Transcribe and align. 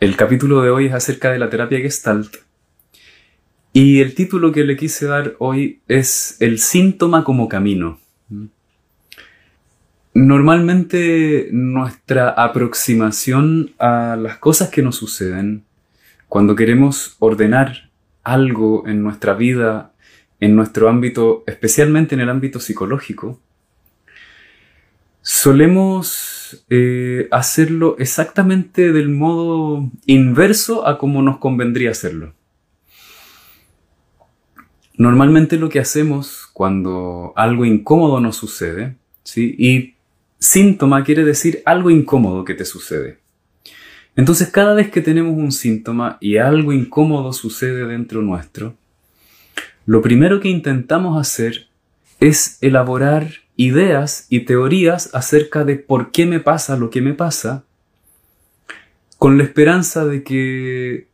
El 0.00 0.16
capítulo 0.16 0.62
de 0.62 0.70
hoy 0.70 0.86
es 0.86 0.94
acerca 0.94 1.30
de 1.30 1.38
la 1.38 1.50
terapia 1.50 1.78
Gestalt 1.78 2.36
y 3.74 4.00
el 4.00 4.14
título 4.14 4.50
que 4.50 4.64
le 4.64 4.74
quise 4.74 5.04
dar 5.04 5.34
hoy 5.38 5.82
es 5.88 6.38
El 6.40 6.58
síntoma 6.58 7.22
como 7.22 7.50
camino. 7.50 8.00
Normalmente 10.14 11.50
nuestra 11.52 12.30
aproximación 12.30 13.74
a 13.78 14.16
las 14.16 14.38
cosas 14.38 14.70
que 14.70 14.80
nos 14.80 14.96
suceden, 14.96 15.64
cuando 16.28 16.56
queremos 16.56 17.16
ordenar 17.18 17.90
algo 18.24 18.88
en 18.88 19.02
nuestra 19.02 19.34
vida, 19.34 19.92
en 20.40 20.56
nuestro 20.56 20.88
ámbito, 20.88 21.44
especialmente 21.46 22.14
en 22.14 22.22
el 22.22 22.30
ámbito 22.30 22.58
psicológico, 22.58 23.38
solemos 25.20 26.39
eh, 26.68 27.28
hacerlo 27.30 27.96
exactamente 27.98 28.92
del 28.92 29.08
modo 29.08 29.90
inverso 30.06 30.86
a 30.86 30.98
como 30.98 31.22
nos 31.22 31.38
convendría 31.38 31.90
hacerlo. 31.90 32.34
Normalmente 34.96 35.56
lo 35.56 35.68
que 35.68 35.80
hacemos 35.80 36.48
cuando 36.52 37.32
algo 37.36 37.64
incómodo 37.64 38.20
nos 38.20 38.36
sucede, 38.36 38.96
¿sí? 39.24 39.54
y 39.58 39.94
síntoma 40.38 41.04
quiere 41.04 41.24
decir 41.24 41.62
algo 41.64 41.90
incómodo 41.90 42.44
que 42.44 42.54
te 42.54 42.64
sucede. 42.64 43.18
Entonces 44.16 44.48
cada 44.48 44.74
vez 44.74 44.90
que 44.90 45.00
tenemos 45.00 45.34
un 45.34 45.52
síntoma 45.52 46.18
y 46.20 46.36
algo 46.36 46.72
incómodo 46.72 47.32
sucede 47.32 47.86
dentro 47.86 48.20
nuestro, 48.22 48.74
lo 49.86 50.02
primero 50.02 50.40
que 50.40 50.48
intentamos 50.48 51.18
hacer 51.18 51.68
es 52.20 52.58
elaborar 52.60 53.30
ideas 53.60 54.26
y 54.30 54.40
teorías 54.40 55.10
acerca 55.12 55.64
de 55.64 55.76
por 55.76 56.12
qué 56.12 56.24
me 56.24 56.40
pasa 56.40 56.78
lo 56.78 56.88
que 56.88 57.02
me 57.02 57.12
pasa, 57.12 57.64
con 59.18 59.36
la 59.36 59.44
esperanza 59.44 60.06
de 60.06 60.22
que 60.22 61.08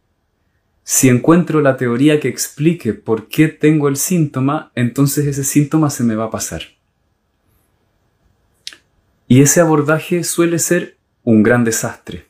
si 0.84 1.08
encuentro 1.08 1.61
la 1.61 1.77
teoría 1.77 2.20
que 2.20 2.28
explique 2.28 2.94
por 2.94 3.27
qué 3.27 3.48
tengo 3.48 3.89
el 3.89 3.97
síntoma, 3.97 4.70
entonces 4.77 5.27
ese 5.27 5.42
síntoma 5.42 5.91
se 5.91 6.05
me 6.05 6.14
va 6.14 6.27
a 6.27 6.30
pasar. 6.30 6.62
Y 9.27 9.42
ese 9.42 9.61
abordaje 9.61 10.22
suele 10.22 10.61
ser 10.61 10.98
un 11.24 11.42
gran 11.42 11.64
desastre, 11.64 12.27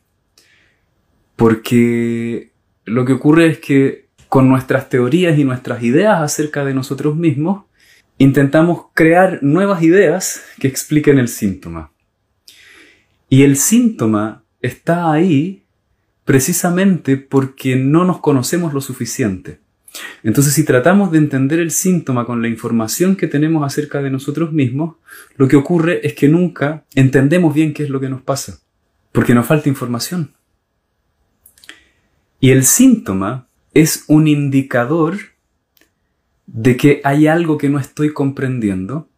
porque 1.37 2.53
lo 2.87 3.05
que 3.05 3.13
ocurre 3.13 3.49
es 3.49 3.59
que 3.59 4.07
con 4.31 4.49
nuestras 4.49 4.89
teorías 4.89 5.39
y 5.39 5.45
nuestras 5.45 5.83
ideas 5.83 6.23
acerca 6.23 6.65
de 6.65 6.73
nosotros 6.73 7.17
mismos, 7.17 7.67
intentamos 8.19 8.87
crear 8.95 9.43
nuevas 9.43 9.83
ideas 9.83 10.43
que 10.59 10.69
expliquen 10.69 11.19
el 11.19 11.29
síntoma. 11.29 11.93
Y 13.29 13.43
el 13.43 13.57
síntoma 13.57 14.45
está 14.61 15.13
ahí 15.13 15.65
precisamente 16.25 17.17
porque 17.17 17.77
no 17.77 18.05
nos 18.05 18.21
conocemos 18.21 18.73
lo 18.73 18.81
suficiente. 18.81 19.61
Entonces, 20.23 20.53
si 20.53 20.65
tratamos 20.65 21.11
de 21.11 21.19
entender 21.19 21.59
el 21.59 21.71
síntoma 21.71 22.27
con 22.27 22.43
la 22.43 22.49
información 22.49 23.17
que 23.17 23.29
tenemos 23.29 23.65
acerca 23.65 24.03
de 24.03 24.11
nosotros 24.11 24.53
mismos, 24.53 24.97
lo 25.37 25.49
que 25.49 25.57
ocurre 25.57 26.07
es 26.07 26.15
que 26.15 26.29
nunca 26.29 26.85
entendemos 26.95 27.55
bien 27.55 27.73
qué 27.73 27.85
es 27.85 27.91
lo 27.91 28.01
que 28.01 28.09
nos 28.09 28.23
pasa, 28.23 28.61
porque 29.13 29.35
nos 29.35 29.47
falta 29.47 29.69
información. 29.69 30.35
Y 32.41 32.51
el 32.51 32.65
síntoma 32.65 33.49
es 33.73 34.05
un 34.09 34.29
indicador 34.29 35.19
de 36.47 36.77
que 36.77 37.01
hay 37.05 37.27
algo 37.27 37.59
que 37.59 37.69
no 37.69 37.79
estoy 37.79 38.13
comprendiendo 38.13 39.09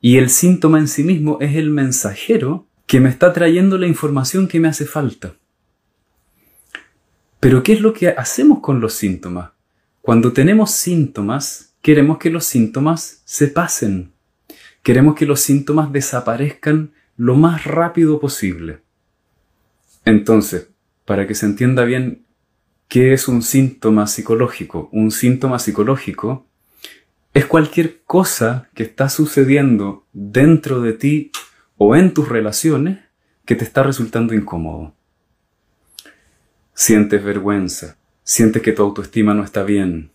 y 0.00 0.16
el 0.16 0.30
síntoma 0.30 0.78
en 0.78 0.88
sí 0.88 1.04
mismo 1.04 1.38
es 1.40 1.56
el 1.56 1.70
mensajero 1.70 2.66
que 2.86 3.00
me 3.00 3.10
está 3.10 3.32
trayendo 3.32 3.78
la 3.78 3.86
información 3.86 4.48
que 4.48 4.60
me 4.60 4.68
hace 4.68 4.86
falta. 4.86 5.34
Pero 7.38 7.62
¿qué 7.62 7.74
es 7.74 7.80
lo 7.80 7.92
que 7.92 8.08
hacemos 8.08 8.60
con 8.60 8.80
los 8.80 8.94
síntomas? 8.94 9.50
Cuando 10.00 10.32
tenemos 10.32 10.72
síntomas, 10.72 11.74
queremos 11.82 12.18
que 12.18 12.30
los 12.30 12.44
síntomas 12.44 13.22
se 13.24 13.48
pasen. 13.48 14.12
Queremos 14.82 15.14
que 15.14 15.26
los 15.26 15.40
síntomas 15.40 15.92
desaparezcan 15.92 16.92
lo 17.16 17.36
más 17.36 17.64
rápido 17.64 18.18
posible. 18.18 18.80
Entonces, 20.04 20.68
para 21.04 21.26
que 21.26 21.34
se 21.34 21.46
entienda 21.46 21.84
bien 21.84 22.24
qué 22.88 23.12
es 23.12 23.28
un 23.28 23.42
síntoma 23.42 24.06
psicológico, 24.06 24.88
un 24.92 25.10
síntoma 25.10 25.58
psicológico 25.58 26.49
es 27.32 27.46
cualquier 27.46 28.02
cosa 28.04 28.68
que 28.74 28.82
está 28.82 29.08
sucediendo 29.08 30.06
dentro 30.12 30.80
de 30.80 30.92
ti 30.92 31.30
o 31.76 31.94
en 31.94 32.12
tus 32.12 32.28
relaciones 32.28 32.98
que 33.44 33.54
te 33.54 33.64
está 33.64 33.82
resultando 33.82 34.34
incómodo. 34.34 34.94
Sientes 36.74 37.22
vergüenza, 37.22 37.96
sientes 38.22 38.62
que 38.62 38.72
tu 38.72 38.82
autoestima 38.82 39.34
no 39.34 39.44
está 39.44 39.62
bien, 39.62 40.10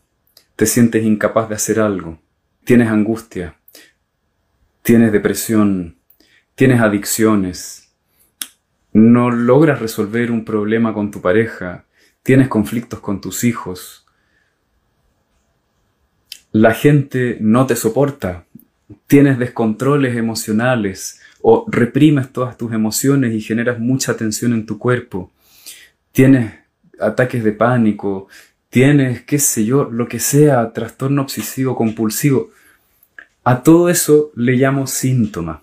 te 0.56 0.66
sientes 0.66 1.04
incapaz 1.04 1.50
de 1.50 1.56
hacer 1.56 1.80
algo, 1.80 2.20
tienes 2.64 2.90
angustia, 2.90 3.58
tienes 4.82 5.12
depresión, 5.12 5.98
tienes 6.56 6.82
adicciones, 6.82 7.94
no 8.94 9.30
logras 9.32 9.80
resolver 9.80 10.32
un 10.32 10.46
problema 10.46 10.94
con 10.94 11.12
tu 11.12 11.22
pareja, 11.22 11.86
tienes 12.24 12.48
conflictos 12.48 13.00
con 13.00 13.22
tus 13.22 13.44
hijos, 13.44 14.05
la 16.56 16.74
gente 16.74 17.38
no 17.42 17.66
te 17.66 17.76
soporta, 17.76 18.46
tienes 19.08 19.38
descontroles 19.38 20.16
emocionales 20.16 21.20
o 21.42 21.66
reprimes 21.68 22.32
todas 22.32 22.56
tus 22.56 22.72
emociones 22.72 23.34
y 23.34 23.42
generas 23.42 23.78
mucha 23.78 24.16
tensión 24.16 24.54
en 24.54 24.66
tu 24.66 24.80
cuerpo, 24.80 25.34
tienes 26.14 26.54
ataques 26.98 27.44
de 27.44 27.52
pánico, 27.52 28.30
tienes, 28.70 29.24
qué 29.24 29.38
sé 29.38 29.66
yo, 29.66 29.90
lo 29.92 30.08
que 30.08 30.20
sea, 30.20 30.72
trastorno 30.72 31.24
obsesivo 31.24 31.76
compulsivo. 31.76 32.52
A 33.44 33.62
todo 33.62 33.90
eso 33.90 34.32
le 34.38 34.54
llamo 34.54 34.88
síntoma. 34.88 35.62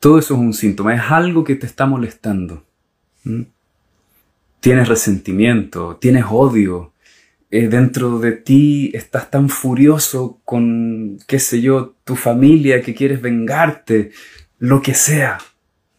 Todo 0.00 0.18
eso 0.18 0.32
es 0.32 0.40
un 0.40 0.54
síntoma, 0.54 0.94
es 0.94 1.02
algo 1.10 1.44
que 1.44 1.56
te 1.56 1.66
está 1.66 1.84
molestando. 1.84 2.64
¿Mm? 3.24 3.42
Tienes 4.60 4.88
resentimiento, 4.88 5.98
tienes 6.00 6.24
odio, 6.30 6.91
eh, 7.54 7.68
dentro 7.68 8.18
de 8.18 8.32
ti 8.32 8.90
estás 8.94 9.30
tan 9.30 9.50
furioso 9.50 10.40
con, 10.46 11.18
qué 11.26 11.38
sé 11.38 11.60
yo, 11.60 11.94
tu 12.02 12.16
familia 12.16 12.80
que 12.80 12.94
quieres 12.94 13.20
vengarte, 13.20 14.10
lo 14.58 14.80
que 14.80 14.94
sea. 14.94 15.36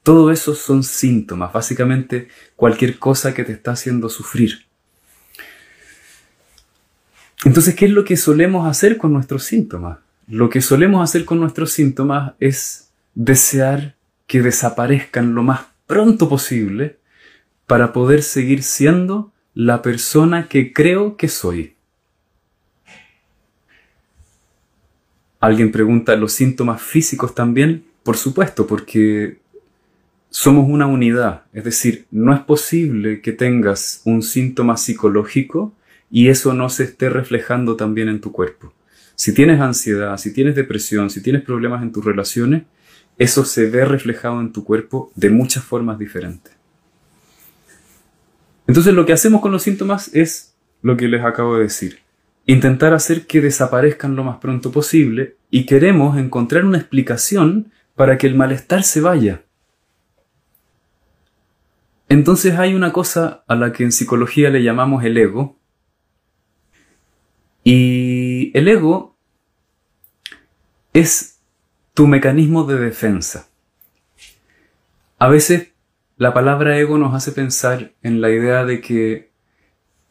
Todo 0.01 0.31
eso 0.31 0.55
son 0.55 0.83
síntomas, 0.83 1.53
básicamente 1.53 2.27
cualquier 2.55 2.97
cosa 2.97 3.35
que 3.35 3.43
te 3.43 3.51
está 3.51 3.73
haciendo 3.73 4.09
sufrir. 4.09 4.65
Entonces, 7.45 7.75
¿qué 7.75 7.85
es 7.85 7.91
lo 7.91 8.03
que 8.03 8.17
solemos 8.17 8.67
hacer 8.67 8.97
con 8.97 9.13
nuestros 9.13 9.43
síntomas? 9.43 9.99
Lo 10.27 10.49
que 10.49 10.59
solemos 10.59 11.07
hacer 11.07 11.23
con 11.23 11.39
nuestros 11.39 11.71
síntomas 11.71 12.33
es 12.39 12.89
desear 13.13 13.95
que 14.25 14.41
desaparezcan 14.41 15.35
lo 15.35 15.43
más 15.43 15.67
pronto 15.85 16.27
posible 16.27 16.97
para 17.67 17.93
poder 17.93 18.23
seguir 18.23 18.63
siendo 18.63 19.32
la 19.53 19.81
persona 19.81 20.47
que 20.47 20.73
creo 20.73 21.15
que 21.15 21.27
soy. 21.27 21.75
Alguien 25.39 25.71
pregunta, 25.71 26.15
¿los 26.15 26.33
síntomas 26.33 26.81
físicos 26.81 27.35
también? 27.35 27.85
Por 28.03 28.17
supuesto, 28.17 28.65
porque 28.65 29.37
somos 30.29 30.67
una 30.69 30.87
unidad. 30.87 31.43
Es 31.53 31.65
decir, 31.65 32.05
no 32.09 32.33
es 32.33 32.39
posible 32.39 33.21
que 33.21 33.33
tengas 33.33 34.01
un 34.05 34.23
síntoma 34.23 34.77
psicológico 34.77 35.73
y 36.09 36.29
eso 36.29 36.53
no 36.53 36.69
se 36.69 36.85
esté 36.85 37.09
reflejando 37.09 37.75
también 37.75 38.09
en 38.09 38.21
tu 38.21 38.31
cuerpo. 38.31 38.73
Si 39.15 39.33
tienes 39.33 39.59
ansiedad, 39.61 40.17
si 40.17 40.33
tienes 40.33 40.55
depresión, 40.55 41.09
si 41.09 41.21
tienes 41.21 41.43
problemas 41.43 41.83
en 41.83 41.91
tus 41.91 42.03
relaciones, 42.03 42.63
eso 43.17 43.45
se 43.45 43.69
ve 43.69 43.85
reflejado 43.85 44.41
en 44.41 44.51
tu 44.51 44.63
cuerpo 44.63 45.11
de 45.15 45.29
muchas 45.29 45.63
formas 45.63 45.99
diferentes. 45.99 46.62
Entonces 48.67 48.93
lo 48.93 49.05
que 49.05 49.13
hacemos 49.13 49.41
con 49.41 49.51
los 49.51 49.63
síntomas 49.63 50.13
es 50.13 50.55
lo 50.81 50.97
que 50.97 51.07
les 51.07 51.23
acabo 51.23 51.57
de 51.57 51.63
decir. 51.63 51.99
Intentar 52.45 52.93
hacer 52.93 53.25
que 53.25 53.41
desaparezcan 53.41 54.15
lo 54.15 54.23
más 54.23 54.37
pronto 54.37 54.71
posible 54.71 55.37
y 55.49 55.65
queremos 55.65 56.17
encontrar 56.17 56.65
una 56.65 56.77
explicación 56.77 57.71
para 57.95 58.17
que 58.17 58.27
el 58.27 58.35
malestar 58.35 58.83
se 58.83 59.01
vaya. 59.01 59.43
Entonces 62.09 62.59
hay 62.59 62.75
una 62.75 62.91
cosa 62.91 63.43
a 63.47 63.55
la 63.55 63.71
que 63.71 63.83
en 63.83 63.91
psicología 63.91 64.49
le 64.49 64.63
llamamos 64.63 65.03
el 65.03 65.17
ego, 65.17 65.57
Y 67.63 68.51
el 68.57 68.67
ego 68.67 69.15
es 70.91 71.39
tu 71.93 72.07
mecanismo 72.07 72.65
de 72.65 72.77
defensa. 72.77 73.47
A 75.17 75.29
veces 75.29 75.72
la 76.17 76.33
palabra 76.33 76.77
ego 76.77 76.97
nos 76.97 77.13
hace 77.13 77.31
pensar 77.31 77.93
en 78.01 78.21
la 78.21 78.29
idea 78.29 78.65
de 78.65 78.81
que 78.81 79.31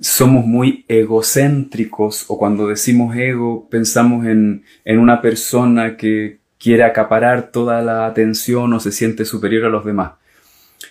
somos 0.01 0.45
muy 0.45 0.85
egocéntricos 0.89 2.25
o 2.29 2.37
cuando 2.37 2.67
decimos 2.67 3.15
ego 3.17 3.69
pensamos 3.71 4.27
en, 4.27 4.65
en 4.85 4.99
una 4.99 5.23
persona 5.23 5.97
que 5.97 6.41
quiere 6.59 6.83
acaparar 6.83 7.53
toda 7.53 7.83
la 7.83 8.07
atención 8.07 8.73
o 8.73 8.81
se 8.81 8.93
siente 8.93 9.25
superior 9.25 9.65
a 9.65 9.69
los 9.69 9.85
demás. 9.85 10.13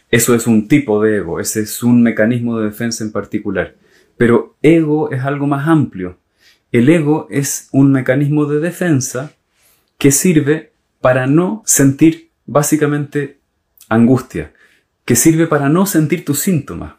Eso 0.10 0.34
es 0.36 0.48
un 0.48 0.68
tipo 0.68 1.02
de 1.02 1.18
ego, 1.18 1.40
ese 1.40 1.62
es 1.62 1.84
un 1.84 2.02
mecanismo 2.02 2.60
de 2.60 2.66
defensa 2.66 3.04
en 3.04 3.12
particular. 3.12 3.76
Pero 4.18 4.56
ego 4.62 5.12
es 5.12 5.24
algo 5.24 5.48
más 5.48 5.68
amplio. 5.68 6.18
El 6.72 6.88
ego 6.90 7.28
es 7.30 7.70
un 7.72 7.92
mecanismo 7.92 8.46
de 8.46 8.60
defensa 8.60 9.34
que 9.98 10.12
sirve 10.12 10.72
para 11.02 11.28
no 11.28 11.64
sentir 11.66 12.30
básicamente 12.46 13.40
angustia, 13.90 14.54
que 15.12 15.18
sirve 15.18 15.46
para 15.46 15.68
no 15.68 15.86
sentir 15.86 16.24
tus 16.24 16.40
síntomas. 16.40 16.94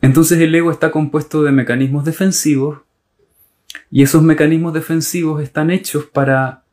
Entonces 0.00 0.40
el 0.40 0.54
ego 0.54 0.70
está 0.70 0.90
compuesto 0.90 1.42
de 1.42 1.52
mecanismos 1.52 2.06
defensivos 2.06 2.78
y 3.90 4.02
esos 4.02 4.22
mecanismos 4.22 4.72
defensivos 4.72 5.42
están 5.42 5.70
hechos 5.70 6.06
para 6.06 6.64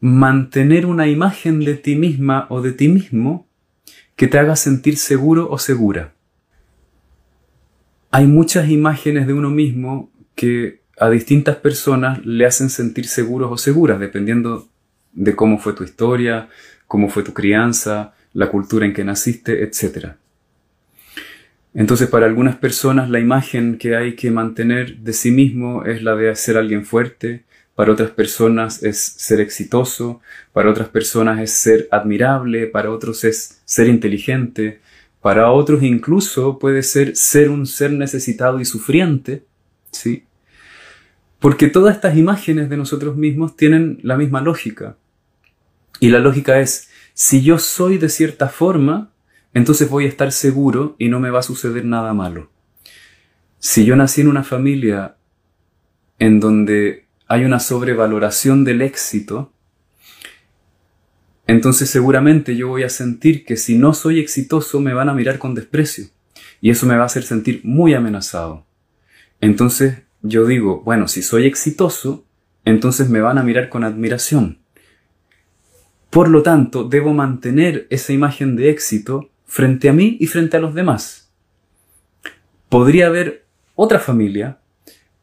mantener 0.00 0.86
una 0.86 1.06
imagen 1.06 1.60
de 1.66 1.74
ti 1.74 1.96
misma 1.96 2.46
o 2.48 2.62
de 2.62 2.72
ti 2.72 2.88
mismo 2.88 3.46
que 4.16 4.26
te 4.26 4.38
haga 4.38 4.56
sentir 4.56 4.96
seguro 4.96 5.50
o 5.50 5.58
segura. 5.58 6.14
Hay 8.10 8.26
muchas 8.26 8.70
imágenes 8.70 9.26
de 9.26 9.34
uno 9.34 9.50
mismo 9.50 10.10
que 10.34 10.80
a 10.98 11.10
distintas 11.10 11.56
personas 11.56 12.24
le 12.24 12.46
hacen 12.46 12.70
sentir 12.70 13.06
seguros 13.06 13.52
o 13.52 13.58
seguras, 13.58 14.00
dependiendo 14.00 14.66
de 15.12 15.36
cómo 15.36 15.58
fue 15.58 15.74
tu 15.74 15.84
historia, 15.84 16.48
cómo 16.94 17.08
fue 17.08 17.24
tu 17.24 17.34
crianza, 17.34 18.14
la 18.34 18.48
cultura 18.50 18.86
en 18.86 18.92
que 18.92 19.02
naciste, 19.02 19.64
etc. 19.64 20.10
Entonces, 21.74 22.06
para 22.06 22.24
algunas 22.24 22.54
personas 22.54 23.10
la 23.10 23.18
imagen 23.18 23.78
que 23.78 23.96
hay 23.96 24.14
que 24.14 24.30
mantener 24.30 24.98
de 24.98 25.12
sí 25.12 25.32
mismo 25.32 25.84
es 25.84 26.04
la 26.04 26.14
de 26.14 26.32
ser 26.36 26.56
alguien 26.56 26.84
fuerte, 26.84 27.42
para 27.74 27.90
otras 27.90 28.12
personas 28.12 28.84
es 28.84 29.02
ser 29.02 29.40
exitoso, 29.40 30.20
para 30.52 30.70
otras 30.70 30.88
personas 30.88 31.40
es 31.40 31.50
ser 31.50 31.88
admirable, 31.90 32.68
para 32.68 32.92
otros 32.92 33.24
es 33.24 33.60
ser 33.64 33.88
inteligente, 33.88 34.78
para 35.20 35.50
otros 35.50 35.82
incluso 35.82 36.60
puede 36.60 36.84
ser 36.84 37.16
ser 37.16 37.50
un 37.50 37.66
ser 37.66 37.90
necesitado 37.90 38.60
y 38.60 38.64
sufriente, 38.64 39.42
¿sí? 39.90 40.22
Porque 41.40 41.66
todas 41.66 41.96
estas 41.96 42.16
imágenes 42.16 42.70
de 42.70 42.76
nosotros 42.76 43.16
mismos 43.16 43.56
tienen 43.56 43.98
la 44.04 44.16
misma 44.16 44.40
lógica. 44.40 44.96
Y 46.00 46.08
la 46.08 46.18
lógica 46.18 46.60
es, 46.60 46.88
si 47.12 47.42
yo 47.42 47.58
soy 47.58 47.98
de 47.98 48.08
cierta 48.08 48.48
forma, 48.48 49.12
entonces 49.52 49.88
voy 49.88 50.04
a 50.06 50.08
estar 50.08 50.32
seguro 50.32 50.96
y 50.98 51.08
no 51.08 51.20
me 51.20 51.30
va 51.30 51.38
a 51.38 51.44
suceder 51.44 51.84
nada 51.84 52.12
malo. 52.12 52.50
Si 53.58 53.84
yo 53.84 53.96
nací 53.96 54.20
en 54.20 54.28
una 54.28 54.42
familia 54.42 55.16
en 56.18 56.40
donde 56.40 57.06
hay 57.26 57.44
una 57.44 57.60
sobrevaloración 57.60 58.64
del 58.64 58.82
éxito, 58.82 59.52
entonces 61.46 61.88
seguramente 61.88 62.56
yo 62.56 62.68
voy 62.68 62.82
a 62.82 62.88
sentir 62.88 63.44
que 63.44 63.56
si 63.56 63.78
no 63.78 63.94
soy 63.94 64.18
exitoso 64.18 64.80
me 64.80 64.94
van 64.94 65.08
a 65.08 65.14
mirar 65.14 65.38
con 65.38 65.54
desprecio 65.54 66.06
y 66.60 66.70
eso 66.70 66.86
me 66.86 66.96
va 66.96 67.02
a 67.02 67.06
hacer 67.06 67.22
sentir 67.22 67.60
muy 67.64 67.94
amenazado. 67.94 68.66
Entonces 69.40 70.02
yo 70.22 70.46
digo, 70.46 70.82
bueno, 70.84 71.06
si 71.06 71.22
soy 71.22 71.46
exitoso, 71.46 72.24
entonces 72.64 73.10
me 73.10 73.20
van 73.20 73.38
a 73.38 73.42
mirar 73.42 73.68
con 73.68 73.84
admiración. 73.84 74.63
Por 76.14 76.28
lo 76.28 76.44
tanto, 76.44 76.84
debo 76.84 77.12
mantener 77.12 77.88
esa 77.90 78.12
imagen 78.12 78.54
de 78.54 78.70
éxito 78.70 79.30
frente 79.46 79.88
a 79.88 79.92
mí 79.92 80.16
y 80.20 80.28
frente 80.28 80.56
a 80.56 80.60
los 80.60 80.72
demás. 80.72 81.32
Podría 82.68 83.08
haber 83.08 83.46
otra 83.74 83.98
familia 83.98 84.60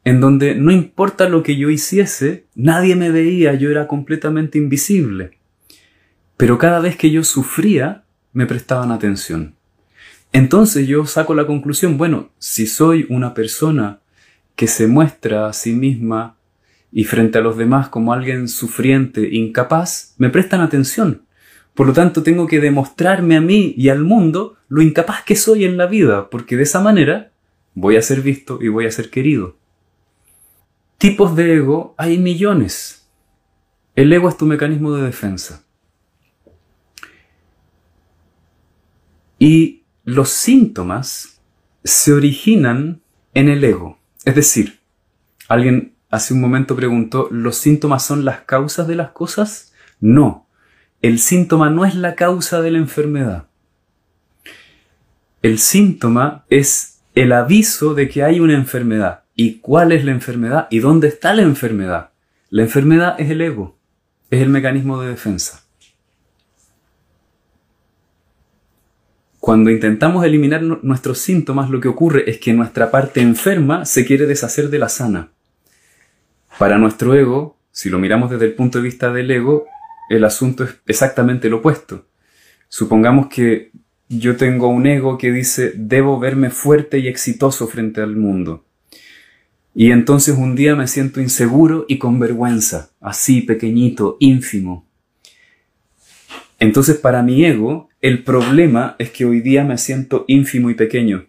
en 0.04 0.20
donde 0.20 0.54
no 0.54 0.70
importa 0.70 1.30
lo 1.30 1.44
que 1.44 1.56
yo 1.56 1.70
hiciese, 1.70 2.46
nadie 2.56 2.98
me 2.98 3.10
veía, 3.10 3.54
yo 3.54 3.72
era 3.72 3.88
completamente 3.88 4.58
invisible. 4.58 5.38
Pero 6.36 6.58
cada 6.58 6.82
vez 6.82 6.98
que 6.98 7.10
yo 7.10 7.24
sufría, 7.24 8.04
me 8.34 8.46
prestaban 8.46 8.92
atención. 8.92 9.56
Entonces 10.34 10.90
yo 10.90 11.06
saco 11.06 11.34
la 11.36 11.48
conclusión, 11.48 11.98
bueno, 11.98 12.32
si 12.38 12.68
soy 12.68 13.06
una 13.08 13.34
persona 13.34 14.02
que 14.58 14.68
se 14.68 14.88
muestra 14.88 15.48
a 15.48 15.54
sí 15.54 15.72
misma 15.72 16.36
y 16.92 17.06
frente 17.06 17.38
a 17.38 17.42
los 17.42 17.58
demás 17.58 17.90
como 17.90 18.14
alguien 18.14 18.48
sufriente, 18.48 19.30
incapaz, 19.32 20.16
me 20.18 20.30
prestan 20.30 20.62
atención. 20.62 21.24
Por 21.74 21.88
lo 21.88 21.94
tanto, 21.94 22.22
tengo 22.22 22.48
que 22.48 22.60
demostrarme 22.60 23.38
a 23.38 23.42
mí 23.42 23.74
y 23.78 23.90
al 23.90 24.04
mundo 24.04 24.58
lo 24.68 24.82
incapaz 24.82 25.24
que 25.24 25.36
soy 25.36 25.64
en 25.64 25.78
la 25.78 25.86
vida, 25.86 26.30
porque 26.30 26.58
de 26.58 26.64
esa 26.64 26.82
manera 26.82 27.32
voy 27.74 27.96
a 27.96 28.02
ser 28.02 28.22
visto 28.22 28.60
y 28.62 28.68
voy 28.68 28.86
a 28.86 28.92
ser 28.92 29.10
querido. 29.10 29.56
Tipos 30.98 31.36
de 31.36 31.56
ego 31.56 31.96
hay 31.98 32.18
millones. 32.18 33.10
El 33.96 34.12
ego 34.12 34.30
es 34.30 34.38
tu 34.38 34.46
mecanismo 34.46 34.94
de 34.94 35.04
defensa. 35.04 35.64
Y 39.40 39.84
los 40.04 40.30
síntomas 40.30 41.42
se 41.84 42.14
originan 42.14 43.02
en 43.34 43.50
el 43.50 43.64
ego. 43.64 43.98
Es 44.24 44.36
decir, 44.36 44.82
alguien 45.48 45.96
hace 46.12 46.34
un 46.34 46.42
momento 46.42 46.76
preguntó, 46.76 47.28
¿los 47.32 47.58
síntomas 47.58 48.06
son 48.06 48.26
las 48.26 48.42
causas 48.42 48.88
de 48.88 48.96
las 48.96 49.12
cosas? 49.12 49.74
No, 50.00 50.48
el 51.02 51.18
síntoma 51.20 51.70
no 51.70 51.86
es 51.86 51.96
la 51.96 52.16
causa 52.16 52.62
de 52.62 52.72
la 52.72 52.78
enfermedad. 52.78 53.48
El 55.42 55.58
síntoma 55.58 56.46
es 56.50 57.00
el 57.16 57.32
aviso 57.32 57.96
de 57.96 58.10
que 58.10 58.24
hay 58.24 58.40
una 58.40 58.54
enfermedad. 58.54 59.24
¿Y 59.36 59.60
cuál 59.60 59.92
es 59.92 60.06
la 60.06 60.12
enfermedad? 60.12 60.68
¿Y 60.70 60.80
dónde 60.80 61.08
está 61.08 61.34
la 61.34 61.42
enfermedad? 61.42 62.12
La 62.50 62.64
enfermedad 62.64 63.16
es 63.20 63.32
el 63.32 63.42
ego, 63.42 63.78
es 64.30 64.42
el 64.42 64.50
mecanismo 64.50 65.02
de 65.02 65.10
defensa. 65.10 65.64
Cuando 69.40 69.72
intentamos 69.72 70.24
eliminar 70.24 70.62
nuestros 70.62 71.18
síntomas, 71.18 71.70
lo 71.72 71.80
que 71.80 71.88
ocurre 71.88 72.30
es 72.30 72.38
que 72.38 72.54
nuestra 72.54 72.92
parte 72.92 73.22
enferma 73.22 73.86
se 73.86 74.06
quiere 74.06 74.28
deshacer 74.28 74.70
de 74.70 74.78
la 74.78 74.90
sana. 74.90 75.32
Para 76.62 76.78
nuestro 76.78 77.16
ego, 77.16 77.58
si 77.72 77.90
lo 77.90 77.98
miramos 77.98 78.30
desde 78.30 78.46
el 78.46 78.54
punto 78.54 78.78
de 78.78 78.84
vista 78.84 79.12
del 79.12 79.32
ego, 79.32 79.66
el 80.12 80.24
asunto 80.24 80.64
es 80.64 80.76
exactamente 80.86 81.50
lo 81.50 81.58
opuesto. 81.58 82.06
Supongamos 82.70 83.30
que 83.30 83.72
yo 84.10 84.36
tengo 84.36 84.68
un 84.68 84.86
ego 84.86 85.18
que 85.18 85.32
dice 85.32 85.74
debo 85.76 86.20
verme 86.20 86.52
fuerte 86.52 87.00
y 87.00 87.08
exitoso 87.08 87.66
frente 87.66 88.02
al 88.02 88.16
mundo. 88.16 88.64
Y 89.74 89.90
entonces 89.90 90.38
un 90.38 90.56
día 90.56 90.76
me 90.76 90.86
siento 90.86 91.20
inseguro 91.20 91.86
y 91.88 91.98
con 91.98 92.20
vergüenza, 92.20 92.92
así 93.02 93.42
pequeñito, 93.42 94.18
ínfimo. 94.20 94.86
Entonces 96.60 96.96
para 96.96 97.24
mi 97.24 97.44
ego, 97.44 97.90
el 98.02 98.24
problema 98.24 98.96
es 99.00 99.10
que 99.10 99.26
hoy 99.26 99.42
día 99.42 99.64
me 99.64 99.80
siento 99.80 100.26
ínfimo 100.28 100.70
y 100.70 100.76
pequeño. 100.76 101.26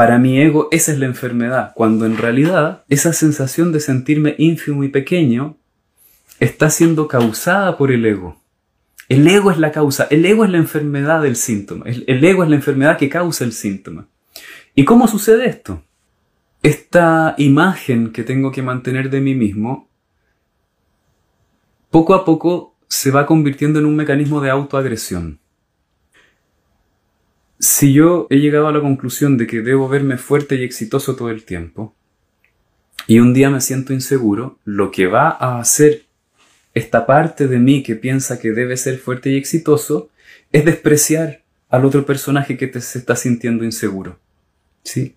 Para 0.00 0.18
mi 0.18 0.40
ego 0.40 0.68
esa 0.70 0.92
es 0.92 0.98
la 0.98 1.04
enfermedad, 1.04 1.72
cuando 1.74 2.06
en 2.06 2.16
realidad 2.16 2.84
esa 2.88 3.12
sensación 3.12 3.70
de 3.70 3.80
sentirme 3.80 4.34
ínfimo 4.38 4.82
y 4.82 4.88
pequeño 4.88 5.58
está 6.38 6.70
siendo 6.70 7.06
causada 7.06 7.76
por 7.76 7.92
el 7.92 8.06
ego. 8.06 8.40
El 9.10 9.28
ego 9.28 9.50
es 9.50 9.58
la 9.58 9.72
causa, 9.72 10.06
el 10.08 10.24
ego 10.24 10.46
es 10.46 10.50
la 10.50 10.56
enfermedad 10.56 11.20
del 11.20 11.36
síntoma, 11.36 11.84
el, 11.84 12.04
el 12.06 12.24
ego 12.24 12.44
es 12.44 12.48
la 12.48 12.56
enfermedad 12.56 12.96
que 12.96 13.10
causa 13.10 13.44
el 13.44 13.52
síntoma. 13.52 14.08
¿Y 14.74 14.86
cómo 14.86 15.06
sucede 15.06 15.46
esto? 15.50 15.82
esta 16.62 17.34
imagen 17.36 18.10
que 18.10 18.22
tengo 18.22 18.52
que 18.52 18.62
mantener 18.62 19.10
de 19.10 19.20
mí 19.20 19.34
mismo, 19.34 19.86
poco 21.90 22.14
a 22.14 22.24
poco 22.24 22.74
se 22.88 23.10
va 23.10 23.26
convirtiendo 23.26 23.78
en 23.78 23.84
un 23.84 23.96
mecanismo 23.96 24.40
de 24.40 24.48
autoagresión. 24.48 25.40
Si 27.60 27.92
yo 27.92 28.26
he 28.30 28.38
llegado 28.38 28.68
a 28.68 28.72
la 28.72 28.80
conclusión 28.80 29.36
de 29.36 29.46
que 29.46 29.60
debo 29.60 29.86
verme 29.86 30.16
fuerte 30.16 30.56
y 30.56 30.64
exitoso 30.64 31.14
todo 31.14 31.28
el 31.28 31.44
tiempo, 31.44 31.94
y 33.06 33.18
un 33.18 33.34
día 33.34 33.50
me 33.50 33.60
siento 33.60 33.92
inseguro, 33.92 34.58
lo 34.64 34.90
que 34.90 35.06
va 35.06 35.28
a 35.28 35.60
hacer 35.60 36.06
esta 36.72 37.04
parte 37.04 37.48
de 37.48 37.58
mí 37.58 37.82
que 37.82 37.96
piensa 37.96 38.38
que 38.38 38.52
debe 38.52 38.78
ser 38.78 38.98
fuerte 38.98 39.30
y 39.30 39.36
exitoso 39.36 40.08
es 40.52 40.64
despreciar 40.64 41.42
al 41.68 41.84
otro 41.84 42.06
personaje 42.06 42.56
que 42.56 42.66
te, 42.66 42.80
se 42.80 42.98
está 42.98 43.14
sintiendo 43.14 43.64
inseguro. 43.64 44.18
¿Sí? 44.82 45.16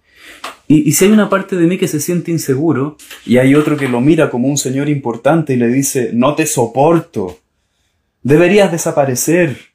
Y, 0.68 0.92
si 0.92 1.06
hay 1.06 1.12
una 1.12 1.30
parte 1.30 1.56
de 1.56 1.66
mí 1.66 1.78
que 1.78 1.88
se 1.88 2.02
siente 2.02 2.32
inseguro 2.32 2.98
y 3.26 3.38
hay 3.38 3.56
otro 3.56 3.78
que 3.78 3.88
lo 3.88 4.02
mira 4.02 4.30
como 4.30 4.50
un 4.50 4.58
señor 4.58 4.90
importante 4.90 5.54
y 5.54 5.58
le 5.58 5.68
dice, 5.68 6.12
no 6.14 6.36
te 6.36 6.46
soporto, 6.46 7.40
deberías 8.22 8.72
desaparecer, 8.72 9.73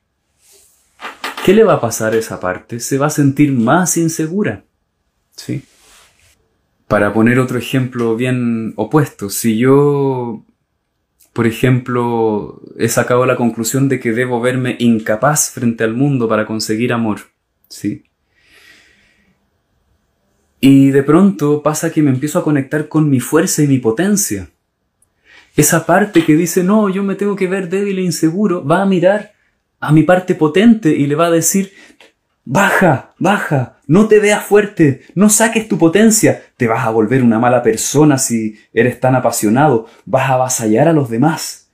¿qué 1.48 1.54
le 1.54 1.64
va 1.64 1.76
a 1.76 1.80
pasar 1.80 2.12
a 2.12 2.18
esa 2.18 2.40
parte? 2.40 2.78
Se 2.78 2.98
va 2.98 3.06
a 3.06 3.10
sentir 3.10 3.52
más 3.52 3.96
insegura. 3.96 4.66
¿Sí? 5.34 5.62
Para 6.86 7.14
poner 7.14 7.38
otro 7.38 7.56
ejemplo 7.56 8.16
bien 8.16 8.74
opuesto, 8.76 9.30
si 9.30 9.56
yo, 9.56 10.44
por 11.32 11.46
ejemplo, 11.46 12.60
he 12.76 12.90
sacado 12.90 13.24
la 13.24 13.36
conclusión 13.36 13.88
de 13.88 13.98
que 13.98 14.12
debo 14.12 14.42
verme 14.42 14.76
incapaz 14.78 15.50
frente 15.50 15.84
al 15.84 15.94
mundo 15.94 16.28
para 16.28 16.44
conseguir 16.44 16.92
amor, 16.92 17.20
¿sí? 17.70 18.04
Y 20.60 20.90
de 20.90 21.02
pronto 21.02 21.62
pasa 21.62 21.90
que 21.90 22.02
me 22.02 22.10
empiezo 22.10 22.40
a 22.40 22.44
conectar 22.44 22.88
con 22.88 23.08
mi 23.08 23.20
fuerza 23.20 23.62
y 23.62 23.68
mi 23.68 23.78
potencia. 23.78 24.50
Esa 25.56 25.86
parte 25.86 26.26
que 26.26 26.36
dice, 26.36 26.62
no, 26.62 26.90
yo 26.90 27.02
me 27.02 27.14
tengo 27.14 27.36
que 27.36 27.48
ver 27.48 27.70
débil 27.70 28.00
e 28.00 28.02
inseguro, 28.02 28.62
va 28.66 28.82
a 28.82 28.86
mirar 28.86 29.37
a 29.80 29.92
mi 29.92 30.02
parte 30.02 30.34
potente 30.34 30.90
y 30.90 31.06
le 31.06 31.14
va 31.14 31.26
a 31.26 31.30
decir, 31.30 31.72
baja, 32.44 33.14
baja, 33.18 33.78
no 33.86 34.08
te 34.08 34.20
veas 34.20 34.44
fuerte, 34.44 35.02
no 35.14 35.28
saques 35.28 35.68
tu 35.68 35.78
potencia, 35.78 36.42
te 36.56 36.66
vas 36.66 36.86
a 36.86 36.90
volver 36.90 37.22
una 37.22 37.38
mala 37.38 37.62
persona 37.62 38.18
si 38.18 38.58
eres 38.72 39.00
tan 39.00 39.14
apasionado, 39.14 39.86
vas 40.06 40.30
a 40.30 40.34
avasallar 40.34 40.88
a 40.88 40.92
los 40.92 41.10
demás, 41.10 41.68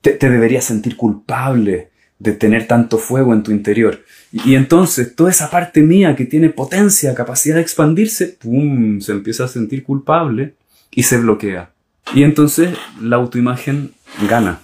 te, 0.00 0.16
deberías 0.18 0.64
sentir 0.64 0.96
culpable 0.96 1.90
de 2.18 2.32
tener 2.32 2.68
tanto 2.68 2.98
fuego 2.98 3.32
en 3.32 3.42
tu 3.42 3.50
interior. 3.50 4.04
Y, 4.32 4.54
entonces 4.54 5.16
toda 5.16 5.30
esa 5.30 5.50
parte 5.50 5.82
mía 5.82 6.14
que 6.14 6.24
tiene 6.24 6.50
potencia, 6.50 7.14
capacidad 7.14 7.56
de 7.56 7.62
expandirse, 7.62 8.36
¡pum!, 8.40 9.00
se 9.00 9.12
empieza 9.12 9.44
a 9.44 9.48
sentir 9.48 9.82
culpable 9.82 10.54
y 10.92 11.02
se 11.02 11.18
bloquea. 11.18 11.72
Y 12.14 12.22
entonces 12.22 12.70
la 13.00 13.16
autoimagen 13.16 13.92
gana. 14.28 14.60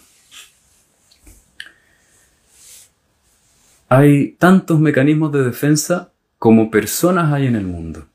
Hay 3.88 4.32
tantos 4.32 4.80
mecanismos 4.80 5.32
de 5.32 5.42
defensa 5.42 6.12
como 6.38 6.70
personas 6.70 7.32
hay 7.32 7.46
en 7.46 7.56
el 7.56 7.66
mundo. 7.66 8.06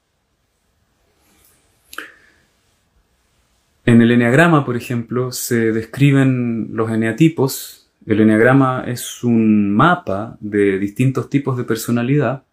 En 3.85 4.01
el 4.01 4.11
eneagrama, 4.11 4.65
por 4.65 4.77
ejemplo, 4.77 5.31
se 5.31 5.71
describen 5.71 6.69
los 6.71 6.89
eneatipos. 6.89 7.89
El 8.05 8.21
eneagrama 8.21 8.85
es 8.87 9.23
un 9.23 9.73
mapa 9.73 10.37
de 10.39 10.79
distintos 10.79 11.29
tipos 11.29 11.57
de 11.57 11.63
personalidad 11.63 12.43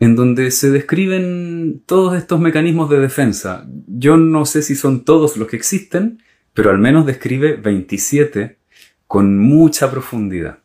en 0.00 0.16
donde 0.16 0.50
se 0.50 0.70
describen 0.70 1.82
todos 1.84 2.16
estos 2.16 2.40
mecanismos 2.40 2.88
de 2.88 3.00
defensa. 3.00 3.66
Yo 3.86 4.16
no 4.16 4.46
sé 4.46 4.62
si 4.62 4.74
son 4.74 5.04
todos 5.04 5.36
los 5.36 5.46
que 5.46 5.56
existen, 5.56 6.22
pero 6.54 6.70
al 6.70 6.78
menos 6.78 7.04
describe 7.04 7.56
27 7.56 8.58
con 9.06 9.38
mucha 9.38 9.90
profundidad. 9.90 10.59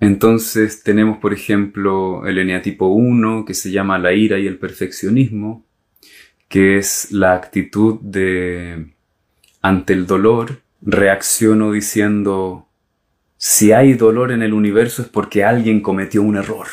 Entonces 0.00 0.82
tenemos, 0.82 1.18
por 1.18 1.34
ejemplo, 1.34 2.26
el 2.26 2.38
eneatipo 2.38 2.86
1, 2.86 3.44
que 3.44 3.52
se 3.54 3.70
llama 3.70 3.98
la 3.98 4.14
ira 4.14 4.38
y 4.38 4.46
el 4.46 4.58
perfeccionismo, 4.58 5.66
que 6.48 6.78
es 6.78 7.12
la 7.12 7.34
actitud 7.34 8.00
de, 8.00 8.92
ante 9.60 9.92
el 9.92 10.06
dolor, 10.06 10.62
reacciono 10.80 11.72
diciendo, 11.72 12.66
si 13.36 13.72
hay 13.72 13.92
dolor 13.92 14.32
en 14.32 14.42
el 14.42 14.54
universo 14.54 15.02
es 15.02 15.08
porque 15.08 15.44
alguien 15.44 15.80
cometió 15.82 16.22
un 16.22 16.36
error. 16.36 16.66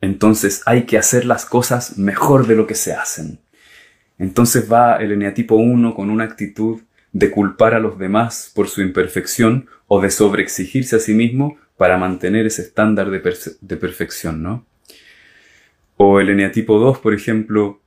Entonces 0.00 0.62
hay 0.66 0.84
que 0.84 0.98
hacer 0.98 1.26
las 1.26 1.44
cosas 1.44 1.98
mejor 1.98 2.46
de 2.46 2.56
lo 2.56 2.66
que 2.66 2.74
se 2.74 2.94
hacen. 2.94 3.38
Entonces 4.18 4.70
va 4.70 4.96
el 4.96 5.12
eneatipo 5.12 5.56
1 5.56 5.94
con 5.94 6.10
una 6.10 6.24
actitud 6.24 6.80
de 7.12 7.30
culpar 7.30 7.74
a 7.74 7.80
los 7.80 7.98
demás 7.98 8.50
por 8.54 8.68
su 8.68 8.80
imperfección 8.80 9.68
o 9.86 10.00
de 10.00 10.10
sobreexigirse 10.10 10.96
a 10.96 11.00
sí 11.00 11.12
mismo 11.12 11.58
para 11.82 11.98
mantener 11.98 12.46
ese 12.46 12.62
estándar 12.62 13.10
de, 13.10 13.18
perfección, 13.76 14.40
¿no? 14.40 14.64
O 15.96 16.20
el 16.20 16.30
eneatipo 16.30 16.78
2, 16.78 16.98
por 16.98 17.12
ejemplo, 17.12 17.80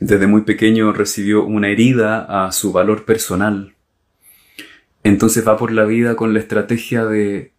desde 0.00 0.26
muy 0.26 0.40
pequeño 0.40 0.92
recibió 0.92 1.44
una 1.44 1.68
herida 1.68 2.44
a 2.44 2.50
su 2.50 2.72
valor 2.72 3.04
personal. 3.04 3.76
Entonces 5.04 5.46
va 5.46 5.56
por 5.56 5.70
la 5.70 5.84
vida 5.84 6.16
con 6.16 6.34
la 6.34 6.40
estrategia 6.40 7.04
de 7.04 7.52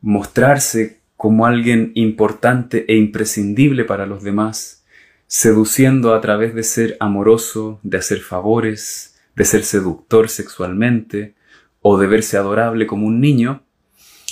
mostrarse 0.00 1.00
como 1.18 1.44
alguien 1.44 1.92
importante 1.94 2.86
e 2.88 2.96
imprescindible 2.96 3.84
para 3.84 4.06
los 4.06 4.22
demás, 4.22 4.86
seduciendo 5.26 6.14
a 6.14 6.22
través 6.22 6.54
de 6.54 6.62
ser 6.62 6.96
amoroso, 7.00 7.80
de 7.82 7.98
hacer 7.98 8.20
favores, 8.20 9.20
de 9.36 9.44
ser 9.44 9.62
seductor 9.62 10.30
sexualmente, 10.30 11.34
o 11.82 11.98
de 11.98 12.06
verse 12.06 12.38
adorable 12.38 12.86
como 12.86 13.06
un 13.06 13.20
niño, 13.20 13.63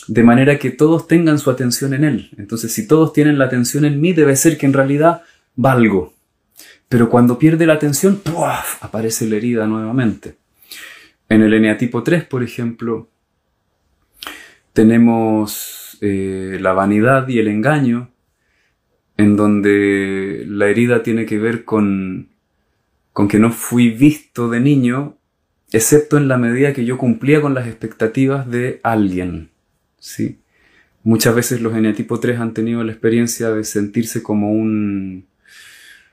de 0.09 0.23
manera 0.23 0.59
que 0.59 0.71
todos 0.71 1.07
tengan 1.07 1.39
su 1.39 1.51
atención 1.51 1.95
en 1.95 2.05
Él. 2.05 2.31
Entonces, 2.37 2.73
si 2.73 2.87
todos 2.87 3.13
tienen 3.13 3.39
la 3.39 3.47
atención 3.47 3.85
en 3.85 4.01
mí, 4.01 4.13
debe 4.13 4.37
ser 4.37 4.59
que 4.59 4.67
en 4.67 4.73
realidad 4.73 5.23
valgo. 5.55 6.15
Pero 6.89 7.09
cuando 7.09 7.39
pierde 7.39 7.67
la 7.67 7.75
atención, 7.75 8.17
¡puaf! 8.17 8.83
aparece 8.85 9.27
la 9.27 9.37
herida 9.37 9.67
nuevamente. 9.67 10.37
En 11.29 11.43
el 11.43 11.55
eneatipo 11.55 12.03
3, 12.03 12.25
por 12.25 12.43
ejemplo, 12.43 13.09
tenemos 14.73 15.97
eh, 16.01 16.59
la 16.61 16.73
vanidad 16.73 17.29
y 17.29 17.39
el 17.39 17.49
engaño, 17.49 18.11
en 19.17 19.37
donde 19.37 20.45
la 20.47 20.67
herida 20.67 21.03
tiene 21.03 21.27
que 21.27 21.39
ver 21.39 21.65
con, 21.65 22.29
con 23.13 23.29
que 23.29 23.39
no 23.39 23.51
fui 23.53 23.91
visto 23.91 24.51
de 24.51 24.61
niño, 24.61 25.17
excepto 25.71 26.19
en 26.19 26.29
la 26.29 26.39
medida 26.39 26.73
que 26.73 26.85
yo 26.85 26.99
cumplía 26.99 27.41
con 27.41 27.55
las 27.55 27.67
expectativas 27.67 28.51
de 28.51 28.81
alguien. 28.83 29.52
¿Sí? 30.03 30.41
Muchas 31.05 31.35
veces 31.35 31.61
los 31.61 31.75
eneatipo 31.75 32.21
3 32.21 32.41
han 32.41 32.53
tenido 32.53 32.83
la 32.85 32.93
experiencia 32.93 33.51
de 33.51 33.65
sentirse 33.65 34.23
como 34.23 34.53
un, 34.53 35.27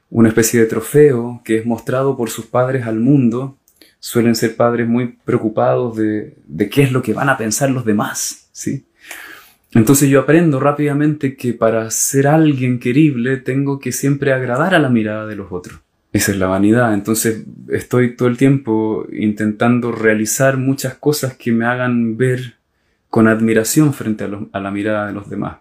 una 0.10 0.30
especie 0.30 0.60
de 0.60 0.68
trofeo 0.68 1.42
que 1.44 1.58
es 1.58 1.66
mostrado 1.66 2.16
por 2.16 2.30
sus 2.30 2.46
padres 2.46 2.86
al 2.86 3.00
mundo. 3.00 3.58
Suelen 4.00 4.36
ser 4.36 4.56
padres 4.56 4.88
muy 4.88 5.18
preocupados 5.26 5.98
de, 5.98 6.36
de 6.48 6.70
qué 6.70 6.84
es 6.84 6.92
lo 6.92 7.02
que 7.02 7.14
van 7.14 7.30
a 7.30 7.38
pensar 7.38 7.70
los 7.72 7.84
demás, 7.84 8.50
¿sí? 8.52 8.86
Entonces 9.74 10.10
yo 10.10 10.22
aprendo 10.22 10.60
rápidamente 10.60 11.36
que 11.36 11.54
para 11.54 11.90
ser 11.92 12.28
alguien 12.28 12.80
querible 12.80 13.38
tengo 13.38 13.80
que 13.80 13.92
siempre 13.92 14.34
agradar 14.34 14.74
a 14.74 14.80
la 14.80 14.90
mirada 14.90 15.28
de 15.28 15.36
los 15.36 15.52
otros. 15.52 15.80
Esa 16.12 16.32
es 16.32 16.38
la 16.38 16.48
vanidad. 16.48 16.94
Entonces 16.94 17.44
estoy 17.68 18.16
todo 18.16 18.28
el 18.30 18.38
tiempo 18.38 19.08
intentando 19.12 19.92
realizar 19.92 20.58
muchas 20.58 20.96
cosas 20.96 21.36
que 21.36 21.52
me 21.52 21.66
hagan 21.66 22.18
ver 22.18 22.59
con 23.10 23.28
admiración 23.28 23.94
frente 23.94 24.26
a, 24.52 24.60
la 24.60 24.72
mirada 24.72 25.08
de 25.08 25.14
los 25.14 25.30
demás. 25.30 25.58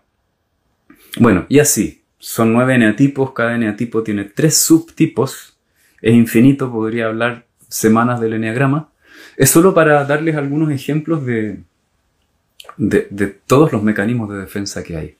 Bueno, 1.18 1.46
y 1.48 1.58
así, 1.58 2.02
son 2.18 2.52
nueve 2.52 2.74
eneatipos, 2.74 3.32
cada 3.32 3.54
eneatipo 3.54 4.02
tiene 4.02 4.24
tres 4.24 4.58
subtipos, 4.58 5.56
es 6.02 6.14
infinito, 6.14 6.70
podría 6.70 7.06
hablar 7.06 7.46
semanas 7.68 8.20
del 8.20 8.34
eneagrama. 8.34 8.90
Es 9.36 9.50
solo 9.50 9.74
para 9.74 10.04
darles 10.04 10.36
algunos 10.36 10.70
ejemplos 10.70 11.24
de, 11.24 11.60
de, 12.76 13.08
de 13.10 13.26
todos 13.26 13.72
los 13.72 13.82
mecanismos 13.82 14.30
de 14.30 14.38
defensa 14.38 14.82
que 14.82 14.96
hay. 14.96 15.16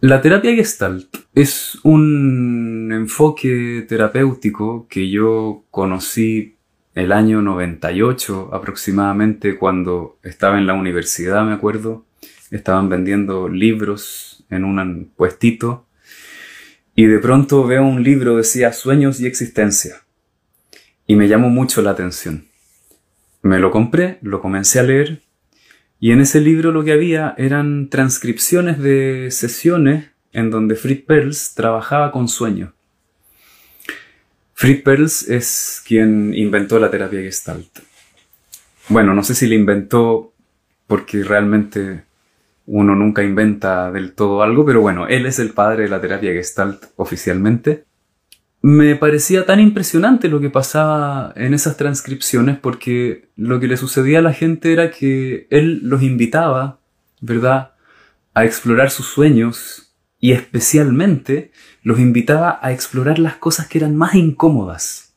La 0.00 0.20
terapia 0.20 0.54
Gestalt 0.54 1.16
es 1.34 1.78
un 1.82 2.90
enfoque 2.92 3.86
terapéutico 3.88 4.86
que 4.86 5.08
yo 5.08 5.64
conocí 5.70 6.53
el 6.94 7.12
año 7.12 7.42
98 7.42 8.50
aproximadamente, 8.52 9.56
cuando 9.56 10.18
estaba 10.22 10.58
en 10.58 10.66
la 10.66 10.74
universidad, 10.74 11.44
me 11.44 11.52
acuerdo, 11.52 12.06
estaban 12.50 12.88
vendiendo 12.88 13.48
libros 13.48 14.44
en 14.50 14.64
un 14.64 15.10
puestito 15.16 15.86
y 16.94 17.06
de 17.06 17.18
pronto 17.18 17.66
veo 17.66 17.84
un 17.84 18.02
libro 18.02 18.36
decía 18.36 18.72
Sueños 18.72 19.20
y 19.20 19.26
Existencia 19.26 20.02
y 21.06 21.16
me 21.16 21.28
llamó 21.28 21.50
mucho 21.50 21.82
la 21.82 21.90
atención. 21.90 22.46
Me 23.42 23.58
lo 23.58 23.70
compré, 23.70 24.18
lo 24.22 24.40
comencé 24.40 24.78
a 24.78 24.84
leer 24.84 25.22
y 25.98 26.12
en 26.12 26.20
ese 26.20 26.40
libro 26.40 26.70
lo 26.70 26.84
que 26.84 26.92
había 26.92 27.34
eran 27.38 27.88
transcripciones 27.88 28.78
de 28.78 29.28
sesiones 29.30 30.10
en 30.32 30.50
donde 30.50 30.76
Fritz 30.76 31.04
Perls 31.04 31.54
trabajaba 31.54 32.12
con 32.12 32.28
sueños. 32.28 32.73
Fritz 34.54 34.82
Perls 34.82 35.28
es 35.28 35.82
quien 35.86 36.32
inventó 36.34 36.78
la 36.78 36.90
terapia 36.90 37.20
Gestalt. 37.20 37.80
Bueno, 38.88 39.12
no 39.12 39.24
sé 39.24 39.34
si 39.34 39.46
la 39.46 39.56
inventó 39.56 40.32
porque 40.86 41.24
realmente 41.24 42.04
uno 42.66 42.94
nunca 42.94 43.22
inventa 43.22 43.90
del 43.90 44.12
todo 44.12 44.42
algo, 44.42 44.64
pero 44.64 44.80
bueno, 44.80 45.06
él 45.08 45.26
es 45.26 45.38
el 45.38 45.50
padre 45.50 45.84
de 45.84 45.88
la 45.88 46.00
terapia 46.00 46.32
Gestalt 46.32 46.84
oficialmente. 46.96 47.84
Me 48.62 48.96
parecía 48.96 49.44
tan 49.44 49.60
impresionante 49.60 50.28
lo 50.28 50.40
que 50.40 50.50
pasaba 50.50 51.32
en 51.36 51.52
esas 51.52 51.76
transcripciones 51.76 52.56
porque 52.58 53.28
lo 53.36 53.60
que 53.60 53.66
le 53.66 53.76
sucedía 53.76 54.20
a 54.20 54.22
la 54.22 54.32
gente 54.32 54.72
era 54.72 54.90
que 54.90 55.46
él 55.50 55.80
los 55.82 56.02
invitaba, 56.02 56.78
¿verdad?, 57.20 57.72
a 58.32 58.44
explorar 58.44 58.90
sus 58.90 59.06
sueños 59.06 59.94
y 60.18 60.32
especialmente 60.32 61.52
los 61.84 62.00
invitaba 62.00 62.58
a 62.62 62.72
explorar 62.72 63.20
las 63.20 63.36
cosas 63.36 63.68
que 63.68 63.78
eran 63.78 63.94
más 63.94 64.14
incómodas 64.14 65.14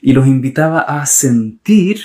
y 0.00 0.12
los 0.12 0.26
invitaba 0.26 0.80
a 0.80 1.04
sentir 1.04 2.00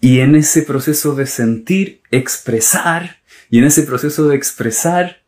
y 0.00 0.18
en 0.18 0.34
ese 0.34 0.62
proceso 0.62 1.14
de 1.14 1.26
sentir, 1.26 2.02
expresar 2.10 3.20
y 3.48 3.58
en 3.58 3.64
ese 3.64 3.84
proceso 3.84 4.26
de 4.28 4.34
expresar 4.34 5.22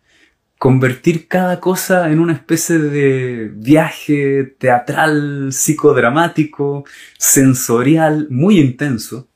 convertir 0.59 1.29
cada 1.29 1.61
cosa 1.61 2.11
en 2.11 2.19
una 2.19 2.33
especie 2.33 2.79
de 2.79 3.51
viaje 3.55 4.57
teatral, 4.59 5.53
psicodramático, 5.53 6.85
sensorial, 7.17 8.27
muy 8.31 8.59
intenso. 8.59 9.29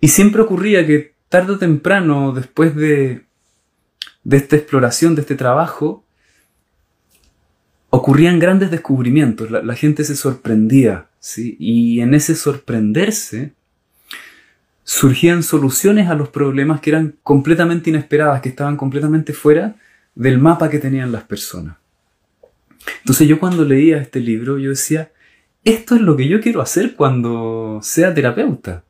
Y 0.00 0.08
siempre 0.08 0.40
ocurría 0.40 0.86
que 0.86 1.14
tarde 1.28 1.54
o 1.54 1.58
temprano, 1.58 2.32
después 2.32 2.74
de, 2.76 3.26
de 4.22 4.36
esta 4.36 4.56
exploración, 4.56 5.14
de 5.14 5.22
este 5.22 5.34
trabajo, 5.34 6.03
ocurrían 7.94 8.40
grandes 8.40 8.72
descubrimientos, 8.72 9.52
la, 9.52 9.76
gente 9.76 10.02
se 10.02 10.16
sorprendía, 10.16 11.06
¿sí? 11.20 11.56
y 11.60 12.00
en 12.00 12.12
ese 12.12 12.34
sorprenderse 12.34 13.52
surgían 14.82 15.44
soluciones 15.44 16.08
a 16.08 16.16
los 16.16 16.28
problemas 16.28 16.80
que 16.80 16.90
eran 16.90 17.14
completamente 17.22 17.90
inesperadas, 17.90 18.40
que 18.42 18.48
estaban 18.48 18.76
completamente 18.76 19.32
fuera 19.32 19.76
del 20.16 20.38
mapa 20.40 20.70
que 20.70 20.80
tenían 20.80 21.12
las 21.12 21.22
personas. 21.22 21.76
Entonces 22.98 23.28
yo 23.28 23.38
cuando 23.38 23.64
leía 23.64 23.98
este 23.98 24.18
libro, 24.18 24.58
yo 24.58 24.70
decía, 24.70 25.12
esto 25.62 25.94
es 25.94 26.00
lo 26.00 26.16
que 26.16 26.26
yo 26.26 26.40
quiero 26.40 26.60
hacer 26.62 26.96
cuando 26.96 27.78
sea 27.80 28.12
terapeuta. 28.12 28.82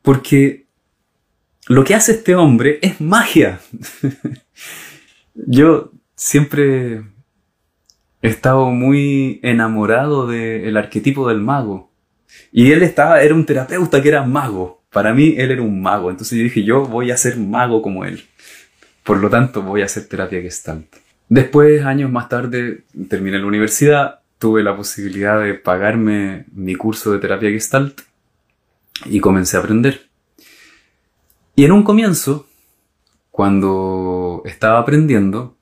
Porque 0.00 0.64
lo 1.68 1.84
que 1.84 1.94
hace 1.94 2.12
este 2.12 2.34
hombre 2.34 2.78
es 2.80 3.02
magia. 3.02 3.60
yo 5.34 5.92
siempre 6.16 7.04
he 8.22 8.28
estado 8.28 8.66
muy 8.70 9.40
enamorado 9.42 10.26
del 10.26 10.76
arquetipo 10.76 11.28
del 11.28 11.40
mago. 11.40 11.90
Y 12.52 12.72
él 12.72 12.82
estaba, 12.82 13.22
era 13.22 13.34
un 13.34 13.46
terapeuta 13.46 14.02
que 14.02 14.08
era 14.08 14.24
mago. 14.24 14.82
Para 14.90 15.14
mí 15.14 15.34
él 15.36 15.52
era 15.52 15.62
un 15.62 15.80
mago, 15.80 16.10
entonces 16.10 16.36
yo 16.36 16.44
dije, 16.44 16.64
yo 16.64 16.84
voy 16.84 17.10
a 17.10 17.16
ser 17.16 17.36
mago 17.36 17.80
como 17.80 18.04
él. 18.04 18.24
Por 19.04 19.18
lo 19.18 19.30
tanto, 19.30 19.62
voy 19.62 19.82
a 19.82 19.86
hacer 19.86 20.06
terapia 20.08 20.40
gestalt. 20.42 20.86
Después, 21.28 21.84
años 21.84 22.10
más 22.10 22.28
tarde, 22.28 22.84
terminé 23.08 23.38
la 23.38 23.46
universidad, 23.46 24.20
tuve 24.38 24.62
la 24.62 24.76
posibilidad 24.76 25.40
de 25.40 25.54
pagarme 25.54 26.44
mi 26.52 26.74
curso 26.74 27.12
de 27.12 27.20
terapia 27.20 27.50
gestalt 27.50 28.00
y 29.04 29.20
comencé 29.20 29.56
a 29.56 29.60
aprender. 29.60 30.08
Y 31.54 31.64
en 31.64 31.72
un 31.72 31.82
comienzo, 31.84 32.48
cuando 33.30 34.42
estaba 34.44 34.80
aprendiendo, 34.80 35.56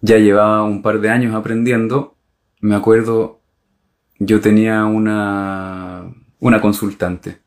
ya 0.00 0.18
llevaba 0.18 0.64
un 0.64 0.82
par 0.82 1.00
de 1.00 1.10
años 1.10 1.34
aprendiendo, 1.34 2.16
me 2.60 2.74
acuerdo, 2.74 3.40
yo 4.18 4.40
tenía 4.40 4.84
una, 4.84 6.12
una 6.38 6.60
consultante 6.60 7.38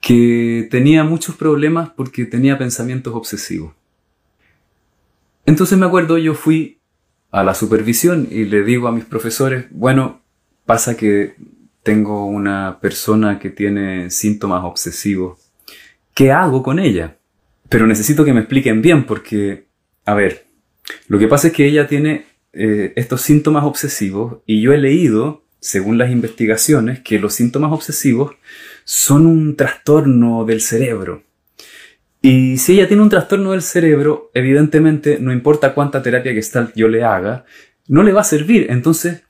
que 0.00 0.66
tenía 0.70 1.04
muchos 1.04 1.36
problemas 1.36 1.90
porque 1.90 2.24
tenía 2.24 2.58
pensamientos 2.58 3.14
obsesivos. 3.14 3.72
Entonces 5.46 5.78
me 5.78 5.86
acuerdo, 5.86 6.18
yo 6.18 6.34
fui 6.34 6.80
a 7.30 7.44
la 7.44 7.54
supervisión 7.54 8.28
y 8.30 8.44
le 8.44 8.64
digo 8.64 8.88
a 8.88 8.92
mis 8.92 9.04
profesores, 9.04 9.66
bueno, 9.70 10.20
pasa 10.66 10.96
que 10.96 11.36
tengo 11.82 12.26
una 12.26 12.78
persona 12.80 13.38
que 13.38 13.50
tiene 13.50 14.10
síntomas 14.10 14.64
obsesivos. 14.64 15.38
¿Qué 16.14 16.30
hago 16.30 16.62
con 16.62 16.78
ella? 16.78 17.16
Pero 17.68 17.86
necesito 17.86 18.24
que 18.24 18.32
me 18.32 18.40
expliquen 18.40 18.82
bien 18.82 19.04
porque, 19.04 19.66
a 20.04 20.14
ver, 20.14 20.46
lo 21.08 21.18
que 21.18 21.28
pasa 21.28 21.48
es 21.48 21.52
que 21.52 21.66
ella 21.66 21.86
tiene 21.86 22.26
eh, 22.52 22.92
estos 22.96 23.22
síntomas 23.22 23.64
obsesivos 23.64 24.38
y 24.46 24.60
yo 24.60 24.72
he 24.72 24.78
leído, 24.78 25.44
según 25.60 25.98
las 25.98 26.10
investigaciones, 26.10 27.00
que 27.00 27.18
los 27.18 27.34
síntomas 27.34 27.72
obsesivos 27.72 28.34
son 28.84 29.26
un 29.26 29.56
trastorno 29.56 30.44
del 30.44 30.60
cerebro. 30.60 31.22
Y 32.20 32.58
si 32.58 32.74
ella 32.74 32.86
tiene 32.86 33.02
un 33.02 33.08
trastorno 33.08 33.50
del 33.50 33.62
cerebro, 33.62 34.30
evidentemente, 34.34 35.18
no 35.20 35.32
importa 35.32 35.74
cuánta 35.74 36.02
terapia 36.02 36.32
gestalt 36.32 36.72
yo 36.76 36.88
le 36.88 37.02
haga, 37.02 37.44
no 37.88 38.02
le 38.02 38.12
va 38.12 38.20
a 38.20 38.24
servir. 38.24 38.66
Entonces, 38.70 39.22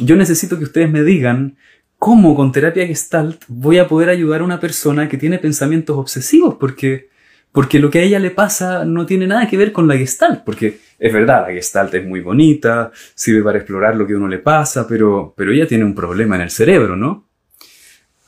yo 0.00 0.16
necesito 0.16 0.58
que 0.58 0.64
ustedes 0.64 0.90
me 0.90 1.04
digan 1.04 1.56
cómo 1.98 2.34
con 2.34 2.50
terapia 2.50 2.86
gestalt 2.86 3.44
voy 3.46 3.78
a 3.78 3.86
poder 3.86 4.08
ayudar 4.08 4.40
a 4.40 4.44
una 4.44 4.58
persona 4.58 5.08
que 5.08 5.18
tiene 5.18 5.38
pensamientos 5.38 5.96
obsesivos, 5.96 6.56
porque, 6.58 7.09
porque 7.52 7.78
lo 7.78 7.90
que 7.90 8.00
a 8.00 8.02
ella 8.02 8.18
le 8.18 8.30
pasa 8.30 8.84
no 8.84 9.06
tiene 9.06 9.26
nada 9.26 9.48
que 9.48 9.56
ver 9.56 9.72
con 9.72 9.88
la 9.88 9.96
gestalt, 9.96 10.44
porque 10.44 10.78
es 10.98 11.12
verdad, 11.12 11.46
la 11.46 11.52
gestalt 11.52 11.94
es 11.94 12.06
muy 12.06 12.20
bonita, 12.20 12.92
sirve 13.14 13.42
para 13.42 13.58
explorar 13.58 13.96
lo 13.96 14.06
que 14.06 14.12
a 14.12 14.16
uno 14.16 14.28
le 14.28 14.38
pasa, 14.38 14.86
pero, 14.86 15.34
pero 15.36 15.52
ella 15.52 15.66
tiene 15.66 15.84
un 15.84 15.94
problema 15.94 16.36
en 16.36 16.42
el 16.42 16.50
cerebro, 16.50 16.96
¿no? 16.96 17.26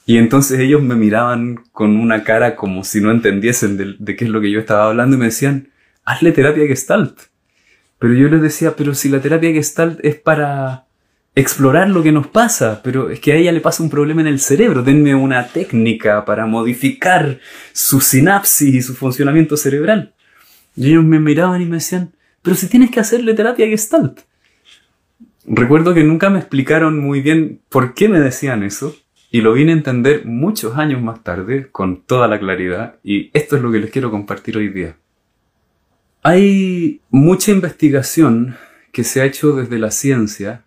Y 0.05 0.19
entonces 0.19 0.59
ellos 0.59 0.83
me 0.83 0.97
miraban 0.97 1.61
con 1.71 1.97
una 1.97 2.25
cara 2.25 2.57
como 2.57 2.83
si 2.83 3.01
no 3.01 3.11
entendiesen 3.11 3.77
de, 3.77 4.17
qué 4.17 4.25
es 4.25 4.31
lo 4.31 4.41
que 4.41 4.51
yo 4.51 4.59
estaba 4.59 4.87
hablando 4.87 5.17
y 5.17 5.19
me 5.21 5.27
decían, 5.27 5.69
hazle 6.05 6.33
terapia 6.33 6.67
gestalt. 6.67 7.19
Pero 7.99 8.15
yo 8.15 8.29
les 8.29 8.43
decía, 8.43 8.75
pero 8.75 8.95
si 8.95 9.09
la 9.09 9.21
terapia 9.21 9.53
gestalt 9.53 10.01
es 10.05 10.17
para 10.17 10.87
explorar 11.35 11.89
lo 11.89 12.03
que 12.03 12.13
nos 12.13 12.27
pasa, 12.27 12.81
pero 12.83 13.11
es 13.11 13.21
que 13.21 13.33
a 13.33 13.37
ella 13.37 13.53
le 13.53 13.61
pasa 13.61 13.83
un 13.83 13.91
problema 13.91 14.21
en 14.21 14.27
el 14.27 14.41
cerebro, 14.41 14.83
denme 14.83 15.15
una 15.15 15.47
técnica 15.49 16.25
para 16.25 16.47
modificar 16.47 17.41
su 17.73 18.01
sinapsis 18.01 18.75
y 18.75 18.83
su 18.83 18.95
funcionamiento 18.95 19.57
cerebral. 19.57 20.15
Y 20.77 20.91
ellos 20.91 21.05
me 21.05 21.21
miraban 21.21 21.63
y 21.63 21.67
me 21.67 21.77
decían, 21.77 22.13
pero 22.43 22.57
si 22.57 22.69
tienes 22.69 22.91
que 22.91 23.01
hacerle 23.01 23.35
terapia 23.35 23.67
gestalt. 23.67 24.21
Recuerdo 25.47 25.95
que 25.95 26.05
nunca 26.05 26.31
me 26.31 26.39
explicaron 26.39 26.99
muy 27.01 27.21
bien 27.21 27.61
por 27.69 27.95
qué 27.95 28.09
me 28.09 28.21
decían 28.21 28.63
eso, 28.63 28.95
y 29.33 29.41
lo 29.41 29.55
vine 29.55 29.73
a 29.73 29.77
entender 29.77 30.27
muchos 30.27 30.77
años 30.77 31.01
más 31.01 31.25
tarde 31.25 31.69
con 31.73 32.03
toda 32.03 32.29
la 32.29 32.39
claridad 32.39 32.97
y 33.03 33.31
esto 33.33 33.57
es 33.57 33.63
lo 33.63 33.73
que 33.73 33.81
les 33.81 33.91
quiero 33.91 34.11
compartir 34.11 34.59
hoy 34.59 34.69
día. 34.69 34.97
Hay 36.23 37.01
mucha 37.11 37.51
investigación 37.51 38.57
que 38.93 39.05
se 39.05 39.23
ha 39.23 39.25
hecho 39.25 39.57
desde 39.57 39.79
la 39.79 39.91
ciencia 39.91 40.65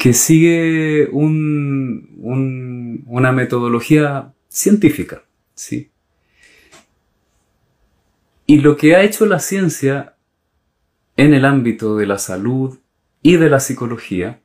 que 0.00 0.14
sigue 0.14 1.10
un, 1.12 3.04
una 3.06 3.32
metodología 3.32 4.32
científica, 4.48 5.24
¿sí? 5.54 5.90
Y 8.46 8.60
lo 8.60 8.78
que 8.78 8.96
ha 8.96 9.02
hecho 9.02 9.26
la 9.26 9.40
ciencia 9.40 10.16
en 11.18 11.34
el 11.34 11.44
ámbito 11.44 11.98
de 11.98 12.06
la 12.06 12.16
salud 12.16 12.78
y 13.20 13.36
de 13.36 13.50
la 13.50 13.60
psicología 13.60 14.40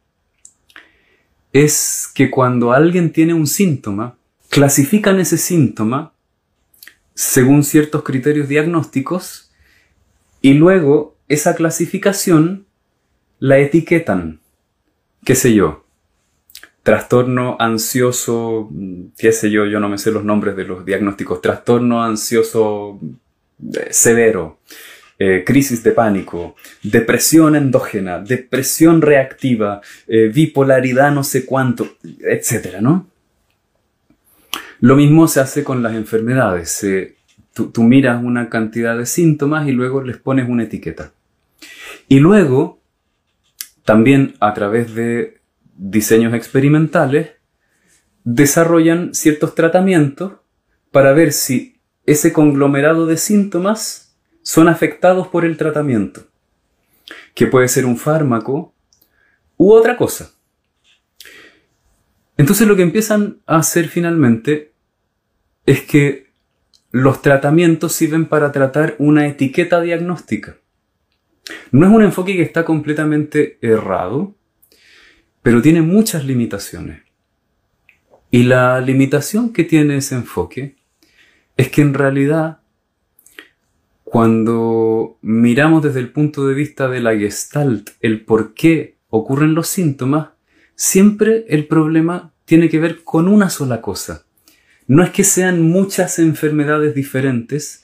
es 1.53 2.11
que 2.13 2.29
cuando 2.29 2.73
alguien 2.73 3.13
tiene 3.13 3.33
un 3.33 3.47
síntoma, 3.47 4.17
clasifican 4.49 5.21
ese 5.21 5.37
síntoma 5.37 6.11
según 7.13 7.63
ciertos 7.63 8.03
criterios 8.03 8.49
diagnósticos 8.49 9.53
y 10.41 10.55
luego 10.55 11.15
esa 11.29 11.55
clasificación 11.55 12.65
la 13.39 13.57
etiquetan, 13.59 14.41
qué 15.25 15.35
sé 15.35 15.53
yo, 15.53 15.85
trastorno 16.83 17.57
ansioso, 17.59 18.69
qué 19.17 19.31
sé 19.31 19.49
yo, 19.49 19.65
yo 19.65 19.79
no 19.79 19.89
me 19.89 19.97
sé 19.97 20.11
los 20.11 20.23
nombres 20.23 20.55
de 20.55 20.65
los 20.65 20.85
diagnósticos, 20.85 21.41
trastorno 21.41 22.03
ansioso 22.03 22.99
eh, 23.73 23.87
severo, 23.89 24.59
eh, 25.17 25.43
crisis 25.45 25.83
de 25.83 25.91
pánico, 25.91 26.55
depresión 26.83 27.55
endógena, 27.55 28.19
depresión 28.19 29.01
reactiva, 29.01 29.81
eh, 30.07 30.29
bipolaridad 30.33 31.11
no 31.11 31.23
sé 31.23 31.45
cuánto, 31.45 31.97
etcétera, 32.19 32.81
¿no? 32.81 33.07
Lo 34.79 34.95
mismo 34.95 35.27
se 35.27 35.39
hace 35.39 35.63
con 35.63 35.81
las 35.81 35.95
enfermedades. 35.95 36.85
tú, 37.53 37.71
tú 37.71 37.81
miras 37.81 38.23
una 38.23 38.49
cantidad 38.49 38.95
de 38.95 39.07
síntomas 39.07 39.67
y 39.67 39.71
luego 39.71 40.03
les 40.03 40.17
pones 40.17 40.47
una 40.47 40.63
etiqueta. 40.63 41.13
Y 42.07 42.19
luego, 42.19 42.79
también 43.85 44.35
a 44.39 44.53
través 44.53 44.93
de 44.93 45.39
diseños 45.77 46.33
experimentales, 46.33 47.31
desarrollan 48.23 49.13
ciertos 49.13 49.55
tratamientos 49.55 50.33
para 50.91 51.13
ver 51.13 51.31
si 51.31 51.79
ese 52.05 52.33
conglomerado 52.33 53.05
de 53.05 53.17
síntomas 53.17 54.17
son 54.41 54.67
afectados 54.67 55.27
por 55.27 55.45
el 55.45 55.57
tratamiento, 55.57 56.25
que 57.33 57.47
puede 57.47 57.67
ser 57.67 57.85
un 57.85 57.97
fármaco 57.97 58.73
u 59.57 59.71
otra 59.71 59.97
cosa. 59.97 60.31
Entonces 62.37 62.67
lo 62.67 62.75
que 62.75 62.81
empiezan 62.81 63.37
a 63.45 63.57
hacer 63.57 63.87
finalmente 63.87 64.73
es 65.65 65.81
que 65.81 66.31
los 66.91 67.21
tratamientos 67.21 67.93
sirven 67.93 68.25
para 68.25 68.51
tratar 68.51 68.95
una 68.97 69.27
etiqueta 69.27 69.81
diagnóstica. 69.81 70.57
No 71.71 71.85
es 71.85 71.91
un 71.91 72.03
enfoque 72.03 72.35
que 72.35 72.41
está 72.41 72.65
completamente 72.65 73.57
errado, 73.61 74.35
pero 75.41 75.61
tiene 75.61 75.81
muchas 75.81 76.25
limitaciones. 76.25 77.01
Y 78.31 78.43
la 78.43 78.81
limitación 78.81 79.53
que 79.53 79.63
tiene 79.63 79.97
ese 79.97 80.15
enfoque 80.15 80.75
es 81.57 81.69
que 81.69 81.81
en 81.81 81.93
realidad 81.93 82.59
cuando 84.03 85.17
miramos 85.21 85.83
desde 85.83 85.99
el 85.99 86.11
punto 86.11 86.47
de 86.47 86.53
vista 86.53 86.87
de 86.87 87.01
la 87.01 87.17
gestalt 87.17 87.89
el 88.01 88.23
por 88.23 88.53
qué 88.53 88.95
ocurren 89.09 89.55
los 89.55 89.67
síntomas, 89.67 90.29
siempre 90.75 91.45
el 91.49 91.67
problema 91.67 92.33
tiene 92.45 92.69
que 92.69 92.79
ver 92.79 93.03
con 93.03 93.27
una 93.27 93.49
sola 93.49 93.81
cosa. 93.81 94.25
No 94.87 95.03
es 95.03 95.09
que 95.09 95.23
sean 95.23 95.61
muchas 95.61 96.19
enfermedades 96.19 96.93
diferentes, 96.93 97.83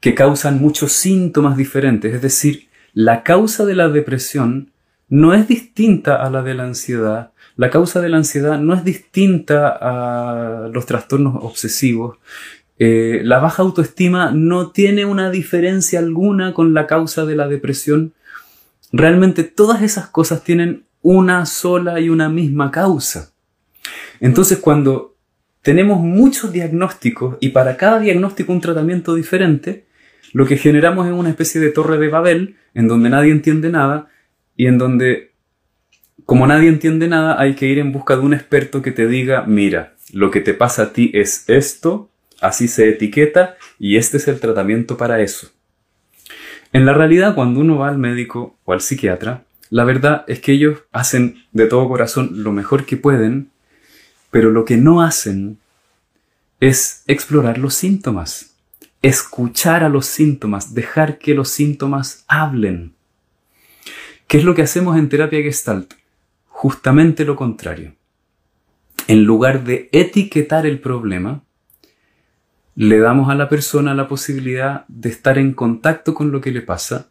que 0.00 0.14
causan 0.14 0.60
muchos 0.60 0.92
síntomas 0.92 1.56
diferentes. 1.56 2.14
Es 2.14 2.22
decir, 2.22 2.67
la 2.98 3.22
causa 3.22 3.64
de 3.64 3.76
la 3.76 3.88
depresión 3.88 4.72
no 5.08 5.32
es 5.32 5.46
distinta 5.46 6.16
a 6.16 6.30
la 6.30 6.42
de 6.42 6.54
la 6.54 6.64
ansiedad. 6.64 7.30
La 7.54 7.70
causa 7.70 8.00
de 8.00 8.08
la 8.08 8.16
ansiedad 8.16 8.58
no 8.58 8.74
es 8.74 8.82
distinta 8.82 9.68
a 9.68 10.68
los 10.72 10.84
trastornos 10.84 11.36
obsesivos. 11.40 12.18
Eh, 12.80 13.20
la 13.22 13.38
baja 13.38 13.62
autoestima 13.62 14.32
no 14.32 14.72
tiene 14.72 15.04
una 15.04 15.30
diferencia 15.30 16.00
alguna 16.00 16.52
con 16.54 16.74
la 16.74 16.88
causa 16.88 17.24
de 17.24 17.36
la 17.36 17.46
depresión. 17.46 18.14
Realmente 18.90 19.44
todas 19.44 19.82
esas 19.82 20.08
cosas 20.08 20.42
tienen 20.42 20.82
una 21.00 21.46
sola 21.46 22.00
y 22.00 22.08
una 22.08 22.28
misma 22.28 22.72
causa. 22.72 23.30
Entonces 24.18 24.58
cuando 24.58 25.14
tenemos 25.62 26.00
muchos 26.00 26.50
diagnósticos 26.50 27.36
y 27.38 27.50
para 27.50 27.76
cada 27.76 28.00
diagnóstico 28.00 28.52
un 28.52 28.60
tratamiento 28.60 29.14
diferente, 29.14 29.86
lo 30.32 30.46
que 30.46 30.56
generamos 30.56 31.06
es 31.06 31.12
una 31.12 31.30
especie 31.30 31.60
de 31.60 31.70
torre 31.70 31.98
de 31.98 32.08
Babel 32.08 32.56
en 32.74 32.88
donde 32.88 33.10
nadie 33.10 33.32
entiende 33.32 33.70
nada 33.70 34.08
y 34.56 34.66
en 34.66 34.78
donde, 34.78 35.32
como 36.26 36.46
nadie 36.46 36.68
entiende 36.68 37.08
nada, 37.08 37.40
hay 37.40 37.54
que 37.54 37.66
ir 37.66 37.78
en 37.78 37.92
busca 37.92 38.16
de 38.16 38.22
un 38.22 38.34
experto 38.34 38.82
que 38.82 38.92
te 38.92 39.06
diga, 39.06 39.44
mira, 39.46 39.94
lo 40.12 40.30
que 40.30 40.40
te 40.40 40.54
pasa 40.54 40.84
a 40.84 40.92
ti 40.92 41.10
es 41.14 41.48
esto, 41.48 42.10
así 42.40 42.68
se 42.68 42.88
etiqueta 42.88 43.56
y 43.78 43.96
este 43.96 44.16
es 44.16 44.28
el 44.28 44.40
tratamiento 44.40 44.96
para 44.96 45.20
eso. 45.20 45.48
En 46.72 46.84
la 46.84 46.92
realidad, 46.92 47.34
cuando 47.34 47.60
uno 47.60 47.78
va 47.78 47.88
al 47.88 47.98
médico 47.98 48.56
o 48.64 48.72
al 48.72 48.80
psiquiatra, 48.80 49.44
la 49.70 49.84
verdad 49.84 50.24
es 50.28 50.40
que 50.40 50.52
ellos 50.52 50.80
hacen 50.92 51.44
de 51.52 51.66
todo 51.66 51.88
corazón 51.88 52.42
lo 52.42 52.52
mejor 52.52 52.84
que 52.84 52.96
pueden, 52.96 53.50
pero 54.30 54.50
lo 54.50 54.64
que 54.64 54.76
no 54.76 55.02
hacen 55.02 55.58
es 56.60 57.04
explorar 57.06 57.58
los 57.58 57.74
síntomas 57.74 58.47
escuchar 59.02 59.84
a 59.84 59.88
los 59.88 60.06
síntomas, 60.06 60.74
dejar 60.74 61.18
que 61.18 61.34
los 61.34 61.48
síntomas 61.48 62.24
hablen. 62.28 62.94
¿Qué 64.26 64.38
es 64.38 64.44
lo 64.44 64.54
que 64.54 64.62
hacemos 64.62 64.96
en 64.98 65.08
terapia 65.08 65.42
gestalt? 65.42 65.94
Justamente 66.46 67.24
lo 67.24 67.36
contrario. 67.36 67.94
En 69.06 69.24
lugar 69.24 69.64
de 69.64 69.88
etiquetar 69.92 70.66
el 70.66 70.80
problema, 70.80 71.42
le 72.74 72.98
damos 72.98 73.30
a 73.30 73.34
la 73.34 73.48
persona 73.48 73.94
la 73.94 74.06
posibilidad 74.06 74.84
de 74.88 75.08
estar 75.08 75.38
en 75.38 75.52
contacto 75.52 76.14
con 76.14 76.30
lo 76.30 76.40
que 76.40 76.52
le 76.52 76.62
pasa 76.62 77.10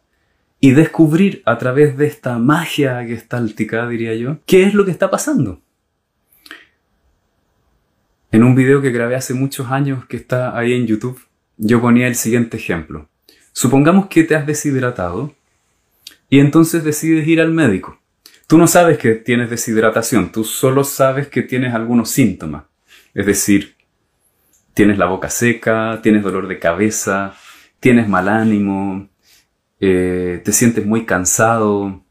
y 0.60 0.72
descubrir 0.72 1.42
a 1.44 1.58
través 1.58 1.96
de 1.96 2.06
esta 2.06 2.38
magia 2.38 3.04
gestáltica, 3.04 3.88
diría 3.88 4.14
yo, 4.14 4.38
qué 4.46 4.64
es 4.64 4.74
lo 4.74 4.84
que 4.84 4.90
está 4.90 5.10
pasando. 5.10 5.60
En 8.30 8.44
un 8.44 8.54
video 8.54 8.82
que 8.82 8.90
grabé 8.90 9.16
hace 9.16 9.34
muchos 9.34 9.70
años 9.70 10.04
que 10.06 10.16
está 10.16 10.56
ahí 10.56 10.72
en 10.72 10.86
YouTube, 10.86 11.20
yo 11.58 11.80
ponía 11.80 12.06
el 12.06 12.14
siguiente 12.14 12.56
ejemplo. 12.56 13.08
Supongamos 13.52 14.06
que 14.06 14.24
te 14.24 14.36
has 14.36 14.46
deshidratado 14.46 15.34
y 16.30 16.38
entonces 16.38 16.84
decides 16.84 17.26
ir 17.26 17.40
al 17.40 17.52
médico. 17.52 18.00
Tú 18.46 18.56
no 18.56 18.66
sabes 18.66 18.96
que 18.96 19.12
tienes 19.12 19.50
deshidratación, 19.50 20.32
tú 20.32 20.44
solo 20.44 20.84
sabes 20.84 21.28
que 21.28 21.42
tienes 21.42 21.74
algunos 21.74 22.10
síntomas. 22.10 22.64
Es 23.12 23.26
decir, 23.26 23.76
tienes 24.72 24.96
la 24.96 25.06
boca 25.06 25.28
seca, 25.28 26.00
tienes 26.02 26.22
dolor 26.22 26.48
de 26.48 26.58
cabeza, 26.58 27.34
tienes 27.80 28.08
mal 28.08 28.28
ánimo, 28.28 29.08
eh, 29.80 30.40
te 30.44 30.52
sientes 30.52 30.86
muy 30.86 31.04
cansado, 31.04 32.02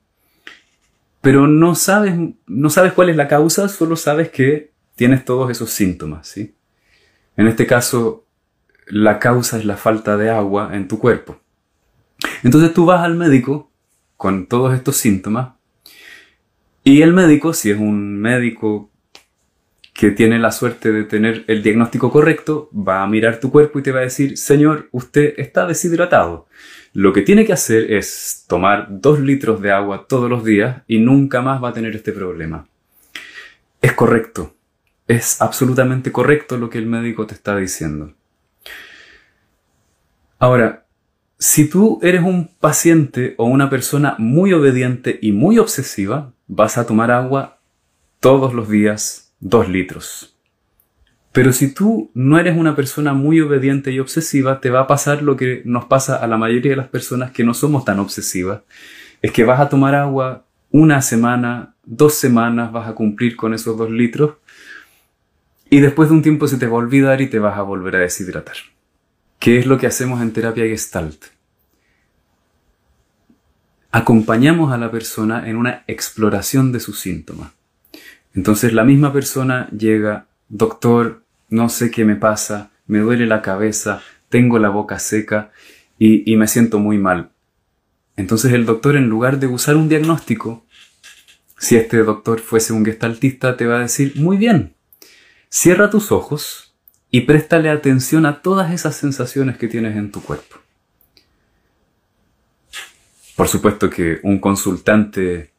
pero 1.22 1.48
no 1.48 1.76
sabes, 1.76 2.14
no 2.46 2.70
sabes 2.70 2.94
cuál 2.94 3.10
es 3.10 3.16
la 3.16 3.28
causa, 3.28 3.68
solo 3.68 3.96
sabes 3.96 4.30
que 4.30 4.72
tienes 4.96 5.26
todos 5.26 5.50
esos 5.50 5.72
síntomas, 5.72 6.28
¿sí? 6.28 6.54
En 7.36 7.48
este 7.48 7.66
caso, 7.66 8.27
la 8.88 9.20
causa 9.20 9.58
es 9.58 9.66
la 9.66 9.78
falta 9.78 10.18
de 10.18 10.30
agua 10.30 10.72
en 10.74 10.88
tu 10.88 11.00
cuerpo. 11.00 11.40
Entonces 12.44 12.74
tú 12.74 12.86
vas 12.86 13.04
al 13.04 13.16
médico 13.16 13.72
con 14.16 14.48
todos 14.48 14.74
estos 14.74 14.98
síntomas 14.98 15.58
y 16.88 17.02
el 17.02 17.12
médico, 17.12 17.54
si 17.54 17.70
es 17.70 17.78
un 17.78 18.18
médico 18.18 18.90
que 19.94 20.12
tiene 20.12 20.40
la 20.40 20.54
suerte 20.54 20.94
de 20.94 21.04
tener 21.04 21.44
el 21.48 21.62
diagnóstico 21.62 22.10
correcto, 22.10 22.70
va 22.72 23.04
a 23.04 23.08
mirar 23.08 23.42
tu 23.42 23.52
cuerpo 23.52 23.80
y 23.80 23.84
te 23.84 23.92
va 23.92 24.00
a 24.00 24.04
decir, 24.04 24.38
señor, 24.38 24.88
usted 24.94 25.34
está 25.36 25.68
deshidratado. 25.68 26.48
Lo 26.94 27.12
que 27.12 27.24
tiene 27.24 27.46
que 27.46 27.52
hacer 27.52 27.92
es 27.92 28.46
tomar 28.48 28.88
dos 28.90 29.20
litros 29.20 29.62
de 29.62 29.74
agua 29.74 30.06
todos 30.08 30.30
los 30.30 30.46
días 30.46 30.84
y 30.88 31.00
nunca 31.00 31.42
más 31.42 31.62
va 31.62 31.70
a 31.70 31.74
tener 31.74 31.94
este 31.94 32.14
problema. 32.14 32.70
Es 33.82 33.92
correcto. 33.92 34.56
Es 35.10 35.42
absolutamente 35.42 36.14
correcto 36.14 36.58
lo 36.58 36.70
que 36.70 36.78
el 36.78 36.86
médico 36.86 37.28
te 37.28 37.34
está 37.34 37.58
diciendo. 37.58 38.14
Ahora, 40.40 40.86
si 41.40 41.70
tú 41.70 42.00
eres 42.02 42.24
un 42.24 42.50
paciente 42.60 43.36
o 43.38 43.46
una 43.46 43.70
persona 43.70 44.16
muy 44.18 44.54
obediente 44.54 45.18
y 45.22 45.32
muy 45.32 45.58
obsesiva, 45.58 46.34
vas 46.48 46.78
a 46.78 46.86
tomar 46.86 47.12
agua 47.12 47.60
todos 48.20 48.54
los 48.54 48.70
días, 48.70 49.34
dos 49.40 49.68
litros. 49.68 50.36
Pero 51.32 51.54
si 51.54 51.74
tú 51.74 52.10
no 52.14 52.40
eres 52.40 52.58
una 52.58 52.76
persona 52.76 53.14
muy 53.14 53.42
obediente 53.42 53.92
y 53.92 54.00
obsesiva, 54.00 54.60
te 54.60 54.70
va 54.70 54.82
a 54.82 54.88
pasar 54.88 55.22
lo 55.22 55.36
que 55.38 55.62
nos 55.66 55.86
pasa 55.86 56.16
a 56.16 56.28
la 56.28 56.38
mayoría 56.38 56.72
de 56.72 56.78
las 56.78 56.88
personas 56.88 57.32
que 57.32 57.44
no 57.44 57.54
somos 57.54 57.86
tan 57.86 58.00
obsesivas. 58.00 58.62
Es 59.22 59.32
que 59.32 59.44
vas 59.44 59.60
a 59.60 59.70
tomar 59.70 59.94
agua 59.94 60.46
una 60.72 61.02
semana, 61.02 61.76
dos 61.84 62.16
semanas, 62.16 62.72
vas 62.72 62.88
a 62.88 62.94
cumplir 62.96 63.36
con 63.36 63.54
esos 63.54 63.78
dos 63.78 63.90
litros 63.90 64.36
y 65.70 65.80
después 65.80 66.10
de 66.10 66.16
un 66.16 66.22
tiempo 66.22 66.48
se 66.48 66.58
te 66.58 66.68
va 66.68 66.74
a 66.74 66.78
olvidar 66.78 67.22
y 67.22 67.28
te 67.28 67.40
vas 67.40 67.58
a 67.58 67.62
volver 67.62 67.96
a 67.96 68.00
deshidratar. 68.00 68.56
¿Qué 69.40 69.60
es 69.60 69.66
lo 69.66 69.78
que 69.78 69.88
hacemos 69.88 70.22
en 70.22 70.34
terapia 70.34 70.66
gestalt? 70.66 71.26
Acompañamos 73.92 74.74
a 74.74 74.78
la 74.78 74.92
persona 74.92 75.48
en 75.48 75.56
una 75.56 75.84
exploración 75.88 76.72
de 76.72 76.80
sus 76.80 77.00
síntomas. 77.00 77.52
Entonces 78.34 78.74
la 78.74 78.84
misma 78.84 79.14
persona 79.14 79.70
llega, 79.70 80.28
doctor, 80.50 81.24
no 81.50 81.70
sé 81.70 81.92
qué 81.92 82.06
me 82.06 82.16
pasa, 82.16 82.72
me 82.88 83.00
duele 83.00 83.26
la 83.26 83.42
cabeza, 83.42 84.02
tengo 84.30 84.60
la 84.60 84.70
boca 84.70 85.00
seca 85.00 85.52
y, 86.00 86.36
me 86.36 86.48
siento 86.48 86.80
muy 86.80 86.98
mal. 86.98 87.32
Entonces 88.16 88.54
el 88.54 88.66
doctor 88.66 88.96
en 88.96 89.08
lugar 89.08 89.40
de 89.40 89.48
usar 89.48 89.76
un 89.76 89.90
diagnóstico, 89.90 90.66
si 91.58 91.76
este 91.76 91.98
doctor 91.98 92.40
fuese 92.40 92.74
un 92.74 92.86
gestaltista, 92.86 93.58
te 93.58 93.66
va 93.66 93.78
a 93.78 93.82
decir, 93.82 94.14
muy 94.16 94.38
bien, 94.38 94.76
cierra 95.50 95.90
tus 95.90 96.12
ojos, 96.12 96.67
y 97.10 97.22
préstale 97.22 97.70
atención 97.70 98.26
a 98.26 98.42
todas 98.42 98.72
esas 98.74 98.96
sensaciones 98.96 99.58
que 99.58 99.68
tienes 99.68 99.96
en 99.96 100.12
tu 100.12 100.22
cuerpo. 100.22 100.58
Por 103.36 103.48
supuesto 103.48 103.90
que 103.90 104.20
un 104.24 104.40
consultante 104.40 105.52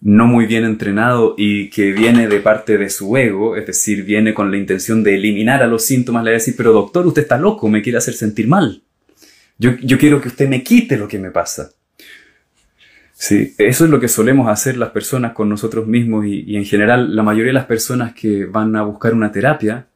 no 0.00 0.26
muy 0.26 0.46
bien 0.46 0.64
entrenado 0.64 1.34
y 1.36 1.70
que 1.70 1.92
viene 1.92 2.28
de 2.28 2.40
parte 2.40 2.78
de 2.78 2.88
su 2.88 3.16
ego, 3.16 3.56
es 3.56 3.66
decir, 3.66 4.04
viene 4.04 4.32
con 4.32 4.50
la 4.50 4.56
intención 4.56 5.02
de 5.02 5.16
eliminar 5.16 5.62
a 5.62 5.66
los 5.66 5.84
síntomas, 5.84 6.22
le 6.22 6.30
va 6.30 6.36
a 6.36 6.38
decir, 6.38 6.54
pero 6.56 6.72
doctor, 6.72 7.06
usted 7.06 7.22
está 7.22 7.36
loco, 7.36 7.68
me 7.68 7.82
quiere 7.82 7.98
hacer 7.98 8.14
sentir 8.14 8.46
mal. 8.46 8.82
Yo, 9.58 9.76
quiero 9.98 10.20
que 10.20 10.28
usted 10.28 10.48
me 10.48 10.62
quite 10.62 10.96
lo 10.96 11.08
que 11.08 11.18
me 11.18 11.32
pasa. 11.32 11.72
Sí, 13.12 13.54
eso 13.58 13.84
es 13.84 13.90
lo 13.90 13.98
que 13.98 14.06
solemos 14.06 14.48
hacer 14.48 14.76
las 14.76 14.90
personas 14.90 15.32
con 15.32 15.48
nosotros 15.48 15.88
mismos 15.88 16.24
y, 16.24 16.44
y 16.46 16.56
en 16.56 16.64
general 16.64 17.16
la 17.16 17.24
mayoría 17.24 17.48
de 17.48 17.54
las 17.54 17.66
personas 17.66 18.14
que 18.14 18.44
van 18.44 18.76
a 18.76 18.82
buscar 18.82 19.12
una 19.12 19.32
terapia 19.32 19.88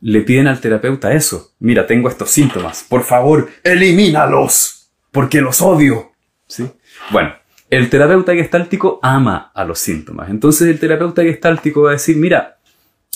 le 0.00 0.20
piden 0.20 0.46
al 0.46 0.60
terapeuta 0.60 1.12
eso. 1.12 1.52
Mira, 1.60 1.86
tengo 1.86 2.08
estos 2.08 2.30
síntomas. 2.30 2.84
Por 2.88 3.02
favor, 3.02 3.48
elimínalos. 3.62 4.90
Porque 5.10 5.40
los 5.40 5.62
odio. 5.62 6.12
¿Sí? 6.46 6.68
Bueno, 7.10 7.32
el 7.70 7.88
terapeuta 7.88 8.34
gestáltico 8.34 8.98
ama 9.02 9.50
a 9.54 9.64
los 9.64 9.78
síntomas. 9.78 10.30
Entonces 10.30 10.68
el 10.68 10.78
terapeuta 10.78 11.22
gestáltico 11.22 11.82
va 11.82 11.90
a 11.90 11.92
decir, 11.92 12.16
mira, 12.16 12.58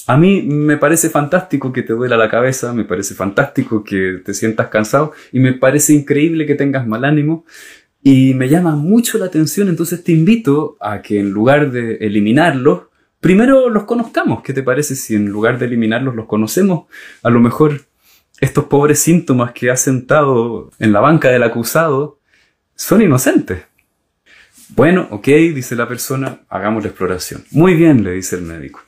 a 0.07 0.17
mí 0.17 0.43
me 0.43 0.79
parece 0.79 1.11
fantástico 1.11 1.73
que 1.73 1.83
te 1.83 1.93
duela 1.93 2.17
la 2.17 2.31
cabeza, 2.31 2.73
me 2.73 2.85
parece 2.85 3.15
fantástico 3.15 3.85
que 3.85 4.23
te 4.25 4.33
sientas 4.33 4.69
cansado 4.69 5.13
y 5.33 5.39
me 5.39 5.53
parece 5.53 5.93
increíble 5.93 6.47
que 6.47 6.55
tengas 6.55 6.87
mal 6.87 7.05
ánimo 7.05 7.45
y 8.03 8.33
me 8.33 8.49
llama 8.49 8.75
mucho 8.75 9.19
la 9.19 9.27
atención, 9.27 9.69
entonces 9.69 10.03
te 10.03 10.13
invito 10.13 10.79
a 10.81 11.03
que 11.03 11.21
en 11.21 11.31
lugar 11.31 11.71
de 11.71 11.97
eliminarlos, 11.97 12.85
primero 13.21 13.69
los 13.69 13.85
conozcamos. 13.85 14.43
¿Qué 14.43 14.53
te 14.53 14.63
parece 14.63 14.97
si 14.97 15.15
en 15.15 15.27
lugar 15.27 15.59
de 15.59 15.67
eliminarlos 15.67 16.15
los 16.15 16.27
conocemos? 16.27 16.87
A 17.23 17.31
lo 17.31 17.41
mejor 17.41 17.83
estos 18.41 18.65
pobres 18.65 19.01
síntomas 19.01 19.53
que 19.53 19.71
ha 19.71 19.77
sentado 19.77 20.71
en 20.79 20.93
la 20.93 21.01
banca 21.01 21.29
del 21.29 21.43
acusado 21.43 22.19
son 22.75 23.03
inocentes. 23.03 23.65
Bueno, 24.71 25.09
ok, 25.11 25.27
dice 25.27 25.75
la 25.75 25.89
persona, 25.89 26.41
hagamos 26.49 26.83
la 26.83 26.91
exploración. 26.91 27.45
Muy 27.51 27.75
bien, 27.75 28.05
le 28.05 28.13
dice 28.13 28.37
el 28.37 28.43
médico. 28.43 28.81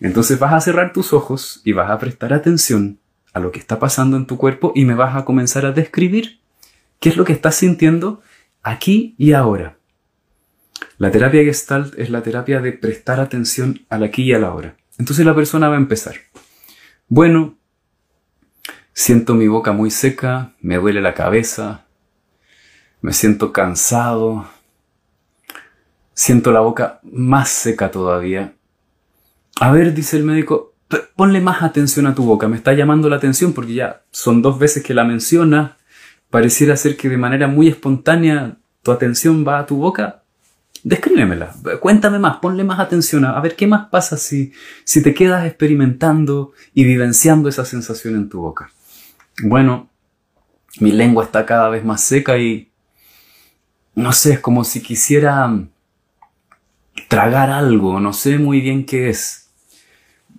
Entonces 0.00 0.38
vas 0.38 0.52
a 0.52 0.60
cerrar 0.60 0.92
tus 0.92 1.12
ojos 1.12 1.62
y 1.64 1.72
vas 1.72 1.90
a 1.90 1.98
prestar 1.98 2.32
atención 2.32 2.98
a 3.32 3.40
lo 3.40 3.52
que 3.52 3.60
está 3.60 3.78
pasando 3.78 4.16
en 4.16 4.26
tu 4.26 4.36
cuerpo 4.36 4.72
y 4.74 4.84
me 4.84 4.94
vas 4.94 5.16
a 5.16 5.24
comenzar 5.24 5.64
a 5.64 5.72
describir 5.72 6.40
qué 6.98 7.08
es 7.08 7.16
lo 7.16 7.24
que 7.24 7.32
estás 7.32 7.54
sintiendo 7.54 8.20
aquí 8.62 9.14
y 9.16 9.32
ahora. 9.32 9.78
La 10.98 11.10
terapia 11.10 11.42
gestalt 11.42 11.98
es 11.98 12.10
la 12.10 12.22
terapia 12.22 12.60
de 12.60 12.72
prestar 12.72 13.20
atención 13.20 13.80
al 13.88 14.04
aquí 14.04 14.22
y 14.24 14.34
a 14.34 14.38
la 14.38 14.54
hora. 14.54 14.76
Entonces 14.98 15.26
la 15.26 15.34
persona 15.34 15.68
va 15.68 15.74
a 15.74 15.78
empezar. 15.78 16.14
Bueno, 17.08 17.56
Siento 18.94 19.34
mi 19.34 19.48
boca 19.48 19.72
muy 19.72 19.90
seca, 19.90 20.52
me 20.60 20.76
duele 20.76 21.00
la 21.00 21.14
cabeza, 21.14 21.86
me 23.00 23.14
siento 23.14 23.50
cansado, 23.50 24.46
siento 26.12 26.52
la 26.52 26.60
boca 26.60 27.00
más 27.02 27.48
seca 27.48 27.90
todavía. 27.90 28.54
A 29.58 29.72
ver, 29.72 29.94
dice 29.94 30.18
el 30.18 30.24
médico, 30.24 30.74
ponle 31.16 31.40
más 31.40 31.62
atención 31.62 32.06
a 32.06 32.14
tu 32.14 32.24
boca, 32.24 32.48
me 32.48 32.56
está 32.56 32.74
llamando 32.74 33.08
la 33.08 33.16
atención 33.16 33.54
porque 33.54 33.74
ya 33.74 34.02
son 34.10 34.42
dos 34.42 34.58
veces 34.58 34.82
que 34.82 34.92
la 34.92 35.04
menciona, 35.04 35.78
pareciera 36.28 36.76
ser 36.76 36.98
que 36.98 37.08
de 37.08 37.16
manera 37.16 37.48
muy 37.48 37.68
espontánea 37.68 38.58
tu 38.82 38.92
atención 38.92 39.42
va 39.46 39.58
a 39.58 39.66
tu 39.66 39.76
boca. 39.76 40.21
Descríbemela, 40.84 41.54
cuéntame 41.80 42.18
más, 42.18 42.38
ponle 42.38 42.64
más 42.64 42.80
atención 42.80 43.24
a, 43.24 43.36
a 43.36 43.40
ver 43.40 43.54
qué 43.54 43.68
más 43.68 43.88
pasa 43.88 44.16
si, 44.16 44.52
si 44.84 45.00
te 45.00 45.14
quedas 45.14 45.46
experimentando 45.46 46.52
y 46.74 46.84
vivenciando 46.84 47.48
esa 47.48 47.64
sensación 47.64 48.16
en 48.16 48.28
tu 48.28 48.40
boca. 48.40 48.72
Bueno, 49.44 49.88
mi 50.80 50.90
lengua 50.90 51.24
está 51.24 51.46
cada 51.46 51.68
vez 51.68 51.84
más 51.84 52.02
seca 52.02 52.36
y 52.38 52.72
no 53.94 54.12
sé, 54.12 54.34
es 54.34 54.40
como 54.40 54.64
si 54.64 54.82
quisiera 54.82 55.52
tragar 57.08 57.50
algo, 57.50 58.00
no 58.00 58.12
sé 58.12 58.38
muy 58.38 58.60
bien 58.60 58.86
qué 58.86 59.10
es. 59.10 59.50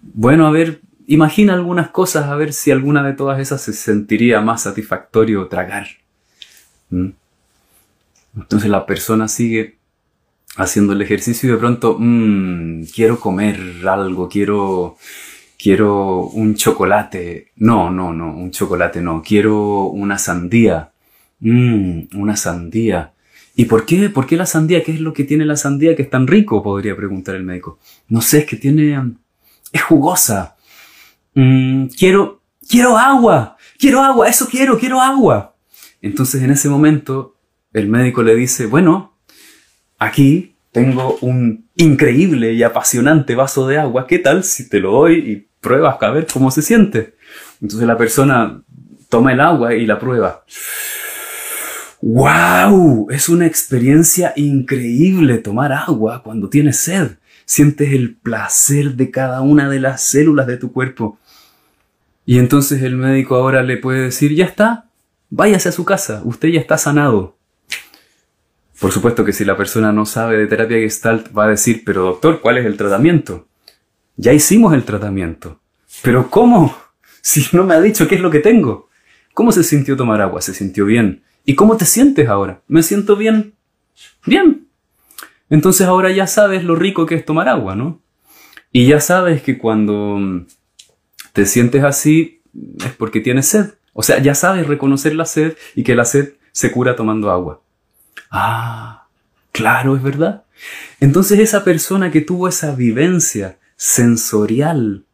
Bueno, 0.01 0.47
a 0.47 0.51
ver, 0.51 0.81
imagina 1.07 1.53
algunas 1.53 1.89
cosas, 1.89 2.25
a 2.25 2.35
ver 2.35 2.51
si 2.53 2.71
alguna 2.71 3.03
de 3.03 3.13
todas 3.13 3.39
esas 3.39 3.61
se 3.61 3.73
sentiría 3.73 4.41
más 4.41 4.63
satisfactorio 4.63 5.47
tragar. 5.47 5.87
¿Mm? 6.89 7.09
Entonces 8.35 8.69
la 8.69 8.85
persona 8.85 9.27
sigue 9.27 9.77
haciendo 10.55 10.93
el 10.93 11.01
ejercicio 11.01 11.49
y 11.49 11.51
de 11.53 11.57
pronto, 11.57 11.97
mmm, 11.99 12.83
quiero 12.93 13.19
comer 13.19 13.59
algo, 13.87 14.29
quiero, 14.29 14.97
quiero 15.57 16.21
un 16.27 16.55
chocolate. 16.55 17.51
No, 17.57 17.89
no, 17.91 18.13
no, 18.13 18.35
un 18.35 18.51
chocolate 18.51 19.01
no, 19.01 19.21
quiero 19.21 19.85
una 19.85 20.17
sandía. 20.17 20.91
Mmm, 21.39 22.01
una 22.15 22.35
sandía. 22.35 23.13
¿Y 23.55 23.65
por 23.65 23.85
qué? 23.85 24.09
¿Por 24.09 24.25
qué 24.25 24.35
la 24.35 24.45
sandía? 24.45 24.83
¿Qué 24.83 24.93
es 24.93 24.99
lo 24.99 25.13
que 25.13 25.23
tiene 25.23 25.45
la 25.45 25.57
sandía 25.57 25.95
que 25.95 26.03
es 26.03 26.09
tan 26.09 26.25
rico? 26.25 26.63
Podría 26.63 26.95
preguntar 26.95 27.35
el 27.35 27.43
médico. 27.43 27.79
No 28.07 28.21
sé, 28.21 28.39
es 28.39 28.45
que 28.45 28.55
tiene... 28.55 29.13
es 29.71 29.81
jugosa. 29.83 30.55
Mm, 31.35 31.87
quiero... 31.97 32.41
quiero 32.67 32.97
agua. 32.97 33.57
Quiero 33.77 34.01
agua. 34.01 34.27
Eso 34.27 34.47
quiero. 34.47 34.79
Quiero 34.79 34.99
agua. 34.99 35.55
Entonces 36.01 36.41
en 36.41 36.49
ese 36.51 36.67
momento 36.67 37.35
el 37.73 37.89
médico 37.89 38.23
le 38.23 38.35
dice, 38.35 38.65
bueno, 38.65 39.12
aquí 40.03 40.55
tengo 40.71 41.17
un 41.21 41.65
increíble 41.75 42.53
y 42.53 42.63
apasionante 42.63 43.35
vaso 43.35 43.67
de 43.67 43.77
agua. 43.77 44.07
¿Qué 44.07 44.19
tal 44.19 44.43
si 44.43 44.67
te 44.69 44.79
lo 44.79 44.91
doy 44.91 45.17
y 45.17 45.47
pruebas 45.61 45.97
a 46.01 46.11
ver 46.11 46.27
cómo 46.31 46.51
se 46.51 46.61
siente? 46.61 47.15
Entonces 47.61 47.87
la 47.87 47.97
persona 47.97 48.61
toma 49.09 49.33
el 49.33 49.39
agua 49.39 49.75
y 49.75 49.85
la 49.85 49.99
prueba. 49.99 50.43
¡Wow! 52.01 53.07
Es 53.11 53.29
una 53.29 53.45
experiencia 53.45 54.33
increíble 54.35 55.37
tomar 55.37 55.71
agua 55.71 56.21
cuando 56.23 56.49
tienes 56.49 56.77
sed. 56.77 57.11
Sientes 57.45 57.93
el 57.93 58.15
placer 58.15 58.95
de 58.95 59.11
cada 59.11 59.41
una 59.41 59.69
de 59.69 59.79
las 59.79 60.03
células 60.03 60.47
de 60.47 60.57
tu 60.57 60.71
cuerpo. 60.73 61.17
Y 62.25 62.39
entonces 62.39 62.81
el 62.81 62.95
médico 62.95 63.35
ahora 63.35 63.63
le 63.63 63.77
puede 63.77 64.01
decir, 64.01 64.33
ya 64.33 64.45
está, 64.45 64.85
váyase 65.29 65.69
a 65.69 65.73
su 65.73 65.85
casa, 65.85 66.21
usted 66.25 66.49
ya 66.49 66.59
está 66.59 66.77
sanado. 66.77 67.37
Por 68.83 68.91
supuesto 68.91 69.23
que 69.23 69.31
si 69.31 69.45
la 69.45 69.55
persona 69.55 69.93
no 69.93 70.05
sabe 70.05 70.37
de 70.37 70.45
terapia 70.45 70.75
gestalt 70.75 71.29
va 71.33 71.45
a 71.45 71.47
decir, 71.47 71.83
pero 71.85 72.03
doctor, 72.03 72.41
¿cuál 72.41 72.57
es 72.57 72.65
el 72.65 72.75
tratamiento? 72.75 73.47
Ya 74.17 74.33
hicimos 74.33 74.73
el 74.73 74.83
tratamiento. 74.83 75.61
Pero 76.01 76.29
¿cómo? 76.29 76.75
Si 77.21 77.45
no 77.53 77.63
me 77.63 77.75
ha 77.75 77.79
dicho 77.79 78.09
qué 78.09 78.15
es 78.15 78.21
lo 78.21 78.29
que 78.29 78.39
tengo. 78.39 78.89
¿Cómo 79.33 79.53
se 79.53 79.63
sintió 79.63 79.95
tomar 79.95 80.19
agua? 80.19 80.41
¿Se 80.41 80.53
sintió 80.53 80.83
bien? 80.83 81.23
¿Y 81.45 81.55
cómo 81.55 81.77
te 81.77 81.85
sientes 81.85 82.27
ahora? 82.27 82.61
Me 82.67 82.83
siento 82.83 83.15
bien. 83.15 83.53
Bien. 84.25 84.67
Entonces 85.49 85.87
ahora 85.87 86.11
ya 86.11 86.27
sabes 86.27 86.65
lo 86.65 86.75
rico 86.75 87.05
que 87.05 87.15
es 87.15 87.23
tomar 87.23 87.47
agua, 87.47 87.77
¿no? 87.77 88.01
Y 88.73 88.85
ya 88.85 88.99
sabes 88.99 89.41
que 89.43 89.57
cuando 89.57 90.45
te 91.31 91.45
sientes 91.45 91.85
así 91.85 92.41
es 92.85 92.91
porque 92.97 93.21
tienes 93.21 93.45
sed. 93.45 93.75
O 93.93 94.03
sea, 94.03 94.19
ya 94.19 94.35
sabes 94.35 94.67
reconocer 94.67 95.15
la 95.15 95.23
sed 95.23 95.55
y 95.73 95.83
que 95.83 95.95
la 95.95 96.03
sed 96.03 96.33
se 96.51 96.69
cura 96.69 96.97
tomando 96.97 97.31
agua. 97.31 97.62
Ah, 98.33 99.05
claro, 99.51 99.95
es 99.95 100.01
verdad. 100.01 100.43
Entonces 100.99 101.37
esa 101.39 101.63
persona 101.63 102.11
que 102.11 102.19
tuvo 102.19 102.47
esa 102.47 102.73
vivencia 102.73 103.59
sensorial, 103.75 105.05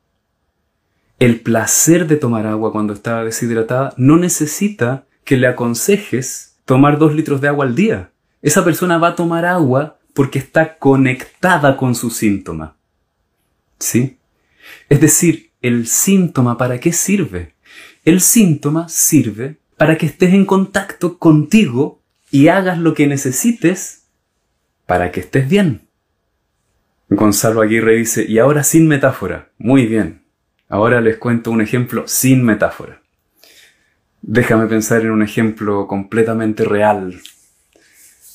el 1.20 1.42
placer 1.42 2.08
de 2.08 2.16
tomar 2.16 2.48
agua 2.48 2.72
cuando 2.72 2.94
estaba 2.94 3.26
deshidratada, 3.26 3.94
no 3.98 4.16
necesita 4.16 5.04
que 5.26 5.36
le 5.36 5.48
aconsejes 5.48 6.56
tomar 6.64 6.98
dos 6.98 7.14
litros 7.14 7.42
de 7.42 7.50
agua 7.50 7.66
al 7.66 7.76
día. 7.76 8.12
Esa 8.42 8.64
persona 8.64 8.98
va 8.98 9.10
a 9.10 9.16
tomar 9.16 9.46
agua 9.46 9.98
porque 10.14 10.40
está 10.40 10.78
conectada 10.78 11.76
con 11.76 11.96
su 11.96 12.10
síntoma. 12.10 12.78
¿Sí? 13.80 14.18
Es 14.88 15.02
decir, 15.02 15.52
el 15.62 15.88
síntoma 15.88 16.58
para 16.58 16.80
qué 16.80 16.94
sirve? 16.94 17.54
El 18.06 18.22
síntoma 18.22 18.88
sirve 18.88 19.58
para 19.76 19.98
que 19.98 20.06
estés 20.06 20.34
en 20.34 20.46
contacto 20.46 21.18
contigo 21.18 21.99
y 22.32 22.48
hagas 22.48 22.78
lo 22.78 22.94
que 22.94 23.08
necesites 23.08 24.08
para 24.86 25.12
que 25.12 25.22
estés 25.22 25.48
bien. 25.48 25.88
Gonzalo 27.10 27.62
Aguirre 27.62 27.96
dice, 27.96 28.26
y 28.28 28.38
ahora 28.38 28.64
sin 28.64 28.88
metáfora. 28.88 29.50
Muy 29.58 29.86
bien. 29.88 30.24
Ahora 30.68 31.02
les 31.02 31.18
cuento 31.18 31.50
un 31.50 31.62
ejemplo 31.62 32.08
sin 32.08 32.44
metáfora. 32.44 33.02
Déjame 34.22 34.68
pensar 34.68 35.02
en 35.02 35.12
un 35.12 35.24
ejemplo 35.24 35.88
completamente 35.88 36.66
real, 36.66 37.20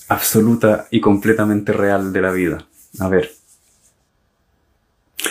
absoluta 0.09 0.89
y 0.91 1.01
completamente 1.01 1.73
real 1.73 2.13
de 2.13 2.21
la 2.21 2.33
vida. 2.33 2.67
A 2.99 3.09
ver. 3.09 3.31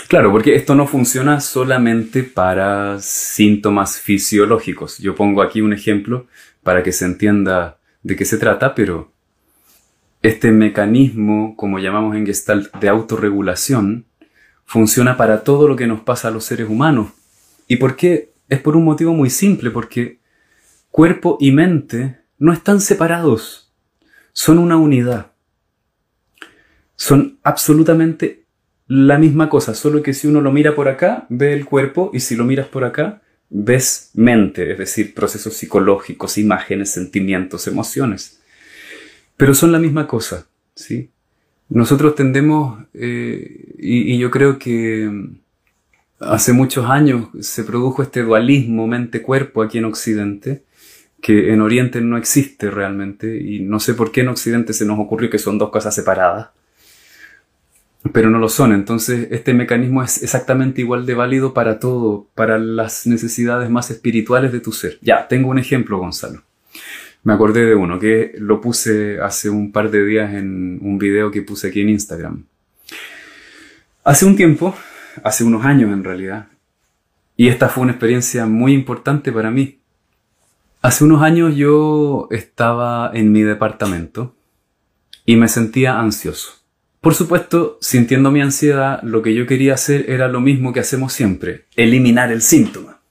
Claro, 0.07 0.31
porque 0.31 0.55
esto 0.55 0.75
no 0.75 0.87
funciona 0.87 1.41
solamente 1.41 2.23
para 2.23 2.99
síntomas 2.99 3.99
fisiológicos. 3.99 4.99
Yo 4.99 5.15
pongo 5.15 5.41
aquí 5.41 5.59
un 5.59 5.73
ejemplo 5.73 6.27
para 6.61 6.83
que 6.83 6.91
se 6.91 7.05
entienda 7.05 7.79
de 8.03 8.15
qué 8.15 8.25
se 8.25 8.37
trata, 8.37 8.75
pero 8.75 9.11
este 10.21 10.51
mecanismo, 10.51 11.55
como 11.57 11.79
llamamos 11.79 12.15
en 12.15 12.25
Gestalt, 12.25 12.73
de 12.75 12.89
autorregulación, 12.89 14.05
funciona 14.65 15.17
para 15.17 15.43
todo 15.43 15.67
lo 15.67 15.75
que 15.75 15.87
nos 15.87 16.01
pasa 16.01 16.27
a 16.27 16.31
los 16.31 16.45
seres 16.45 16.69
humanos. 16.69 17.11
¿Y 17.67 17.77
por 17.77 17.95
qué? 17.95 18.31
Es 18.49 18.59
por 18.59 18.75
un 18.75 18.85
motivo 18.85 19.13
muy 19.13 19.29
simple, 19.29 19.71
porque 19.71 20.19
cuerpo 20.91 21.37
y 21.39 21.51
mente 21.51 22.19
no 22.37 22.53
están 22.53 22.81
separados, 22.81 23.73
son 24.31 24.59
una 24.59 24.77
unidad. 24.77 25.31
Son 26.95 27.39
absolutamente 27.43 28.45
la 28.87 29.17
misma 29.17 29.49
cosa, 29.49 29.73
solo 29.73 30.03
que 30.03 30.13
si 30.13 30.27
uno 30.27 30.39
lo 30.39 30.51
mira 30.51 30.75
por 30.75 30.87
acá, 30.87 31.25
ve 31.29 31.53
el 31.53 31.65
cuerpo 31.65 32.11
y 32.13 32.19
si 32.19 32.35
lo 32.35 32.43
miras 32.43 32.67
por 32.67 32.83
acá, 32.83 33.22
ves 33.55 34.09
mente, 34.15 34.71
es 34.71 34.77
decir, 34.77 35.13
procesos 35.13 35.53
psicológicos, 35.53 36.37
imágenes, 36.37 36.89
sentimientos, 36.89 37.67
emociones. 37.67 38.41
Pero 39.37 39.53
son 39.53 39.71
la 39.71 39.79
misma 39.79 40.07
cosa, 40.07 40.47
¿sí? 40.75 41.11
Nosotros 41.69 42.15
tendemos, 42.15 42.83
eh, 42.93 43.75
y 43.77 44.17
yo 44.17 44.29
creo 44.31 44.59
que 44.59 45.09
hace 46.19 46.53
muchos 46.53 46.89
años 46.89 47.27
se 47.39 47.63
produjo 47.63 48.01
este 48.01 48.23
dualismo 48.23 48.87
mente-cuerpo 48.87 49.61
aquí 49.61 49.77
en 49.77 49.85
Occidente, 49.85 50.63
que 51.21 51.53
en 51.53 51.61
Oriente 51.61 52.01
no 52.01 52.17
existe 52.17 52.69
realmente 52.69 53.39
y 53.39 53.61
no 53.61 53.79
sé 53.79 53.93
por 53.93 54.11
qué 54.11 54.21
en 54.21 54.29
Occidente 54.29 54.73
se 54.73 54.85
nos 54.85 54.99
ocurrió 54.99 55.29
que 55.29 55.39
son 55.39 55.57
dos 55.57 55.69
cosas 55.69 55.95
separadas, 55.95 56.49
pero 58.11 58.29
no 58.29 58.39
lo 58.39 58.49
son. 58.49 58.73
Entonces 58.73 59.27
este 59.31 59.53
mecanismo 59.53 60.03
es 60.03 60.21
exactamente 60.21 60.81
igual 60.81 61.05
de 61.05 61.13
válido 61.13 61.53
para 61.53 61.79
todo, 61.79 62.27
para 62.35 62.57
las 62.57 63.07
necesidades 63.07 63.69
más 63.69 63.91
espirituales 63.91 64.51
de 64.51 64.59
tu 64.59 64.71
ser. 64.71 64.97
Ya, 65.01 65.27
tengo 65.27 65.49
un 65.49 65.59
ejemplo, 65.59 65.97
Gonzalo. 65.97 66.41
Me 67.23 67.33
acordé 67.33 67.65
de 67.65 67.75
uno 67.75 67.99
que 67.99 68.33
lo 68.37 68.59
puse 68.59 69.21
hace 69.21 69.49
un 69.49 69.71
par 69.71 69.89
de 69.89 70.05
días 70.05 70.33
en 70.33 70.79
un 70.81 70.97
video 70.97 71.31
que 71.31 71.41
puse 71.41 71.67
aquí 71.67 71.81
en 71.81 71.89
Instagram. 71.89 72.43
Hace 74.03 74.25
un 74.25 74.35
tiempo, 74.35 74.75
hace 75.23 75.45
unos 75.45 75.63
años 75.63 75.93
en 75.93 76.03
realidad, 76.03 76.47
y 77.37 77.47
esta 77.47 77.69
fue 77.69 77.83
una 77.83 77.93
experiencia 77.93 78.45
muy 78.45 78.73
importante 78.73 79.31
para 79.31 79.49
mí, 79.49 79.79
Hace 80.83 81.05
unos 81.05 81.21
años 81.21 81.55
yo 81.55 82.27
estaba 82.29 83.09
en 83.13 83.31
mi 83.31 83.41
departamento 83.41 84.35
y 85.25 85.37
me 85.37 85.47
sentía 85.47 85.97
ansioso. 85.97 86.62
Por 87.03 87.15
supuesto, 87.15 87.77
sintiendo 87.81 88.31
mi 88.31 88.39
ansiedad, 88.39 89.03
lo 89.03 89.21
que 89.21 89.33
yo 89.33 89.45
quería 89.45 89.73
hacer 89.73 90.09
era 90.09 90.29
lo 90.29 90.39
mismo 90.39 90.71
que 90.71 90.79
hacemos 90.79 91.11
siempre, 91.11 91.65
eliminar 91.75 92.31
el 92.31 92.41
síntoma. 92.41 93.01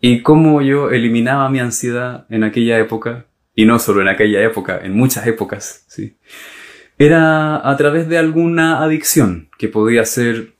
¿Y 0.00 0.22
cómo 0.22 0.62
yo 0.62 0.88
eliminaba 0.90 1.50
mi 1.50 1.58
ansiedad 1.58 2.24
en 2.30 2.44
aquella 2.44 2.78
época? 2.78 3.26
Y 3.54 3.66
no 3.66 3.78
solo 3.78 4.00
en 4.00 4.08
aquella 4.08 4.42
época, 4.42 4.80
en 4.82 4.96
muchas 4.96 5.26
épocas, 5.26 5.84
¿sí? 5.86 6.16
Era 6.96 7.68
a 7.68 7.76
través 7.76 8.08
de 8.08 8.16
alguna 8.16 8.82
adicción, 8.82 9.50
que 9.58 9.68
podía 9.68 10.06
ser 10.06 10.54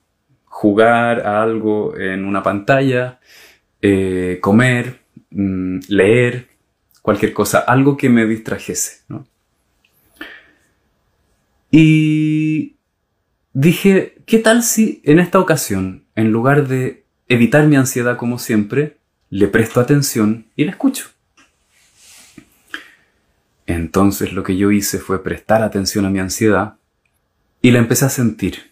jugar 0.45 1.27
a 1.27 1.43
algo 1.43 1.97
en 1.97 2.27
una 2.27 2.43
pantalla, 2.43 3.21
eh, 3.81 4.37
comer, 4.43 5.01
mm, 5.31 5.79
leer, 5.89 6.49
cualquier 7.01 7.33
cosa, 7.33 7.61
algo 7.61 7.97
que 7.97 8.11
me 8.11 8.27
distrajese. 8.27 9.05
Y 11.77 12.77
dije, 13.53 14.23
¿qué 14.27 14.39
tal 14.39 14.63
si 14.63 15.01
en 15.03 15.19
esta 15.19 15.41
ocasión, 15.41 16.05
en 16.15 16.31
lugar 16.31 16.69
de 16.69 17.05
evitar 17.27 17.67
mi 17.67 17.75
ansiedad 17.75 18.17
como 18.17 18.39
siempre, 18.39 18.99
le 19.29 19.49
presto 19.49 19.81
atención 19.81 20.47
y 20.55 20.67
la 20.67 20.71
escucho? 20.71 21.09
Entonces 23.67 24.35
lo 24.35 24.45
que 24.45 24.57
yo 24.57 24.71
hice 24.71 25.01
fue 25.01 25.25
prestar 25.25 25.65
atención 25.65 26.07
a 26.07 26.11
mi 26.11 26.21
ansiedad 26.21 26.77
y 27.61 27.73
la 27.73 27.81
empecé 27.81 28.05
a 28.05 28.11
sentir. 28.11 28.71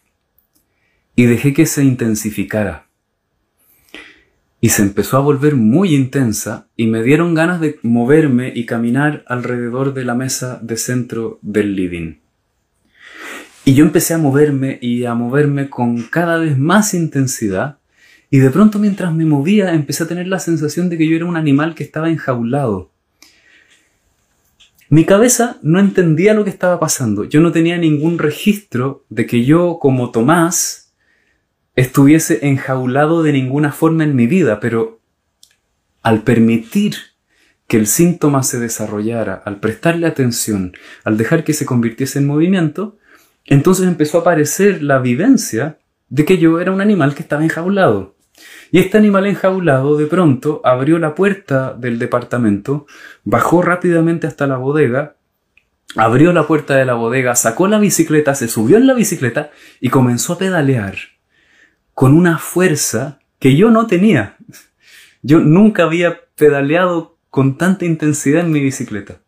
Y 1.17 1.25
dejé 1.25 1.53
que 1.55 1.67
se 1.67 1.83
intensificara. 1.83 2.87
Y 4.61 4.69
se 4.69 4.83
empezó 4.83 5.17
a 5.17 5.23
volver 5.23 5.57
muy 5.57 5.97
intensa 5.97 6.69
y 6.77 6.87
me 6.87 7.03
dieron 7.03 7.35
ganas 7.35 7.61
de 7.61 7.81
moverme 7.83 8.53
y 8.55 8.65
caminar 8.65 9.25
alrededor 9.27 9.93
de 9.93 10.05
la 10.05 10.15
mesa 10.15 10.61
de 10.63 10.77
centro 10.77 11.41
del 11.43 11.75
living. 11.75 12.22
Y 13.65 13.75
yo 13.75 13.85
empecé 13.85 14.15
a 14.15 14.19
moverme 14.19 14.79
y 14.81 15.05
a 15.05 15.15
moverme 15.15 15.71
con 15.71 16.03
cada 16.03 16.39
vez 16.39 16.59
más 16.59 16.95
intensidad 16.95 17.79
y 18.31 18.39
de 18.39 18.51
pronto 18.51 18.79
mientras 18.79 19.15
me 19.15 19.25
movía 19.25 19.75
empecé 19.75 20.05
a 20.05 20.09
tener 20.09 20.27
la 20.27 20.39
sensación 20.39 20.89
de 20.89 20.99
que 20.99 21.07
yo 21.07 21.17
era 21.17 21.27
un 21.27 21.37
animal 21.37 21.75
que 21.75 21.85
estaba 21.85 22.09
enjaulado 22.09 22.93
mi 24.93 25.07
cabeza 25.07 25.57
no 25.63 25.81
entendía 25.81 26.35
lo 26.35 26.45
que 26.45 26.51
estaba 26.51 26.79
pasando. 26.79 27.25
Yo 27.25 27.41
no 27.41 27.51
tenía 27.51 27.79
ningún 27.79 28.19
registro 28.19 29.07
de 29.09 29.25
que 29.25 29.43
yo, 29.43 29.79
como 29.81 30.11
Tomás, 30.11 30.93
estuviese 31.75 32.47
enjaulado 32.47 33.23
de 33.23 33.33
ninguna 33.33 33.73
forma 33.73 34.05
en 34.05 34.15
mi 34.15 34.27
vida, 34.27 34.61
pero 34.61 35.01
al 36.03 36.25
permitir 36.25 36.97
que 37.69 37.79
el 37.79 37.87
síntoma 37.87 38.43
se 38.43 38.61
desarrollara, 38.61 39.41
al 39.47 39.61
prestarle 39.61 40.07
atención, 40.07 40.75
al 41.05 41.17
dejar 41.17 41.43
que 41.43 41.55
se 41.55 41.65
convirtiese 41.65 42.19
en 42.19 42.27
movimiento, 42.27 42.99
entonces 43.47 43.87
empezó 43.87 44.19
a 44.19 44.21
aparecer 44.23 44.83
la 44.83 44.99
vivencia 44.99 45.79
de 46.09 46.25
que 46.25 46.39
yo 46.39 46.61
era 46.61 46.73
un 46.73 46.81
animal 46.81 47.15
que 47.15 47.23
estaba 47.23 47.43
enjaulado. 47.43 48.15
Y 48.71 48.79
este 48.79 48.99
animal 48.99 49.27
enjaulado 49.27 49.97
de 49.97 50.07
pronto 50.07 50.61
abrió 50.65 50.99
la 50.99 51.15
puerta 51.15 51.75
del 51.75 51.99
departamento, 51.99 52.87
bajó 53.25 53.63
rápidamente 53.63 54.27
hasta 54.27 54.47
la 54.47 54.57
bodega, 54.57 55.17
abrió 55.97 56.33
la 56.33 56.47
puerta 56.47 56.77
de 56.77 56.85
la 56.85 56.95
bodega, 56.95 57.35
sacó 57.35 57.69
la 57.69 57.79
bicicleta, 57.79 58.35
se 58.35 58.49
subió 58.49 58.77
en 58.77 58.87
la 58.87 58.95
bicicleta 58.95 59.51
y 59.81 59.91
comenzó 59.91 60.35
a 60.35 60.39
pedalear 60.39 60.97
con 61.95 62.15
una 62.15 62.39
fuerza 62.39 63.21
que 63.39 63.57
yo 63.57 63.71
no 63.71 63.87
tenía. 63.87 64.37
Yo 65.23 65.41
nunca 65.41 65.85
había 65.85 66.21
pedaleado 66.37 67.19
con 67.31 67.57
tanta 67.57 67.85
intensidad 67.85 68.41
en 68.41 68.53
mi 68.53 68.61
bicicleta. 68.61 69.22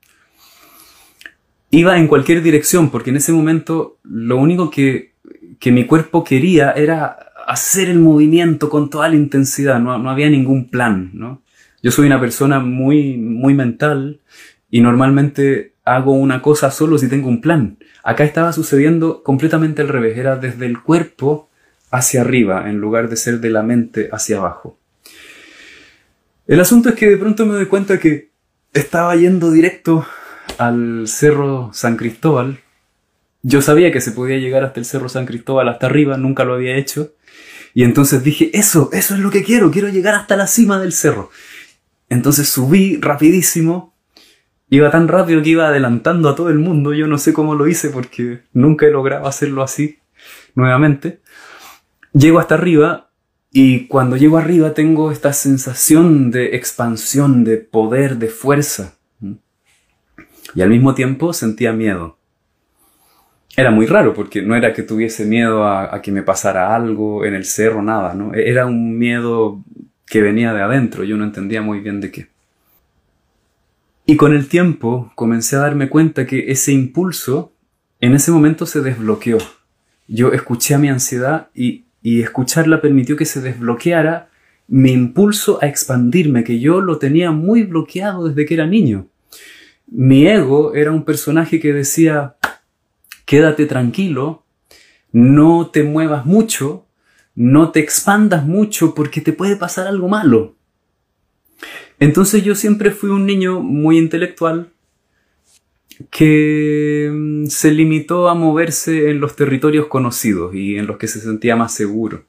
Iba 1.74 1.98
en 1.98 2.06
cualquier 2.06 2.40
dirección 2.40 2.88
porque 2.88 3.10
en 3.10 3.16
ese 3.16 3.32
momento 3.32 3.98
lo 4.04 4.36
único 4.36 4.70
que, 4.70 5.14
que 5.58 5.72
mi 5.72 5.86
cuerpo 5.86 6.22
quería 6.22 6.70
era 6.70 7.18
hacer 7.48 7.88
el 7.88 7.98
movimiento 7.98 8.70
con 8.70 8.90
toda 8.90 9.08
la 9.08 9.16
intensidad, 9.16 9.80
no, 9.80 9.98
no 9.98 10.08
había 10.08 10.30
ningún 10.30 10.68
plan, 10.68 11.10
¿no? 11.14 11.42
Yo 11.82 11.90
soy 11.90 12.06
una 12.06 12.20
persona 12.20 12.60
muy, 12.60 13.16
muy 13.16 13.54
mental 13.54 14.20
y 14.70 14.82
normalmente 14.82 15.72
hago 15.84 16.12
una 16.12 16.42
cosa 16.42 16.70
solo 16.70 16.96
si 16.96 17.08
tengo 17.08 17.28
un 17.28 17.40
plan. 17.40 17.76
Acá 18.04 18.22
estaba 18.22 18.52
sucediendo 18.52 19.24
completamente 19.24 19.82
al 19.82 19.88
revés, 19.88 20.16
era 20.16 20.36
desde 20.36 20.66
el 20.66 20.80
cuerpo 20.80 21.50
hacia 21.90 22.20
arriba 22.20 22.70
en 22.70 22.78
lugar 22.78 23.08
de 23.08 23.16
ser 23.16 23.40
de 23.40 23.50
la 23.50 23.64
mente 23.64 24.08
hacia 24.12 24.36
abajo. 24.36 24.78
El 26.46 26.60
asunto 26.60 26.90
es 26.90 26.94
que 26.94 27.10
de 27.10 27.16
pronto 27.16 27.44
me 27.44 27.54
doy 27.54 27.66
cuenta 27.66 27.98
que 27.98 28.30
estaba 28.72 29.16
yendo 29.16 29.50
directo 29.50 30.06
al 30.58 31.06
Cerro 31.06 31.70
San 31.72 31.96
Cristóbal. 31.96 32.60
Yo 33.42 33.62
sabía 33.62 33.92
que 33.92 34.00
se 34.00 34.12
podía 34.12 34.38
llegar 34.38 34.64
hasta 34.64 34.80
el 34.80 34.86
Cerro 34.86 35.08
San 35.08 35.26
Cristóbal 35.26 35.68
hasta 35.68 35.86
arriba, 35.86 36.16
nunca 36.16 36.44
lo 36.44 36.54
había 36.54 36.76
hecho. 36.76 37.12
Y 37.74 37.82
entonces 37.82 38.22
dije, 38.22 38.50
eso, 38.54 38.88
eso 38.92 39.14
es 39.14 39.20
lo 39.20 39.30
que 39.30 39.42
quiero, 39.42 39.70
quiero 39.70 39.88
llegar 39.88 40.14
hasta 40.14 40.36
la 40.36 40.46
cima 40.46 40.78
del 40.78 40.92
cerro. 40.92 41.30
Entonces 42.08 42.48
subí 42.48 42.98
rapidísimo, 43.00 43.94
iba 44.70 44.90
tan 44.90 45.08
rápido 45.08 45.42
que 45.42 45.50
iba 45.50 45.66
adelantando 45.66 46.28
a 46.28 46.36
todo 46.36 46.50
el 46.50 46.58
mundo, 46.58 46.94
yo 46.94 47.08
no 47.08 47.18
sé 47.18 47.32
cómo 47.32 47.56
lo 47.56 47.66
hice 47.66 47.90
porque 47.90 48.42
nunca 48.52 48.86
he 48.86 48.90
logrado 48.90 49.26
hacerlo 49.26 49.62
así 49.62 49.98
nuevamente. 50.54 51.20
Llego 52.12 52.38
hasta 52.38 52.54
arriba 52.54 53.10
y 53.50 53.88
cuando 53.88 54.16
llego 54.16 54.38
arriba 54.38 54.72
tengo 54.72 55.10
esta 55.10 55.32
sensación 55.32 56.30
de 56.30 56.54
expansión, 56.54 57.42
de 57.42 57.56
poder, 57.56 58.18
de 58.18 58.28
fuerza. 58.28 58.94
Y 60.54 60.62
al 60.62 60.70
mismo 60.70 60.94
tiempo 60.94 61.32
sentía 61.32 61.72
miedo 61.72 62.18
era 63.56 63.70
muy 63.70 63.86
raro 63.86 64.14
porque 64.14 64.42
no 64.42 64.56
era 64.56 64.72
que 64.72 64.82
tuviese 64.82 65.24
miedo 65.24 65.66
a, 65.66 66.00
que 66.02 66.10
me 66.10 66.22
pasara 66.22 66.74
algo 66.74 67.24
en 67.24 67.34
el 67.34 67.44
cerro, 67.44 67.82
nada, 67.82 68.14
¿no? 68.14 68.34
E-, 68.34 68.50
era 68.50 68.66
un 68.66 68.98
miedo 68.98 69.62
que 70.06 70.20
venía 70.20 70.52
de 70.52 70.62
adentro, 70.62 71.04
yo 71.04 71.16
no 71.16 71.24
entendía 71.24 71.62
muy 71.62 71.80
bien 71.80 72.00
de 72.00 72.10
qué. 72.10 72.28
Y 74.06 74.16
con 74.16 74.34
el 74.34 74.48
tiempo 74.48 75.12
comencé 75.14 75.56
a 75.56 75.60
darme 75.60 75.88
cuenta 75.88 76.26
que 76.26 76.50
ese 76.50 76.72
impulso 76.72 77.52
en 78.00 78.14
ese 78.14 78.32
momento 78.32 78.66
se 78.66 78.82
desbloqueó. 78.82 79.38
Yo 80.08 80.32
escuché 80.32 80.74
a 80.74 80.78
mi 80.78 80.88
ansiedad 80.88 81.48
y, 81.54 81.84
y 82.02 82.20
escucharla 82.20 82.82
permitió 82.82 83.16
que 83.16 83.24
se 83.24 83.40
desbloqueara 83.40 84.28
mi 84.66 84.92
impulso 84.92 85.58
a 85.62 85.66
expandirme, 85.66 86.44
que 86.44 86.60
yo 86.60 86.80
lo 86.80 86.98
tenía 86.98 87.30
muy 87.30 87.62
bloqueado 87.62 88.28
desde 88.28 88.44
que 88.44 88.54
era 88.54 88.66
niño. 88.66 89.06
Mi 89.86 90.26
ego 90.26 90.74
era 90.74 90.90
un 90.90 91.04
personaje 91.04 91.60
que 91.60 91.72
decía, 91.72 92.36
quédate 93.24 93.66
tranquilo, 93.66 94.44
no 95.12 95.70
te 95.72 95.82
muevas 95.82 96.26
mucho, 96.26 96.86
no 97.34 97.70
te 97.70 97.80
expandas 97.80 98.44
mucho 98.44 98.94
porque 98.94 99.20
te 99.20 99.32
puede 99.32 99.56
pasar 99.56 99.86
algo 99.86 100.08
malo. 100.08 100.56
Entonces 102.00 102.42
yo 102.42 102.54
siempre 102.54 102.90
fui 102.90 103.10
un 103.10 103.26
niño 103.26 103.60
muy 103.60 103.98
intelectual 103.98 104.72
que 106.10 107.10
mm, 107.12 107.46
se 107.46 107.70
limitó 107.70 108.28
a 108.28 108.34
moverse 108.34 109.10
en 109.10 109.20
los 109.20 109.36
territorios 109.36 109.86
conocidos 109.86 110.54
y 110.54 110.76
en 110.76 110.86
los 110.86 110.98
que 110.98 111.06
se 111.06 111.20
sentía 111.20 111.56
más 111.56 111.72
seguro. 111.72 112.26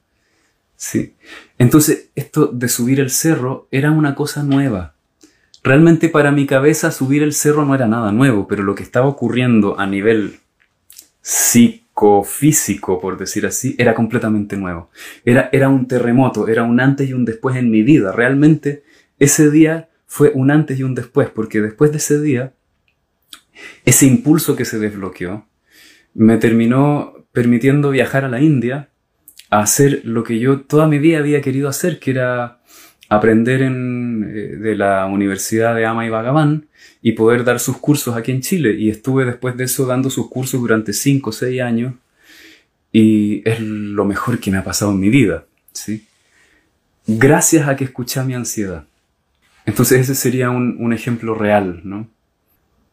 Sí. 0.75 1.15
Entonces 1.57 2.09
esto 2.15 2.47
de 2.47 2.67
subir 2.67 2.99
el 2.99 3.09
cerro 3.09 3.67
era 3.71 3.91
una 3.91 4.15
cosa 4.15 4.43
nueva. 4.43 4.94
Realmente 5.65 6.09
para 6.09 6.31
mi 6.31 6.45
cabeza 6.45 6.91
subir 6.91 7.23
el 7.23 7.33
cerro 7.33 7.65
no 7.65 7.73
era 7.73 7.87
nada 7.87 8.11
nuevo, 8.11 8.47
pero 8.47 8.61
lo 8.61 8.75
que 8.75 8.83
estaba 8.83 9.07
ocurriendo 9.07 9.79
a 9.79 9.87
nivel 9.87 10.35
psicofísico, 11.21 13.01
por 13.01 13.17
decir 13.17 13.47
así, 13.47 13.73
era 13.79 13.95
completamente 13.95 14.57
nuevo. 14.57 14.91
Era, 15.25 15.49
era 15.51 15.67
un 15.69 15.87
terremoto, 15.87 16.47
era 16.47 16.61
un 16.61 16.79
antes 16.79 17.09
y 17.09 17.13
un 17.13 17.25
después 17.25 17.55
en 17.55 17.71
mi 17.71 17.81
vida. 17.81 18.11
Realmente 18.11 18.83
ese 19.17 19.49
día 19.49 19.89
fue 20.05 20.31
un 20.35 20.51
antes 20.51 20.77
y 20.77 20.83
un 20.83 20.93
después, 20.93 21.29
porque 21.29 21.61
después 21.61 21.89
de 21.89 21.97
ese 21.97 22.21
día, 22.21 22.53
ese 23.85 24.05
impulso 24.05 24.55
que 24.55 24.65
se 24.65 24.77
desbloqueó 24.77 25.47
me 26.13 26.37
terminó 26.37 27.25
permitiendo 27.31 27.89
viajar 27.89 28.23
a 28.23 28.29
la 28.29 28.39
India 28.39 28.91
a 29.49 29.61
hacer 29.61 30.01
lo 30.03 30.23
que 30.23 30.37
yo 30.37 30.61
toda 30.61 30.85
mi 30.87 30.99
vida 30.99 31.17
había 31.17 31.41
querido 31.41 31.69
hacer, 31.69 31.97
que 31.97 32.11
era 32.11 32.61
aprender 33.15 33.61
en, 33.61 34.23
eh, 34.29 34.55
de 34.57 34.75
la 34.75 35.05
Universidad 35.05 35.75
de 35.75 35.85
Ama 35.85 36.05
y 36.05 36.09
Bhagavan 36.09 36.67
y 37.01 37.13
poder 37.13 37.43
dar 37.43 37.59
sus 37.59 37.77
cursos 37.77 38.15
aquí 38.15 38.31
en 38.31 38.41
Chile. 38.41 38.75
Y 38.77 38.89
estuve 38.89 39.25
después 39.25 39.57
de 39.57 39.65
eso 39.65 39.85
dando 39.85 40.09
sus 40.09 40.29
cursos 40.29 40.59
durante 40.59 40.93
5 40.93 41.29
o 41.29 41.33
6 41.33 41.61
años 41.61 41.93
y 42.91 43.41
es 43.47 43.59
lo 43.59 44.05
mejor 44.05 44.39
que 44.39 44.51
me 44.51 44.57
ha 44.57 44.63
pasado 44.63 44.91
en 44.91 44.99
mi 44.99 45.09
vida, 45.09 45.45
¿sí? 45.73 46.05
Gracias 47.05 47.67
a 47.67 47.75
que 47.75 47.83
escuché 47.83 48.23
mi 48.23 48.33
ansiedad. 48.33 48.85
Entonces 49.65 50.01
ese 50.01 50.15
sería 50.15 50.49
un, 50.49 50.77
un, 50.79 50.93
ejemplo 50.93 51.35
real, 51.35 51.81
¿no? 51.83 52.07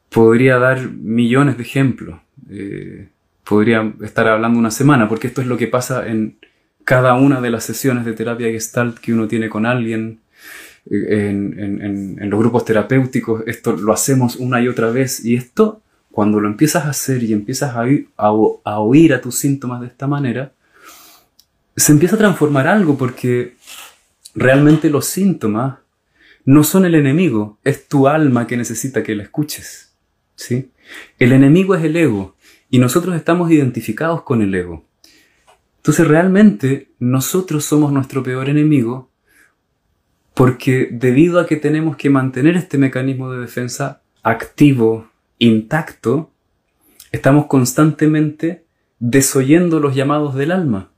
Podría 0.08 0.58
dar 0.58 0.90
millones 0.90 1.56
de 1.56 1.62
ejemplos. 1.62 2.20
Eh, 2.50 3.08
podría 3.44 3.92
estar 4.02 4.26
hablando 4.28 4.58
una 4.58 4.70
semana, 4.70 5.08
porque 5.08 5.28
esto 5.28 5.40
es 5.40 5.46
lo 5.46 5.56
que 5.56 5.68
pasa 5.68 6.06
en, 6.06 6.36
cada 6.84 7.14
una 7.14 7.40
de 7.40 7.50
las 7.50 7.64
sesiones 7.64 8.04
de 8.04 8.12
terapia 8.12 8.48
gestalt 8.48 8.98
que 8.98 9.12
uno 9.12 9.28
tiene 9.28 9.48
con 9.48 9.66
alguien, 9.66 10.20
eh, 10.90 11.28
en, 11.30 12.30
los 12.30 12.40
grupos 12.40 12.64
terapéuticos, 12.64 13.44
esto 13.46 13.76
lo 13.76 13.92
hacemos 13.92 14.36
una 14.36 14.60
y 14.60 14.68
otra 14.68 14.90
vez 14.90 15.24
y 15.24 15.36
esto, 15.36 15.80
cuando 16.10 16.40
lo 16.40 16.48
empiezas 16.48 16.84
a 16.84 16.90
hacer 16.90 17.22
y 17.22 17.32
empiezas 17.32 17.76
a, 17.76 17.84
a 18.16 18.80
oír 18.80 19.14
a 19.14 19.20
tus 19.20 19.38
síntomas 19.38 19.80
de 19.80 19.86
esta 19.86 20.06
manera, 20.06 20.52
se 21.76 21.92
empieza 21.92 22.16
a 22.16 22.18
transformar 22.18 22.66
algo 22.66 22.98
porque 22.98 23.56
realmente 24.34 24.90
los 24.90 25.06
síntomas 25.06 25.78
no 26.44 26.64
son 26.64 26.84
el 26.84 26.94
enemigo, 26.94 27.58
es 27.64 27.86
tu 27.88 28.08
alma 28.08 28.46
que 28.46 28.56
necesita 28.56 29.02
que 29.02 29.14
la 29.14 29.22
escuches. 29.22 29.94
¿sí? 30.34 30.70
El 31.18 31.32
enemigo 31.32 31.74
es 31.74 31.84
el 31.84 31.96
ego 31.96 32.36
y 32.68 32.78
nosotros 32.78 33.14
estamos 33.14 33.50
identificados 33.50 34.22
con 34.22 34.42
el 34.42 34.54
ego. 34.54 34.84
Entonces 35.82 36.06
realmente 36.06 36.92
nosotros 37.00 37.64
somos 37.64 37.92
nuestro 37.92 38.22
peor 38.22 38.48
enemigo 38.48 39.10
porque 40.32 40.88
debido 40.92 41.40
a 41.40 41.46
que 41.48 41.56
tenemos 41.56 41.96
que 41.96 42.08
mantener 42.08 42.56
este 42.56 42.78
mecanismo 42.78 43.32
de 43.32 43.40
defensa 43.40 44.00
activo, 44.22 45.10
intacto, 45.40 46.30
estamos 47.10 47.46
constantemente 47.46 48.64
desoyendo 49.00 49.80
los 49.80 49.96
llamados 49.96 50.36
del 50.36 50.52
alma. 50.52 50.92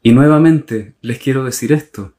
Y 0.00 0.12
nuevamente 0.12 0.94
les 1.00 1.18
quiero 1.18 1.44
decir 1.44 1.72
esto. 1.72 2.14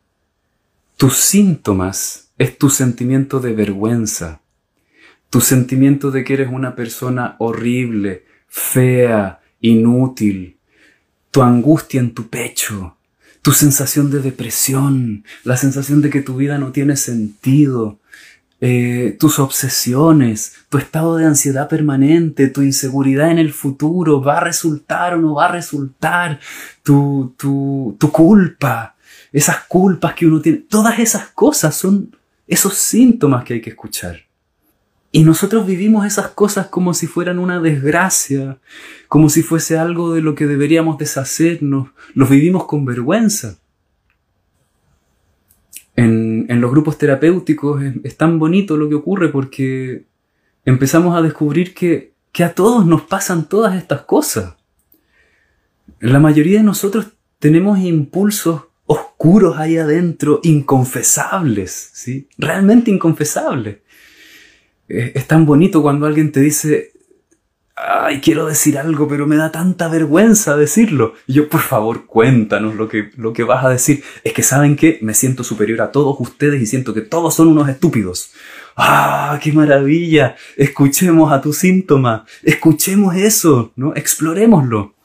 Tus 0.97 1.15
síntomas 1.15 2.33
es 2.37 2.57
tu 2.57 2.69
sentimiento 2.69 3.39
de 3.39 3.53
vergüenza, 3.53 4.41
tu 5.29 5.39
sentimiento 5.39 6.11
de 6.11 6.25
que 6.25 6.33
eres 6.33 6.49
una 6.51 6.75
persona 6.75 7.37
horrible, 7.39 8.25
fea, 8.49 9.39
inútil, 9.61 10.57
tu 11.33 11.41
angustia 11.41 11.99
en 11.99 12.13
tu 12.13 12.27
pecho, 12.27 12.95
tu 13.41 13.53
sensación 13.53 14.11
de 14.11 14.19
depresión, 14.19 15.25
la 15.43 15.57
sensación 15.57 15.99
de 16.03 16.11
que 16.11 16.21
tu 16.21 16.35
vida 16.35 16.59
no 16.59 16.71
tiene 16.71 16.95
sentido, 16.95 17.97
eh, 18.61 19.17
tus 19.19 19.39
obsesiones, 19.39 20.53
tu 20.69 20.77
estado 20.77 21.15
de 21.15 21.25
ansiedad 21.25 21.67
permanente, 21.67 22.49
tu 22.49 22.61
inseguridad 22.61 23.31
en 23.31 23.39
el 23.39 23.51
futuro, 23.51 24.21
va 24.21 24.37
a 24.37 24.43
resultar 24.43 25.15
o 25.15 25.17
no 25.17 25.33
va 25.33 25.45
a 25.45 25.51
resultar, 25.51 26.39
tu, 26.83 27.33
tu, 27.35 27.97
tu 27.99 28.11
culpa, 28.11 28.95
esas 29.31 29.61
culpas 29.67 30.13
que 30.13 30.27
uno 30.27 30.39
tiene, 30.39 30.59
todas 30.59 30.99
esas 30.99 31.29
cosas 31.29 31.75
son 31.75 32.15
esos 32.47 32.75
síntomas 32.75 33.43
que 33.43 33.55
hay 33.55 33.61
que 33.61 33.71
escuchar. 33.71 34.21
Y 35.15 35.23
nosotros 35.25 35.67
vivimos 35.67 36.07
esas 36.07 36.29
cosas 36.29 36.69
como 36.69 36.95
si 36.95 37.05
fueran 37.05 37.37
una 37.37 37.61
desgracia, 37.61 38.57
como 39.07 39.29
si 39.29 39.43
fuese 39.43 39.77
algo 39.77 40.11
de 40.11 40.21
lo 40.21 40.33
que 40.33 40.47
deberíamos 40.47 40.97
deshacernos, 40.97 41.89
los 42.15 42.31
vivimos 42.31 42.65
con 42.65 42.83
vergüenza. 42.83 43.59
En, 45.95 46.47
en 46.49 46.59
los 46.59 46.71
grupos 46.71 46.97
terapéuticos 46.97 47.83
es, 48.03 48.17
tan 48.17 48.39
bonito 48.39 48.75
lo 48.75 48.89
que 48.89 48.95
ocurre 48.95 49.29
porque 49.29 50.07
empezamos 50.65 51.15
a 51.15 51.21
descubrir 51.21 51.75
que, 51.75 52.13
que 52.31 52.43
a 52.43 52.55
todos 52.55 52.83
nos 52.83 53.03
pasan 53.03 53.47
todas 53.47 53.75
estas 53.75 54.01
cosas. 54.01 54.55
La 55.99 56.19
mayoría 56.19 56.57
de 56.57 56.63
nosotros 56.63 57.09
tenemos 57.37 57.77
impulsos 57.77 58.63
oscuros 58.87 59.59
ahí 59.59 59.77
adentro, 59.77 60.39
inconfesables, 60.41 61.91
¿sí? 61.93 62.27
Realmente 62.39 62.89
inconfesables 62.89 63.82
es 64.87 65.27
tan 65.27 65.45
bonito 65.45 65.81
cuando 65.81 66.05
alguien 66.05 66.31
te 66.31 66.39
dice, 66.39 66.93
ay, 67.75 68.21
quiero 68.21 68.45
decir 68.45 68.77
algo, 68.77 69.07
pero 69.07 69.27
me 69.27 69.35
da 69.35 69.51
tanta 69.51 69.87
vergüenza 69.87 70.55
decirlo. 70.55 71.13
Y 71.27 71.33
yo, 71.33 71.49
por 71.49 71.61
favor, 71.61 72.05
cuéntanos 72.05 72.75
lo 72.75 72.87
que, 72.87 73.11
lo 73.17 73.33
que 73.33 73.43
vas 73.43 73.65
a 73.65 73.69
decir. 73.69 74.03
Es 74.23 74.33
que 74.33 74.43
saben 74.43 74.75
que 74.75 74.99
me 75.01 75.13
siento 75.13 75.43
superior 75.43 75.81
a 75.81 75.91
todos 75.91 76.15
ustedes 76.19 76.61
y 76.61 76.65
siento 76.65 76.93
que 76.93 77.01
todos 77.01 77.35
son 77.35 77.47
unos 77.47 77.69
estúpidos. 77.69 78.31
¡Ah, 78.75 79.39
qué 79.41 79.51
maravilla! 79.51 80.35
Escuchemos 80.57 81.31
a 81.31 81.41
tu 81.41 81.53
síntoma, 81.53 82.25
escuchemos 82.41 83.15
eso, 83.15 83.71
¿no? 83.75 83.95
Explorémoslo. 83.95 84.95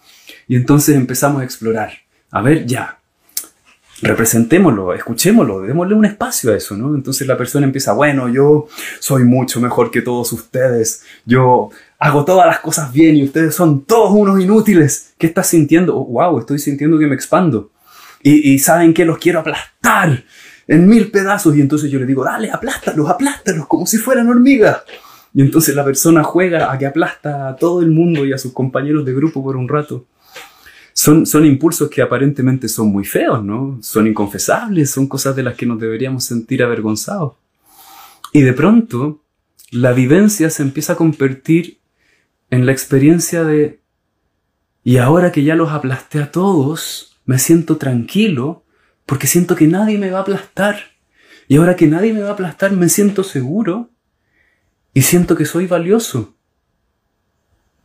Y 0.46 0.56
entonces 0.56 0.96
empezamos 0.96 1.42
a 1.42 1.44
explorar. 1.44 1.92
A 2.30 2.42
ver, 2.42 2.66
ya, 2.66 2.97
representémoslo, 4.00 4.94
escuchémoslo, 4.94 5.62
démosle 5.62 5.94
un 5.94 6.04
espacio 6.04 6.52
a 6.52 6.56
eso, 6.56 6.76
¿no? 6.76 6.94
Entonces 6.94 7.26
la 7.26 7.36
persona 7.36 7.66
empieza, 7.66 7.92
bueno, 7.92 8.28
yo 8.28 8.68
soy 9.00 9.24
mucho 9.24 9.60
mejor 9.60 9.90
que 9.90 10.02
todos 10.02 10.32
ustedes, 10.32 11.02
yo 11.24 11.70
hago 11.98 12.24
todas 12.24 12.46
las 12.46 12.60
cosas 12.60 12.92
bien 12.92 13.16
y 13.16 13.24
ustedes 13.24 13.54
son 13.54 13.84
todos 13.84 14.12
unos 14.12 14.40
inútiles. 14.40 15.14
¿Qué 15.18 15.26
estás 15.26 15.48
sintiendo? 15.48 15.94
wow, 15.94 16.38
estoy 16.38 16.58
sintiendo 16.58 16.98
que 16.98 17.06
me 17.06 17.14
expando. 17.14 17.70
Y, 18.22 18.52
y 18.52 18.58
saben 18.58 18.94
que 18.94 19.04
los 19.04 19.18
quiero 19.18 19.40
aplastar 19.40 20.24
en 20.66 20.86
mil 20.86 21.10
pedazos 21.10 21.56
y 21.56 21.60
entonces 21.60 21.90
yo 21.90 21.98
le 21.98 22.06
digo, 22.06 22.24
dale, 22.24 22.50
aplástalos, 22.50 23.08
aplástalos 23.08 23.66
como 23.66 23.86
si 23.86 23.96
fueran 23.98 24.28
hormigas. 24.28 24.82
Y 25.34 25.42
entonces 25.42 25.74
la 25.74 25.84
persona 25.84 26.22
juega 26.22 26.72
a 26.72 26.78
que 26.78 26.86
aplasta 26.86 27.48
a 27.48 27.56
todo 27.56 27.82
el 27.82 27.90
mundo 27.90 28.24
y 28.24 28.32
a 28.32 28.38
sus 28.38 28.52
compañeros 28.52 29.04
de 29.04 29.14
grupo 29.14 29.42
por 29.42 29.56
un 29.56 29.68
rato 29.68 30.06
son, 30.98 31.26
son 31.26 31.46
impulsos 31.46 31.88
que 31.88 32.02
aparentemente 32.02 32.66
son 32.66 32.88
muy 32.88 33.04
feos, 33.04 33.44
¿no? 33.44 33.78
Son 33.80 34.08
inconfesables, 34.08 34.90
son 34.90 35.06
cosas 35.06 35.36
de 35.36 35.44
las 35.44 35.54
que 35.54 35.64
nos 35.64 35.78
deberíamos 35.78 36.24
sentir 36.24 36.60
avergonzados. 36.60 37.34
Y 38.32 38.40
de 38.40 38.52
pronto, 38.52 39.22
la 39.70 39.92
vivencia 39.92 40.50
se 40.50 40.64
empieza 40.64 40.94
a 40.94 40.96
convertir 40.96 41.78
en 42.50 42.66
la 42.66 42.72
experiencia 42.72 43.44
de, 43.44 43.80
y 44.82 44.96
ahora 44.96 45.30
que 45.30 45.44
ya 45.44 45.54
los 45.54 45.70
aplasté 45.70 46.20
a 46.20 46.32
todos, 46.32 47.16
me 47.26 47.38
siento 47.38 47.76
tranquilo 47.76 48.64
porque 49.06 49.28
siento 49.28 49.54
que 49.54 49.68
nadie 49.68 49.98
me 49.98 50.10
va 50.10 50.18
a 50.18 50.22
aplastar. 50.22 50.80
Y 51.46 51.58
ahora 51.58 51.76
que 51.76 51.86
nadie 51.86 52.12
me 52.12 52.22
va 52.22 52.30
a 52.30 52.32
aplastar, 52.32 52.72
me 52.72 52.88
siento 52.88 53.22
seguro 53.22 53.88
y 54.94 55.02
siento 55.02 55.36
que 55.36 55.44
soy 55.44 55.68
valioso. 55.68 56.34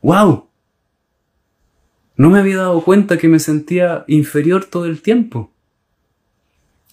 ¡Wow! 0.02 0.48
No 2.16 2.30
me 2.30 2.40
había 2.40 2.58
dado 2.58 2.84
cuenta 2.84 3.18
que 3.18 3.28
me 3.28 3.40
sentía 3.40 4.04
inferior 4.08 4.66
todo 4.66 4.86
el 4.86 5.02
tiempo. 5.02 5.52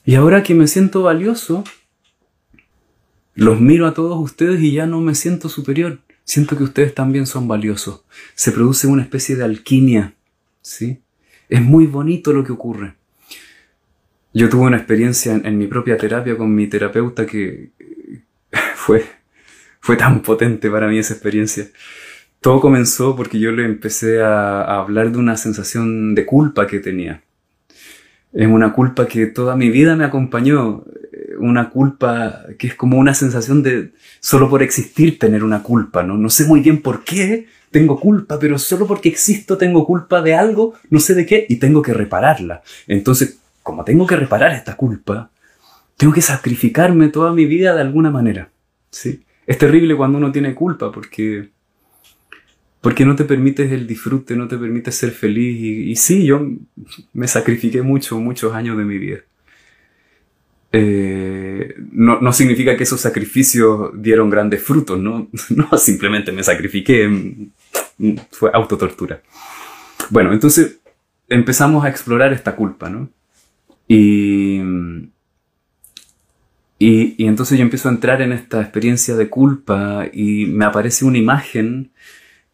Y 0.05 0.15
ahora 0.15 0.43
que 0.43 0.55
me 0.55 0.67
siento 0.67 1.03
valioso, 1.03 1.65
los 3.35 3.61
miro 3.61 3.87
a 3.87 3.95
todos 3.95 4.19
ustedes 4.19 4.61
y 4.61 4.73
ya 4.73 4.87
no 4.87 5.01
me 5.01 5.15
siento 5.15 5.49
superior. 5.49 5.99
Siento 6.25 6.57
que 6.57 6.65
ustedes 6.65 6.95
también 6.95 7.27
son 7.27 7.49
valiosos. 7.49 8.03
Se 8.35 8.53
produce 8.53 8.87
una 8.87 9.03
especie 9.03 9.37
de 9.37 9.45
alquimia. 9.45 10.15
¿sí? 10.63 11.01
Es 11.49 11.61
muy 11.61 11.87
bonito 11.87 12.33
lo 12.33 12.45
que 12.45 12.53
ocurre. 12.53 12.95
Yo 14.33 14.49
tuve 14.49 14.63
una 14.63 14.77
experiencia 14.77 15.35
en, 15.35 15.59
mi 15.59 15.67
propia 15.67 15.97
terapia 15.97 16.37
con 16.37 16.55
mi 16.55 16.69
terapeuta 16.69 17.27
que 17.27 17.71
fue, 18.77 19.05
fue 19.81 19.97
tan 19.97 20.23
potente 20.23 20.71
para 20.71 20.87
mí 20.87 20.99
esa 20.99 21.15
experiencia. 21.15 21.69
Todo 22.41 22.61
comenzó 22.61 23.17
porque 23.17 23.39
yo 23.39 23.53
le 23.53 23.65
empecé 23.65 24.23
a, 24.23 24.63
hablar 24.79 25.13
de 25.13 25.19
una 25.19 25.37
sensación 25.37 26.15
de 26.15 26.25
culpa 26.25 26.67
que 26.67 26.81
tenía. 26.81 27.23
Es 28.33 28.49
una 28.49 28.73
culpa 28.73 29.07
que 29.07 29.27
toda 29.27 29.57
mi 29.57 29.69
vida 29.69 29.95
me 29.95 30.05
acompañó. 30.05 30.85
Una 31.39 31.71
culpa 31.71 32.45
que 32.59 32.69
es 32.69 32.75
como 32.75 32.99
una 32.99 33.15
sensación 33.15 33.63
de 33.63 33.93
solo 34.21 34.49
por 34.49 34.63
existir 34.63 35.19
tener 35.19 35.45
una 35.45 35.63
culpa, 35.63 36.03
¿no? 36.03 36.17
No 36.17 36.31
sé 36.31 36.45
muy 36.47 36.61
bien 36.61 36.81
por 36.81 37.05
qué 37.05 37.47
tengo 37.71 38.01
culpa, 38.01 38.39
pero 38.39 38.59
solo 38.59 38.87
porque 38.87 39.09
existo 39.09 39.57
tengo 39.59 39.87
culpa 39.87 40.23
de 40.23 40.35
algo, 40.35 40.75
no 40.89 40.99
sé 40.99 41.15
de 41.15 41.27
qué, 41.27 41.47
y 41.49 41.57
tengo 41.57 41.83
que 41.83 41.93
repararla. 41.93 42.63
Entonces, 42.87 43.39
como 43.63 43.85
tengo 43.85 44.07
que 44.07 44.17
reparar 44.17 44.53
esta 44.53 44.77
culpa, 44.77 45.31
tengo 45.97 46.13
que 46.13 46.23
sacrificarme 46.23 47.09
toda 47.09 47.33
mi 47.33 47.45
vida 47.45 47.75
de 47.75 47.83
alguna 47.83 48.11
manera. 48.11 48.49
¿sí? 48.91 49.23
Es 49.47 49.59
terrible 49.59 49.97
cuando 49.97 50.19
uno 50.19 50.33
tiene 50.33 50.55
culpa 50.55 50.91
porque 50.91 51.51
porque 52.81 53.05
no 53.05 53.15
te 53.15 53.25
permites 53.25 53.71
el 53.73 53.87
disfrute, 53.87 54.37
no 54.37 54.49
te 54.49 54.57
permites 54.57 54.95
ser 54.95 55.11
feliz. 55.11 55.61
Y, 55.61 55.97
sí, 55.97 56.25
yo 56.25 56.49
me 57.13 57.29
sacrifiqué 57.29 57.83
mucho, 57.83 58.19
muchos 58.19 58.55
años 58.55 58.79
de 58.79 58.85
mi 58.85 58.99
vida. 58.99 59.19
Eh, 60.73 61.75
no, 61.93 62.21
no, 62.21 62.33
significa 62.33 62.77
que 62.77 62.85
esos 62.85 63.01
sacrificios 63.01 63.91
dieron 63.95 64.31
grandes 64.31 64.63
frutos, 64.63 64.99
¿no? 64.99 65.29
No, 65.51 65.77
simplemente 65.77 66.33
me 66.33 66.43
sacrifiqué, 66.43 67.11
fue 68.31 68.51
autotortura. 68.55 69.21
Bueno, 70.09 70.33
entonces 70.33 70.79
empezamos 71.29 71.85
a 71.85 71.89
explorar 71.89 72.33
esta 72.33 72.57
culpa, 72.57 72.89
¿no? 72.89 73.11
Y, 73.89 74.61
y, 76.79 77.15
y 77.19 77.27
entonces 77.27 77.59
yo 77.59 77.63
empiezo 77.65 77.89
a 77.89 77.93
entrar 77.93 78.23
en 78.23 78.33
esta 78.33 78.63
experiencia 78.63 79.17
de 79.17 79.29
culpa 79.29 80.07
y 80.13 80.47
me 80.47 80.65
aparece 80.65 81.05
una 81.05 81.19
imagen 81.19 81.91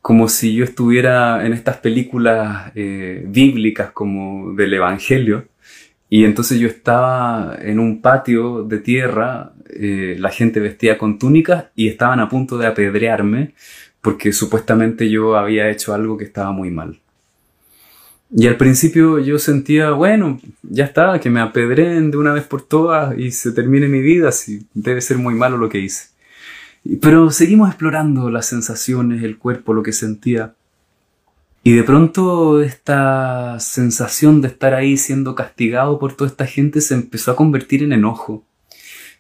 como 0.06 0.28
si 0.28 0.54
yo 0.54 0.62
estuviera 0.62 1.44
en 1.44 1.52
estas 1.52 1.78
películas 1.78 2.70
eh, 2.76 3.24
bíblicas 3.26 3.90
como 3.90 4.52
del 4.52 4.72
Evangelio. 4.74 5.48
Y 6.08 6.24
entonces 6.24 6.60
yo 6.60 6.68
estaba 6.68 7.58
en 7.60 7.80
un 7.80 8.00
patio 8.00 8.62
de 8.62 8.78
tierra, 8.78 9.50
eh, 9.68 10.14
la 10.20 10.30
gente 10.30 10.60
vestía 10.60 10.96
con 10.96 11.18
túnicas 11.18 11.64
y 11.74 11.88
estaban 11.88 12.20
a 12.20 12.28
punto 12.28 12.56
de 12.56 12.68
apedrearme 12.68 13.54
porque 14.00 14.32
supuestamente 14.32 15.10
yo 15.10 15.36
había 15.36 15.68
hecho 15.70 15.92
algo 15.92 16.16
que 16.16 16.26
estaba 16.26 16.52
muy 16.52 16.70
mal. 16.70 17.00
Y 18.30 18.46
al 18.46 18.56
principio 18.56 19.18
yo 19.18 19.40
sentía, 19.40 19.90
bueno, 19.90 20.40
ya 20.62 20.84
está, 20.84 21.18
que 21.18 21.30
me 21.30 21.40
apedreen 21.40 22.12
de 22.12 22.16
una 22.16 22.32
vez 22.32 22.44
por 22.44 22.62
todas 22.62 23.18
y 23.18 23.32
se 23.32 23.50
termine 23.50 23.88
mi 23.88 24.02
vida, 24.02 24.30
si 24.30 24.68
debe 24.72 25.00
ser 25.00 25.18
muy 25.18 25.34
malo 25.34 25.58
lo 25.58 25.68
que 25.68 25.80
hice. 25.80 26.15
Pero 27.00 27.30
seguimos 27.30 27.68
explorando 27.68 28.30
las 28.30 28.46
sensaciones, 28.46 29.22
el 29.22 29.38
cuerpo, 29.38 29.74
lo 29.74 29.82
que 29.82 29.92
sentía. 29.92 30.54
Y 31.62 31.72
de 31.72 31.82
pronto 31.82 32.62
esta 32.62 33.58
sensación 33.58 34.40
de 34.40 34.48
estar 34.48 34.72
ahí 34.74 34.96
siendo 34.96 35.34
castigado 35.34 35.98
por 35.98 36.14
toda 36.14 36.30
esta 36.30 36.46
gente 36.46 36.80
se 36.80 36.94
empezó 36.94 37.32
a 37.32 37.36
convertir 37.36 37.82
en 37.82 37.92
enojo. 37.92 38.44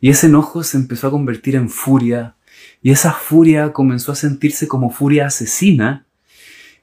Y 0.00 0.10
ese 0.10 0.28
enojo 0.28 0.62
se 0.62 0.76
empezó 0.76 1.08
a 1.08 1.10
convertir 1.10 1.56
en 1.56 1.68
furia. 1.68 2.36
Y 2.82 2.92
esa 2.92 3.12
furia 3.12 3.72
comenzó 3.72 4.12
a 4.12 4.16
sentirse 4.16 4.68
como 4.68 4.90
furia 4.90 5.26
asesina. 5.26 6.06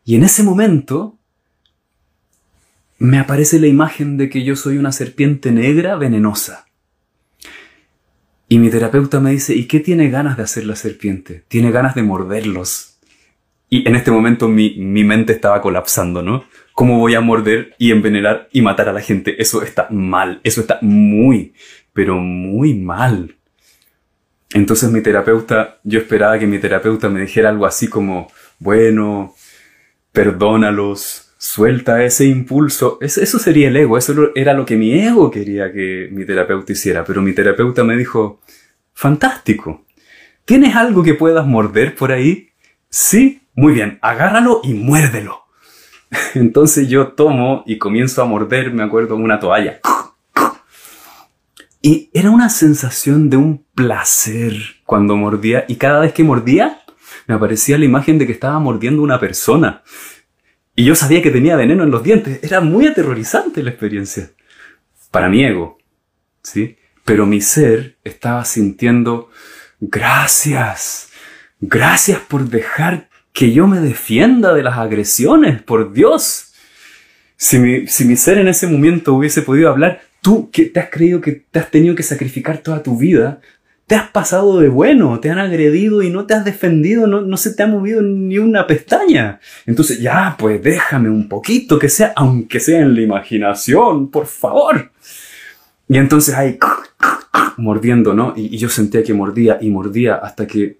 Y 0.04 0.16
en 0.16 0.24
ese 0.24 0.44
momento 0.44 1.18
me 2.98 3.20
aparece 3.20 3.60
la 3.60 3.68
imagen 3.68 4.18
de 4.18 4.30
que 4.30 4.44
yo 4.44 4.56
soy 4.56 4.78
una 4.78 4.92
serpiente 4.92 5.52
negra 5.52 5.96
venenosa. 5.96 6.66
Y 8.48 8.60
mi 8.60 8.70
terapeuta 8.70 9.20
me 9.20 9.32
dice, 9.32 9.56
¿y 9.56 9.66
qué 9.66 9.80
tiene 9.80 10.10
ganas 10.10 10.38
de 10.38 10.44
hacer 10.44 10.66
la 10.66 10.76
serpiente? 10.76 11.44
Tiene 11.48 11.72
ganas 11.72 11.96
de 11.96 12.04
morderlos. 12.04 12.98
Y 13.70 13.88
en 13.88 13.96
este 13.96 14.12
momento 14.12 14.48
mi, 14.48 14.76
mi 14.78 15.04
mente 15.04 15.34
estaba 15.34 15.62
colapsando, 15.62 16.22
¿no? 16.22 16.46
¿Cómo 16.74 17.00
voy 17.00 17.16
a 17.16 17.22
morder 17.22 17.76
y 17.78 17.92
envenenar 17.92 18.50
y 18.52 18.62
matar 18.62 18.90
a 18.90 18.94
la 18.94 19.02
gente? 19.02 19.42
Eso 19.42 19.64
está 19.64 19.88
mal, 19.90 20.42
eso 20.44 20.62
está 20.62 20.80
muy, 20.82 21.54
pero 21.94 22.18
muy 22.18 22.74
mal. 22.74 23.36
Entonces 24.54 24.92
mi 24.92 25.02
terapeuta, 25.02 25.80
yo 25.84 26.00
esperaba 26.00 26.38
que 26.38 26.46
mi 26.46 26.60
terapeuta 26.60 27.10
me 27.10 27.22
dijera 27.22 27.50
algo 27.50 27.66
así 27.66 27.88
como, 27.88 28.32
bueno, 28.60 29.34
perdónalos, 30.12 31.33
suelta 31.44 32.02
ese 32.06 32.26
impulso. 32.26 32.98
Eso, 33.02 33.38
sería 33.38 33.68
el 33.68 33.76
ego, 33.76 33.98
eso 33.98 34.32
era 34.34 34.54
lo 34.54 34.66
que 34.66 34.78
mi 34.78 34.94
ego 34.94 35.30
quería 35.30 35.74
que 35.74 36.08
mi 36.10 36.26
terapeuta 36.26 36.72
hiciera. 36.72 37.04
Pero 37.04 37.22
mi 37.22 37.34
terapeuta 37.34 37.84
me 37.84 37.98
dijo, 37.98 38.40
fantástico, 38.94 39.84
¿tienes 40.46 40.74
algo 40.74 41.04
que 41.04 41.16
puedas 41.16 41.46
morder 41.46 41.96
por 41.96 42.14
ahí? 42.14 42.52
Sí, 42.90 43.42
muy 43.56 43.74
bien, 43.74 44.00
agárralo 44.02 44.62
y 44.64 44.74
muérdelo. 44.74 45.42
Entonces 46.34 46.88
yo 46.88 47.10
tomo 47.10 47.64
y 47.66 47.78
comienzo 47.78 48.22
a 48.22 48.26
morder, 48.26 48.72
me 48.72 48.84
acuerdo, 48.84 49.18
una 49.18 49.42
toalla. 49.42 49.82
Y 51.82 52.10
era 52.14 52.32
una 52.32 52.48
sensación 52.48 53.30
de 53.30 53.36
un 53.36 53.66
placer 53.76 54.54
cuando 54.86 55.18
mordía. 55.18 55.66
Y 55.68 55.76
cada 55.76 56.00
vez 56.00 56.14
que 56.14 56.24
mordía, 56.24 56.80
me 57.28 57.36
aparecía 57.36 57.78
la 57.78 57.84
imagen 57.84 58.18
de 58.18 58.26
que 58.26 58.32
estaba 58.32 58.58
mordiendo 58.60 59.02
una 59.02 59.20
persona. 59.20 59.84
Y 60.76 60.86
yo 60.86 60.96
sabía 60.96 61.22
que 61.22 61.32
tenía 61.32 61.56
veneno 61.56 61.84
en 61.84 61.92
los 61.92 62.04
dientes. 62.04 62.40
Era 62.44 62.62
muy 62.62 62.88
aterrorizante 62.88 63.62
la 63.62 63.70
experiencia. 63.70 64.32
Para 65.12 65.30
mi 65.30 65.44
ego. 65.44 65.78
¿Sí? 66.42 66.78
Pero 67.06 67.26
mi 67.26 67.42
ser 67.42 67.98
estaba 68.04 68.44
sintiendo, 68.46 69.30
gracias. 69.80 71.10
Gracias 71.60 72.20
por 72.20 72.50
dejar 72.50 73.10
que 73.34 73.52
yo 73.52 73.68
me 73.68 73.80
defienda 73.80 74.54
de 74.54 74.64
las 74.64 74.78
agresiones, 74.78 75.62
por 75.62 75.94
Dios. 75.94 76.54
Si 77.36 77.60
mi, 77.60 77.88
si 77.88 78.06
mi 78.06 78.16
ser 78.16 78.38
en 78.38 78.48
ese 78.48 78.68
momento 78.68 79.14
hubiese 79.14 79.42
podido 79.42 79.70
hablar, 79.70 80.02
tú 80.22 80.50
que 80.52 80.66
te 80.66 80.80
has 80.80 80.90
creído 80.90 81.22
que 81.22 81.44
te 81.52 81.60
has 81.60 81.70
tenido 81.70 81.96
que 81.96 82.04
sacrificar 82.04 82.60
toda 82.60 82.82
tu 82.82 82.98
vida, 82.98 83.42
te 83.88 83.96
has 83.96 84.10
pasado 84.10 84.60
de 84.60 84.70
bueno, 84.70 85.20
te 85.20 85.30
han 85.30 85.40
agredido 85.40 86.02
y 86.02 86.10
no 86.10 86.26
te 86.26 86.34
has 86.34 86.46
defendido, 86.46 87.06
no, 87.06 87.22
no 87.22 87.38
se 87.38 87.54
te 87.54 87.64
ha 87.64 87.68
movido 87.68 88.02
ni 88.02 88.38
una 88.38 88.66
pestaña. 88.66 89.40
Entonces, 89.66 90.00
ya, 90.00 90.36
pues 90.38 90.64
déjame 90.64 91.10
un 91.10 91.28
poquito, 91.28 91.78
que 91.78 91.90
sea, 91.90 92.14
aunque 92.16 92.60
sea 92.60 92.80
en 92.80 92.96
la 92.96 93.02
imaginación, 93.02 94.10
por 94.10 94.26
favor. 94.26 94.92
Y 95.88 95.98
entonces 95.98 96.34
ahí, 96.34 96.58
mordiendo, 97.58 98.14
¿no? 98.14 98.34
Y, 98.36 98.56
y 98.56 98.58
yo 98.58 98.70
sentía 98.70 99.04
que 99.04 99.14
mordía 99.14 99.58
y 99.62 99.70
mordía 99.70 100.16
hasta 100.16 100.48
que 100.48 100.80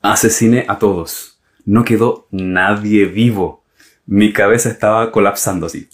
asesiné 0.00 0.64
a 0.68 0.78
todos. 0.78 1.40
No 1.64 1.84
quedó 1.84 2.28
nadie 2.30 3.06
vivo. 3.06 3.64
Mi 4.06 4.32
cabeza 4.32 4.68
estaba 4.68 5.10
colapsando 5.10 5.66
así. 5.66 5.88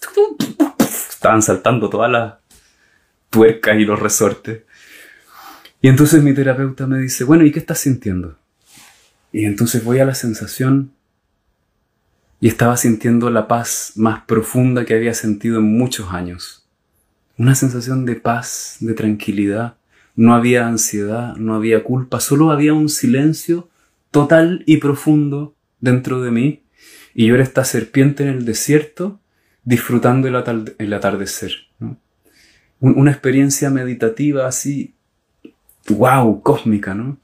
Estaban 0.79 1.43
saltando 1.43 1.89
todas 1.89 2.11
las 2.11 2.35
tuercas 3.31 3.79
y 3.79 3.85
los 3.85 3.99
resortes. 3.99 4.63
Y 5.83 5.89
entonces 5.89 6.23
mi 6.23 6.35
terapeuta 6.35 6.87
me 6.87 6.99
dice, 6.99 7.25
bueno, 7.25 7.45
¿y 7.45 7.53
qué 7.53 7.59
estás 7.59 7.79
sintiendo? 7.79 8.37
Y 9.33 9.45
entonces 9.45 9.85
voy 9.85 9.99
a 10.01 10.05
la 10.05 10.15
sensación 10.15 10.93
y 12.41 12.49
estaba 12.49 12.77
sintiendo 12.77 13.31
la 13.31 13.49
paz 13.49 13.93
más 13.97 14.23
profunda 14.25 14.85
que 14.85 14.95
había 14.95 15.15
sentido 15.15 15.59
en 15.59 15.79
muchos 15.79 16.13
años. 16.13 16.67
Una 17.39 17.55
sensación 17.55 18.05
de 18.05 18.17
paz, 18.17 18.79
de 18.81 18.95
tranquilidad. 18.95 19.77
No 20.17 20.35
había 20.35 20.67
ansiedad, 20.67 21.37
no 21.37 21.55
había 21.55 21.85
culpa, 21.85 22.21
solo 22.21 22.51
había 22.51 22.75
un 22.75 22.89
silencio 22.89 23.69
total 24.11 24.65
y 24.67 24.79
profundo 24.79 25.55
dentro 25.81 26.21
de 26.21 26.31
mí. 26.31 26.63
Y 27.15 27.27
yo 27.27 27.35
era 27.35 27.45
esta 27.45 27.65
serpiente 27.65 28.25
en 28.25 28.31
el 28.31 28.45
desierto 28.45 29.21
disfrutando 29.65 30.29
el, 30.29 30.93
atardecer. 30.95 31.53
Una 32.81 33.11
experiencia 33.11 33.71
meditativa 33.71 34.47
así, 34.47 34.95
wow, 35.89 36.43
cósmica, 36.43 36.95
¿no? 36.95 37.19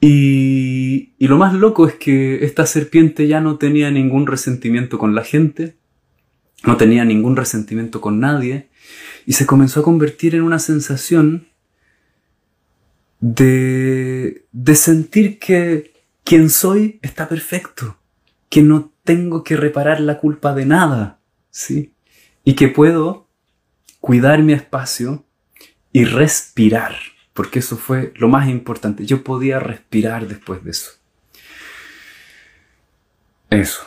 Y, 0.00 1.14
y, 1.18 1.26
lo 1.26 1.38
más 1.38 1.54
loco 1.54 1.88
es 1.88 1.94
que 1.94 2.44
esta 2.44 2.66
serpiente 2.66 3.26
ya 3.26 3.40
no 3.40 3.56
tenía 3.56 3.90
ningún 3.90 4.26
resentimiento 4.26 4.98
con 4.98 5.14
la 5.14 5.24
gente, 5.24 5.76
no 6.64 6.76
tenía 6.76 7.04
ningún 7.04 7.34
resentimiento 7.34 8.00
con 8.00 8.20
nadie, 8.20 8.68
y 9.24 9.32
se 9.32 9.46
comenzó 9.46 9.80
a 9.80 9.82
convertir 9.82 10.34
en 10.34 10.42
una 10.42 10.58
sensación 10.58 11.48
de, 13.20 14.44
de 14.52 14.74
sentir 14.74 15.38
que 15.38 15.92
quien 16.24 16.50
soy 16.50 16.98
está 17.02 17.28
perfecto, 17.28 17.98
que 18.48 18.62
no 18.62 18.92
tengo 19.04 19.42
que 19.44 19.56
reparar 19.56 20.00
la 20.00 20.18
culpa 20.18 20.54
de 20.54 20.66
nada, 20.66 21.20
¿sí? 21.50 21.94
Y 22.44 22.54
que 22.54 22.68
puedo 22.68 23.25
cuidar 24.06 24.40
mi 24.40 24.52
espacio 24.52 25.24
y 25.90 26.04
respirar, 26.04 26.94
porque 27.34 27.58
eso 27.58 27.76
fue 27.76 28.12
lo 28.14 28.28
más 28.28 28.48
importante. 28.48 29.04
Yo 29.04 29.24
podía 29.24 29.58
respirar 29.58 30.28
después 30.28 30.62
de 30.62 30.70
eso. 30.70 30.92
Eso. 33.50 33.84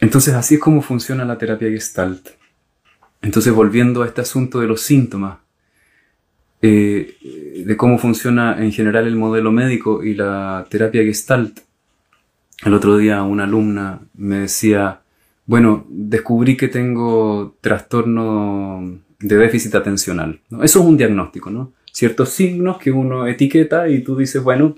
Entonces 0.00 0.34
así 0.34 0.56
es 0.56 0.60
como 0.60 0.82
funciona 0.82 1.24
la 1.24 1.38
terapia 1.38 1.70
gestalt. 1.70 2.30
Entonces 3.22 3.52
volviendo 3.52 4.02
a 4.02 4.06
este 4.06 4.22
asunto 4.22 4.58
de 4.58 4.66
los 4.66 4.80
síntomas, 4.80 5.38
eh, 6.60 7.62
de 7.64 7.76
cómo 7.76 7.98
funciona 7.98 8.60
en 8.60 8.72
general 8.72 9.06
el 9.06 9.14
modelo 9.14 9.52
médico 9.52 10.02
y 10.02 10.14
la 10.14 10.66
terapia 10.68 11.04
gestalt, 11.04 11.60
el 12.64 12.74
otro 12.74 12.96
día 12.96 13.22
una 13.22 13.44
alumna 13.44 14.00
me 14.14 14.40
decía, 14.40 15.02
bueno, 15.46 15.86
descubrí 15.88 16.56
que 16.56 16.68
tengo 16.68 17.56
trastorno 17.60 19.00
de 19.20 19.36
déficit 19.36 19.74
atencional. 19.76 20.40
Eso 20.62 20.80
es 20.80 20.86
un 20.86 20.96
diagnóstico, 20.96 21.50
¿no? 21.50 21.72
Ciertos 21.92 22.30
signos 22.30 22.78
que 22.78 22.90
uno 22.90 23.26
etiqueta 23.26 23.88
y 23.88 24.02
tú 24.02 24.16
dices, 24.16 24.42
bueno, 24.42 24.74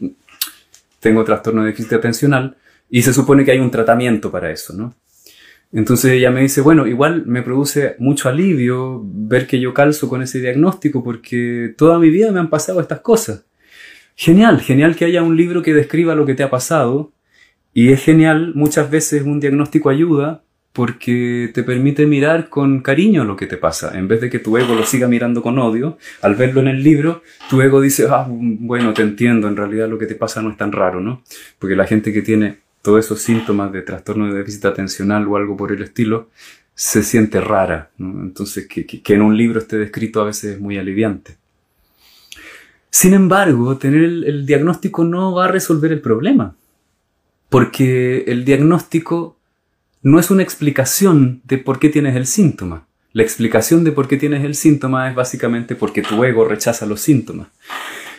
tengo 1.01 1.25
trastorno 1.25 1.63
de 1.63 1.71
déficit 1.71 1.95
atencional 1.95 2.57
y 2.91 3.03
se 3.03 3.13
supone 3.13 3.45
que 3.45 3.53
hay 3.53 3.59
un 3.59 3.71
tratamiento 3.71 4.31
para 4.31 4.51
eso, 4.51 4.75
¿no? 4.75 4.95
Entonces 5.73 6.13
ella 6.13 6.31
me 6.31 6.43
dice, 6.43 6.61
bueno, 6.61 6.87
igual 6.87 7.27
me 7.27 7.43
produce 7.43 7.97
mucho 7.99 8.29
alivio 8.29 9.03
ver 9.05 9.47
que 9.47 9.61
yo 9.61 9.75
calzo 9.75 10.09
con 10.09 10.23
ese 10.23 10.41
diagnóstico 10.41 11.03
porque 11.03 11.75
toda 11.77 11.99
mi 11.99 12.11
vida 12.11 12.31
me 12.31 12.41
han 12.41 12.49
pasado 12.49 12.81
estas 12.81 13.01
cosas. 13.01 13.45
Genial, 14.15 14.61
genial 14.61 14.97
que 14.97 15.05
haya 15.05 15.23
un 15.23 15.37
libro 15.37 15.63
que 15.63 15.75
describa 15.75 16.15
lo 16.15 16.25
que 16.25 16.35
te 16.35 16.43
ha 16.43 16.51
pasado 16.51 17.13
y 17.75 17.93
es 17.93 18.03
genial, 18.03 18.53
muchas 18.55 18.91
veces 18.91 19.23
un 19.23 19.41
diagnóstico 19.41 19.91
ayuda 19.91 20.43
porque 20.79 21.51
te 21.53 21.65
permite 21.65 22.07
mirar 22.07 22.49
con 22.49 22.83
cariño 22.83 23.25
lo 23.25 23.35
que 23.35 23.49
te 23.49 23.57
pasa. 23.57 23.99
En 23.99 24.07
vez 24.07 24.21
de 24.21 24.31
que 24.31 24.39
tu 24.39 24.57
ego 24.57 24.77
lo 24.77 24.87
siga 24.87 25.09
mirando 25.09 25.43
con 25.43 25.59
odio, 25.59 25.99
al 26.23 26.37
verlo 26.37 26.61
en 26.61 26.69
el 26.69 26.85
libro, 26.85 27.25
tu 27.51 27.61
ego 27.61 27.81
dice, 27.81 28.07
ah, 28.09 28.29
bueno, 28.29 28.95
te 28.95 29.03
entiendo, 29.03 29.49
en 29.49 29.57
realidad 29.57 29.89
lo 29.89 29.99
que 29.99 30.07
te 30.07 30.15
pasa 30.15 30.41
no 30.41 30.53
es 30.53 30.57
tan 30.57 30.71
raro, 30.71 31.01
¿no? 31.01 31.25
Porque 31.59 31.75
la 31.75 31.85
gente 31.85 32.13
que 32.13 32.23
tiene 32.23 32.59
todos 32.81 33.05
esos 33.05 33.21
síntomas 33.21 33.73
de 33.73 33.83
trastorno 33.83 34.29
de 34.29 34.39
déficit 34.39 34.67
atencional 34.67 35.27
o 35.27 35.37
algo 35.37 35.57
por 35.57 35.73
el 35.73 35.83
estilo, 35.83 36.29
se 36.77 37.03
siente 37.03 37.41
rara. 37.41 37.91
Entonces, 37.99 38.69
que, 38.69 39.03
en 39.05 39.23
un 39.23 39.37
libro 39.37 39.59
esté 39.59 39.79
descrito 39.79 40.21
a 40.21 40.27
veces 40.27 40.55
es 40.55 40.61
muy 40.61 40.79
aliviante. 40.79 41.39
Sin 42.89 43.15
embargo, 43.15 43.77
tener 43.79 44.05
el, 44.05 44.47
diagnóstico 44.47 45.03
no 45.03 45.35
va 45.35 45.47
a 45.47 45.51
resolver 45.51 45.91
el 45.91 46.01
problema, 46.01 46.55
porque 47.49 48.23
el 48.29 48.45
diagnóstico 48.45 49.38
no 50.03 50.19
es 50.19 50.31
una 50.31 50.43
explicación 50.43 51.43
de 51.45 51.59
por 51.59 51.79
qué 51.79 51.89
tienes 51.89 52.17
el 52.17 52.27
síntoma. 52.27 52.87
La 53.13 53.23
explicación 53.23 53.85
de 53.85 53.93
por 53.93 54.07
qué 54.07 54.17
tienes 54.17 54.45
el 54.45 54.55
síntoma 54.55 55.09
es 55.09 55.15
básicamente 55.15 55.75
porque 55.75 56.03
tu 56.03 56.23
ego 56.25 56.45
rechaza 56.45 56.87
los 56.87 57.01
síntomas. 57.01 57.49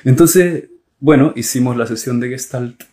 Entonces, 0.04 0.66
bueno, 1.00 1.34
hicimos 1.36 1.78
la 1.78 1.86
sesión 1.86 2.20
de 2.20 2.30
Gestalt 2.30 2.84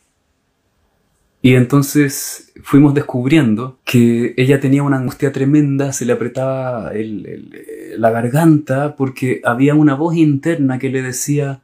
y 1.47 1.55
entonces 1.55 2.53
fuimos 2.62 2.93
descubriendo 2.93 3.78
que 3.84 4.34
ella 4.37 4.59
tenía 4.59 4.82
una 4.82 4.97
angustia 4.97 5.30
tremenda, 5.30 5.93
se 5.93 6.05
le 6.05 6.12
apretaba 6.12 6.91
la 6.93 8.11
garganta 8.11 8.97
porque 8.97 9.41
había 9.45 9.76
una 9.76 9.95
voz 9.95 10.16
interna 10.16 10.80
que 10.80 10.91
le 10.91 11.03
decía, 11.03 11.62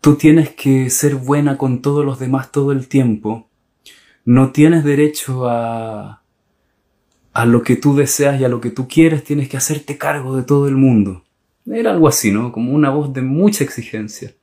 tú 0.00 0.14
tienes 0.14 0.50
que 0.50 0.90
ser 0.90 1.16
buena 1.16 1.58
con 1.58 1.82
todos 1.82 2.04
los 2.04 2.20
demás 2.20 2.52
todo 2.52 2.70
el 2.70 2.86
tiempo, 2.86 3.47
no 4.28 4.52
tienes 4.52 4.84
derecho 4.84 5.48
a, 5.48 6.22
a 7.32 7.46
lo 7.46 7.62
que 7.62 7.76
tú 7.76 7.96
deseas 7.96 8.38
y 8.38 8.44
a 8.44 8.50
lo 8.50 8.60
que 8.60 8.68
tú 8.68 8.86
quieres, 8.86 9.24
tienes 9.24 9.48
que 9.48 9.56
hacerte 9.56 9.96
cargo 9.96 10.36
de 10.36 10.42
todo 10.42 10.68
el 10.68 10.76
mundo. 10.76 11.24
Era 11.64 11.92
algo 11.92 12.08
así, 12.08 12.30
¿no? 12.30 12.52
Como 12.52 12.74
una 12.74 12.90
voz 12.90 13.10
de 13.14 13.22
mucha 13.22 13.64
exigencia. 13.64 14.34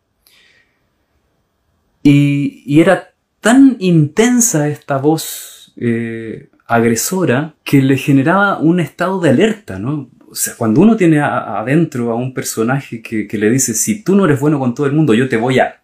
Y, 2.02 2.64
y 2.66 2.82
era 2.82 3.14
tan 3.42 3.78
intensa 3.78 4.70
esta 4.70 4.98
voz 4.98 5.72
eh, 5.78 6.50
agresora 6.66 7.54
que 7.64 7.84
le 7.84 7.98
generaba 7.98 8.58
un 8.58 8.80
estado 8.80 9.20
de 9.20 9.30
alerta, 9.30 9.78
¿no? 9.78 10.10
o 10.28 10.34
sea, 10.34 10.56
cuando 10.58 10.82
uno 10.82 10.98
tiene 10.98 11.20
adentro 11.20 12.12
a 12.12 12.16
un 12.16 12.34
personaje 12.34 13.04
que, 13.04 13.28
que 13.28 13.38
le 13.38 13.52
dice, 13.52 13.76
si 13.76 14.04
tú 14.04 14.16
no 14.16 14.26
eres 14.26 14.40
bueno 14.40 14.58
con 14.58 14.74
todo 14.74 14.88
el 14.88 14.94
mundo, 14.94 15.14
yo 15.14 15.30
te 15.30 15.38
voy 15.38 15.60
a 15.60 15.84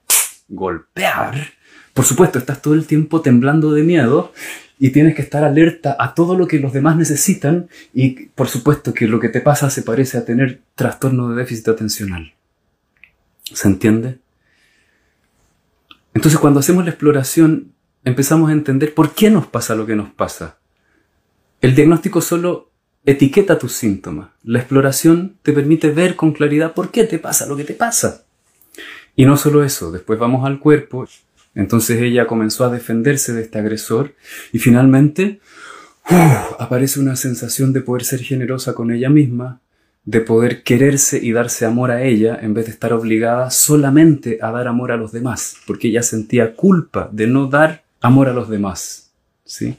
golpear, 0.49 1.54
por 1.94 2.06
supuesto, 2.06 2.39
estás 2.39 2.62
todo 2.62 2.74
el 2.74 2.86
tiempo 2.86 3.22
temblando 3.22 3.72
de 3.74 3.84
miedo 3.84 4.34
y 4.80 4.89
tienes 4.89 5.16
que 5.16 5.22
estar 5.22 5.44
alerta 5.44 5.96
a 6.00 6.16
todo 6.16 6.38
lo 6.38 6.48
que 6.48 6.60
los 6.60 6.74
demás 6.74 6.96
necesitan 6.98 7.70
y 7.94 8.28
por 8.28 8.48
supuesto 8.48 8.94
que 8.94 9.08
lo 9.08 9.20
que 9.20 9.30
te 9.30 9.42
pasa 9.42 9.70
se 9.70 9.84
parece 9.84 10.18
a 10.18 10.26
tener 10.26 10.62
trastorno 10.76 11.30
de 11.30 11.36
déficit 11.36 11.68
atencional. 11.68 12.34
¿Se 13.44 13.68
entiende? 13.68 14.20
Entonces 16.14 16.39
cuando 16.39 16.62
hacemos 16.62 16.84
la 16.84 16.92
exploración 16.92 17.74
empezamos 18.04 18.50
a 18.50 18.54
entender 18.54 18.94
por 18.94 19.14
qué 19.14 19.30
nos 19.30 19.46
pasa 19.46 19.76
lo 19.76 19.86
que 19.86 19.96
nos 19.96 20.10
pasa. 20.10 20.58
El 21.62 21.76
diagnóstico 21.76 22.22
solo 22.22 22.72
etiqueta 23.06 23.60
tus 23.60 23.74
síntomas. 23.74 24.30
La 24.44 24.60
exploración 24.60 25.38
te 25.44 25.54
permite 25.54 25.92
ver 25.92 26.16
con 26.16 26.32
claridad 26.32 26.74
por 26.74 26.89
qué 26.89 27.04
te 27.04 27.20
pasa 27.20 27.46
lo 27.46 27.56
que 27.56 27.66
te 27.66 27.74
pasa. 27.74 28.24
Y 29.16 29.26
no 29.26 29.38
solo 29.38 29.64
eso, 29.64 29.92
después 29.92 30.18
vamos 30.18 30.46
al 30.46 30.60
cuerpo 30.60 31.08
entonces 31.56 32.02
ella 32.02 32.28
comenzó 32.28 32.66
a 32.66 32.70
defenderse 32.70 33.34
de 33.34 33.41
este 33.41 33.60
agresor 33.60 34.16
y 34.54 34.60
finalmente 34.60 35.39
aparece 36.60 36.99
una 36.99 37.16
sensación 37.16 37.74
de 37.74 37.82
poder 37.82 38.04
ser 38.04 38.22
generosa 38.22 38.74
con 38.74 38.91
ella 38.91 39.10
misma, 39.10 39.62
de 40.04 40.22
poder 40.22 40.64
quererse 40.64 41.20
y 41.22 41.32
darse 41.32 41.66
amor 41.66 41.91
a 41.91 42.04
ella 42.04 42.39
en 42.41 42.54
vez 42.54 42.66
de 42.66 42.72
estar 42.72 42.93
obligada 42.93 43.52
solamente 43.52 44.39
a 44.41 44.52
dar 44.52 44.68
amor 44.68 44.91
a 44.91 44.97
los 44.97 45.12
demás, 45.12 45.58
porque 45.68 45.89
ella 45.89 46.04
sentía 46.04 46.56
culpa 46.56 47.10
de 47.12 47.28
no 47.28 47.47
dar 47.47 47.84
amor 48.02 48.30
a 48.30 48.34
los 48.34 48.49
demás. 48.49 49.12
¿sí? 49.43 49.78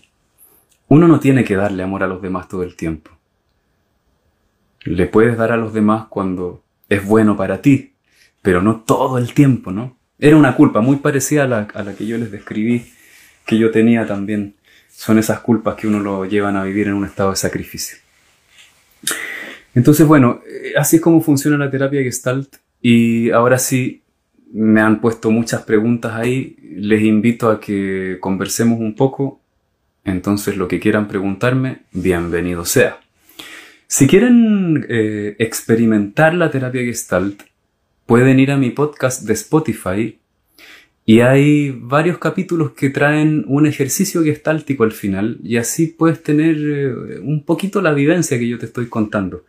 Uno 0.88 1.08
no 1.08 1.20
tiene 1.20 1.44
que 1.44 1.56
darle 1.56 1.82
amor 1.82 2.02
a 2.02 2.06
los 2.06 2.22
demás 2.22 2.48
todo 2.48 2.62
el 2.62 2.76
tiempo. 2.76 3.10
Le 4.84 5.06
puedes 5.06 5.36
dar 5.36 5.52
a 5.52 5.56
los 5.56 5.72
demás 5.72 6.06
cuando 6.08 6.62
es 6.88 7.04
bueno 7.04 7.36
para 7.36 7.62
ti, 7.62 7.94
pero 8.42 8.60
no 8.62 8.80
todo 8.80 9.18
el 9.18 9.32
tiempo, 9.32 9.70
¿no? 9.70 9.96
Era 10.22 10.36
una 10.36 10.54
culpa 10.54 10.80
muy 10.80 10.98
parecida 10.98 11.42
a 11.42 11.82
la, 11.82 11.94
que 11.98 12.06
yo 12.06 12.16
les 12.16 12.30
describí, 12.30 12.86
que 13.44 13.58
yo 13.58 13.72
tenía 13.72 14.06
también. 14.06 14.54
Son 14.88 15.18
esas 15.18 15.40
culpas 15.40 15.74
que 15.74 15.88
uno 15.88 15.98
lo 15.98 16.24
llevan 16.26 16.54
a 16.56 16.62
vivir 16.62 16.86
en 16.86 16.94
un 16.94 17.04
estado 17.04 17.30
de 17.30 17.36
sacrificio. 17.36 17.98
Entonces, 19.74 20.06
bueno, 20.06 20.40
eh, 20.46 20.74
así 20.76 20.96
es 20.96 21.02
como 21.02 21.20
funciona 21.22 21.56
la 21.56 21.72
terapia 21.72 22.04
Gestalt. 22.04 22.54
Y 22.80 23.32
ahora 23.32 23.58
sí, 23.58 24.02
me 24.52 24.80
han 24.80 25.00
puesto 25.00 25.32
muchas 25.32 25.62
preguntas 25.62 26.12
ahí. 26.14 26.54
Les 26.76 27.02
invito 27.02 27.50
a 27.50 27.60
que 27.60 28.18
conversemos 28.20 28.78
un 28.78 28.94
poco. 28.94 29.40
Entonces, 30.04 30.56
lo 30.56 30.68
que 30.68 30.78
quieran 30.78 31.08
preguntarme, 31.08 31.82
bienvenido 31.90 32.64
sea. 32.64 33.00
Si 33.88 34.06
quieren 34.06 34.86
eh, 34.88 35.34
experimentar 35.40 36.32
la 36.32 36.48
terapia 36.48 36.82
Gestalt, 36.82 37.42
pueden 38.06 38.40
ir 38.40 38.50
a 38.50 38.56
mi 38.56 38.70
podcast 38.70 39.22
de 39.22 39.32
Spotify 39.34 40.18
y 41.04 41.20
hay 41.20 41.70
varios 41.70 42.18
capítulos 42.18 42.72
que 42.72 42.88
traen 42.88 43.44
un 43.48 43.66
ejercicio 43.66 44.22
gestáltico 44.22 44.84
al 44.84 44.92
final 44.92 45.38
y 45.42 45.56
así 45.56 45.88
puedes 45.88 46.22
tener 46.22 46.56
eh, 46.58 47.18
un 47.20 47.42
poquito 47.44 47.82
la 47.82 47.92
vivencia 47.92 48.38
que 48.38 48.48
yo 48.48 48.56
te 48.56 48.66
estoy 48.66 48.86
contando. 48.86 49.44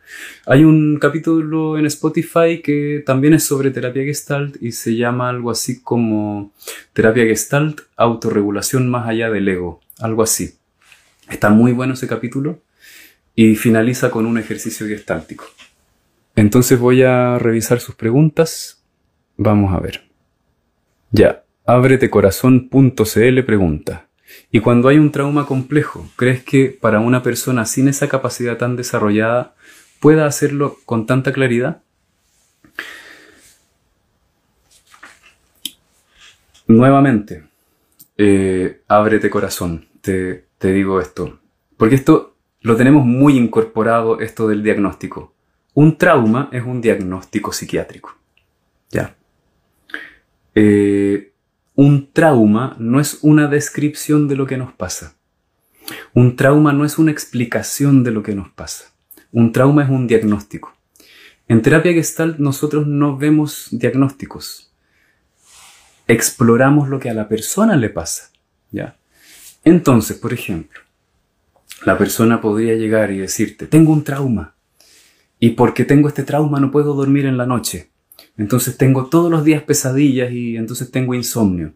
Hay 0.46 0.64
un 0.64 0.98
capítulo 0.98 1.78
en 1.78 1.86
Spotify 1.86 2.60
que 2.60 3.04
también 3.06 3.34
es 3.34 3.44
sobre 3.44 3.70
terapia 3.70 4.02
gestalt 4.02 4.60
y 4.60 4.72
se 4.72 4.96
llama 4.96 5.28
algo 5.28 5.52
así 5.52 5.80
como 5.80 6.52
terapia 6.92 7.24
gestalt, 7.24 7.82
autorregulación 7.96 8.90
más 8.90 9.08
allá 9.08 9.30
del 9.30 9.46
ego, 9.46 9.80
algo 10.00 10.24
así. 10.24 10.54
Está 11.30 11.50
muy 11.50 11.70
bueno 11.70 11.94
ese 11.94 12.08
capítulo 12.08 12.58
y 13.36 13.54
finaliza 13.54 14.10
con 14.10 14.26
un 14.26 14.38
ejercicio 14.38 14.88
gestáltico. 14.88 15.44
Entonces 16.36 16.78
voy 16.78 17.02
a 17.02 17.38
revisar 17.38 17.80
sus 17.80 17.94
preguntas. 17.94 18.84
Vamos 19.36 19.72
a 19.72 19.80
ver. 19.80 20.02
Ya, 21.10 21.44
abretecorazón.cl 21.64 23.44
pregunta. 23.44 24.08
Y 24.50 24.60
cuando 24.60 24.88
hay 24.88 24.98
un 24.98 25.12
trauma 25.12 25.46
complejo, 25.46 26.08
¿crees 26.16 26.42
que 26.42 26.76
para 26.80 27.00
una 27.00 27.22
persona 27.22 27.66
sin 27.66 27.88
esa 27.88 28.08
capacidad 28.08 28.56
tan 28.56 28.76
desarrollada 28.76 29.54
pueda 30.00 30.26
hacerlo 30.26 30.76
con 30.84 31.06
tanta 31.06 31.32
claridad? 31.32 31.82
Nuevamente, 36.66 37.44
eh, 38.16 38.80
ábrete 38.88 39.28
corazón, 39.28 39.86
te, 40.00 40.46
te 40.58 40.72
digo 40.72 41.00
esto. 41.00 41.38
Porque 41.76 41.94
esto 41.94 42.34
lo 42.60 42.76
tenemos 42.76 43.04
muy 43.04 43.36
incorporado, 43.36 44.20
esto 44.20 44.48
del 44.48 44.62
diagnóstico. 44.62 45.33
Un 45.74 45.98
trauma 45.98 46.48
es 46.52 46.62
un 46.64 46.80
diagnóstico 46.80 47.52
psiquiátrico. 47.52 48.16
¿Ya? 48.90 49.16
Eh, 50.54 51.32
un 51.74 52.12
trauma 52.12 52.76
no 52.78 53.00
es 53.00 53.18
una 53.22 53.48
descripción 53.48 54.28
de 54.28 54.36
lo 54.36 54.46
que 54.46 54.56
nos 54.56 54.72
pasa. 54.72 55.16
Un 56.12 56.36
trauma 56.36 56.72
no 56.72 56.84
es 56.84 56.98
una 56.98 57.10
explicación 57.10 58.04
de 58.04 58.12
lo 58.12 58.22
que 58.22 58.34
nos 58.34 58.48
pasa. 58.50 58.94
Un 59.32 59.52
trauma 59.52 59.82
es 59.82 59.90
un 59.90 60.06
diagnóstico. 60.06 60.72
En 61.48 61.60
terapia 61.60 61.92
gestalt 61.92 62.38
nosotros 62.38 62.86
no 62.86 63.16
vemos 63.18 63.68
diagnósticos. 63.72 64.72
Exploramos 66.06 66.88
lo 66.88 67.00
que 67.00 67.10
a 67.10 67.14
la 67.14 67.28
persona 67.28 67.76
le 67.76 67.90
pasa. 67.90 68.30
¿ya? 68.70 68.96
Entonces, 69.64 70.16
por 70.16 70.32
ejemplo, 70.32 70.80
la 71.84 71.98
persona 71.98 72.40
podría 72.40 72.74
llegar 72.74 73.10
y 73.10 73.18
decirte, 73.18 73.66
tengo 73.66 73.92
un 73.92 74.04
trauma. 74.04 74.53
Y 75.44 75.50
porque 75.50 75.84
tengo 75.84 76.08
este 76.08 76.22
trauma 76.22 76.58
no 76.58 76.70
puedo 76.70 76.94
dormir 76.94 77.26
en 77.26 77.36
la 77.36 77.44
noche. 77.44 77.90
Entonces 78.38 78.78
tengo 78.78 79.10
todos 79.10 79.30
los 79.30 79.44
días 79.44 79.62
pesadillas 79.62 80.32
y 80.32 80.56
entonces 80.56 80.90
tengo 80.90 81.12
insomnio. 81.12 81.74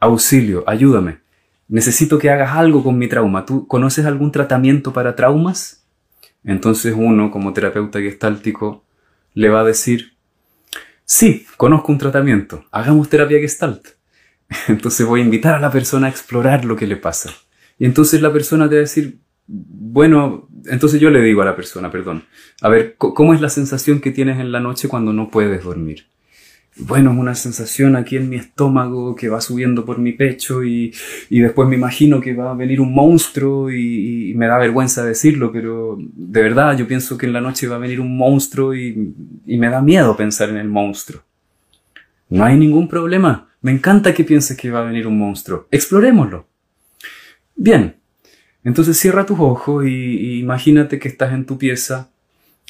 Auxilio, 0.00 0.64
ayúdame. 0.66 1.20
Necesito 1.68 2.18
que 2.18 2.30
hagas 2.30 2.50
algo 2.56 2.82
con 2.82 2.98
mi 2.98 3.06
trauma. 3.06 3.46
¿Tú 3.46 3.68
conoces 3.68 4.06
algún 4.06 4.32
tratamiento 4.32 4.92
para 4.92 5.14
traumas? 5.14 5.86
Entonces 6.42 6.92
uno, 6.96 7.30
como 7.30 7.52
terapeuta 7.52 8.00
gestáltico, 8.00 8.82
le 9.34 9.50
va 9.50 9.60
a 9.60 9.64
decir, 9.64 10.14
sí, 11.04 11.46
conozco 11.56 11.92
un 11.92 11.98
tratamiento, 11.98 12.64
hagamos 12.72 13.08
terapia 13.08 13.38
gestalt. 13.38 13.86
Entonces 14.66 15.06
voy 15.06 15.20
a 15.20 15.24
invitar 15.24 15.54
a 15.54 15.60
la 15.60 15.70
persona 15.70 16.08
a 16.08 16.10
explorar 16.10 16.64
lo 16.64 16.74
que 16.74 16.88
le 16.88 16.96
pasa. 16.96 17.30
Y 17.78 17.84
entonces 17.84 18.20
la 18.20 18.32
persona 18.32 18.68
te 18.68 18.74
va 18.74 18.80
a 18.80 18.80
decir, 18.80 19.20
bueno, 19.46 20.49
entonces 20.66 21.00
yo 21.00 21.10
le 21.10 21.22
digo 21.22 21.42
a 21.42 21.44
la 21.44 21.56
persona, 21.56 21.90
perdón, 21.90 22.24
a 22.60 22.68
ver, 22.68 22.94
¿cómo 22.96 23.34
es 23.34 23.40
la 23.40 23.48
sensación 23.48 24.00
que 24.00 24.10
tienes 24.10 24.38
en 24.38 24.52
la 24.52 24.60
noche 24.60 24.88
cuando 24.88 25.12
no 25.12 25.30
puedes 25.30 25.64
dormir? 25.64 26.06
Bueno, 26.76 27.12
es 27.12 27.18
una 27.18 27.34
sensación 27.34 27.96
aquí 27.96 28.16
en 28.16 28.28
mi 28.28 28.36
estómago 28.36 29.14
que 29.14 29.28
va 29.28 29.40
subiendo 29.40 29.84
por 29.84 29.98
mi 29.98 30.12
pecho 30.12 30.64
y, 30.64 30.94
y 31.28 31.40
después 31.40 31.68
me 31.68 31.76
imagino 31.76 32.20
que 32.20 32.32
va 32.32 32.52
a 32.52 32.54
venir 32.54 32.80
un 32.80 32.94
monstruo 32.94 33.70
y, 33.70 34.32
me 34.36 34.46
da 34.46 34.56
vergüenza 34.56 35.04
decirlo, 35.04 35.52
pero 35.52 35.98
de 36.00 36.42
verdad 36.42 36.78
yo 36.78 36.86
pienso 36.86 37.18
que 37.18 37.26
en 37.26 37.32
la 37.32 37.40
noche 37.40 37.66
va 37.66 37.76
a 37.76 37.80
venir 37.80 38.00
un 38.00 38.16
monstruo 38.16 38.74
y, 38.74 39.14
y 39.46 39.58
me 39.58 39.68
da 39.68 39.82
miedo 39.82 40.16
pensar 40.16 40.48
en 40.48 40.56
el 40.56 40.68
monstruo. 40.68 41.22
No 42.30 42.44
hay 42.44 42.56
ningún 42.56 42.88
problema. 42.88 43.50
Me 43.60 43.72
encanta 43.72 44.14
que 44.14 44.24
pienses 44.24 44.56
que 44.56 44.70
va 44.70 44.80
a 44.80 44.84
venir 44.84 45.06
un 45.06 45.18
monstruo. 45.18 45.66
Explorémoslo. 45.70 46.46
Bien, 47.56 47.99
entonces 48.64 48.98
cierra 48.98 49.26
tus 49.26 49.38
ojos 49.38 49.84
y, 49.86 50.38
imagínate 50.38 50.98
que 50.98 51.08
estás 51.08 51.32
en 51.32 51.46
tu 51.46 51.58
pieza 51.58 52.10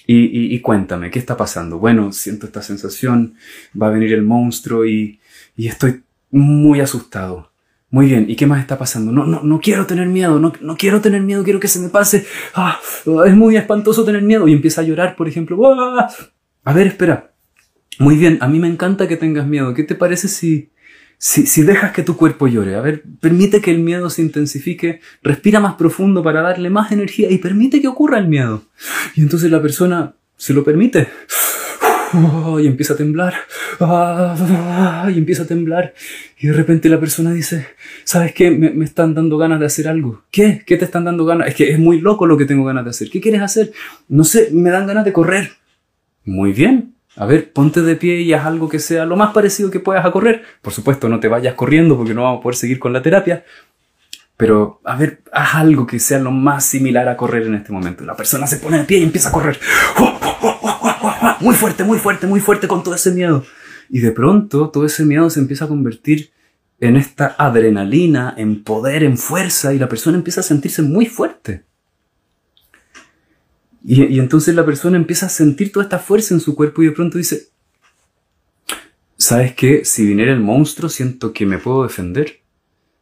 y, 0.06 0.58
cuéntame, 0.60 1.10
¿qué 1.10 1.20
está 1.20 1.36
pasando? 1.36 1.78
Bueno, 1.78 2.12
siento 2.12 2.46
esta 2.46 2.62
sensación, 2.62 3.34
va 3.80 3.86
a 3.86 3.90
venir 3.90 4.12
el 4.12 4.22
monstruo 4.22 4.84
y, 4.84 5.20
estoy 5.56 6.02
muy 6.30 6.80
asustado. 6.80 7.50
Muy 7.92 8.06
bien, 8.06 8.26
¿y 8.28 8.36
qué 8.36 8.46
más 8.46 8.60
está 8.60 8.78
pasando? 8.78 9.10
No, 9.10 9.26
no, 9.26 9.42
no 9.42 9.60
quiero 9.60 9.84
tener 9.84 10.06
miedo, 10.06 10.38
no, 10.38 10.52
no 10.60 10.76
quiero 10.76 11.00
tener 11.00 11.22
miedo, 11.22 11.42
quiero 11.42 11.58
que 11.58 11.66
se 11.66 11.80
me 11.80 11.88
pase. 11.88 12.24
Ah, 12.54 12.78
es 13.26 13.34
muy 13.34 13.56
espantoso 13.56 14.04
tener 14.04 14.22
miedo. 14.22 14.46
Y 14.46 14.52
empieza 14.52 14.80
a 14.80 14.84
llorar, 14.84 15.16
por 15.16 15.26
ejemplo. 15.26 15.58
¡Ah! 15.74 16.08
A 16.62 16.72
ver, 16.72 16.86
espera. 16.86 17.32
Muy 17.98 18.16
bien, 18.16 18.38
a 18.40 18.48
mí 18.48 18.60
me 18.60 18.68
encanta 18.68 19.08
que 19.08 19.16
tengas 19.16 19.46
miedo. 19.46 19.74
¿Qué 19.74 19.82
te 19.82 19.96
parece 19.96 20.28
si, 20.28 20.70
si, 21.22 21.62
dejas 21.64 21.92
que 21.92 22.02
tu 22.02 22.16
cuerpo 22.16 22.48
llore, 22.48 22.76
a 22.76 22.80
ver, 22.80 23.02
permite 23.20 23.60
que 23.60 23.70
el 23.70 23.80
miedo 23.80 24.08
se 24.08 24.22
intensifique, 24.22 25.00
respira 25.22 25.60
más 25.60 25.74
profundo 25.74 26.22
para 26.22 26.40
darle 26.40 26.70
más 26.70 26.92
energía 26.92 27.30
y 27.30 27.36
permite 27.36 27.82
que 27.82 27.88
ocurra 27.88 28.18
el 28.18 28.26
miedo. 28.26 28.62
Y 29.14 29.20
entonces 29.20 29.50
la 29.50 29.60
persona 29.60 30.14
se 30.38 30.54
lo 30.54 30.64
permite. 30.64 31.08
y 32.62 32.66
empieza 32.66 32.94
a 32.94 32.96
temblar. 32.96 33.34
y 35.14 35.18
empieza 35.18 35.42
a 35.42 35.46
temblar. 35.46 35.92
Y 36.38 36.46
de 36.46 36.54
repente 36.54 36.88
la 36.88 36.98
persona 36.98 37.34
dice, 37.34 37.66
¿sabes 38.04 38.32
qué? 38.32 38.50
Me, 38.50 38.70
me, 38.70 38.86
están 38.86 39.12
dando 39.12 39.36
ganas 39.36 39.60
de 39.60 39.66
hacer 39.66 39.88
algo. 39.88 40.22
¿Qué? 40.30 40.62
¿Qué 40.64 40.78
te 40.78 40.86
están 40.86 41.04
dando 41.04 41.26
ganas? 41.26 41.48
Es 41.48 41.54
que 41.54 41.70
es 41.70 41.78
muy 41.78 42.00
loco 42.00 42.24
lo 42.24 42.38
que 42.38 42.46
tengo 42.46 42.64
ganas 42.64 42.84
de 42.84 42.90
hacer. 42.90 43.10
¿Qué 43.10 43.20
quieres 43.20 43.42
hacer? 43.42 43.72
No 44.08 44.24
sé, 44.24 44.48
me 44.52 44.70
dan 44.70 44.86
ganas 44.86 45.04
de 45.04 45.12
correr. 45.12 45.50
Muy 46.24 46.54
bien. 46.54 46.94
A 47.20 47.26
ver, 47.26 47.52
ponte 47.52 47.82
de 47.82 47.96
pie 47.96 48.22
y 48.22 48.32
haz 48.32 48.46
algo 48.46 48.66
que 48.70 48.78
sea 48.78 49.04
lo 49.04 49.14
más 49.14 49.34
parecido 49.34 49.70
que 49.70 49.78
puedas 49.78 50.06
a 50.06 50.10
correr. 50.10 50.42
Por 50.62 50.72
supuesto, 50.72 51.06
no 51.06 51.20
te 51.20 51.28
vayas 51.28 51.52
corriendo 51.52 51.94
porque 51.98 52.14
no 52.14 52.22
vamos 52.22 52.38
a 52.38 52.42
poder 52.42 52.56
seguir 52.56 52.78
con 52.78 52.94
la 52.94 53.02
terapia. 53.02 53.44
pero 54.38 54.80
a 54.84 54.96
ver, 54.96 55.20
haz 55.30 55.56
algo 55.56 55.86
que 55.86 55.98
sea 56.00 56.18
lo 56.18 56.30
más 56.30 56.64
similar 56.64 57.06
a 57.10 57.18
correr 57.18 57.42
en 57.42 57.56
este 57.56 57.72
momento. 57.72 58.06
La 58.06 58.16
persona 58.16 58.46
se 58.46 58.56
pone 58.56 58.78
de 58.78 58.84
pie 58.84 59.00
y 59.00 59.02
empieza 59.02 59.28
a 59.28 59.32
correr. 59.32 59.60
Muy 61.40 61.54
fuerte, 61.54 61.84
muy 61.84 61.98
fuerte, 61.98 62.26
muy 62.26 62.40
fuerte 62.40 62.66
con 62.66 62.82
todo 62.82 62.94
ese 62.94 63.10
miedo. 63.10 63.44
Y 63.90 63.98
de 63.98 64.12
pronto 64.12 64.70
todo 64.70 64.86
ese 64.86 65.04
miedo 65.04 65.28
se 65.28 65.40
empieza 65.40 65.66
a 65.66 65.68
convertir 65.68 66.30
en 66.80 66.96
esta 66.96 67.34
adrenalina, 67.36 68.32
en 68.38 68.64
poder, 68.64 69.02
en 69.02 69.18
fuerza, 69.18 69.74
y 69.74 69.78
la 69.78 69.90
persona 69.90 70.16
empieza 70.16 70.40
a 70.40 70.44
sentirse 70.44 70.80
muy 70.80 71.04
fuerte. 71.04 71.64
Y, 73.84 74.18
entonces 74.18 74.54
la 74.54 74.64
persona 74.64 74.96
empieza 74.96 75.26
a 75.26 75.30
sentir 75.30 75.72
toda 75.72 75.84
esta 75.84 75.98
fuerza 75.98 76.34
en 76.34 76.40
su 76.40 76.54
cuerpo 76.54 76.82
y 76.82 76.86
de 76.86 76.92
pronto 76.92 77.18
dice, 77.18 77.48
¿sabes 79.16 79.54
qué? 79.54 79.84
Si 79.84 80.06
viniera 80.06 80.32
el 80.32 80.40
monstruo 80.40 80.88
siento 80.88 81.32
que 81.32 81.46
me 81.46 81.58
puedo 81.58 81.82
defender. 81.82 82.40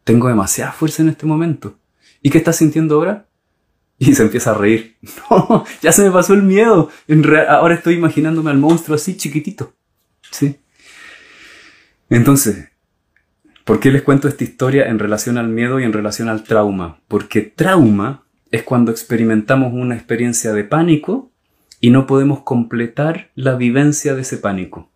Tengo 0.05 0.29
demasiada 0.29 0.73
fuerza 0.73 1.03
en 1.03 1.11
este 1.11 1.27
momento. 1.27 1.79
¿Y 2.23 2.31
qué 2.31 2.39
estás 2.39 2.57
sintiendo 2.57 2.95
ahora? 2.95 3.27
Y 3.99 4.15
se 4.15 4.23
empieza 4.23 4.53
a 4.53 4.55
reír. 4.55 4.97
No, 5.31 5.65
ya 5.83 5.93
se 5.93 6.03
me 6.03 6.11
pasó 6.11 6.35
el 6.35 6.43
miedo. 6.43 6.91
ahora 7.49 7.75
estoy 7.75 7.95
imaginándome 7.95 8.51
al 8.51 8.59
monstruo 8.59 8.95
así 8.95 9.17
chiquitito. 9.17 9.75
¿Sí? 10.31 10.57
Entonces, 12.09 12.69
¿por 13.65 13.81
qué 13.81 13.91
les 13.91 14.03
cuento 14.03 14.29
esta 14.29 14.45
historia 14.45 14.89
en 14.89 14.99
relación 14.99 15.37
al 15.37 15.49
miedo 15.49 15.81
y 15.81 15.85
en 15.85 15.93
relación 15.93 16.29
al 16.29 16.45
trauma? 16.45 17.01
Porque 17.09 17.43
trauma 17.43 18.25
es 18.51 18.63
cuando 18.63 18.91
experimentamos 18.91 19.73
una 19.73 19.95
experiencia 19.95 20.53
de 20.53 20.65
pánico 20.65 21.31
y 21.81 21.91
no 21.91 22.07
podemos 22.07 22.43
completar 22.43 23.31
la 23.35 23.55
vivencia 23.57 24.15
de 24.15 24.23
ese 24.23 24.39
pánico. 24.39 24.91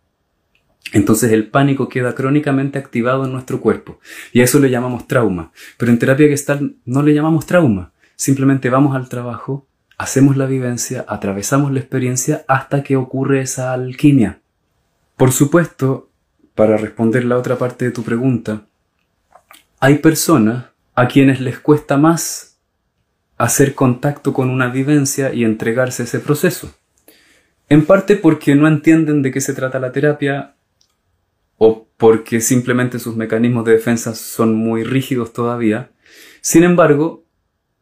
Entonces 0.91 1.31
el 1.31 1.47
pánico 1.47 1.87
queda 1.89 2.13
crónicamente 2.13 2.77
activado 2.77 3.25
en 3.25 3.31
nuestro 3.31 3.61
cuerpo 3.61 3.99
y 4.31 4.41
a 4.41 4.43
eso 4.43 4.59
le 4.59 4.69
llamamos 4.69 5.07
trauma. 5.07 5.51
Pero 5.77 5.91
en 5.91 5.99
terapia 5.99 6.27
gestal 6.27 6.75
no 6.85 7.01
le 7.03 7.13
llamamos 7.13 7.45
trauma. 7.45 7.91
Simplemente 8.15 8.69
vamos 8.69 8.95
al 8.95 9.09
trabajo, 9.09 9.67
hacemos 9.97 10.37
la 10.37 10.45
vivencia, 10.45 11.05
atravesamos 11.07 11.71
la 11.71 11.79
experiencia 11.79 12.43
hasta 12.47 12.83
que 12.83 12.95
ocurre 12.95 13.41
esa 13.41 13.73
alquimia. 13.73 14.41
Por 15.17 15.31
supuesto, 15.31 16.09
para 16.53 16.77
responder 16.77 17.25
la 17.25 17.37
otra 17.37 17.57
parte 17.57 17.85
de 17.85 17.91
tu 17.91 18.03
pregunta, 18.03 18.65
hay 19.79 19.97
personas 19.97 20.65
a 20.95 21.07
quienes 21.07 21.41
les 21.41 21.59
cuesta 21.59 21.97
más 21.97 22.52
hacer 23.37 23.75
contacto 23.75 24.33
con 24.33 24.49
una 24.49 24.67
vivencia 24.67 25.33
y 25.33 25.43
entregarse 25.43 26.03
a 26.03 26.05
ese 26.05 26.19
proceso. 26.19 26.73
En 27.69 27.85
parte 27.85 28.15
porque 28.15 28.55
no 28.55 28.67
entienden 28.67 29.21
de 29.21 29.31
qué 29.31 29.41
se 29.41 29.53
trata 29.53 29.79
la 29.79 29.91
terapia 29.91 30.55
o 31.57 31.87
porque 31.97 32.41
simplemente 32.41 32.99
sus 32.99 33.15
mecanismos 33.15 33.65
de 33.65 33.73
defensa 33.73 34.15
son 34.15 34.55
muy 34.55 34.83
rígidos 34.83 35.33
todavía. 35.33 35.91
Sin 36.41 36.63
embargo, 36.63 37.25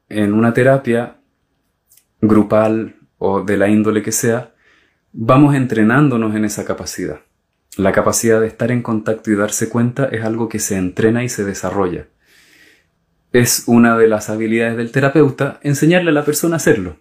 en 0.09 0.33
una 0.33 0.53
terapia 0.53 1.17
grupal 2.21 2.95
o 3.17 3.41
de 3.41 3.57
la 3.57 3.67
índole 3.67 4.01
que 4.01 4.11
sea, 4.11 4.53
vamos 5.11 5.55
entrenándonos 5.55 6.35
en 6.35 6.45
esa 6.45 6.65
capacidad. 6.65 7.21
La 7.77 7.91
capacidad 7.91 8.41
de 8.41 8.47
estar 8.47 8.71
en 8.71 8.81
contacto 8.81 9.31
y 9.31 9.35
darse 9.35 9.69
cuenta 9.69 10.05
es 10.05 10.23
algo 10.23 10.49
que 10.49 10.59
se 10.59 10.75
entrena 10.77 11.23
y 11.23 11.29
se 11.29 11.43
desarrolla. 11.43 12.07
Es 13.33 13.63
una 13.67 13.97
de 13.97 14.07
las 14.07 14.29
habilidades 14.29 14.77
del 14.77 14.91
terapeuta 14.91 15.59
enseñarle 15.63 16.09
a 16.09 16.13
la 16.13 16.25
persona 16.25 16.55
a 16.55 16.57
hacerlo. 16.57 16.97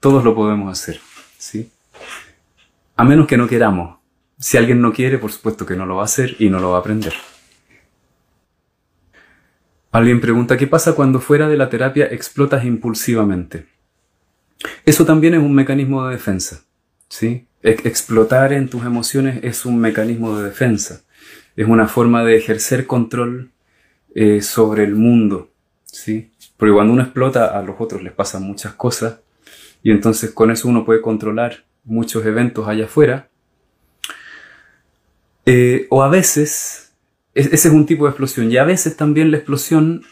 Todos 0.00 0.24
lo 0.24 0.34
podemos 0.34 0.70
hacer, 0.70 1.00
¿sí? 1.38 1.70
A 2.96 3.04
menos 3.04 3.26
que 3.26 3.36
no 3.36 3.46
queramos, 3.46 3.98
si 4.38 4.56
alguien 4.56 4.80
no 4.80 4.92
quiere, 4.92 5.18
por 5.18 5.30
supuesto 5.30 5.66
que 5.66 5.76
no 5.76 5.86
lo 5.86 5.96
va 5.96 6.02
a 6.02 6.06
hacer 6.06 6.36
y 6.38 6.48
no 6.48 6.60
lo 6.60 6.70
va 6.70 6.78
a 6.78 6.80
aprender. 6.80 7.12
Alguien 9.92 10.20
pregunta, 10.20 10.56
¿qué 10.56 10.66
pasa 10.66 10.94
cuando 10.94 11.20
fuera 11.20 11.48
de 11.48 11.56
la 11.56 11.68
terapia 11.68 12.06
explotas 12.06 12.64
impulsivamente? 12.64 13.66
Eso 14.86 15.04
también 15.04 15.34
es 15.34 15.40
un 15.40 15.54
mecanismo 15.54 16.06
de 16.06 16.12
defensa. 16.12 16.62
¿sí? 17.08 17.46
Explotar 17.62 18.52
en 18.52 18.68
tus 18.68 18.84
emociones 18.84 19.40
es 19.42 19.66
un 19.66 19.78
mecanismo 19.78 20.38
de 20.38 20.44
defensa. 20.44 21.02
Es 21.56 21.66
una 21.68 21.88
forma 21.88 22.24
de 22.24 22.36
ejercer 22.36 22.86
control 22.86 23.50
eh, 24.14 24.40
sobre 24.40 24.84
el 24.84 24.94
mundo. 24.94 25.49
¿Sí? 25.92 26.32
Porque 26.56 26.72
cuando 26.72 26.92
uno 26.92 27.02
explota, 27.02 27.58
a 27.58 27.62
los 27.62 27.76
otros 27.78 28.02
les 28.02 28.12
pasan 28.12 28.42
muchas 28.42 28.74
cosas 28.74 29.20
y 29.82 29.90
entonces 29.90 30.30
con 30.30 30.50
eso 30.50 30.68
uno 30.68 30.84
puede 30.84 31.00
controlar 31.00 31.64
muchos 31.84 32.24
eventos 32.26 32.68
allá 32.68 32.84
afuera 32.84 33.30
eh, 35.46 35.86
o 35.90 36.02
a 36.02 36.08
veces, 36.08 36.92
ese 37.34 37.54
es 37.54 37.74
un 37.74 37.86
tipo 37.86 38.04
de 38.04 38.10
explosión, 38.10 38.52
y 38.52 38.56
a 38.56 38.64
veces 38.64 38.96
también 38.96 39.30
la 39.30 39.38
explosión 39.38 40.04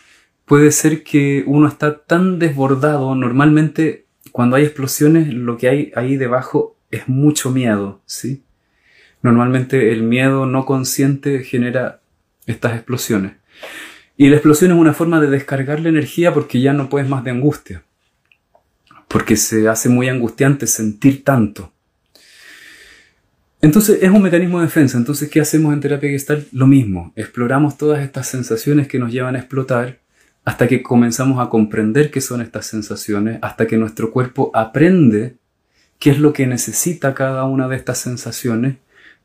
puede 0.47 0.73
ser 0.73 1.05
que 1.05 1.45
uno 1.47 1.69
está 1.69 2.03
tan 2.03 2.39
desbordado, 2.39 3.15
normalmente 3.15 4.07
cuando 4.33 4.57
hay 4.57 4.65
explosiones 4.65 5.33
lo 5.33 5.57
que 5.57 5.69
hay 5.69 5.93
ahí 5.95 6.17
debajo 6.17 6.77
es 6.91 7.09
mucho 7.09 7.51
miedo, 7.51 8.01
¿sí? 8.07 8.43
Normalmente 9.23 9.93
el 9.93 10.03
miedo 10.03 10.47
no 10.47 10.65
consciente 10.65 11.45
genera 11.45 12.01
estas 12.47 12.75
explosiones. 12.75 13.33
Y 14.19 14.29
la 14.29 14.35
explosión 14.37 14.73
es 14.73 14.77
una 14.77 14.93
forma 14.93 15.21
de 15.21 15.29
descargar 15.31 15.81
la 15.81 15.89
energía 15.89 16.35
porque 16.35 16.61
ya 16.61 16.75
no 16.75 16.91
puedes 16.91 17.09
más 17.09 17.25
de 17.25 17.31
angustia. 17.31 17.85
Porque 19.07 19.37
se 19.37 19.69
hace 19.69 19.89
muy 19.89 20.09
angustiante 20.09 20.67
sentir 20.67 21.25
tanto. 21.25 21.73
Entonces 23.63 24.01
es 24.03 24.11
un 24.11 24.21
mecanismo 24.21 24.59
de 24.59 24.67
defensa. 24.67 24.99
Entonces, 24.99 25.31
¿qué 25.31 25.41
hacemos 25.41 25.73
en 25.73 25.81
terapia 25.81 26.11
gestal? 26.11 26.47
Lo 26.53 26.67
mismo. 26.67 27.13
Exploramos 27.17 27.79
todas 27.79 28.03
estas 28.03 28.27
sensaciones 28.27 28.89
que 28.89 28.99
nos 28.99 29.13
llevan 29.13 29.37
a 29.37 29.39
explotar 29.39 30.01
hasta 30.45 30.67
que 30.67 30.83
comenzamos 30.83 31.41
a 31.41 31.49
comprender 31.49 32.11
qué 32.11 32.21
son 32.21 32.43
estas 32.43 32.67
sensaciones, 32.67 33.39
hasta 33.41 33.67
que 33.67 33.77
nuestro 33.77 34.11
cuerpo 34.11 34.51
aprende 34.53 35.37
qué 35.99 36.11
es 36.11 36.19
lo 36.19 36.33
que 36.33 36.47
necesita 36.47 37.15
cada 37.15 37.45
una 37.45 37.69
de 37.69 37.77
estas 37.77 37.99
sensaciones 37.99 38.77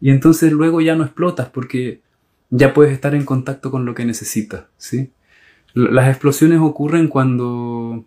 y 0.03 0.09
entonces 0.09 0.51
luego 0.51 0.81
ya 0.81 0.95
no 0.95 1.05
explotas 1.05 1.47
porque 1.47 2.01
ya 2.55 2.71
puedes 2.71 2.93
estar 2.93 3.15
en 3.15 3.25
contacto 3.25 3.71
con 3.71 3.83
lo 3.83 3.95
que 3.95 4.05
necesitas, 4.05 4.65
¿sí? 4.77 5.11
Las 5.73 6.07
explosiones 6.07 6.59
ocurren 6.59 7.07
cuando 7.07 8.05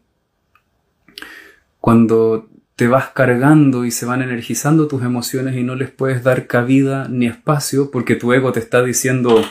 cuando 1.80 2.48
te 2.76 2.86
vas 2.86 3.08
cargando 3.08 3.84
y 3.84 3.90
se 3.90 4.06
van 4.06 4.22
energizando 4.22 4.86
tus 4.86 5.02
emociones 5.02 5.56
y 5.56 5.64
no 5.64 5.74
les 5.74 5.90
puedes 5.90 6.22
dar 6.22 6.46
cabida 6.46 7.08
ni 7.08 7.26
espacio 7.26 7.90
porque 7.90 8.14
tu 8.14 8.32
ego 8.32 8.52
te 8.52 8.60
está 8.60 8.84
diciendo 8.84 9.42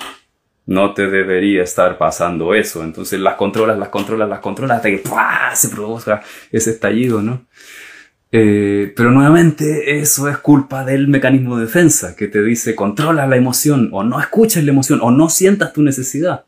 no 0.65 0.93
te 0.93 1.07
debería 1.07 1.61
estar 1.63 1.97
pasando 1.97 2.55
eso. 2.55 2.81
Entonces 2.81 3.19
las 3.19 3.35
controlas, 3.35 3.77
las 3.77 3.89
controlas, 3.89 4.29
las 4.29 4.39
controlas 4.39 4.77
hasta 4.77 4.89
que 4.89 5.03
se 5.55 5.69
provoca 5.69 6.23
ese 6.51 6.71
estallido, 6.71 7.21
¿no? 7.21 7.45
Eh, 8.37 8.91
pero 8.97 9.11
nuevamente 9.11 9.97
eso 10.01 10.27
es 10.27 10.37
culpa 10.39 10.83
del 10.83 11.07
mecanismo 11.07 11.55
de 11.55 11.67
defensa 11.67 12.17
que 12.17 12.27
te 12.27 12.43
dice 12.43 12.75
controla 12.75 13.27
la 13.27 13.37
emoción 13.37 13.87
o 13.93 14.03
no 14.03 14.19
escuches 14.19 14.61
la 14.65 14.71
emoción 14.71 14.99
o 15.01 15.09
no 15.09 15.29
sientas 15.29 15.71
tu 15.71 15.81
necesidad. 15.81 16.43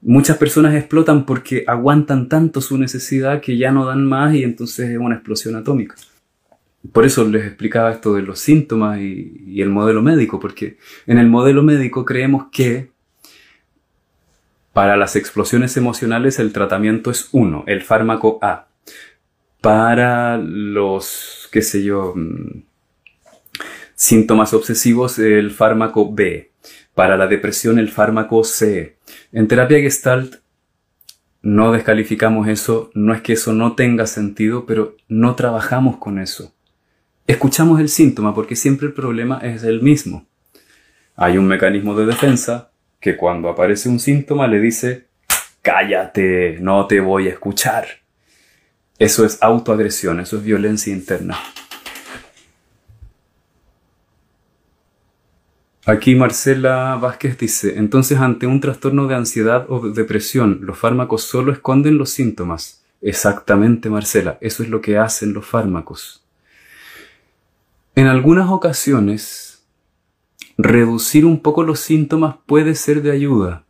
Muchas 0.00 0.38
personas 0.38 0.74
explotan 0.74 1.26
porque 1.26 1.64
aguantan 1.66 2.30
tanto 2.30 2.62
su 2.62 2.78
necesidad 2.78 3.42
que 3.42 3.58
ya 3.58 3.70
no 3.70 3.84
dan 3.84 4.06
más 4.06 4.34
y 4.34 4.44
entonces 4.44 4.88
es 4.88 4.96
una 4.96 5.16
explosión 5.16 5.56
atómica. 5.56 5.94
Por 6.90 7.04
eso 7.04 7.28
les 7.28 7.44
explicaba 7.44 7.92
esto 7.92 8.14
de 8.14 8.22
los 8.22 8.38
síntomas 8.38 8.98
y, 8.98 9.60
el 9.60 9.68
modelo 9.68 10.00
médico, 10.00 10.40
porque 10.40 10.78
en 11.06 11.18
el 11.18 11.28
modelo 11.28 11.62
médico 11.62 12.06
creemos 12.06 12.46
que 12.50 12.92
para 14.72 14.96
las 14.96 15.16
explosiones 15.16 15.76
emocionales 15.76 16.38
el 16.38 16.50
tratamiento 16.50 17.10
es 17.10 17.28
uno, 17.32 17.62
el 17.66 17.82
fármaco 17.82 18.38
A. 18.40 18.69
Para 19.60 20.38
los, 20.38 21.48
qué 21.52 21.62
sé 21.62 21.82
yo, 21.82 22.14
mm, 22.16 22.62
síntomas 23.94 24.54
obsesivos 24.54 25.18
el 25.18 25.50
fármaco 25.50 26.12
B. 26.12 26.50
Para 26.94 27.16
la 27.16 27.26
depresión 27.26 27.78
el 27.78 27.90
fármaco 27.90 28.44
C 28.44 28.98
en 29.32 29.46
terapia 29.46 29.78
gestalt 29.78 30.36
no 31.42 31.72
descalificamos 31.72 32.48
eso, 32.48 32.90
no 32.94 33.14
es 33.14 33.22
que 33.22 33.32
eso 33.32 33.52
no 33.52 33.74
tenga 33.74 34.06
sentido, 34.06 34.66
pero 34.66 34.96
no 35.08 35.36
trabajamos 35.36 35.96
con 35.96 36.18
eso. 36.18 36.52
Escuchamos 37.26 37.80
el 37.80 37.88
síntoma 37.88 38.34
porque 38.34 38.56
siempre 38.56 38.88
el 38.88 38.92
problema 38.92 39.38
es 39.42 39.62
el 39.62 39.80
mismo. 39.80 40.26
Hay 41.16 41.38
un 41.38 41.46
mecanismo 41.46 41.94
de 41.94 42.06
defensa 42.06 42.72
que 42.98 43.16
cuando 43.16 43.48
aparece 43.48 43.88
un 43.88 44.00
síntoma 44.00 44.48
le 44.48 44.60
dice, 44.60 45.06
cállate, 45.62 46.58
no 46.60 46.86
te 46.86 47.00
voy 47.00 47.28
a 47.28 47.30
escuchar. 47.30 47.86
Eso 49.00 49.24
es 49.24 49.42
autoagresión, 49.42 50.20
eso 50.20 50.36
es 50.36 50.44
violencia 50.44 50.92
interna. 50.92 51.38
Aquí 55.86 56.14
Marcela 56.14 56.96
Vázquez 56.96 57.38
dice, 57.38 57.78
entonces 57.78 58.18
ante 58.18 58.46
un 58.46 58.60
trastorno 58.60 59.06
de 59.06 59.14
ansiedad 59.14 59.64
o 59.70 59.88
depresión, 59.88 60.60
los 60.60 60.78
fármacos 60.78 61.22
solo 61.22 61.50
esconden 61.50 61.96
los 61.96 62.10
síntomas. 62.10 62.84
Exactamente, 63.00 63.88
Marcela, 63.88 64.36
eso 64.42 64.62
es 64.62 64.68
lo 64.68 64.82
que 64.82 64.98
hacen 64.98 65.32
los 65.32 65.46
fármacos. 65.46 66.22
En 67.94 68.06
algunas 68.06 68.50
ocasiones, 68.50 69.64
reducir 70.58 71.24
un 71.24 71.40
poco 71.40 71.62
los 71.62 71.80
síntomas 71.80 72.36
puede 72.44 72.74
ser 72.74 73.00
de 73.00 73.12
ayuda, 73.12 73.64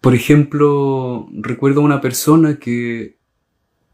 por 0.00 0.14
ejemplo, 0.14 1.28
recuerdo 1.32 1.80
una 1.80 2.00
persona 2.00 2.58
que 2.58 3.17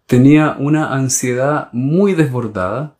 tenía 0.06 0.56
una 0.58 0.92
ansiedad 0.94 1.68
muy 1.72 2.14
desbordada 2.14 2.96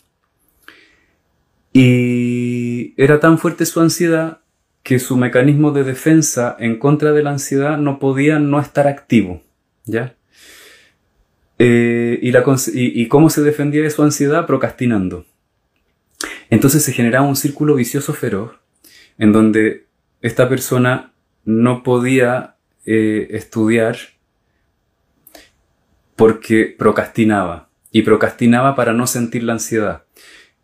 y 1.72 2.94
era 2.96 3.20
tan 3.20 3.38
fuerte 3.38 3.66
su 3.66 3.80
ansiedad 3.80 4.40
que 4.82 4.98
su 4.98 5.16
mecanismo 5.16 5.72
de 5.72 5.84
defensa 5.84 6.56
en 6.58 6.78
contra 6.78 7.12
de 7.12 7.22
la 7.22 7.30
ansiedad 7.30 7.78
no 7.78 7.98
podía 7.98 8.38
no 8.38 8.60
estar 8.60 8.86
activo, 8.86 9.42
¿ya? 9.84 10.14
Eh, 11.58 12.18
y, 12.20 12.32
la, 12.32 12.44
y 12.72 13.08
cómo 13.08 13.30
se 13.30 13.42
defendía 13.42 13.82
de 13.82 13.90
su 13.90 14.02
ansiedad? 14.02 14.46
Procrastinando. 14.46 15.24
Entonces 16.50 16.82
se 16.82 16.92
generaba 16.92 17.26
un 17.26 17.36
círculo 17.36 17.74
vicioso 17.74 18.12
feroz 18.12 18.52
en 19.18 19.32
donde 19.32 19.86
esta 20.20 20.48
persona 20.48 21.12
no 21.44 21.82
podía 21.82 22.56
eh, 22.86 23.28
estudiar 23.30 23.96
porque 26.16 26.74
procrastinaba. 26.78 27.68
Y 27.90 28.02
procrastinaba 28.02 28.74
para 28.74 28.92
no 28.92 29.06
sentir 29.06 29.44
la 29.44 29.54
ansiedad. 29.54 30.04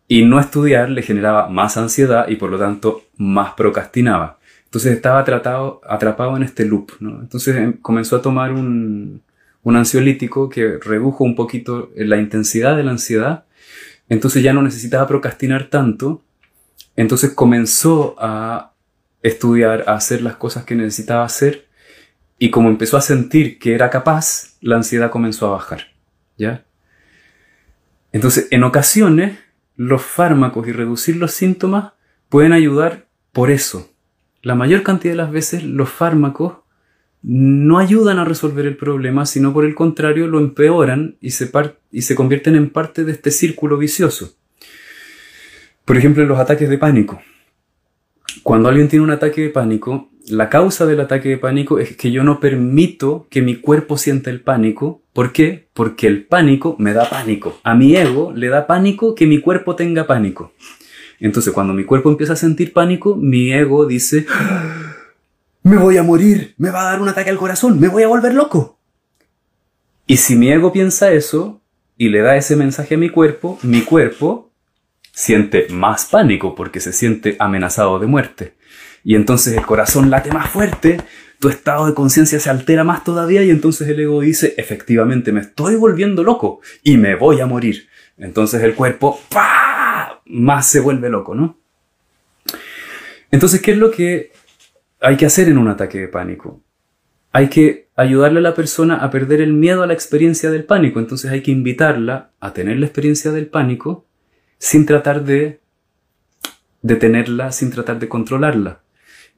Y 0.07 0.25
no 0.25 0.39
estudiar 0.39 0.89
le 0.89 1.01
generaba 1.01 1.47
más 1.47 1.77
ansiedad 1.77 2.27
y 2.27 2.35
por 2.35 2.49
lo 2.49 2.59
tanto 2.59 3.03
más 3.17 3.53
procrastinaba. 3.53 4.39
Entonces 4.65 4.93
estaba 4.93 5.19
atrapado 5.19 6.37
en 6.37 6.43
este 6.43 6.65
loop. 6.65 6.91
Entonces 7.01 7.55
em, 7.55 7.73
comenzó 7.73 8.17
a 8.17 8.21
tomar 8.21 8.51
un, 8.51 9.21
un 9.63 9.75
ansiolítico 9.75 10.49
que 10.49 10.77
redujo 10.79 11.23
un 11.23 11.35
poquito 11.35 11.91
la 11.95 12.17
intensidad 12.17 12.75
de 12.75 12.83
la 12.83 12.91
ansiedad. 12.91 13.45
Entonces 14.09 14.43
ya 14.43 14.53
no 14.53 14.61
necesitaba 14.61 15.07
procrastinar 15.07 15.69
tanto. 15.69 16.21
Entonces 16.95 17.31
comenzó 17.31 18.15
a 18.17 18.73
estudiar, 19.23 19.85
a 19.87 19.93
hacer 19.93 20.21
las 20.21 20.35
cosas 20.35 20.65
que 20.65 20.75
necesitaba 20.75 21.23
hacer. 21.23 21.67
Y 22.43 22.49
como 22.49 22.69
empezó 22.69 22.97
a 22.97 23.01
sentir 23.01 23.59
que 23.59 23.75
era 23.75 23.91
capaz, 23.91 24.55
la 24.61 24.75
ansiedad 24.75 25.11
comenzó 25.11 25.45
a 25.45 25.51
bajar. 25.51 25.91
¿Ya? 26.39 26.65
Entonces, 28.11 28.47
en 28.49 28.63
ocasiones, 28.63 29.37
los 29.75 30.01
fármacos 30.01 30.67
y 30.67 30.71
reducir 30.71 31.17
los 31.17 31.33
síntomas 31.33 31.93
pueden 32.29 32.51
ayudar 32.51 33.05
por 33.31 33.51
eso. 33.51 33.93
La 34.41 34.55
mayor 34.55 34.81
cantidad 34.81 35.11
de 35.13 35.17
las 35.17 35.31
veces 35.31 35.63
los 35.63 35.91
fármacos 35.91 36.55
no 37.21 37.77
ayudan 37.77 38.17
a 38.17 38.25
resolver 38.25 38.65
el 38.65 38.75
problema, 38.75 39.27
sino 39.27 39.53
por 39.53 39.63
el 39.63 39.75
contrario 39.75 40.25
lo 40.25 40.39
empeoran 40.39 41.17
y 41.21 41.29
se, 41.29 41.51
y 41.91 42.01
se 42.01 42.15
convierten 42.15 42.55
en 42.55 42.71
parte 42.71 43.03
de 43.03 43.11
este 43.11 43.29
círculo 43.29 43.77
vicioso. 43.77 44.35
Por 45.85 45.95
ejemplo, 45.95 46.23
en 46.23 46.29
los 46.29 46.39
ataques 46.39 46.67
de 46.71 46.79
pánico. 46.79 47.21
Cuando 48.41 48.67
alguien 48.67 48.87
tiene 48.87 49.05
un 49.05 49.11
ataque 49.11 49.41
de 49.41 49.49
pánico, 49.49 50.10
la 50.27 50.49
causa 50.49 50.85
del 50.85 50.99
ataque 50.99 51.29
de 51.29 51.37
pánico 51.37 51.79
es 51.79 51.95
que 51.95 52.11
yo 52.11 52.23
no 52.23 52.39
permito 52.39 53.27
que 53.29 53.41
mi 53.41 53.55
cuerpo 53.55 53.97
sienta 53.97 54.29
el 54.29 54.41
pánico. 54.41 55.01
¿Por 55.13 55.31
qué? 55.31 55.67
Porque 55.73 56.07
el 56.07 56.25
pánico 56.25 56.75
me 56.79 56.93
da 56.93 57.09
pánico. 57.09 57.59
A 57.63 57.75
mi 57.75 57.95
ego 57.95 58.31
le 58.35 58.49
da 58.49 58.67
pánico 58.67 59.15
que 59.15 59.25
mi 59.25 59.39
cuerpo 59.39 59.75
tenga 59.75 60.07
pánico. 60.07 60.53
Entonces, 61.19 61.53
cuando 61.53 61.73
mi 61.73 61.83
cuerpo 61.83 62.09
empieza 62.09 62.33
a 62.33 62.37
sentir 62.37 62.73
pánico, 62.73 63.15
mi 63.15 63.51
ego 63.51 63.85
dice, 63.85 64.25
me 65.63 65.77
voy 65.77 65.97
a 65.97 66.03
morir, 66.03 66.55
me 66.57 66.71
va 66.71 66.81
a 66.81 66.91
dar 66.91 67.01
un 67.01 67.09
ataque 67.09 67.29
al 67.29 67.37
corazón, 67.37 67.79
me 67.79 67.87
voy 67.87 68.03
a 68.03 68.07
volver 68.07 68.33
loco. 68.33 68.79
Y 70.07 70.17
si 70.17 70.35
mi 70.35 70.51
ego 70.51 70.73
piensa 70.73 71.11
eso 71.11 71.61
y 71.97 72.09
le 72.09 72.21
da 72.21 72.35
ese 72.35 72.55
mensaje 72.55 72.95
a 72.95 72.97
mi 72.97 73.09
cuerpo, 73.09 73.59
mi 73.61 73.81
cuerpo 73.81 74.51
siente 75.13 75.67
más 75.69 76.05
pánico 76.05 76.55
porque 76.55 76.79
se 76.79 76.93
siente 76.93 77.35
amenazado 77.39 77.99
de 77.99 78.07
muerte. 78.07 78.53
Y 79.03 79.15
entonces 79.15 79.57
el 79.57 79.65
corazón 79.65 80.09
late 80.09 80.31
más 80.31 80.49
fuerte, 80.49 80.99
tu 81.39 81.49
estado 81.49 81.87
de 81.87 81.93
conciencia 81.93 82.39
se 82.39 82.49
altera 82.49 82.83
más 82.83 83.03
todavía 83.03 83.43
y 83.43 83.49
entonces 83.49 83.87
el 83.87 83.99
ego 83.99 84.21
dice, 84.21 84.53
efectivamente 84.57 85.31
me 85.31 85.41
estoy 85.41 85.75
volviendo 85.75 86.23
loco 86.23 86.61
y 86.83 86.97
me 86.97 87.15
voy 87.15 87.39
a 87.41 87.47
morir. 87.47 87.87
Entonces 88.17 88.61
el 88.61 88.75
cuerpo 88.75 89.19
¡pah! 89.29 90.21
más 90.25 90.67
se 90.67 90.79
vuelve 90.79 91.09
loco, 91.09 91.35
¿no? 91.35 91.57
Entonces, 93.31 93.61
¿qué 93.61 93.71
es 93.71 93.77
lo 93.77 93.91
que 93.91 94.31
hay 94.99 95.17
que 95.17 95.25
hacer 95.25 95.47
en 95.47 95.57
un 95.57 95.69
ataque 95.69 95.99
de 95.99 96.07
pánico? 96.07 96.61
Hay 97.31 97.49
que 97.49 97.87
ayudarle 97.95 98.39
a 98.39 98.43
la 98.43 98.53
persona 98.53 98.97
a 98.97 99.09
perder 99.09 99.41
el 99.41 99.53
miedo 99.53 99.83
a 99.83 99.87
la 99.87 99.93
experiencia 99.93 100.51
del 100.51 100.65
pánico. 100.65 100.99
Entonces 100.99 101.31
hay 101.31 101.41
que 101.41 101.51
invitarla 101.51 102.31
a 102.39 102.53
tener 102.53 102.77
la 102.77 102.85
experiencia 102.85 103.31
del 103.31 103.47
pánico 103.47 104.05
sin 104.57 104.85
tratar 104.85 105.23
de 105.23 105.61
detenerla, 106.81 107.51
sin 107.53 107.71
tratar 107.71 107.99
de 107.99 108.09
controlarla. 108.09 108.80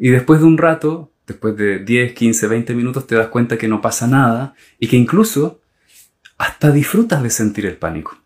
Y 0.03 0.09
después 0.09 0.41
de 0.41 0.47
un 0.47 0.57
rato, 0.57 1.13
después 1.25 1.55
de 1.55 1.79
10, 1.79 2.11
15, 2.11 2.47
20 2.47 2.75
minutos, 2.75 3.07
te 3.07 3.15
das 3.15 3.29
cuenta 3.29 3.57
que 3.57 3.69
no 3.69 3.79
pasa 3.79 4.05
nada 4.05 4.53
y 4.77 4.89
que 4.89 4.97
incluso 4.97 5.61
hasta 6.37 6.71
disfrutas 6.71 7.23
de 7.23 7.29
sentir 7.29 7.65
el 7.65 7.77
pánico. 7.77 8.17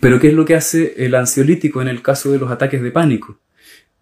Pero 0.00 0.20
¿qué 0.20 0.28
es 0.28 0.34
lo 0.34 0.44
que 0.44 0.56
hace 0.56 1.06
el 1.06 1.14
ansiolítico 1.14 1.80
en 1.80 1.88
el 1.88 2.02
caso 2.02 2.30
de 2.30 2.38
los 2.38 2.50
ataques 2.50 2.82
de 2.82 2.90
pánico? 2.90 3.38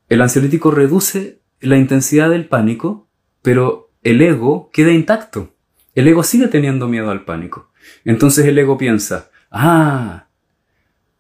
El 0.08 0.20
ansiolítico 0.20 0.72
reduce 0.72 1.38
la 1.60 1.76
intensidad 1.76 2.28
del 2.28 2.48
pánico, 2.48 3.06
pero 3.40 3.92
el 4.02 4.20
ego 4.20 4.68
queda 4.72 4.90
intacto. 4.90 5.54
El 5.94 6.08
ego 6.08 6.24
sigue 6.24 6.48
teniendo 6.48 6.88
miedo 6.88 7.12
al 7.12 7.24
pánico. 7.24 7.70
Entonces 8.04 8.44
el 8.46 8.58
ego 8.58 8.76
piensa, 8.76 9.30
ah, 9.52 10.26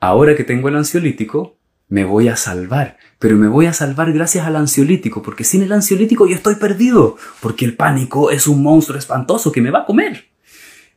ahora 0.00 0.34
que 0.34 0.42
tengo 0.42 0.68
el 0.68 0.74
ansiolítico, 0.74 1.57
me 1.88 2.04
voy 2.04 2.28
a 2.28 2.36
salvar, 2.36 2.98
pero 3.18 3.36
me 3.36 3.48
voy 3.48 3.66
a 3.66 3.72
salvar 3.72 4.12
gracias 4.12 4.46
al 4.46 4.56
ansiolítico, 4.56 5.22
porque 5.22 5.44
sin 5.44 5.62
el 5.62 5.72
ansiolítico 5.72 6.26
yo 6.26 6.36
estoy 6.36 6.56
perdido, 6.56 7.16
porque 7.40 7.64
el 7.64 7.76
pánico 7.76 8.30
es 8.30 8.46
un 8.46 8.62
monstruo 8.62 8.98
espantoso 8.98 9.50
que 9.52 9.62
me 9.62 9.70
va 9.70 9.80
a 9.80 9.86
comer. 9.86 10.28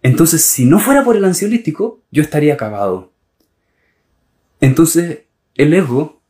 Entonces, 0.03 0.43
si 0.43 0.65
no 0.65 0.79
fuera 0.79 1.03
por 1.03 1.15
el 1.15 1.25
ansiolítico, 1.25 2.01
yo 2.11 2.21
estaría 2.21 2.53
acabado. 2.53 3.13
Entonces, 4.59 5.23
el 5.55 5.73
ego 5.73 6.21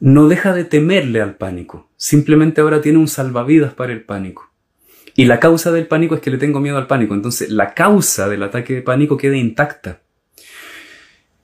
no 0.00 0.28
deja 0.28 0.52
de 0.52 0.64
temerle 0.64 1.20
al 1.20 1.36
pánico, 1.36 1.88
simplemente 1.96 2.60
ahora 2.60 2.80
tiene 2.80 2.98
un 2.98 3.08
salvavidas 3.08 3.74
para 3.74 3.92
el 3.92 4.02
pánico. 4.02 4.50
Y 5.14 5.24
la 5.24 5.40
causa 5.40 5.72
del 5.72 5.88
pánico 5.88 6.14
es 6.14 6.20
que 6.20 6.30
le 6.30 6.38
tengo 6.38 6.60
miedo 6.60 6.76
al 6.76 6.86
pánico, 6.86 7.14
entonces 7.14 7.50
la 7.50 7.74
causa 7.74 8.28
del 8.28 8.42
ataque 8.42 8.74
de 8.74 8.82
pánico 8.82 9.16
queda 9.16 9.36
intacta. 9.36 10.00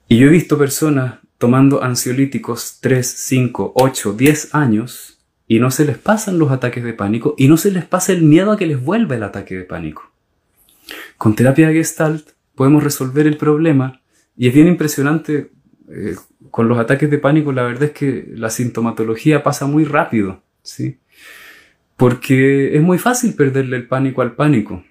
Y 0.07 0.19
yo 0.19 0.29
he 0.29 0.31
visto 0.31 0.57
personas 0.57 1.24
tomando 1.45 1.85
ansiolíticos 1.85 2.79
3, 2.81 3.07
5, 3.07 3.75
8, 3.77 4.15
10 4.15 4.55
años 4.55 5.19
y 5.47 5.59
no 5.59 5.71
se 5.71 5.85
les 5.85 5.99
pasan 5.99 6.39
los 6.39 6.51
ataques 6.51 6.83
de 6.83 6.95
pánico 6.95 7.35
y 7.37 7.49
no 7.49 7.59
se 7.59 7.71
les 7.71 7.85
pasa 7.85 8.15
el 8.15 8.23
miedo 8.23 8.51
a 8.51 8.57
que 8.57 8.65
les 8.65 8.83
vuelva 8.83 9.15
el 9.15 9.23
ataque 9.23 9.55
de 9.55 9.65
pánico. 9.65 10.11
Con 11.19 11.35
terapia 11.35 11.71
Gestalt 11.71 12.31
podemos 12.55 12.83
resolver 12.83 13.27
el 13.27 13.37
problema 13.37 14.01
y 14.39 14.49
es 14.49 14.55
bien 14.55 14.69
impresionante 14.69 15.51
eh, 15.91 16.17
con 16.51 16.67
los 16.67 16.79
ataques 16.79 17.11
de 17.11 17.19
pánico 17.19 17.53
la 17.53 17.65
verdad 17.65 17.83
es 17.83 17.91
que 17.91 18.33
la 18.35 18.49
sintomatología 18.49 19.43
pasa 19.43 19.67
muy 19.67 19.85
rápido, 19.85 20.43
¿sí? 20.63 20.97
Porque 21.99 22.75
es 22.75 22.81
muy 22.81 22.97
fácil 22.97 23.35
perderle 23.35 23.77
el 23.77 23.87
pánico 23.87 24.23
al 24.23 24.33
pánico. 24.33 24.83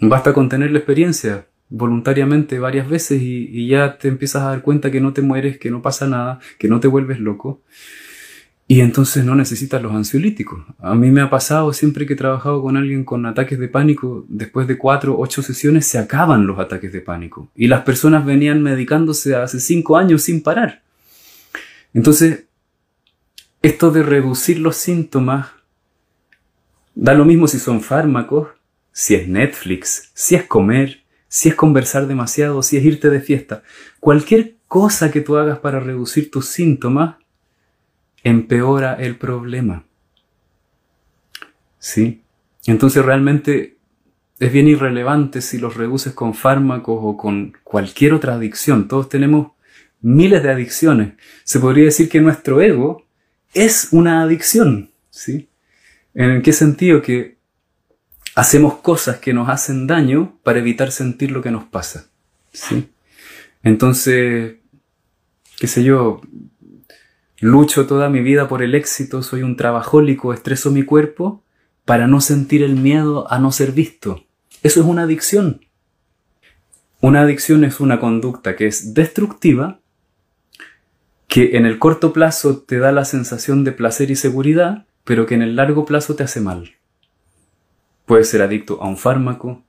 Basta 0.00 0.32
con 0.32 0.48
tener 0.48 0.70
la 0.70 0.78
experiencia 0.78 1.46
voluntariamente 1.72 2.58
varias 2.58 2.88
veces 2.88 3.22
y, 3.22 3.66
ya 3.66 3.96
te 3.96 4.08
empiezas 4.08 4.42
a 4.42 4.50
dar 4.50 4.62
cuenta 4.62 4.90
que 4.90 5.00
no 5.00 5.14
te 5.14 5.22
mueres, 5.22 5.58
que 5.58 5.70
no 5.70 5.80
pasa 5.80 6.06
nada, 6.06 6.38
que 6.58 6.68
no 6.68 6.80
te 6.80 6.86
vuelves 6.86 7.18
loco. 7.18 7.62
Y 8.68 8.80
entonces 8.80 9.24
no 9.24 9.34
necesitas 9.34 9.82
los 9.82 9.92
ansiolíticos. 9.92 10.62
A 10.78 10.94
mí 10.94 11.10
me 11.10 11.20
ha 11.20 11.30
pasado 11.30 11.72
siempre 11.72 12.06
que 12.06 12.12
he 12.12 12.16
trabajado 12.16 12.62
con 12.62 12.76
alguien 12.76 13.04
con 13.04 13.26
ataques 13.26 13.58
de 13.58 13.68
pánico, 13.68 14.24
después 14.28 14.68
de 14.68 14.78
cuatro, 14.78 15.18
ocho 15.18 15.42
sesiones 15.42 15.86
se 15.86 15.98
acaban 15.98 16.46
los 16.46 16.58
ataques 16.58 16.92
de 16.92 17.00
pánico. 17.00 17.50
Y 17.56 17.68
las 17.68 17.82
personas 17.82 18.24
venían 18.24 18.62
medicándose 18.62 19.34
hace 19.34 19.58
cinco 19.58 19.96
años 19.96 20.22
sin 20.22 20.42
parar. 20.42 20.82
Entonces, 21.92 22.44
esto 23.62 23.90
de 23.90 24.02
reducir 24.02 24.58
los 24.58 24.76
síntomas, 24.76 25.48
da 26.94 27.14
lo 27.14 27.24
mismo 27.24 27.48
si 27.48 27.58
son 27.58 27.80
fármacos, 27.80 28.48
si 28.92 29.14
es 29.14 29.26
Netflix, 29.26 30.10
si 30.14 30.34
es 30.34 30.44
comer, 30.44 31.01
si 31.32 31.48
es 31.48 31.54
conversar 31.54 32.08
demasiado, 32.08 32.62
si 32.62 32.76
es 32.76 32.84
irte 32.84 33.08
de 33.08 33.22
fiesta, 33.22 33.62
cualquier 34.00 34.56
cosa 34.68 35.10
que 35.10 35.22
tú 35.22 35.38
hagas 35.38 35.60
para 35.60 35.80
reducir 35.80 36.30
tus 36.30 36.48
síntomas 36.48 37.16
empeora 38.22 38.92
el 38.92 39.16
problema. 39.16 39.86
¿Sí? 41.78 42.22
Entonces 42.66 43.02
realmente 43.02 43.78
es 44.40 44.52
bien 44.52 44.68
irrelevante 44.68 45.40
si 45.40 45.56
los 45.56 45.74
reduces 45.74 46.12
con 46.12 46.34
fármacos 46.34 46.98
o 47.00 47.16
con 47.16 47.56
cualquier 47.64 48.12
otra 48.12 48.34
adicción. 48.34 48.86
Todos 48.86 49.08
tenemos 49.08 49.52
miles 50.02 50.42
de 50.42 50.50
adicciones. 50.50 51.14
Se 51.44 51.60
podría 51.60 51.86
decir 51.86 52.10
que 52.10 52.20
nuestro 52.20 52.60
ego 52.60 53.06
es 53.54 53.88
una 53.90 54.20
adicción. 54.20 54.90
¿Sí? 55.08 55.48
¿En 56.12 56.42
qué 56.42 56.52
sentido? 56.52 57.00
Que 57.00 57.38
hacemos 58.34 58.74
cosas 58.78 59.18
que 59.18 59.32
nos 59.32 59.48
hacen 59.48 59.86
daño 59.86 60.38
para 60.42 60.58
evitar 60.58 60.90
sentir 60.92 61.30
lo 61.30 61.42
que 61.42 61.50
nos 61.50 61.64
pasa. 61.64 62.06
¿sí? 62.52 62.90
Entonces, 63.62 64.56
qué 65.58 65.66
sé 65.66 65.84
yo, 65.84 66.20
lucho 67.40 67.86
toda 67.86 68.08
mi 68.08 68.20
vida 68.20 68.48
por 68.48 68.62
el 68.62 68.74
éxito, 68.74 69.22
soy 69.22 69.42
un 69.42 69.56
trabajólico, 69.56 70.32
estreso 70.32 70.70
mi 70.70 70.84
cuerpo 70.84 71.44
para 71.84 72.06
no 72.06 72.20
sentir 72.20 72.62
el 72.62 72.76
miedo 72.76 73.30
a 73.30 73.38
no 73.38 73.52
ser 73.52 73.72
visto. 73.72 74.24
Eso 74.62 74.80
es 74.80 74.86
una 74.86 75.02
adicción. 75.02 75.66
Una 77.00 77.22
adicción 77.22 77.64
es 77.64 77.80
una 77.80 77.98
conducta 77.98 78.54
que 78.54 78.68
es 78.68 78.94
destructiva, 78.94 79.80
que 81.26 81.56
en 81.56 81.66
el 81.66 81.78
corto 81.78 82.12
plazo 82.12 82.58
te 82.58 82.78
da 82.78 82.92
la 82.92 83.04
sensación 83.04 83.64
de 83.64 83.72
placer 83.72 84.10
y 84.10 84.16
seguridad, 84.16 84.86
pero 85.02 85.26
que 85.26 85.34
en 85.34 85.42
el 85.42 85.56
largo 85.56 85.84
plazo 85.84 86.14
te 86.14 86.22
hace 86.22 86.40
mal. 86.40 86.76
Puedes 88.12 88.28
ser 88.28 88.42
adicto 88.42 88.78
a 88.82 88.88
un 88.88 88.98
fármaco, 88.98 89.64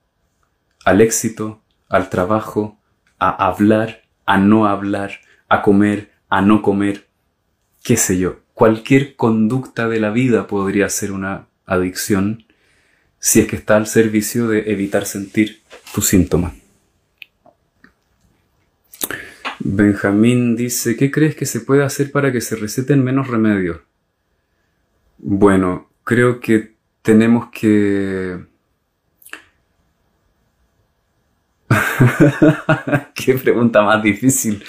al 0.83 0.99
éxito, 0.99 1.63
al 1.87 2.09
trabajo, 2.09 2.77
a 3.17 3.29
hablar, 3.47 4.03
a 4.25 4.37
no 4.37 4.67
hablar, 4.67 5.21
a 5.47 5.61
comer, 5.61 6.11
a 6.27 6.41
no 6.41 6.61
comer, 6.61 7.07
qué 7.85 7.95
sé 7.95 8.19
yo. 8.19 8.41
Cualquier 8.53 9.15
conducta 9.15 9.87
de 9.87 10.01
la 10.01 10.11
vida 10.11 10.45
podría 10.45 10.89
ser 10.89 11.13
una 11.13 11.47
adicción 11.65 12.43
si 13.17 13.39
es 13.39 13.47
que 13.47 13.55
está 13.55 13.77
al 13.77 13.87
servicio 13.87 14.49
de 14.49 14.73
evitar 14.73 15.05
sentir 15.05 15.61
tus 15.95 16.07
síntomas. 16.07 16.51
Benjamín 19.59 20.57
dice, 20.57 20.97
¿qué 20.97 21.11
crees 21.11 21.37
que 21.37 21.45
se 21.45 21.61
puede 21.61 21.85
hacer 21.85 22.11
para 22.11 22.33
que 22.33 22.41
se 22.41 22.57
receten 22.57 23.05
menos 23.05 23.29
remedios? 23.29 23.79
Bueno, 25.17 25.89
creo 26.03 26.41
que 26.41 26.72
tenemos 27.04 27.49
que 27.51 28.39
Qué 33.14 33.34
pregunta 33.36 33.82
más 33.82 34.01
difícil. 34.01 34.64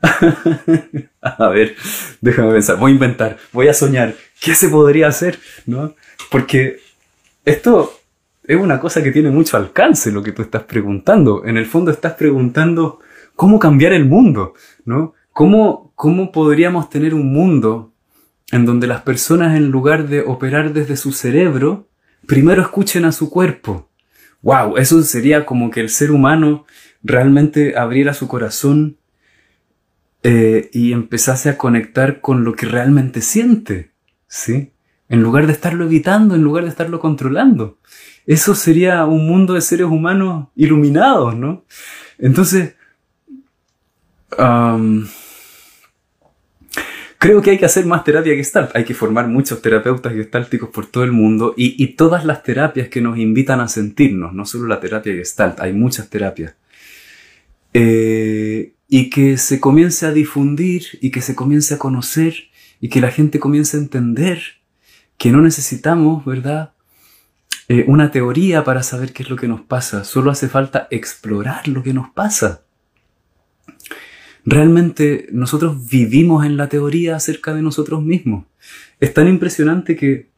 a 1.20 1.48
ver, 1.48 1.76
déjame 2.20 2.52
pensar. 2.52 2.78
Voy 2.78 2.92
a 2.92 2.94
inventar, 2.94 3.38
voy 3.52 3.68
a 3.68 3.74
soñar. 3.74 4.14
¿Qué 4.40 4.54
se 4.54 4.68
podría 4.68 5.08
hacer? 5.08 5.38
¿No? 5.66 5.94
Porque 6.30 6.80
esto 7.44 7.92
es 8.44 8.56
una 8.56 8.80
cosa 8.80 9.02
que 9.02 9.12
tiene 9.12 9.30
mucho 9.30 9.56
alcance, 9.56 10.12
lo 10.12 10.22
que 10.22 10.32
tú 10.32 10.42
estás 10.42 10.64
preguntando. 10.64 11.44
En 11.44 11.56
el 11.56 11.66
fondo 11.66 11.90
estás 11.90 12.14
preguntando 12.14 13.00
cómo 13.36 13.58
cambiar 13.58 13.92
el 13.92 14.04
mundo, 14.04 14.54
¿no? 14.84 15.14
¿Cómo, 15.32 15.92
cómo 15.96 16.30
podríamos 16.30 16.88
tener 16.88 17.14
un 17.14 17.32
mundo 17.32 17.93
en 18.52 18.66
donde 18.66 18.86
las 18.86 19.02
personas, 19.02 19.56
en 19.56 19.70
lugar 19.70 20.08
de 20.08 20.20
operar 20.20 20.72
desde 20.72 20.96
su 20.96 21.12
cerebro, 21.12 21.88
primero 22.26 22.62
escuchen 22.62 23.04
a 23.04 23.12
su 23.12 23.30
cuerpo? 23.30 23.90
wow, 24.44 24.76
eso 24.76 25.02
sería 25.02 25.46
como 25.46 25.70
que 25.70 25.80
el 25.80 25.88
ser 25.88 26.12
humano 26.12 26.66
realmente 27.02 27.76
abriera 27.76 28.14
su 28.14 28.28
corazón 28.28 28.98
eh, 30.22 30.68
y 30.72 30.92
empezase 30.92 31.48
a 31.48 31.58
conectar 31.58 32.20
con 32.20 32.44
lo 32.44 32.54
que 32.54 32.66
realmente 32.66 33.22
siente, 33.22 33.90
¿sí? 34.28 34.70
En 35.08 35.22
lugar 35.22 35.46
de 35.46 35.54
estarlo 35.54 35.84
evitando, 35.84 36.34
en 36.34 36.42
lugar 36.42 36.64
de 36.64 36.70
estarlo 36.70 37.00
controlando. 37.00 37.78
Eso 38.26 38.54
sería 38.54 39.04
un 39.06 39.26
mundo 39.26 39.54
de 39.54 39.60
seres 39.62 39.86
humanos 39.86 40.48
iluminados, 40.56 41.34
¿no? 41.34 41.64
Entonces, 42.18 42.74
Creo 47.24 47.40
que 47.40 47.52
hay 47.52 47.58
que 47.58 47.64
hacer 47.64 47.86
más 47.86 48.04
terapia 48.04 48.34
gestalt. 48.34 48.76
Hay 48.76 48.84
que 48.84 48.92
formar 48.92 49.28
muchos 49.28 49.62
terapeutas 49.62 50.12
gestálticos 50.12 50.68
por 50.68 50.84
todo 50.84 51.04
el 51.04 51.12
mundo 51.12 51.54
y, 51.56 51.86
todas 51.96 52.26
las 52.26 52.42
terapias 52.42 52.90
que 52.90 53.00
nos 53.00 53.16
invitan 53.16 53.60
a 53.60 53.68
sentirnos, 53.68 54.34
no 54.34 54.44
solo 54.44 54.66
la 54.66 54.78
terapia 54.78 55.14
gestalt, 55.14 55.58
hay 55.58 55.72
muchas 55.72 56.10
terapias. 56.10 56.54
Eh, 57.72 58.74
y 58.90 59.08
que 59.08 59.38
se 59.38 59.58
comience 59.58 60.04
a 60.04 60.12
difundir 60.12 60.82
y 61.00 61.10
que 61.10 61.22
se 61.22 61.34
comience 61.34 61.72
a 61.72 61.78
conocer 61.78 62.34
y 62.78 62.90
que 62.90 63.00
la 63.00 63.10
gente 63.10 63.40
comience 63.40 63.78
a 63.78 63.80
entender 63.80 64.42
que 65.16 65.30
no 65.30 65.40
necesitamos, 65.40 66.26
¿verdad? 66.26 66.74
Eh, 67.70 67.86
una 67.88 68.10
teoría 68.10 68.64
para 68.64 68.82
saber 68.82 69.14
qué 69.14 69.22
es 69.22 69.30
lo 69.30 69.36
que 69.36 69.48
nos 69.48 69.62
pasa, 69.62 70.04
solo 70.04 70.30
hace 70.30 70.50
falta 70.50 70.88
explorar 70.90 71.68
lo 71.68 71.82
que 71.82 71.94
nos 71.94 72.10
pasa. 72.10 72.63
Realmente 74.44 75.28
nosotros 75.32 75.88
vivimos 75.88 76.44
en 76.44 76.56
la 76.56 76.68
teoría 76.68 77.16
acerca 77.16 77.54
de 77.54 77.62
nosotros 77.62 78.02
mismos. 78.02 78.44
Es 79.00 79.14
tan 79.14 79.28
impresionante 79.28 79.96
que 79.96 80.28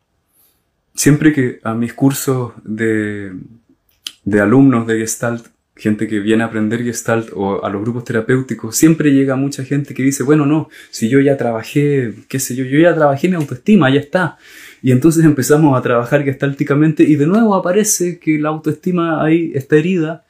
siempre 0.95 1.33
que 1.33 1.59
a 1.63 1.75
mis 1.75 1.93
cursos 1.93 2.53
de, 2.65 3.33
de 4.25 4.41
alumnos 4.41 4.87
de 4.87 4.99
Gestalt, 4.99 5.47
gente 5.75 6.09
que 6.09 6.21
viene 6.21 6.43
a 6.43 6.47
aprender 6.47 6.83
Gestalt 6.83 7.31
o 7.35 7.65
a 7.65 7.69
los 7.69 7.83
grupos 7.83 8.05
terapéuticos, 8.05 8.77
siempre 8.77 9.13
llega 9.13 9.37
mucha 9.37 9.65
gente 9.65 9.93
que 9.93 10.03
dice, 10.03 10.23
bueno, 10.23 10.47
no, 10.47 10.69
si 10.91 11.09
yo 11.09 11.21
ya 11.21 11.37
trabajé, 11.37 12.15
qué 12.29 12.39
sé 12.39 12.55
yo, 12.55 12.65
yo 12.65 12.79
ya 12.79 12.95
trabajé 12.95 13.29
mi 13.29 13.35
autoestima, 13.35 13.91
ya 13.91 14.01
está. 14.01 14.39
Y 14.83 14.93
entonces 14.93 15.25
empezamos 15.25 15.77
a 15.77 15.83
trabajar 15.83 16.23
gestálticamente 16.23 17.03
y 17.03 17.17
de 17.17 17.27
nuevo 17.27 17.55
aparece 17.55 18.19
que 18.19 18.39
la 18.39 18.51
autoestima 18.51 19.23
ahí 19.23 19.53
está 19.55 19.77
herida 19.77 20.25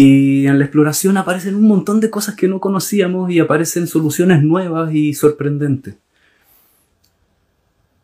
y 0.00 0.46
en 0.46 0.60
la 0.60 0.64
exploración 0.64 1.16
aparecen 1.16 1.56
un 1.56 1.66
montón 1.66 1.98
de 1.98 2.08
cosas 2.08 2.36
que 2.36 2.46
no 2.46 2.60
conocíamos 2.60 3.32
y 3.32 3.40
aparecen 3.40 3.88
soluciones 3.88 4.44
nuevas 4.44 4.94
y 4.94 5.12
sorprendentes. 5.12 5.96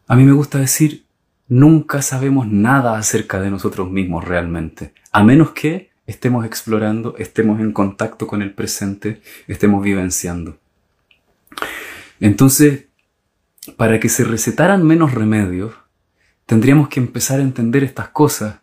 A 0.09 0.17
mí 0.17 0.25
me 0.25 0.33
gusta 0.33 0.59
decir, 0.59 1.05
nunca 1.47 2.03
sabemos 2.03 2.49
nada 2.49 2.99
acerca 2.99 3.41
de 3.41 3.49
nosotros 3.49 3.93
mismos 3.93 4.25
realmente, 4.25 4.93
a 5.13 5.23
menos 5.23 5.53
que 5.53 5.93
estemos 6.05 6.45
explorando, 6.45 7.15
estemos 7.17 7.61
en 7.61 7.71
contacto 7.71 8.27
con 8.27 8.43
el 8.43 8.53
presente, 8.53 9.23
estemos 9.47 9.81
vivenciando. 9.81 10.59
Entonces, 12.19 12.87
para 13.77 14.01
que 14.01 14.09
se 14.09 14.25
recetaran 14.25 14.85
menos 14.85 15.15
remedios, 15.15 15.73
tendríamos 16.47 16.89
que 16.89 16.99
empezar 16.99 17.39
a 17.39 17.45
entender 17.45 17.85
estas 17.85 18.09
cosas 18.09 18.57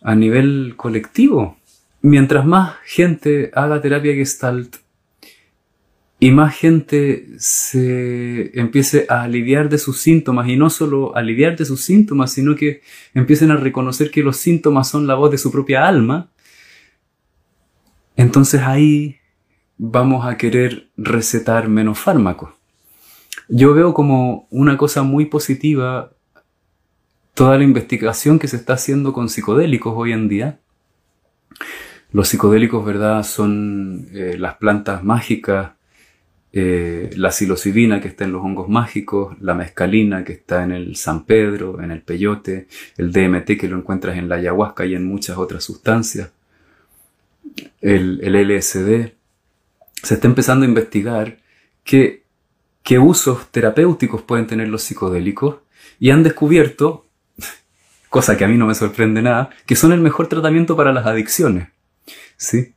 a 0.00 0.14
nivel 0.14 0.72
colectivo, 0.78 1.57
mientras 2.00 2.46
más 2.46 2.76
gente 2.84 3.50
haga 3.54 3.80
terapia 3.80 4.14
gestalt 4.14 4.76
y 6.20 6.30
más 6.32 6.56
gente 6.56 7.26
se 7.38 8.58
empiece 8.58 9.06
a 9.08 9.22
aliviar 9.22 9.68
de 9.68 9.78
sus 9.78 10.00
síntomas 10.00 10.48
y 10.48 10.56
no 10.56 10.68
solo 10.68 11.16
aliviar 11.16 11.56
de 11.56 11.64
sus 11.64 11.82
síntomas, 11.82 12.32
sino 12.32 12.56
que 12.56 12.82
empiecen 13.14 13.52
a 13.52 13.56
reconocer 13.56 14.10
que 14.10 14.24
los 14.24 14.36
síntomas 14.36 14.88
son 14.88 15.06
la 15.06 15.14
voz 15.14 15.30
de 15.30 15.38
su 15.38 15.52
propia 15.52 15.86
alma, 15.86 16.30
entonces 18.16 18.62
ahí 18.62 19.16
vamos 19.76 20.26
a 20.26 20.36
querer 20.36 20.88
recetar 20.96 21.68
menos 21.68 22.00
fármacos. 22.00 22.50
Yo 23.48 23.74
veo 23.74 23.94
como 23.94 24.48
una 24.50 24.76
cosa 24.76 25.04
muy 25.04 25.26
positiva 25.26 26.12
toda 27.34 27.56
la 27.56 27.62
investigación 27.62 28.40
que 28.40 28.48
se 28.48 28.56
está 28.56 28.72
haciendo 28.72 29.12
con 29.12 29.28
psicodélicos 29.28 29.94
hoy 29.96 30.12
en 30.12 30.28
día 30.28 30.58
los 32.12 32.28
psicodélicos, 32.28 32.84
¿verdad? 32.84 33.22
Son 33.22 34.08
eh, 34.12 34.36
las 34.38 34.56
plantas 34.56 35.04
mágicas, 35.04 35.72
eh, 36.50 37.10
la 37.16 37.30
psilocibina 37.30 38.00
que 38.00 38.08
está 38.08 38.24
en 38.24 38.32
los 38.32 38.42
hongos 38.42 38.68
mágicos, 38.68 39.36
la 39.40 39.54
mescalina 39.54 40.24
que 40.24 40.32
está 40.32 40.64
en 40.64 40.72
el 40.72 40.96
San 40.96 41.24
Pedro, 41.24 41.82
en 41.82 41.90
el 41.90 42.00
peyote, 42.00 42.68
el 42.96 43.12
DMT 43.12 43.58
que 43.58 43.68
lo 43.68 43.76
encuentras 43.76 44.16
en 44.16 44.28
la 44.28 44.36
ayahuasca 44.36 44.86
y 44.86 44.94
en 44.94 45.04
muchas 45.04 45.36
otras 45.36 45.62
sustancias, 45.62 46.30
el, 47.80 48.20
LSD. 48.22 49.12
Se 50.02 50.14
está 50.14 50.26
empezando 50.26 50.64
a 50.64 50.68
investigar 50.68 51.38
qué, 51.84 52.24
qué 52.82 52.98
usos 52.98 53.48
terapéuticos 53.50 54.22
pueden 54.22 54.46
tener 54.46 54.68
los 54.68 54.82
psicodélicos 54.82 55.56
y 56.00 56.10
han 56.10 56.22
descubierto, 56.22 57.06
cosa 58.08 58.38
que 58.38 58.44
a 58.44 58.48
mí 58.48 58.56
no 58.56 58.66
me 58.66 58.74
sorprende 58.74 59.20
nada, 59.20 59.50
que 59.66 59.76
son 59.76 59.92
el 59.92 60.00
mejor 60.00 60.28
tratamiento 60.28 60.76
para 60.76 60.92
las 60.92 61.04
adicciones. 61.04 61.68
¿Sí? 62.38 62.74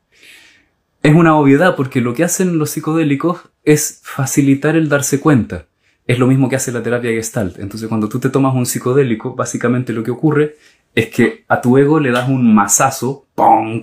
Es 1.02 1.16
una 1.16 1.36
obviedad 1.36 1.76
porque 1.78 2.02
lo 2.02 2.14
que 2.14 2.26
hacen 2.26 2.58
los 2.58 2.72
psicodélicos 2.72 3.50
es 3.64 4.02
facilitar 4.04 4.76
el 4.76 4.90
darse 4.90 5.20
cuenta. 5.22 5.66
Es 6.06 6.20
lo 6.20 6.28
mismo 6.28 6.50
que 6.50 6.58
hace 6.58 6.72
la 6.72 6.84
terapia 6.84 7.12
gestalt. 7.12 7.58
Entonces 7.60 7.88
cuando 7.88 8.10
tú 8.10 8.20
te 8.20 8.30
tomas 8.30 8.54
un 8.54 8.66
psicodélico, 8.66 9.34
básicamente 9.34 9.94
lo 9.94 10.04
que 10.04 10.12
ocurre 10.12 10.58
es 10.94 11.08
que 11.08 11.46
a 11.48 11.62
tu 11.62 11.78
ego 11.78 12.00
le 12.00 12.12
das 12.12 12.28
un 12.28 12.54
mazazo, 12.54 13.26
¡pong! 13.34 13.82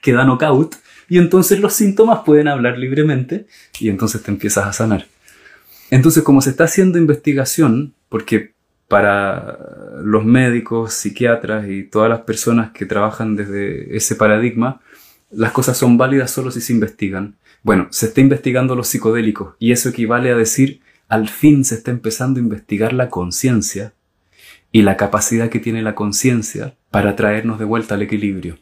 que 0.00 0.12
da 0.12 0.24
knockout, 0.24 0.76
y 1.08 1.18
entonces 1.18 1.60
los 1.60 1.74
síntomas 1.74 2.20
pueden 2.24 2.48
hablar 2.48 2.78
libremente 2.78 3.46
y 3.78 3.88
entonces 3.88 4.22
te 4.22 4.30
empiezas 4.30 4.66
a 4.66 4.72
sanar. 4.72 5.06
Entonces 5.90 6.22
como 6.22 6.40
se 6.40 6.50
está 6.50 6.64
haciendo 6.64 6.98
investigación, 6.98 7.94
porque 8.08 8.52
para 8.88 9.58
los 10.02 10.24
médicos, 10.24 10.94
psiquiatras 10.94 11.68
y 11.68 11.84
todas 11.84 12.08
las 12.08 12.20
personas 12.20 12.70
que 12.72 12.86
trabajan 12.86 13.36
desde 13.36 13.94
ese 13.96 14.16
paradigma, 14.16 14.80
las 15.30 15.52
cosas 15.52 15.76
son 15.76 15.98
válidas 15.98 16.30
solo 16.30 16.50
si 16.50 16.60
se 16.60 16.72
investigan. 16.72 17.36
Bueno, 17.62 17.88
se 17.90 18.06
está 18.06 18.20
investigando 18.20 18.74
los 18.74 18.88
psicodélicos 18.88 19.54
y 19.58 19.72
eso 19.72 19.88
equivale 19.88 20.30
a 20.30 20.36
decir, 20.36 20.80
al 21.08 21.28
fin 21.28 21.64
se 21.64 21.76
está 21.76 21.90
empezando 21.90 22.38
a 22.38 22.42
investigar 22.42 22.92
la 22.92 23.10
conciencia 23.10 23.94
y 24.70 24.82
la 24.82 24.96
capacidad 24.96 25.48
que 25.48 25.60
tiene 25.60 25.82
la 25.82 25.94
conciencia 25.94 26.76
para 26.90 27.16
traernos 27.16 27.58
de 27.58 27.64
vuelta 27.64 27.94
al 27.94 28.02
equilibrio. 28.02 28.58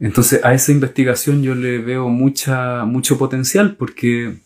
Entonces 0.00 0.44
a 0.44 0.54
esa 0.54 0.72
investigación 0.72 1.42
yo 1.42 1.54
le 1.54 1.78
veo 1.78 2.08
mucha, 2.08 2.84
mucho 2.84 3.18
potencial 3.18 3.76
porque 3.76 4.38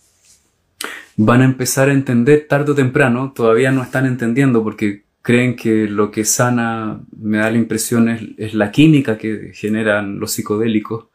van 1.17 1.43
a 1.43 1.45
empezar 1.45 1.89
a 1.89 1.93
entender 1.93 2.47
tarde 2.49 2.73
o 2.73 2.75
temprano, 2.75 3.33
todavía 3.35 3.71
no 3.71 3.83
están 3.83 4.07
entendiendo 4.07 4.63
porque 4.63 5.05
creen 5.21 5.55
que 5.55 5.87
lo 5.87 6.11
que 6.11 6.25
sana, 6.25 7.01
me 7.17 7.39
da 7.39 7.51
la 7.51 7.59
impresión, 7.59 8.09
es, 8.09 8.55
la 8.55 8.73
química 8.73 9.19
que 9.19 9.53
generan 9.55 10.19
los 10.19 10.33
psicodélicos, 10.33 11.07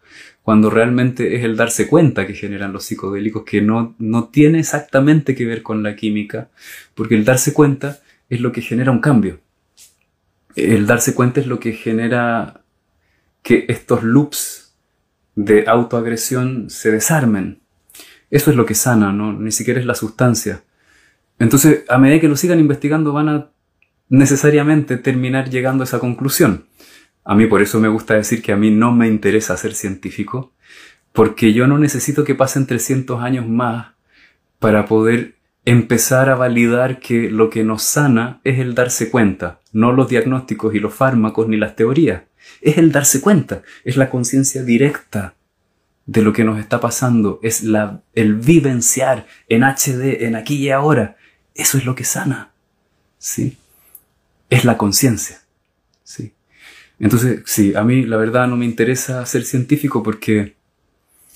cuando 0.47 0.69
realmente 0.69 1.35
es 1.35 1.43
el 1.43 1.57
darse 1.57 1.87
cuenta 1.87 2.25
que 2.25 2.33
generan 2.33 2.71
los 2.71 2.85
psicodélicos, 2.85 3.43
que 3.43 3.61
no, 3.61 3.95
no 3.99 4.29
tiene 4.29 4.59
exactamente 4.59 5.35
que 5.35 5.45
ver 5.45 5.61
con 5.61 5.83
la 5.83 5.97
química, 5.97 6.47
porque 6.95 7.15
el 7.15 7.25
darse 7.25 7.51
cuenta 7.51 7.99
es 8.29 8.39
lo 8.39 8.53
que 8.53 8.61
genera 8.61 8.91
un 8.91 9.01
cambio. 9.01 9.41
El 10.55 10.87
darse 10.87 11.13
cuenta 11.13 11.41
es 11.41 11.47
lo 11.47 11.59
que 11.59 11.73
genera 11.73 12.61
que 13.43 13.65
estos 13.67 14.03
loops 14.03 14.73
de 15.35 15.65
autoagresión 15.67 16.69
se 16.69 16.93
desarmen. 16.93 17.59
Eso 18.31 18.49
es 18.49 18.55
lo 18.55 18.65
que 18.65 18.73
sana, 18.73 19.11
¿no? 19.11 19.33
Ni 19.33 19.51
siquiera 19.51 19.81
es 19.81 19.85
la 19.85 19.95
sustancia. 19.95 20.63
Entonces, 21.39 21.83
a 21.89 21.97
medida 21.97 22.21
que 22.21 22.29
lo 22.29 22.37
sigan 22.37 22.61
investigando, 22.61 23.11
van 23.11 23.27
a 23.27 23.49
necesariamente 24.07 24.95
terminar 24.95 25.49
llegando 25.49 25.83
a 25.83 25.87
esa 25.87 25.99
conclusión. 25.99 26.66
A 27.29 27.35
mí 27.35 27.45
por 27.45 27.61
eso 27.61 27.81
me 27.81 27.89
gusta 27.89 28.13
decir 28.13 28.41
que 28.41 28.53
a 28.53 28.55
mí 28.55 28.71
no 28.71 28.93
me 28.93 29.09
interesa 29.09 29.57
ser 29.57 29.75
científico, 29.75 30.53
porque 31.11 31.51
yo 31.51 31.67
no 31.67 31.77
necesito 31.77 32.23
que 32.23 32.35
pasen 32.35 32.65
300 32.65 33.21
años 33.21 33.45
más 33.45 33.87
para 34.59 34.85
poder 34.85 35.35
empezar 35.65 36.29
a 36.29 36.35
validar 36.35 36.99
que 36.99 37.29
lo 37.29 37.49
que 37.49 37.65
nos 37.65 37.83
sana 37.83 38.39
es 38.45 38.59
el 38.59 38.75
darse 38.75 39.11
cuenta, 39.11 39.59
no 39.73 39.91
los 39.91 40.07
diagnósticos 40.07 40.73
y 40.73 40.79
los 40.79 40.93
fármacos 40.93 41.49
ni 41.49 41.57
las 41.57 41.75
teorías. 41.75 42.21
Es 42.61 42.77
el 42.77 42.93
darse 42.93 43.19
cuenta, 43.19 43.61
es 43.83 43.97
la 43.97 44.09
conciencia 44.09 44.63
directa 44.63 45.35
de 46.05 46.21
lo 46.21 46.31
que 46.31 46.45
nos 46.45 46.57
está 46.57 46.79
pasando, 46.79 47.41
es 47.43 47.61
la, 47.61 48.03
el 48.13 48.35
vivenciar 48.35 49.27
en 49.49 49.65
HD, 49.65 50.23
en 50.23 50.37
aquí 50.37 50.55
y 50.55 50.69
ahora. 50.69 51.17
Eso 51.55 51.77
es 51.77 51.83
lo 51.83 51.93
que 51.93 52.05
sana. 52.05 52.53
¿Sí? 53.17 53.57
Es 54.49 54.63
la 54.63 54.77
conciencia. 54.77 55.41
¿Sí? 56.05 56.31
Entonces, 56.99 57.41
sí, 57.45 57.73
a 57.75 57.83
mí 57.83 58.03
la 58.03 58.17
verdad 58.17 58.47
no 58.47 58.57
me 58.57 58.65
interesa 58.65 59.25
ser 59.25 59.43
científico 59.43 60.01
porque 60.03 60.55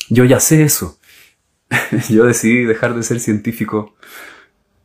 yo 0.10 0.26
ya 0.26 0.40
sé 0.40 0.64
eso. 0.64 1.00
yo 2.10 2.26
decidí 2.26 2.66
dejar 2.66 2.96
de 2.96 3.04
ser 3.04 3.20
científico 3.20 3.96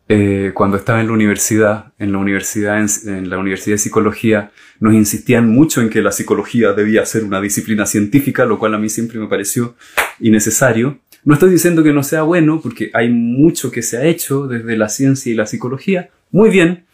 eh, 0.09 0.53
cuando 0.55 0.77
estaba 0.77 1.01
en 1.01 1.09
la 1.09 1.15
universidad, 1.15 1.93
en 1.99 2.13
la 2.13 2.19
universidad, 2.19 2.79
en, 2.79 3.29
la 3.29 3.39
Universidad 3.39 3.75
de 3.75 3.79
Psicología, 3.79 4.53
nos 4.79 4.95
insistían 4.95 5.49
mucho 5.49 5.81
en 5.81 5.91
que 5.91 6.01
la 6.01 6.13
psicología 6.13 6.73
debía 6.75 7.05
ser 7.05 7.25
una 7.25 7.41
disciplina 7.41 7.87
científica, 7.87 8.45
lo 8.45 8.59
cual 8.59 8.75
a 8.75 8.79
mí 8.79 8.89
siempre 8.89 9.19
me 9.19 9.27
pareció 9.27 9.75
innecesario. 10.21 11.01
No 11.25 11.35
estoy 11.35 11.51
diciendo 11.51 11.83
que 11.83 11.93
no 11.93 12.05
sea 12.05 12.23
bueno, 12.23 12.61
porque 12.63 12.91
hay 12.95 13.11
mucho 13.11 13.73
que 13.73 13.83
se 13.83 13.97
ha 13.97 14.05
hecho 14.05 14.47
desde 14.47 14.77
la 14.77 14.89
ciencia 14.89 15.33
y 15.33 15.35
la 15.35 15.47
psicología. 15.47 16.11
Muy 16.31 16.51
bien, 16.51 16.85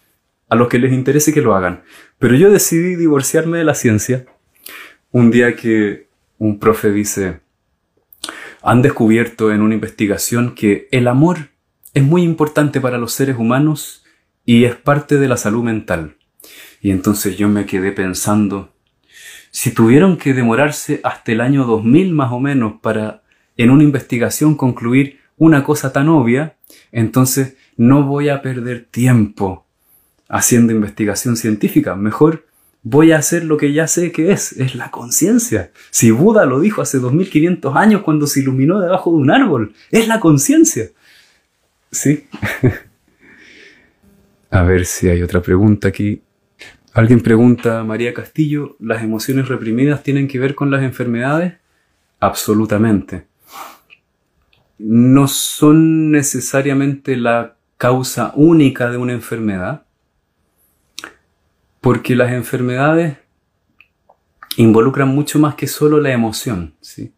a 0.49 0.57
los 0.57 0.68
que 0.68 0.78
les 0.78 0.93
interese 0.93 1.35
que 1.35 1.43
lo 1.43 1.55
hagan. 1.55 1.83
Pero 2.23 2.37
yo 2.37 2.53
decidí 2.53 2.95
divorciarme 2.95 3.59
de 3.59 3.64
la 3.64 3.75
ciencia 3.75 4.27
un 5.11 5.33
día 5.33 5.57
que 5.57 6.07
un 6.39 6.61
profe 6.61 6.93
dice, 6.93 7.41
han 8.62 8.81
descubierto 8.81 9.51
en 9.51 9.61
una 9.61 9.75
investigación 9.75 10.55
que 10.55 10.87
el 10.93 11.09
amor 11.09 11.49
es 11.95 12.05
muy 12.05 12.23
importante 12.23 12.81
para 12.81 12.97
los 12.97 13.12
seres 13.12 13.37
humanos 13.37 14.05
y 14.47 14.66
es 14.66 14.77
parte 14.77 15.18
de 15.18 15.27
la 15.27 15.37
salud 15.37 15.64
mental. 15.64 16.14
Y 16.81 16.93
entonces 16.93 17.37
yo 17.37 17.49
me 17.49 17.66
quedé 17.66 17.91
pensando, 17.91 18.73
si 19.51 19.73
tuvieron 19.73 20.16
que 20.16 20.33
demorarse 20.33 21.01
hasta 21.03 21.33
el 21.33 21.41
año 21.41 21.64
2000 21.64 22.12
más 22.12 22.31
o 22.31 22.39
menos 22.39 22.75
para 22.81 23.25
en 23.57 23.70
una 23.70 23.83
investigación 23.83 24.55
concluir 24.55 25.18
una 25.39 25.64
cosa 25.64 25.93
tan 25.93 26.09
obvia, 26.09 26.55
entonces 26.93 27.57
no 27.77 28.05
voy 28.05 28.29
a 28.29 28.43
perder 28.43 28.85
tiempo 28.85 29.62
haciendo 30.33 30.72
investigación 30.72 31.37
científica. 31.37 31.95
Mejor 31.95 32.47
voy 32.83 33.12
a 33.12 33.18
hacer 33.18 33.45
lo 33.45 33.59
que 33.59 33.72
ya 33.72 33.87
sé 33.87 34.11
que 34.11 34.33
es, 34.33 34.53
es 34.53 34.74
la 34.74 34.91
conciencia. 34.91 35.70
Si 35.91 36.11
Buda 36.11 36.47
lo 36.47 36.59
dijo 36.59 36.80
hace 36.80 36.99
2500 36.99 37.76
años 37.76 38.01
cuando 38.01 38.26
se 38.26 38.41
iluminó 38.41 38.80
debajo 38.80 39.11
de 39.11 39.18
un 39.18 39.30
árbol, 39.30 39.74
es 39.91 40.09
la 40.09 40.18
conciencia. 40.20 40.89
Sí. 41.91 42.26
A 44.51 44.62
ver 44.62 44.87
si 44.87 45.11
hay 45.11 45.22
otra 45.22 45.43
pregunta 45.43 45.89
aquí. 45.89 46.22
Alguien 46.95 47.20
pregunta, 47.20 47.85
María 47.85 48.14
Castillo, 48.14 48.76
¿las 48.80 49.03
emociones 49.03 49.49
reprimidas 49.49 50.03
tienen 50.03 50.28
que 50.28 50.39
ver 50.39 50.55
con 50.55 50.70
las 50.70 50.83
enfermedades? 50.83 51.55
Absolutamente. 52.20 53.26
No 54.78 55.28
son 55.28 56.11
necesariamente 56.11 57.16
la 57.16 57.57
causa 57.76 58.33
única 58.35 58.91
de 58.91 58.97
una 58.97 59.12
enfermedad, 59.12 59.85
porque 61.83 62.14
las 62.14 62.33
enfermedades 62.33 63.18
involucran 64.57 65.09
mucho 65.09 65.41
más 65.41 65.57
que 65.57 65.66
solo 65.66 66.01
la 66.01 66.12
emoción. 66.12 66.74
¿sí? 66.80 67.12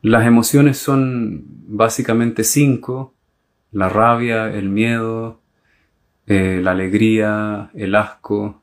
Las 0.00 0.26
emociones 0.26 0.78
son 0.78 1.42
básicamente 1.66 2.44
cinco, 2.44 3.14
la 3.72 3.88
rabia, 3.88 4.46
el 4.46 4.68
miedo, 4.68 5.40
eh, 6.26 6.60
la 6.62 6.70
alegría, 6.70 7.70
el 7.74 7.96
asco 7.96 8.62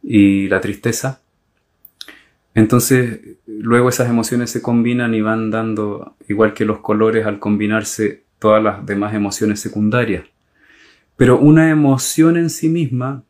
y 0.00 0.48
la 0.48 0.60
tristeza. 0.60 1.20
Entonces, 2.54 3.20
luego 3.46 3.88
esas 3.88 4.08
emociones 4.08 4.50
se 4.50 4.62
combinan 4.62 5.12
y 5.12 5.22
van 5.22 5.50
dando, 5.50 6.14
igual 6.28 6.54
que 6.54 6.64
los 6.64 6.78
colores, 6.78 7.26
al 7.26 7.40
combinarse 7.40 8.22
todas 8.38 8.62
las 8.62 8.86
demás 8.86 9.12
emociones 9.12 9.58
secundarias. 9.58 10.24
Pero 11.16 11.40
una 11.40 11.68
emoción 11.68 12.36
en 12.36 12.48
sí 12.48 12.68
misma 12.68 13.24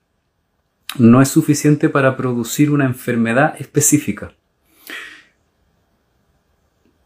no 0.99 1.23
es 1.23 1.29
suficiente 1.29 1.89
para 1.89 2.17
producir 2.17 2.71
una 2.71 2.85
enfermedad 2.85 3.55
específica. 3.59 4.33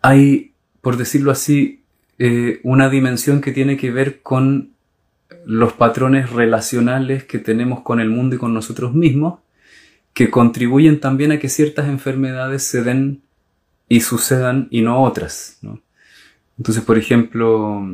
Hay, 0.02 0.52
por 0.80 0.96
decirlo 0.96 1.30
así, 1.30 1.82
eh, 2.18 2.60
una 2.62 2.88
dimensión 2.88 3.40
que 3.40 3.52
tiene 3.52 3.76
que 3.76 3.90
ver 3.90 4.22
con 4.22 4.72
los 5.44 5.72
patrones 5.72 6.30
relacionales 6.30 7.24
que 7.24 7.38
tenemos 7.38 7.80
con 7.80 8.00
el 8.00 8.10
mundo 8.10 8.36
y 8.36 8.38
con 8.38 8.54
nosotros 8.54 8.94
mismos, 8.94 9.40
que 10.12 10.30
contribuyen 10.30 11.00
también 11.00 11.32
a 11.32 11.38
que 11.38 11.48
ciertas 11.48 11.88
enfermedades 11.88 12.62
se 12.62 12.82
den 12.82 13.22
y 13.88 14.00
sucedan 14.00 14.68
y 14.70 14.80
no 14.80 15.02
otras. 15.02 15.60
Entonces, 16.58 16.82
por 16.82 16.96
ejemplo, 16.96 17.86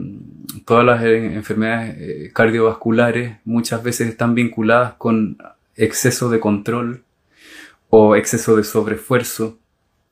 todas 0.65 0.85
las 0.85 1.03
enfermedades 1.03 1.97
eh, 1.99 2.31
cardiovasculares 2.33 3.39
muchas 3.45 3.83
veces 3.83 4.09
están 4.09 4.35
vinculadas 4.35 4.95
con 4.95 5.37
exceso 5.77 6.31
de 6.31 6.41
control 6.41 7.03
o 7.91 8.17
exceso 8.17 8.57
de 8.57 8.65
sobreesfuerzo, 8.65 9.59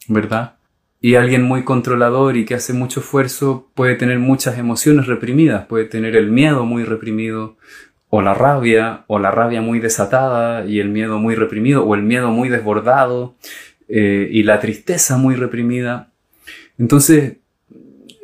¿verdad? 0.08 0.56
Y 1.00 1.14
alguien 1.14 1.42
muy 1.42 1.64
controlador 1.64 2.36
y 2.36 2.44
que 2.44 2.54
hace 2.54 2.72
mucho 2.72 3.00
esfuerzo 3.00 3.70
puede 3.74 3.94
tener 3.94 4.18
muchas 4.18 4.58
emociones 4.58 5.06
reprimidas, 5.06 5.66
puede 5.66 5.86
tener 5.86 6.14
el 6.14 6.30
miedo 6.30 6.66
muy 6.66 6.84
reprimido, 6.84 7.56
o 8.10 8.22
la 8.22 8.34
rabia, 8.34 9.04
o 9.06 9.18
la 9.18 9.30
rabia 9.30 9.62
muy 9.62 9.78
desatada 9.78 10.66
y 10.66 10.80
el 10.80 10.88
miedo 10.88 11.18
muy 11.18 11.36
reprimido, 11.36 11.84
o 11.84 11.94
el 11.94 12.02
miedo 12.02 12.30
muy 12.30 12.48
desbordado 12.48 13.36
eh, 13.88 14.28
y 14.30 14.42
la 14.42 14.58
tristeza 14.58 15.16
muy 15.16 15.36
reprimida. 15.36 16.10
Entonces, 16.76 17.36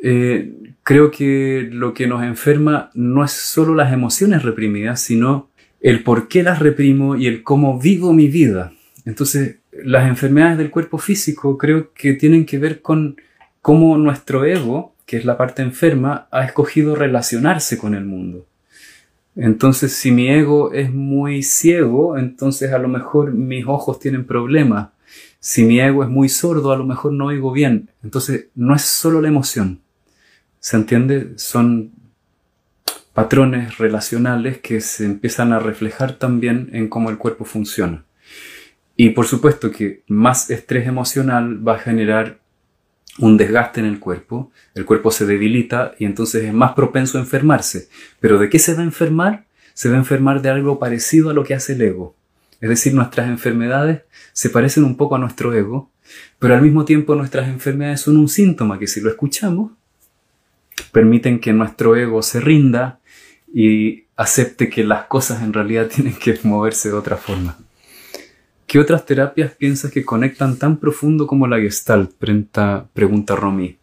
eh, 0.03 0.53
creo 0.83 1.09
que 1.09 1.67
lo 1.71 1.93
que 1.93 2.05
nos 2.05 2.23
enferma 2.23 2.91
no 2.93 3.23
es 3.23 3.31
solo 3.31 3.75
las 3.75 3.93
emociones 3.93 4.43
reprimidas, 4.43 5.01
sino 5.01 5.49
el 5.87 6.03
por 6.03 6.27
qué 6.27 6.43
las 6.43 6.59
reprimo 6.59 7.15
y 7.15 7.27
el 7.27 7.43
cómo 7.43 7.79
vivo 7.79 8.11
mi 8.11 8.27
vida. 8.27 8.73
Entonces, 9.05 9.59
las 9.71 10.05
enfermedades 10.09 10.57
del 10.57 10.69
cuerpo 10.69 10.97
físico 10.97 11.57
creo 11.57 11.93
que 11.93 12.11
tienen 12.11 12.45
que 12.45 12.57
ver 12.57 12.81
con 12.81 13.15
cómo 13.61 13.97
nuestro 13.97 14.43
ego, 14.43 14.93
que 15.05 15.15
es 15.15 15.23
la 15.23 15.37
parte 15.37 15.61
enferma, 15.61 16.27
ha 16.29 16.43
escogido 16.43 16.93
relacionarse 16.93 17.77
con 17.77 17.95
el 17.95 18.03
mundo. 18.03 18.45
Entonces, 19.37 19.93
si 19.93 20.11
mi 20.11 20.27
ego 20.27 20.73
es 20.73 20.91
muy 20.91 21.41
ciego, 21.41 22.17
entonces 22.17 22.73
a 22.73 22.79
lo 22.79 22.89
mejor 22.89 23.31
mis 23.31 23.65
ojos 23.65 23.97
tienen 23.97 24.25
problemas. 24.25 24.89
Si 25.39 25.63
mi 25.63 25.79
ego 25.79 26.03
es 26.03 26.09
muy 26.09 26.27
sordo, 26.27 26.73
a 26.73 26.77
lo 26.77 26.85
mejor 26.85 27.13
no 27.13 27.27
oigo 27.27 27.53
bien. 27.53 27.91
Entonces, 28.03 28.47
no 28.55 28.75
es 28.75 28.81
solo 28.81 29.21
la 29.21 29.29
emoción. 29.29 29.79
¿Se 30.59 30.75
entiende? 30.75 31.31
Son 31.37 31.91
patrones 33.17 33.79
relacionales 33.79 34.59
que 34.59 34.79
se 34.79 35.03
empiezan 35.03 35.51
a 35.51 35.57
reflejar 35.57 36.19
también 36.19 36.69
en 36.71 36.87
cómo 36.87 37.09
el 37.09 37.17
cuerpo 37.17 37.45
funciona. 37.45 38.05
Y 38.95 39.09
por 39.09 39.25
supuesto 39.25 39.71
que 39.71 40.03
más 40.07 40.51
estrés 40.51 40.85
emocional 40.85 41.67
va 41.67 41.77
a 41.77 41.79
generar 41.79 42.37
un 43.17 43.35
desgaste 43.35 43.79
en 43.79 43.87
el 43.87 43.99
cuerpo, 43.99 44.51
el 44.75 44.85
cuerpo 44.85 45.09
se 45.09 45.25
debilita 45.25 45.95
y 45.97 46.05
entonces 46.05 46.43
es 46.43 46.53
más 46.53 46.73
propenso 46.73 47.17
a 47.17 47.21
enfermarse. 47.21 47.89
Pero 48.19 48.37
¿de 48.37 48.49
qué 48.49 48.59
se 48.59 48.75
va 48.75 48.81
a 48.81 48.83
enfermar? 48.83 49.47
Se 49.73 49.89
va 49.89 49.95
a 49.95 49.97
enfermar 49.97 50.43
de 50.43 50.51
algo 50.51 50.77
parecido 50.77 51.31
a 51.31 51.33
lo 51.33 51.43
que 51.43 51.55
hace 51.55 51.73
el 51.73 51.81
ego. 51.81 52.15
Es 52.61 52.69
decir, 52.69 52.93
nuestras 52.93 53.29
enfermedades 53.29 54.03
se 54.31 54.51
parecen 54.51 54.83
un 54.83 54.95
poco 54.95 55.15
a 55.15 55.19
nuestro 55.19 55.55
ego, 55.55 55.89
pero 56.37 56.53
al 56.53 56.61
mismo 56.61 56.85
tiempo 56.85 57.15
nuestras 57.15 57.47
enfermedades 57.47 58.01
son 58.01 58.17
un 58.17 58.29
síntoma 58.29 58.77
que 58.77 58.85
si 58.85 59.01
lo 59.01 59.09
escuchamos, 59.09 59.71
permiten 60.91 61.39
que 61.39 61.51
nuestro 61.51 61.95
ego 61.95 62.21
se 62.21 62.39
rinda 62.39 62.99
y 63.59 64.05
acepte 64.15 64.69
que 64.69 64.83
las 64.83 65.05
cosas 65.05 65.41
en 65.41 65.51
realidad 65.51 65.87
tienen 65.95 66.13
que 66.13 66.37
moverse 66.43 66.89
de 66.89 66.95
otra 66.95 67.17
forma. 67.17 67.57
¿Qué 68.67 68.77
otras 68.77 69.03
terapias 69.07 69.51
piensas 69.53 69.89
que 69.89 70.05
conectan 70.05 70.59
tan 70.59 70.77
profundo 70.77 71.25
como 71.25 71.47
la 71.47 71.57
Gestalt? 71.57 72.13
Pregunta, 72.13 72.87
pregunta 72.93 73.35
Romy. 73.35 73.77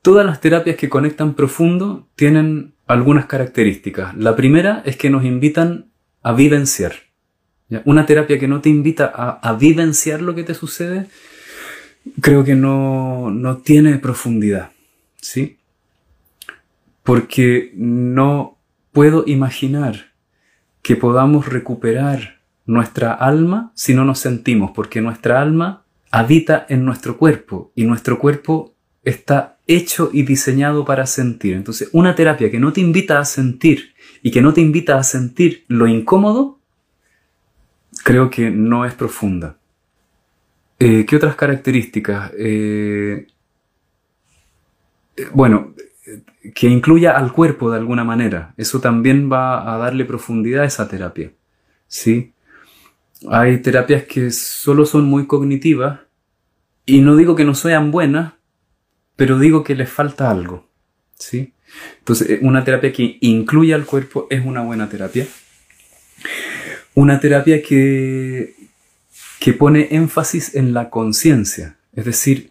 Todas 0.00 0.24
las 0.24 0.40
terapias 0.40 0.76
que 0.76 0.88
conectan 0.88 1.34
profundo 1.34 2.08
tienen 2.14 2.72
algunas 2.86 3.26
características. 3.26 4.16
La 4.16 4.36
primera 4.36 4.82
es 4.86 4.96
que 4.96 5.10
nos 5.10 5.26
invitan 5.26 5.90
a 6.22 6.32
vivenciar. 6.32 6.94
Una 7.84 8.06
terapia 8.06 8.38
que 8.38 8.48
no 8.48 8.62
te 8.62 8.70
invita 8.70 9.04
a, 9.04 9.52
vivenciar 9.52 10.22
lo 10.22 10.34
que 10.34 10.44
te 10.44 10.54
sucede, 10.54 11.08
creo 12.22 12.42
que 12.42 12.54
no, 12.54 13.30
no 13.30 13.58
tiene 13.58 13.98
profundidad. 13.98 14.70
¿Sí? 15.20 15.55
Porque 17.06 17.72
no 17.74 18.58
puedo 18.92 19.24
imaginar 19.26 20.12
que 20.82 20.96
podamos 20.96 21.48
recuperar 21.48 22.40
nuestra 22.66 23.12
alma 23.12 23.72
si 23.74 23.94
no 23.94 24.04
nos 24.04 24.18
sentimos, 24.18 24.72
porque 24.74 25.00
nuestra 25.00 25.40
alma 25.40 25.84
habita 26.10 26.66
en 26.68 26.84
nuestro 26.84 27.16
cuerpo 27.16 27.72
y 27.74 27.84
nuestro 27.84 28.18
cuerpo 28.18 28.74
está 29.04 29.58
hecho 29.66 30.10
y 30.12 30.22
diseñado 30.22 30.84
para 30.84 31.06
sentir. 31.06 31.54
Entonces, 31.54 31.88
una 31.92 32.14
terapia 32.14 32.50
que 32.50 32.58
no 32.58 32.72
te 32.72 32.80
invita 32.80 33.18
a 33.18 33.24
sentir 33.24 33.94
y 34.22 34.30
que 34.30 34.42
no 34.42 34.52
te 34.52 34.60
invita 34.60 34.98
a 34.98 35.02
sentir 35.02 35.64
lo 35.68 35.86
incómodo, 35.86 36.58
creo 38.02 38.30
que 38.30 38.50
no 38.50 38.84
es 38.84 38.94
profunda. 38.94 39.58
Eh, 40.78 41.06
¿Qué 41.06 41.16
otras 41.16 41.36
características? 41.36 42.32
Eh, 42.38 43.26
bueno, 45.32 45.74
que 46.54 46.68
incluya 46.68 47.16
al 47.16 47.32
cuerpo 47.32 47.70
de 47.70 47.78
alguna 47.78 48.04
manera. 48.04 48.54
Eso 48.56 48.80
también 48.80 49.30
va 49.30 49.74
a 49.74 49.78
darle 49.78 50.04
profundidad 50.04 50.62
a 50.62 50.66
esa 50.66 50.88
terapia. 50.88 51.32
¿Sí? 51.88 52.32
Hay 53.30 53.58
terapias 53.58 54.04
que 54.04 54.30
solo 54.30 54.84
son 54.86 55.04
muy 55.04 55.26
cognitivas 55.26 56.00
y 56.84 57.00
no 57.00 57.16
digo 57.16 57.34
que 57.34 57.44
no 57.44 57.54
sean 57.54 57.90
buenas, 57.90 58.34
pero 59.16 59.38
digo 59.38 59.64
que 59.64 59.74
les 59.74 59.88
falta 59.88 60.30
algo. 60.30 60.68
¿sí? 61.18 61.52
Entonces, 61.98 62.30
eh, 62.30 62.38
una 62.42 62.64
terapia 62.64 62.92
que 62.92 63.18
incluya 63.20 63.74
al 63.74 63.86
cuerpo 63.86 64.26
es 64.30 64.44
una 64.44 64.62
buena 64.62 64.88
terapia. 64.88 65.26
Una 66.94 67.20
terapia 67.20 67.62
que, 67.62 68.54
que 69.40 69.52
pone 69.52 69.88
énfasis 69.90 70.54
en 70.54 70.72
la 70.72 70.88
conciencia, 70.88 71.76
es 71.94 72.04
decir, 72.04 72.50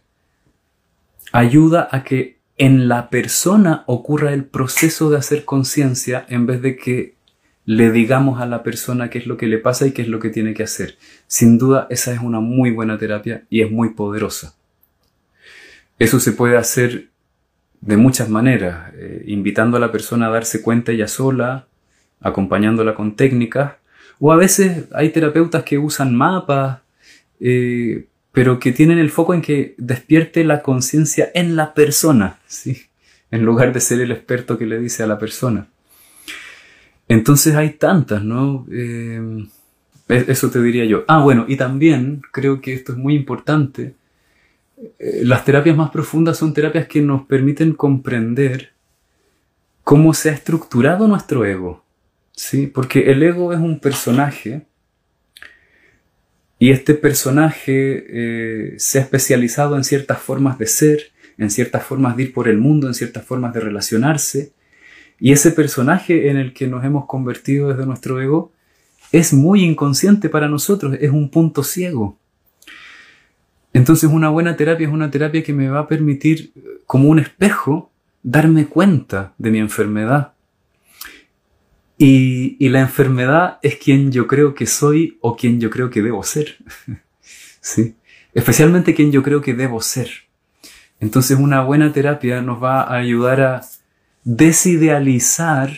ayuda 1.32 1.88
a 1.92 2.04
que 2.04 2.35
en 2.57 2.88
la 2.88 3.10
persona 3.10 3.84
ocurra 3.88 4.34
el 4.34 4.45
proceso 4.45 5.10
de 5.10 5.18
hacer 5.18 5.45
conciencia 5.45 6.26
en 6.30 6.45
vez 6.45 6.61
de 6.61 6.77
que 6.77 7.15
le 7.65 7.91
digamos 7.91 8.40
a 8.40 8.45
la 8.45 8.64
persona 8.64 9.10
qué 9.10 9.18
es 9.18 9.27
lo 9.27 9.38
que 9.38 9.48
le 9.48 9.57
pasa 9.57 9.88
y 9.88 9.91
qué 9.91 10.03
es 10.03 10.07
lo 10.07 10.19
que 10.19 10.30
tiene 10.30 10.53
que 10.53 10.64
hacer. 10.64 10.98
Sin 11.27 11.57
duda, 11.57 11.88
esa 11.90 12.14
es 12.14 12.19
una 12.19 12.40
muy 12.40 12.72
buena 12.72 12.98
terapia 12.98 13.44
y 13.49 13.61
es 13.61 13.72
muy 13.72 13.90
poderosa. 13.90 14.56
Eso 15.98 16.19
se 16.19 16.32
puede 16.32 16.57
hacer 16.57 17.10
de 17.82 17.98
muchas 17.98 18.30
maneras, 18.30 18.94
eh, 18.95 19.23
invitando 19.27 19.77
a 19.77 19.80
la 19.80 19.91
persona 19.91 20.27
a 20.27 20.32
darse 20.32 20.61
cuenta 20.61 20.91
ella 20.91 21.07
sola, 21.07 21.68
acompañándola 22.22 22.95
con 22.95 23.15
técnicas, 23.15 23.73
o 24.19 24.32
a 24.32 24.38
veces 24.38 24.86
hay 24.94 25.10
terapeutas 25.10 25.64
que 25.64 25.77
usan 25.77 26.15
mapas, 26.15 26.80
eh, 27.40 28.07
pero 28.36 28.60
que 28.60 28.74
tienen 28.74 28.99
el 28.99 29.10
foco 29.12 29.34
en 29.34 29.41
que 29.41 29.76
despierte 29.78 30.44
la 30.44 30.62
conciencia 30.62 31.32
en 31.34 31.56
la 31.56 31.74
persona, 31.74 32.38
¿sí? 32.48 32.84
en 33.32 33.45
lugar 33.45 33.72
de 33.72 33.80
ser 33.80 34.02
el 34.02 34.12
experto 34.12 34.57
que 34.57 34.66
le 34.66 34.78
dice 34.78 35.03
a 35.03 35.07
la 35.07 35.18
persona. 35.18 35.70
Entonces 37.07 37.56
hay 37.56 37.72
tantas, 37.72 38.24
¿no? 38.24 38.68
Eh, 38.70 39.48
eso 40.10 40.49
te 40.49 40.62
diría 40.62 40.84
yo. 40.84 41.06
Ah, 41.07 41.24
bueno, 41.24 41.45
y 41.48 41.56
también 41.56 42.22
creo 42.34 42.60
que 42.60 42.74
esto 42.74 42.91
es 42.91 42.98
muy 42.98 43.16
importante, 43.16 43.95
eh, 44.99 45.22
las 45.24 45.45
terapias 45.45 45.78
más 45.78 45.90
profundas 45.90 46.38
son 46.38 46.53
terapias 46.53 46.88
que 46.88 47.02
nos 47.02 47.26
permiten 47.26 47.72
comprender 47.72 48.74
cómo 49.86 50.14
se 50.14 50.30
ha 50.30 50.34
estructurado 50.34 51.07
nuestro 51.07 51.45
ego. 51.45 51.86
¿sí? 52.34 52.68
Porque 52.68 53.12
el 53.12 53.24
ego 53.24 53.53
es 53.53 53.60
un 53.60 53.80
personaje 53.80 54.66
y 56.66 56.72
este 56.72 56.96
personaje 56.96 58.06
eh, 58.10 58.74
se 58.80 58.98
ha 58.98 59.04
especializado 59.04 59.78
en 59.78 59.84
ciertas 59.84 60.18
formas 60.18 60.58
de 60.58 60.66
ser, 60.66 61.12
en 61.38 61.52
ciertas 61.52 61.84
formas 61.84 62.18
de 62.18 62.24
ir 62.24 62.34
por 62.34 62.48
el 62.48 62.58
mundo, 62.58 62.88
en 62.88 62.96
ciertas 62.96 63.24
formas 63.24 63.54
de 63.54 63.60
relacionarse. 63.60 64.52
Y 65.20 65.32
ese 65.32 65.52
personaje 65.52 66.28
en 66.32 66.38
el 66.38 66.54
que 66.54 66.66
nos 66.66 66.84
hemos 66.84 67.06
convertido 67.06 67.68
desde 67.68 67.86
nuestro 67.86 68.20
ego 68.20 68.52
es 69.12 69.32
muy 69.32 69.64
inconsciente 69.64 70.28
para 70.28 70.48
nosotros, 70.48 70.98
es 71.00 71.12
un 71.12 71.30
punto 71.30 71.62
ciego. 71.62 72.18
Entonces 73.72 74.10
una 74.10 74.30
buena 74.30 74.58
terapia 74.58 74.88
es 74.88 74.94
una 74.94 75.12
terapia 75.12 75.44
que 75.44 75.54
me 75.54 75.70
va 75.70 75.82
a 75.82 75.88
permitir, 75.88 76.52
como 76.88 77.10
un 77.10 77.20
espejo, 77.20 77.92
darme 78.24 78.66
cuenta 78.66 79.36
de 79.38 79.52
mi 79.52 79.60
enfermedad. 79.60 80.34
Y, 81.98 82.68
la 82.70 82.82
enfermedad 82.82 83.60
es 83.62 83.76
quien 83.76 84.12
yo 84.12 84.28
creo 84.28 84.54
que 84.54 84.66
soy 84.66 85.18
o 85.22 85.36
quien 85.36 85.60
yo 85.60 85.70
creo 85.70 85.90
que 85.90 86.02
debo 86.02 86.24
ser. 86.24 86.58
¿Sí? 87.62 87.96
Especialmente 88.34 88.94
quien 88.94 89.12
yo 89.12 89.24
creo 89.24 89.42
que 89.42 89.54
debo 89.54 89.82
ser. 89.82 90.10
Entonces 91.00 91.38
una 91.40 91.62
buena 91.64 91.94
terapia 91.94 92.42
nos 92.42 92.62
va 92.62 92.82
a 92.82 92.96
ayudar 92.96 93.42
a 93.42 93.62
desidealizar 94.24 95.72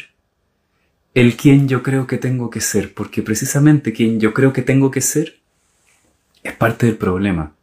el 1.14 1.36
quien 1.36 1.68
yo 1.68 1.84
creo 1.84 2.08
que 2.08 2.18
tengo 2.18 2.50
que 2.50 2.62
ser, 2.62 2.94
porque 2.94 3.22
precisamente 3.22 3.94
quien 3.94 4.20
yo 4.20 4.34
creo 4.34 4.54
que 4.54 4.62
tengo 4.62 4.92
que 4.92 5.02
ser 5.02 5.40
es 6.44 6.54
parte 6.54 6.86
del 6.86 6.98
problema. 6.98 7.54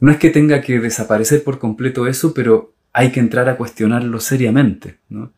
No 0.00 0.10
es 0.10 0.18
que 0.18 0.30
tenga 0.30 0.60
que 0.60 0.78
desaparecer 0.78 1.42
por 1.42 1.58
completo 1.58 2.06
eso, 2.06 2.32
pero 2.34 2.74
hay 2.92 3.10
que 3.10 3.20
entrar 3.20 3.48
a 3.48 3.56
cuestionarlo 3.56 4.20
seriamente, 4.20 4.98
¿no? 5.08 5.32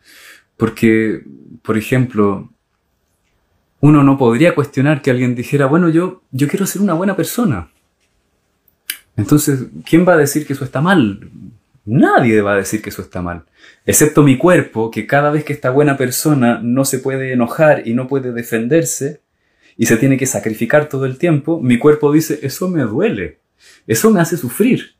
Porque, 0.61 1.24
por 1.62 1.78
ejemplo, 1.78 2.51
uno 3.81 4.05
no 4.05 4.19
podría 4.19 4.55
cuestionar 4.55 5.01
que 5.01 5.11
alguien 5.11 5.35
dijera, 5.35 5.65
bueno, 5.65 5.89
yo, 5.89 6.20
yo 6.32 6.49
quiero 6.49 6.66
ser 6.66 6.82
una 6.82 6.93
buena 6.93 7.16
persona. 7.16 7.70
Entonces, 9.16 9.69
¿quién 9.89 10.07
va 10.07 10.12
a 10.12 10.19
decir 10.19 10.47
que 10.47 10.53
eso 10.53 10.66
está 10.66 10.82
mal? 10.82 11.31
Nadie 11.87 12.43
va 12.43 12.53
a 12.53 12.57
decir 12.57 12.82
que 12.82 12.91
eso 12.91 13.01
está 13.01 13.23
mal. 13.23 13.45
Excepto 13.87 14.23
mi 14.23 14.37
cuerpo, 14.37 14.91
que 14.91 15.07
cada 15.07 15.31
vez 15.31 15.45
que 15.45 15.55
esta 15.55 15.70
buena 15.70 15.97
persona 15.97 16.61
no 16.62 16.85
se 16.85 16.99
puede 16.99 17.32
enojar 17.32 17.89
y 17.89 17.95
no 17.95 18.07
puede 18.07 18.31
defenderse 18.31 19.23
y 19.78 19.87
se 19.87 19.97
tiene 19.97 20.19
que 20.19 20.27
sacrificar 20.27 20.91
todo 20.91 21.07
el 21.07 21.16
tiempo, 21.16 21.59
mi 21.59 21.78
cuerpo 21.78 22.12
dice, 22.12 22.39
eso 22.43 22.69
me 22.69 22.82
duele. 22.82 23.39
Eso 23.87 24.11
me 24.11 24.20
hace 24.20 24.37
sufrir. 24.37 24.95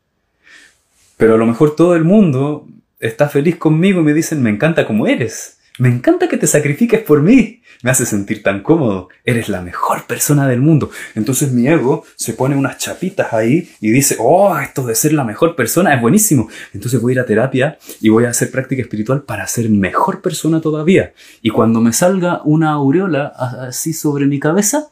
Pero 1.17 1.35
a 1.35 1.37
lo 1.37 1.45
mejor 1.45 1.75
todo 1.75 1.95
el 1.95 2.03
mundo 2.03 2.67
está 3.01 3.27
feliz 3.27 3.57
conmigo 3.57 3.99
y 3.99 4.03
me 4.03 4.13
dicen, 4.13 4.41
me 4.41 4.49
encanta 4.49 4.87
como 4.87 5.07
eres. 5.07 5.57
Me 5.79 5.89
encanta 5.89 6.29
que 6.29 6.37
te 6.37 6.47
sacrifiques 6.47 7.01
por 7.01 7.21
mí. 7.21 7.61
Me 7.81 7.89
hace 7.89 8.05
sentir 8.05 8.43
tan 8.43 8.61
cómodo. 8.61 9.09
Eres 9.25 9.49
la 9.49 9.61
mejor 9.61 10.05
persona 10.05 10.47
del 10.47 10.61
mundo. 10.61 10.91
Entonces 11.15 11.51
mi 11.51 11.67
ego 11.67 12.05
se 12.15 12.33
pone 12.33 12.55
unas 12.55 12.77
chapitas 12.77 13.33
ahí 13.33 13.69
y 13.81 13.89
dice, 13.91 14.17
oh, 14.19 14.57
esto 14.59 14.85
de 14.85 14.95
ser 14.95 15.13
la 15.13 15.23
mejor 15.23 15.55
persona 15.55 15.93
es 15.93 16.01
buenísimo. 16.01 16.47
Entonces 16.73 17.01
voy 17.01 17.11
a 17.11 17.15
ir 17.15 17.19
a 17.19 17.25
terapia 17.25 17.77
y 17.99 18.09
voy 18.09 18.25
a 18.25 18.29
hacer 18.29 18.51
práctica 18.51 18.83
espiritual 18.83 19.23
para 19.23 19.47
ser 19.47 19.69
mejor 19.69 20.21
persona 20.21 20.61
todavía. 20.61 21.13
Y 21.41 21.49
cuando 21.49 21.81
me 21.81 21.93
salga 21.93 22.41
una 22.45 22.71
aureola 22.71 23.27
así 23.27 23.93
sobre 23.93 24.27
mi 24.27 24.39
cabeza, 24.39 24.89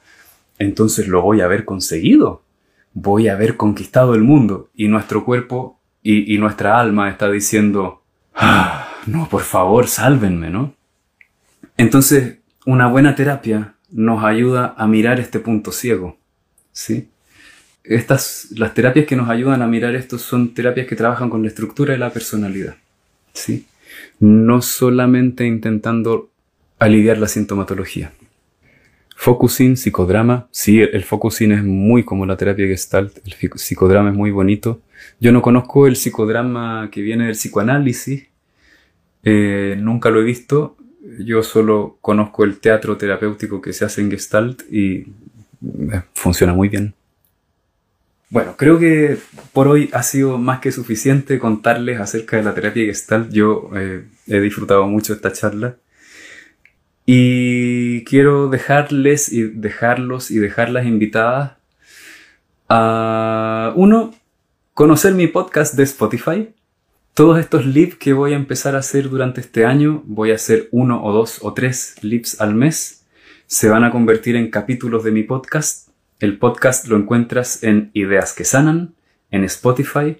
entonces 0.58 1.08
lo 1.08 1.22
voy 1.22 1.42
a 1.42 1.46
haber 1.46 1.66
conseguido 1.66 2.44
voy 2.94 3.28
a 3.28 3.34
haber 3.34 3.56
conquistado 3.56 4.16
el 4.16 4.24
mundo 4.24 4.70
y 4.76 4.88
nuestro 4.88 5.26
cuerpo 5.26 5.80
y, 6.02 6.38
nuestra 6.38 6.80
alma 6.80 7.10
está 7.10 7.30
diciendo, 7.30 7.99
ah, 8.40 8.88
no, 9.06 9.30
por 9.30 9.42
favor, 9.42 9.88
sálvenme, 9.88 10.50
¿no? 10.50 10.74
Entonces, 11.78 12.38
una 12.66 12.88
buena 12.88 13.16
terapia 13.16 13.76
nos 13.92 14.24
ayuda 14.24 14.76
a 14.78 14.88
mirar 14.88 15.20
este 15.20 15.40
punto 15.40 15.72
ciego, 15.72 16.18
¿sí? 16.72 17.10
Estas, 17.84 18.48
las 18.52 18.74
terapias 18.74 19.06
que 19.06 19.16
nos 19.16 19.30
ayudan 19.30 19.62
a 19.62 19.68
mirar 19.68 19.96
esto 19.96 20.18
son 20.18 20.54
terapias 20.54 20.88
que 20.88 20.96
trabajan 20.96 21.30
con 21.30 21.42
la 21.42 21.48
estructura 21.48 21.94
de 21.94 22.00
la 22.00 22.12
personalidad, 22.12 22.76
¿sí? 23.34 23.66
No 24.20 24.62
solamente 24.62 25.46
intentando 25.46 26.30
aliviar 26.80 27.18
la 27.18 27.28
sintomatología. 27.28 28.12
Focusing, 29.16 29.76
psicodrama. 29.76 30.48
Sí, 30.50 30.80
el, 30.80 31.04
focusing 31.04 31.52
es 31.52 31.62
muy 31.62 32.06
como 32.06 32.26
la 32.26 32.38
terapia 32.38 32.66
gestalt. 32.68 33.18
El 33.26 33.52
psicodrama 33.56 34.12
es 34.12 34.16
muy 34.16 34.32
bonito. 34.32 34.82
Yo 35.20 35.34
no 35.34 35.42
conozco 35.42 35.88
el 35.88 35.98
psicodrama 35.98 36.90
que 36.90 37.02
viene 37.02 37.26
del 37.26 37.36
psicoanálisis. 37.36 38.29
Eh, 39.24 39.76
nunca 39.80 40.10
lo 40.10 40.22
he 40.22 40.24
visto. 40.24 40.78
Yo 41.20 41.44
solo 41.44 41.98
conozco 42.02 42.44
el 42.44 42.60
teatro 42.60 42.98
terapéutico 42.98 43.62
que 43.62 43.74
se 43.74 43.86
hace 43.86 44.02
en 44.02 44.12
gestalt 44.12 44.62
y 44.72 45.08
eh, 45.62 46.02
funciona 46.14 46.54
muy 46.54 46.70
bien. 46.70 46.94
Bueno, 48.30 48.56
creo 48.58 48.78
que 48.78 49.18
por 49.54 49.68
hoy 49.68 49.90
ha 49.92 50.04
sido 50.04 50.38
más 50.38 50.60
que 50.60 50.72
suficiente 50.72 51.40
contarles 51.40 52.00
acerca 52.00 52.38
de 52.38 52.44
la 52.44 52.54
terapia 52.54 52.86
gestalt. 52.86 53.32
Yo 53.32 53.72
eh, 53.76 54.06
he 54.28 54.40
disfrutado 54.40 54.86
mucho 54.88 55.14
esta 55.14 55.34
charla. 55.34 55.78
Y 57.06 58.04
quiero 58.04 58.50
dejarles 58.50 59.34
y 59.34 59.42
dejarlos 59.42 60.30
y 60.30 60.38
dejarlas 60.38 60.86
invitadas 60.86 61.54
a 62.70 63.74
uno, 63.76 64.14
conocer 64.76 65.16
mi 65.16 65.26
podcast 65.26 65.74
de 65.74 65.84
Spotify. 65.84 66.50
Todos 67.14 67.40
estos 67.40 67.66
lives 67.66 67.96
que 67.96 68.14
voy 68.14 68.34
a 68.34 68.38
empezar 68.38 68.76
a 68.76 68.80
hacer 68.80 69.10
durante 69.10 69.42
este 69.42 69.66
año, 69.66 70.04
voy 70.06 70.32
a 70.32 70.36
hacer 70.36 70.70
uno 70.72 71.04
o 71.04 71.12
dos 71.12 71.40
o 71.42 71.54
tres 71.54 71.96
lives 72.02 72.40
al 72.40 72.56
mes, 72.56 73.06
se 73.46 73.68
van 73.68 73.84
a 73.84 73.92
convertir 73.92 74.36
en 74.36 74.50
capítulos 74.50 75.04
de 75.04 75.12
mi 75.12 75.24
podcast. 75.24 75.90
El 76.20 76.38
podcast 76.38 76.88
lo 76.88 76.96
encuentras 76.96 77.64
en 77.64 77.92
Ideas 77.94 78.34
que 78.34 78.46
Sanan, 78.46 78.94
en 79.32 79.44
Spotify. 79.44 80.18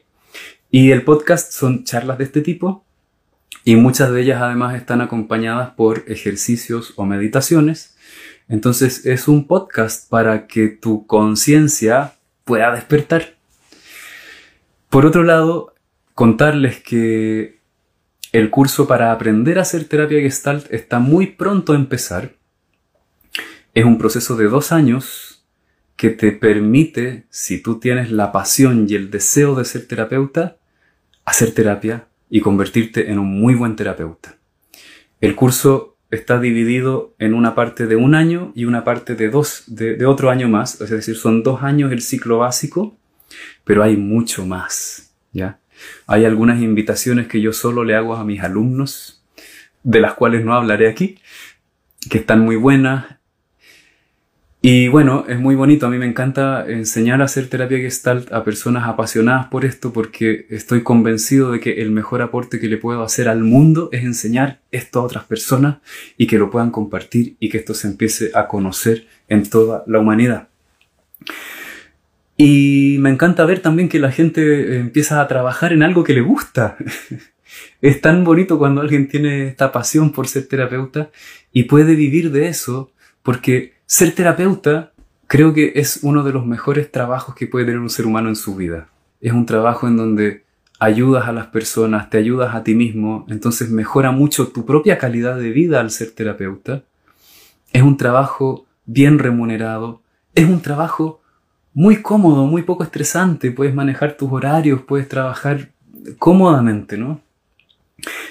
Y 0.72 0.92
el 0.92 1.04
podcast 1.04 1.52
son 1.52 1.84
charlas 1.84 2.18
de 2.18 2.26
este 2.26 2.42
tipo 2.42 2.84
y 3.64 3.76
muchas 3.76 4.12
de 4.12 4.22
ellas 4.22 4.42
además 4.42 4.76
están 4.76 5.02
acompañadas 5.02 5.72
por 5.72 6.04
ejercicios 6.08 6.94
o 6.96 7.06
meditaciones. 7.06 7.96
Entonces 8.48 9.06
es 9.06 9.28
un 9.28 9.48
podcast 9.48 10.10
para 10.10 10.48
que 10.48 10.70
tu 10.70 11.06
conciencia 11.06 12.16
pueda 12.46 12.74
despertar. 12.74 13.36
Por 14.90 15.06
otro 15.06 15.24
lado, 15.24 15.76
contarles 16.20 16.82
que 16.82 17.62
el 18.34 18.50
curso 18.50 18.90
para 18.90 19.14
aprender 19.14 19.58
a 19.58 19.62
hacer 19.62 19.86
terapia 19.86 20.20
gestalt 20.20 20.70
está 20.70 21.00
muy 21.00 21.28
pronto 21.28 21.72
a 21.72 21.78
empezar. 21.78 22.34
Es 23.74 23.86
un 23.86 23.98
proceso 23.98 24.36
de 24.36 24.50
dos 24.50 24.74
años 24.74 25.46
que 25.96 26.10
te 26.10 26.34
permite, 26.34 27.26
si 27.30 27.64
tú 27.64 27.80
tienes 27.80 28.12
la 28.12 28.34
pasión 28.34 28.86
y 28.90 28.96
el 28.96 29.10
deseo 29.12 29.56
de 29.56 29.64
ser 29.64 29.88
terapeuta, 29.88 30.58
hacer 31.24 31.54
terapia 31.54 32.10
y 32.30 32.42
convertirte 32.42 33.10
en 33.10 33.18
un 33.18 33.40
muy 33.40 33.56
buen 33.56 33.78
terapeuta. 33.78 34.36
El 35.22 35.38
curso 35.38 35.96
está 36.12 36.38
dividido 36.38 37.16
en 37.20 37.34
una 37.34 37.56
parte 37.56 37.88
de 37.88 37.96
un 37.96 38.14
año 38.14 38.52
y 38.56 38.66
una 38.66 38.84
parte 38.84 39.16
de 39.16 39.30
dos, 39.30 39.64
de, 39.68 40.06
otro 40.06 40.30
año 40.30 40.50
más, 40.50 40.82
es 40.82 40.90
decir, 40.90 41.16
son 41.16 41.44
dos 41.44 41.64
años 41.64 41.94
el 41.94 42.02
ciclo 42.02 42.40
básico, 42.40 42.98
pero 43.64 43.84
hay 43.84 43.96
mucho 43.96 44.46
más, 44.46 45.14
¿ya? 45.32 45.62
Hay 46.08 46.26
algunas 46.26 46.62
invitaciones 46.62 47.28
que 47.28 47.42
yo 47.42 47.54
solo 47.54 47.84
le 47.84 47.96
hago 47.96 48.16
a 48.16 48.24
mis 48.24 48.42
alumnos, 48.42 49.24
de 49.84 50.02
las 50.02 50.14
cuales 50.14 50.44
no 50.44 50.54
hablaré 50.54 50.90
aquí, 50.90 51.20
que 52.10 52.18
están 52.20 52.42
muy 52.42 52.56
buenas 52.56 53.20
y 54.62 54.90
bueno, 54.90 55.24
es 55.30 55.40
muy 55.40 55.56
bonito, 55.56 55.86
a 55.86 55.90
mí 55.90 55.98
me 55.98 56.06
encanta 56.06 56.66
enseñar 56.68 57.22
a 57.22 57.26
hacer 57.26 57.48
terapia 57.48 57.78
gestalt 57.78 58.34
a 58.34 58.44
personas 58.44 58.90
apasionadas 58.90 59.48
por 59.48 59.64
esto 59.64 59.94
porque 59.94 60.48
estoy 60.50 60.84
convencido 60.84 61.54
de 61.54 61.62
que 61.62 61.82
el 61.82 61.92
mejor 61.92 62.22
aporte 62.22 62.60
que 62.60 62.68
le 62.68 62.76
puedo 62.76 63.02
hacer 63.02 63.30
al 63.30 63.42
mundo 63.42 63.88
es 63.94 64.04
enseñar 64.04 64.60
esto 64.72 65.00
a 65.00 65.04
otras 65.04 65.24
personas 65.24 65.78
y 66.18 66.28
que 66.28 66.38
lo 66.38 66.52
puedan 66.52 66.72
compartir 66.72 67.38
y 67.40 67.48
que 67.48 67.60
esto 67.60 67.74
se 67.74 67.88
empiece 67.88 68.32
a 68.34 68.50
conocer 68.50 69.08
en 69.30 69.50
toda 69.50 69.86
la 69.88 70.00
humanidad. 70.00 70.50
Y 72.42 72.96
me 73.00 73.10
encanta 73.10 73.44
ver 73.44 73.60
también 73.60 73.90
que 73.90 74.00
la 74.00 74.14
gente 74.14 74.78
empieza 74.80 75.20
a 75.20 75.28
trabajar 75.28 75.74
en 75.74 75.84
algo 75.84 76.06
que 76.06 76.14
le 76.14 76.22
gusta. 76.22 76.78
es 77.82 78.00
tan 78.00 78.24
bonito 78.24 78.58
cuando 78.58 78.80
alguien 78.80 79.10
tiene 79.10 79.48
esta 79.48 79.74
pasión 79.74 80.14
por 80.14 80.26
ser 80.26 80.48
terapeuta 80.48 81.10
y 81.52 81.64
puede 81.64 81.96
vivir 81.96 82.32
de 82.32 82.48
eso 82.48 82.94
porque 83.24 83.74
ser 83.86 84.16
terapeuta 84.16 84.94
creo 85.28 85.54
que 85.54 85.74
es 85.76 86.00
uno 86.02 86.24
de 86.24 86.32
los 86.32 86.46
mejores 86.46 86.90
trabajos 86.90 87.36
que 87.36 87.46
puede 87.46 87.66
tener 87.66 87.82
un 87.82 87.90
ser 87.90 88.06
humano 88.06 88.30
en 88.30 88.38
su 88.38 88.56
vida. 88.56 88.88
Es 89.20 89.34
un 89.34 89.46
trabajo 89.46 89.90
en 89.90 89.98
donde 89.98 90.46
ayudas 90.80 91.28
a 91.28 91.34
las 91.34 91.48
personas, 91.48 92.10
te 92.10 92.20
ayudas 92.20 92.56
a 92.56 92.64
ti 92.64 92.74
mismo, 92.74 93.26
entonces 93.28 93.70
mejora 93.70 94.12
mucho 94.12 94.48
tu 94.48 94.66
propia 94.66 94.98
calidad 94.98 95.38
de 95.38 95.50
vida 95.50 95.82
al 95.82 95.92
ser 95.92 96.12
terapeuta. 96.12 96.84
Es 97.74 97.84
un 97.84 97.98
trabajo 97.98 98.66
bien 98.86 99.20
remunerado, 99.20 100.02
es 100.36 100.48
un 100.48 100.62
trabajo 100.62 101.19
muy 101.80 102.02
cómodo, 102.02 102.46
muy 102.46 102.64
poco 102.64 102.84
estresante, 102.84 103.52
puedes 103.52 103.74
manejar 103.74 104.18
tus 104.18 104.30
horarios, 104.34 104.82
puedes 104.82 105.08
trabajar 105.08 105.70
cómodamente, 106.18 106.98
¿no? 106.98 107.22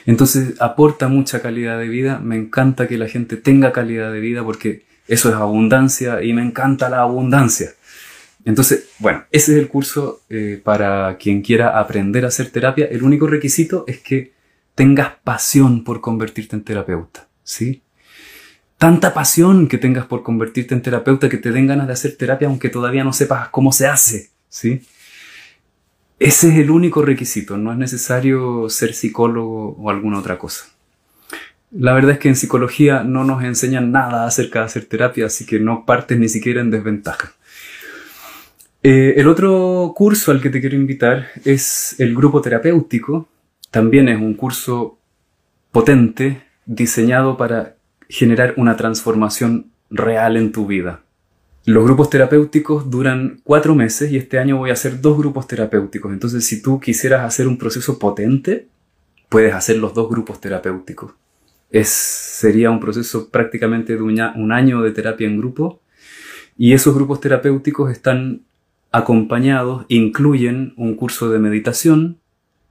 Entonces 0.04 0.60
aporta 0.60 1.08
mucha 1.08 1.40
calidad 1.40 1.78
de 1.78 1.88
vida, 1.88 2.18
me 2.18 2.36
encanta 2.36 2.86
que 2.86 2.98
la 2.98 3.08
gente 3.08 3.38
tenga 3.38 3.72
calidad 3.72 4.12
de 4.12 4.20
vida 4.20 4.44
porque 4.44 4.84
eso 5.06 5.30
es 5.30 5.34
abundancia 5.34 6.22
y 6.22 6.34
me 6.34 6.42
encanta 6.42 6.90
la 6.90 7.00
abundancia. 7.00 7.70
Entonces, 8.44 8.90
bueno, 8.98 9.24
ese 9.30 9.52
es 9.52 9.58
el 9.58 9.68
curso 9.68 10.20
eh, 10.28 10.60
para 10.62 11.16
quien 11.16 11.40
quiera 11.40 11.78
aprender 11.78 12.26
a 12.26 12.28
hacer 12.28 12.50
terapia. 12.50 12.84
El 12.84 13.02
único 13.02 13.26
requisito 13.26 13.84
es 13.86 14.00
que 14.00 14.32
tengas 14.74 15.14
pasión 15.24 15.84
por 15.84 16.02
convertirte 16.02 16.54
en 16.54 16.64
terapeuta, 16.64 17.28
¿sí? 17.44 17.80
Tanta 18.78 19.12
pasión 19.12 19.66
que 19.66 19.76
tengas 19.76 20.06
por 20.06 20.22
convertirte 20.22 20.72
en 20.72 20.82
terapeuta 20.82 21.28
que 21.28 21.36
te 21.36 21.50
den 21.50 21.66
ganas 21.66 21.88
de 21.88 21.92
hacer 21.94 22.16
terapia 22.16 22.46
aunque 22.46 22.68
todavía 22.68 23.02
no 23.02 23.12
sepas 23.12 23.48
cómo 23.48 23.72
se 23.72 23.88
hace, 23.88 24.30
¿sí? 24.48 24.82
Ese 26.20 26.48
es 26.48 26.58
el 26.58 26.70
único 26.70 27.02
requisito, 27.02 27.56
no 27.56 27.72
es 27.72 27.78
necesario 27.78 28.68
ser 28.70 28.94
psicólogo 28.94 29.76
o 29.78 29.90
alguna 29.90 30.20
otra 30.20 30.38
cosa. 30.38 30.66
La 31.72 31.92
verdad 31.92 32.12
es 32.12 32.18
que 32.18 32.28
en 32.28 32.36
psicología 32.36 33.02
no 33.02 33.24
nos 33.24 33.42
enseñan 33.42 33.90
nada 33.90 34.26
acerca 34.26 34.60
de 34.60 34.64
hacer 34.66 34.84
terapia, 34.86 35.26
así 35.26 35.44
que 35.44 35.58
no 35.58 35.84
partes 35.84 36.18
ni 36.18 36.28
siquiera 36.28 36.60
en 36.60 36.70
desventaja. 36.70 37.32
Eh, 38.82 39.14
el 39.16 39.28
otro 39.28 39.92
curso 39.94 40.30
al 40.30 40.40
que 40.40 40.50
te 40.50 40.60
quiero 40.60 40.76
invitar 40.76 41.28
es 41.44 41.96
el 41.98 42.14
grupo 42.14 42.40
terapéutico. 42.40 43.28
También 43.70 44.08
es 44.08 44.18
un 44.18 44.34
curso 44.34 44.98
potente, 45.72 46.42
diseñado 46.64 47.36
para 47.36 47.77
generar 48.08 48.54
una 48.56 48.76
transformación 48.76 49.70
real 49.90 50.36
en 50.36 50.52
tu 50.52 50.66
vida. 50.66 51.02
Los 51.64 51.84
grupos 51.84 52.08
terapéuticos 52.08 52.90
duran 52.90 53.40
cuatro 53.44 53.74
meses 53.74 54.10
y 54.10 54.16
este 54.16 54.38
año 54.38 54.56
voy 54.56 54.70
a 54.70 54.74
hacer 54.74 55.00
dos 55.00 55.18
grupos 55.18 55.46
terapéuticos. 55.46 56.12
Entonces, 56.12 56.46
si 56.46 56.62
tú 56.62 56.80
quisieras 56.80 57.24
hacer 57.24 57.46
un 57.46 57.58
proceso 57.58 57.98
potente, 57.98 58.68
puedes 59.28 59.54
hacer 59.54 59.76
los 59.76 59.92
dos 59.92 60.08
grupos 60.08 60.40
terapéuticos 60.40 61.12
es, 61.70 61.88
sería 61.88 62.70
un 62.70 62.80
proceso 62.80 63.30
prácticamente 63.30 63.96
de 63.96 64.02
un 64.02 64.52
año 64.52 64.82
de 64.82 64.92
terapia 64.92 65.26
en 65.26 65.38
grupo 65.38 65.80
y 66.56 66.72
esos 66.72 66.94
grupos 66.94 67.20
terapéuticos 67.20 67.90
están 67.90 68.42
acompañados, 68.90 69.84
incluyen 69.88 70.72
un 70.76 70.94
curso 70.96 71.28
de 71.30 71.38
meditación 71.38 72.18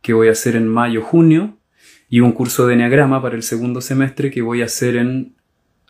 que 0.01 0.13
voy 0.13 0.29
a 0.29 0.31
hacer 0.31 0.55
en 0.55 0.67
mayo-junio 0.67 1.56
y 2.09 2.19
un 2.21 2.31
curso 2.31 2.67
de 2.67 2.73
enneagrama 2.73 3.21
para 3.21 3.35
el 3.35 3.43
segundo 3.43 3.81
semestre 3.81 4.31
que 4.31 4.41
voy 4.41 4.61
a 4.61 4.65
hacer 4.65 4.95
en 4.95 5.35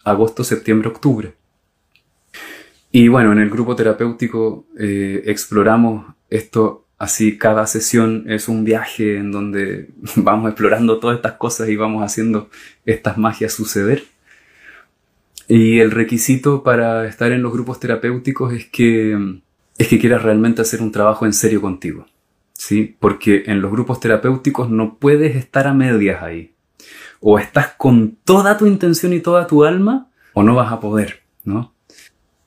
agosto, 0.04 0.44
septiembre, 0.44 0.90
octubre. 0.90 1.34
Y 2.92 3.08
bueno, 3.08 3.32
en 3.32 3.40
el 3.40 3.50
grupo 3.50 3.76
terapéutico 3.76 4.66
eh, 4.78 5.24
exploramos 5.26 6.06
esto 6.30 6.88
Así 6.98 7.38
cada 7.38 7.68
sesión 7.68 8.26
es 8.28 8.48
un 8.48 8.64
viaje 8.64 9.18
en 9.18 9.32
donde 9.32 9.90
vamos 10.16 10.50
explorando 10.50 11.00
todas 11.00 11.18
estas 11.18 11.34
cosas 11.34 11.70
y 11.70 11.76
vamos 11.76 12.04
haciendo 12.04 12.50
estas 12.86 13.18
magias 13.18 13.54
suceder. 13.54 14.04
Y 15.48 15.80
el 15.80 15.92
requisito 15.92 16.64
para 16.64 17.08
estar 17.08 17.32
en 17.32 17.42
los 17.42 17.54
grupos 17.54 17.80
terapéuticos 17.80 18.52
es 18.54 18.66
que, 18.66 19.40
es 19.78 19.88
que 19.88 20.00
quieras 20.00 20.24
realmente 20.24 20.62
hacer 20.62 20.82
un 20.82 20.92
trabajo 20.92 21.26
en 21.26 21.34
serio 21.34 21.62
contigo. 21.62 22.06
¿Sí? 22.58 22.96
Porque 23.00 23.44
en 23.48 23.62
los 23.62 23.72
grupos 23.72 24.00
terapéuticos 24.00 24.70
no 24.70 24.98
puedes 24.98 25.36
estar 25.36 25.68
a 25.68 25.74
medias 25.74 26.22
ahí. 26.22 26.54
O 27.20 27.40
estás 27.40 27.74
con 27.78 28.18
toda 28.24 28.58
tu 28.58 28.66
intención 28.66 29.14
y 29.14 29.20
toda 29.20 29.48
tu 29.48 29.64
alma 29.64 30.10
o 30.34 30.44
no 30.44 30.54
vas 30.54 30.72
a 30.72 30.80
poder, 30.80 31.24
¿no? 31.44 31.74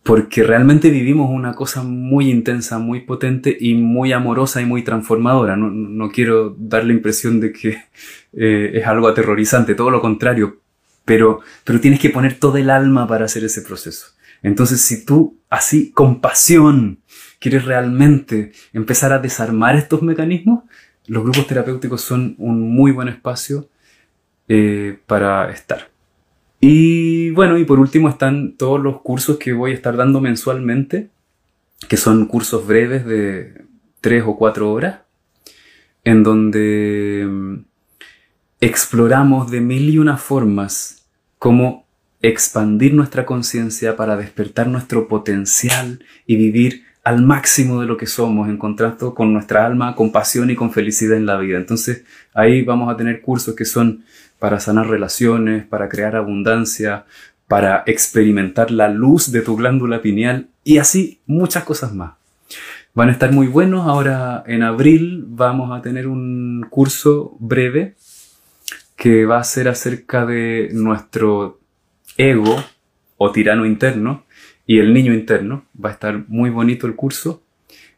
porque 0.03 0.43
realmente 0.43 0.91
vivimos 0.91 1.31
una 1.31 1.55
cosa 1.55 1.83
muy 1.83 2.31
intensa, 2.31 2.79
muy 2.79 3.01
potente 3.01 3.57
y 3.59 3.75
muy 3.75 4.13
amorosa 4.13 4.61
y 4.61 4.65
muy 4.65 4.83
transformadora. 4.83 5.57
No, 5.57 6.11
quiero 6.11 6.57
dar 6.59 6.85
la 6.85 6.93
impresión 6.93 7.39
de 7.39 7.53
que 7.53 7.85
eh, 8.33 8.73
es 8.75 8.87
algo 8.87 9.09
aterrorizante, 9.09 9.75
todo 9.75 9.91
lo 9.91 10.01
contrario, 10.01 10.61
pero, 11.05 11.41
pero 11.65 11.81
tienes 11.81 12.01
que 12.01 12.11
poner 12.11 12.39
todo 12.39 12.57
el 12.57 12.71
alma 12.71 13.07
para 13.07 13.27
hacer 13.27 13.45
ese 13.45 13.63
proceso. 13.63 14.07
Entonces, 14.43 14.81
si 14.81 15.05
tú 15.05 15.39
así, 15.51 15.91
con 15.93 16.21
pasión, 16.21 17.00
quieres 17.41 17.65
realmente 17.65 18.53
empezar 18.73 19.13
a 19.13 19.19
desarmar 19.19 19.75
estos 19.75 20.03
mecanismos, 20.03 20.65
los 21.09 21.25
grupos 21.25 21.49
terapéuticos 21.49 22.03
son 22.03 22.37
un 22.39 22.73
muy 22.73 22.93
buen 22.93 23.09
espacio 23.09 23.69
eh, 24.49 24.99
para 25.07 25.51
estar. 25.51 25.91
Y 26.61 27.31
bueno, 27.31 27.59
y 27.59 27.65
por 27.65 27.81
último 27.81 28.09
están 28.09 28.57
todos 28.57 28.81
los 28.81 29.01
cursos 29.01 29.39
que 29.39 29.53
voy 29.53 29.73
a 29.73 29.75
estar 29.75 29.97
dando 29.97 30.21
mensualmente, 30.21 31.09
que 31.89 31.97
son 31.97 32.27
cursos 32.27 32.67
breves 32.67 33.07
de 33.07 33.65
3 34.03 34.25
o 34.27 34.37
4 34.37 34.71
horas, 34.71 35.01
en 36.05 36.23
donde 36.23 37.27
mm, 37.29 37.55
exploramos 38.61 39.51
de 39.51 39.61
mil 39.63 39.89
y 39.89 39.99
una 39.99 40.19
formas 40.19 41.07
cómo 41.39 41.87
expandir 42.23 42.93
nuestra 42.93 43.25
conciencia 43.25 43.97
para 43.97 44.17
despertar 44.17 44.67
nuestro 44.67 45.09
potencial 45.09 46.05
y 46.27 46.37
vivir 46.37 46.85
al 47.03 47.23
máximo 47.23 47.81
de 47.81 47.87
lo 47.87 47.97
que 47.97 48.07
somos, 48.07 48.49
en 48.49 48.59
contrasto 48.59 49.15
con 49.15 49.33
nuestra 49.33 49.65
alma, 49.65 49.95
con 49.95 50.13
pasión 50.13 50.51
y 50.51 50.55
con 50.55 50.73
felicidad 50.73 51.17
en 51.17 51.27
la 51.27 51.39
vida. 51.39 51.57
Entonces 51.57 52.05
ahí 52.35 52.63
vamos 52.63 52.93
a 52.93 52.97
tener 52.97 53.21
cursos 53.21 53.55
que 53.55 53.65
son 53.65 54.05
para 54.39 54.61
sanar 54.61 54.89
relaciones, 54.89 55.67
para 55.67 55.89
crear 55.89 56.17
abundancia, 56.17 57.05
para 57.49 57.83
experimentar 57.87 58.71
la 58.71 58.89
luz 58.89 59.33
de 59.33 59.41
tu 59.43 59.57
glándula 59.57 60.03
pineal 60.03 60.49
y 60.63 60.79
así 60.79 61.21
muchas 61.27 61.65
cosas 61.65 61.95
más. 61.95 62.13
Van 62.95 63.09
a 63.09 63.13
estar 63.13 63.33
muy 63.33 63.47
buenos. 63.47 63.87
Ahora 63.87 64.43
en 64.47 64.63
abril 64.63 65.25
vamos 65.27 65.77
a 65.77 65.83
tener 65.83 66.07
un 66.07 66.67
curso 66.71 67.37
breve 67.39 67.97
que 68.97 69.25
va 69.25 69.39
a 69.39 69.45
ser 69.45 69.69
acerca 69.69 70.27
de 70.27 70.69
nuestro 70.73 71.61
ego 72.17 72.63
o 73.17 73.33
tirano 73.33 73.65
interno 73.65 74.25
y 74.71 74.79
el 74.79 74.95
niño 74.95 75.13
interno. 75.13 75.65
Va 75.85 75.89
a 75.89 75.93
estar 75.95 76.29
muy 76.29 76.49
bonito 76.49 76.87
el 76.87 76.95
curso. 76.95 77.43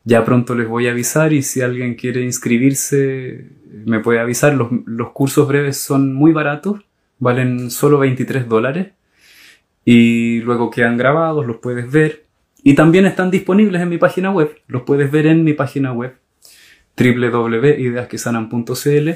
Ya 0.05 0.25
pronto 0.25 0.55
les 0.55 0.67
voy 0.67 0.89
a 0.89 0.93
avisar 0.93 1.35
y 1.35 1.43
si 1.43 1.61
alguien 1.61 1.97
quiere 1.97 2.23
inscribirse 2.23 3.45
me 3.85 4.01
puede 4.01 4.21
avisar. 4.21 4.55
Los, 4.55 4.71
los 4.87 5.11
cursos 5.11 5.47
breves 5.47 5.77
son 5.77 6.15
muy 6.15 6.33
baratos, 6.33 6.81
valen 7.19 7.71
solo 7.71 7.99
23 7.99 8.49
dólares 8.49 8.93
y 9.85 10.41
luego 10.41 10.71
quedan 10.71 10.97
grabados, 10.97 11.47
los 11.47 11.59
puedes 11.59 11.93
ver. 11.93 12.25
Y 12.63 12.75
también 12.75 13.05
están 13.05 13.31
disponibles 13.31 13.83
en 13.83 13.91
mi 13.91 13.99
página 13.99 14.31
web, 14.31 14.59
los 14.67 14.85
puedes 14.85 15.11
ver 15.11 15.27
en 15.27 15.45
mi 15.45 15.53
página 15.53 15.93
web 15.93 16.15
www.ideasquesanan.cl. 16.97 19.11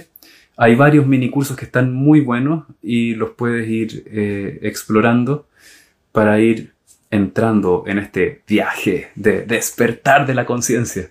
Hay 0.59 0.75
varios 0.75 1.07
mini 1.07 1.31
cursos 1.31 1.57
que 1.57 1.65
están 1.65 1.95
muy 1.95 2.21
buenos 2.21 2.67
y 2.83 3.15
los 3.15 3.31
puedes 3.31 3.67
ir 3.67 4.05
eh, 4.09 4.59
explorando 4.61 5.49
para 6.13 6.39
ir 6.39 6.76
entrando 7.11 7.85
en 7.87 7.99
este 7.99 8.43
viaje 8.47 9.11
de 9.15 9.43
despertar 9.43 10.27
de 10.27 10.35
la 10.35 10.47
conciencia. 10.47 11.11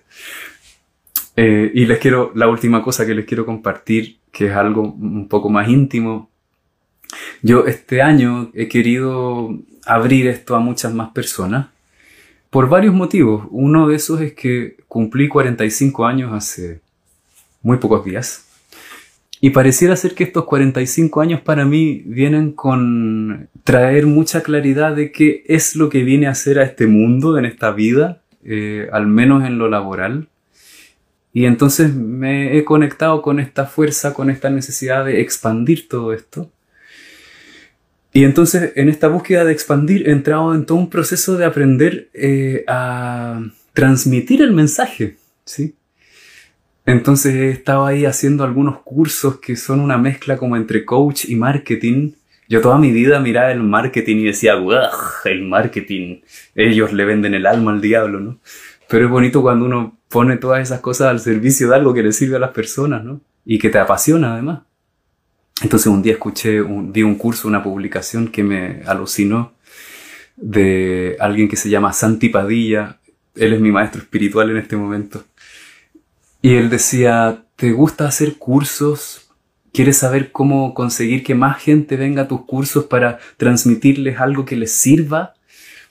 Eh, 1.36 1.70
y 1.74 1.86
les 1.86 1.98
quiero, 1.98 2.32
la 2.34 2.48
última 2.48 2.82
cosa 2.82 3.06
que 3.06 3.14
les 3.14 3.26
quiero 3.26 3.44
compartir, 3.44 4.18
que 4.32 4.46
es 4.48 4.52
algo 4.52 4.82
un 4.82 5.28
poco 5.28 5.50
más 5.50 5.68
íntimo. 5.68 6.30
Yo 7.42 7.66
este 7.66 8.02
año 8.02 8.50
he 8.54 8.68
querido 8.68 9.58
abrir 9.84 10.26
esto 10.26 10.56
a 10.56 10.60
muchas 10.60 10.92
más 10.92 11.10
personas 11.10 11.68
por 12.50 12.68
varios 12.68 12.94
motivos. 12.94 13.46
Uno 13.50 13.88
de 13.88 13.96
esos 13.96 14.20
es 14.20 14.32
que 14.32 14.76
cumplí 14.88 15.28
45 15.28 16.06
años 16.06 16.32
hace 16.32 16.80
muy 17.62 17.78
pocos 17.78 18.04
días. 18.04 18.45
Y 19.40 19.50
pareciera 19.50 19.96
ser 19.96 20.14
que 20.14 20.24
estos 20.24 20.44
45 20.44 21.20
años 21.20 21.40
para 21.42 21.64
mí 21.64 22.02
vienen 22.06 22.52
con 22.52 23.48
traer 23.64 24.06
mucha 24.06 24.42
claridad 24.42 24.96
de 24.96 25.12
qué 25.12 25.44
es 25.46 25.76
lo 25.76 25.88
que 25.90 26.04
viene 26.04 26.26
a 26.26 26.30
hacer 26.30 26.58
a 26.58 26.64
este 26.64 26.86
mundo, 26.86 27.36
en 27.38 27.44
esta 27.44 27.70
vida, 27.72 28.22
eh, 28.44 28.88
al 28.92 29.06
menos 29.06 29.44
en 29.44 29.58
lo 29.58 29.68
laboral. 29.68 30.28
Y 31.34 31.44
entonces 31.44 31.94
me 31.94 32.56
he 32.56 32.64
conectado 32.64 33.20
con 33.20 33.40
esta 33.40 33.66
fuerza, 33.66 34.14
con 34.14 34.30
esta 34.30 34.48
necesidad 34.48 35.04
de 35.04 35.20
expandir 35.20 35.86
todo 35.86 36.14
esto. 36.14 36.50
Y 38.14 38.24
entonces 38.24 38.72
en 38.76 38.88
esta 38.88 39.08
búsqueda 39.08 39.44
de 39.44 39.52
expandir 39.52 40.08
he 40.08 40.12
entrado 40.12 40.54
en 40.54 40.64
todo 40.64 40.78
un 40.78 40.88
proceso 40.88 41.36
de 41.36 41.44
aprender 41.44 42.08
eh, 42.14 42.64
a 42.66 43.42
transmitir 43.74 44.40
el 44.40 44.52
mensaje, 44.52 45.18
¿sí? 45.44 45.74
Entonces 46.86 47.34
he 47.34 47.50
estado 47.50 47.84
ahí 47.84 48.04
haciendo 48.04 48.44
algunos 48.44 48.78
cursos 48.78 49.40
que 49.40 49.56
son 49.56 49.80
una 49.80 49.98
mezcla 49.98 50.36
como 50.36 50.56
entre 50.56 50.84
coach 50.84 51.24
y 51.26 51.34
marketing. 51.34 52.12
Yo 52.48 52.60
toda 52.60 52.78
mi 52.78 52.92
vida 52.92 53.18
miraba 53.18 53.50
el 53.50 53.62
marketing 53.64 54.18
y 54.18 54.24
decía, 54.26 54.54
el 55.24 55.42
marketing, 55.42 56.20
ellos 56.54 56.92
le 56.92 57.04
venden 57.04 57.34
el 57.34 57.44
alma 57.44 57.72
al 57.72 57.80
diablo, 57.80 58.20
¿no? 58.20 58.38
Pero 58.88 59.06
es 59.06 59.10
bonito 59.10 59.42
cuando 59.42 59.64
uno 59.64 59.98
pone 60.08 60.36
todas 60.36 60.62
esas 60.62 60.80
cosas 60.80 61.08
al 61.08 61.18
servicio 61.18 61.68
de 61.68 61.74
algo 61.74 61.92
que 61.92 62.04
le 62.04 62.12
sirve 62.12 62.36
a 62.36 62.38
las 62.38 62.52
personas, 62.52 63.02
¿no? 63.02 63.20
Y 63.44 63.58
que 63.58 63.68
te 63.68 63.78
apasiona 63.78 64.34
además. 64.34 64.60
Entonces 65.62 65.88
un 65.88 66.02
día 66.02 66.12
escuché, 66.12 66.62
vi 66.62 67.02
un 67.02 67.16
curso, 67.16 67.48
una 67.48 67.64
publicación 67.64 68.28
que 68.28 68.44
me 68.44 68.82
alucinó 68.86 69.54
de 70.36 71.16
alguien 71.18 71.48
que 71.48 71.56
se 71.56 71.68
llama 71.68 71.92
Santi 71.92 72.28
Padilla. 72.28 72.98
Él 73.34 73.54
es 73.54 73.60
mi 73.60 73.72
maestro 73.72 74.02
espiritual 74.02 74.50
en 74.50 74.58
este 74.58 74.76
momento. 74.76 75.24
Y 76.46 76.54
él 76.54 76.70
decía, 76.70 77.42
¿te 77.56 77.72
gusta 77.72 78.06
hacer 78.06 78.36
cursos? 78.36 79.32
¿Quieres 79.72 79.96
saber 79.96 80.30
cómo 80.30 80.74
conseguir 80.74 81.24
que 81.24 81.34
más 81.34 81.60
gente 81.60 81.96
venga 81.96 82.22
a 82.22 82.28
tus 82.28 82.42
cursos 82.42 82.84
para 82.84 83.18
transmitirles 83.36 84.20
algo 84.20 84.44
que 84.44 84.54
les 84.54 84.70
sirva? 84.70 85.34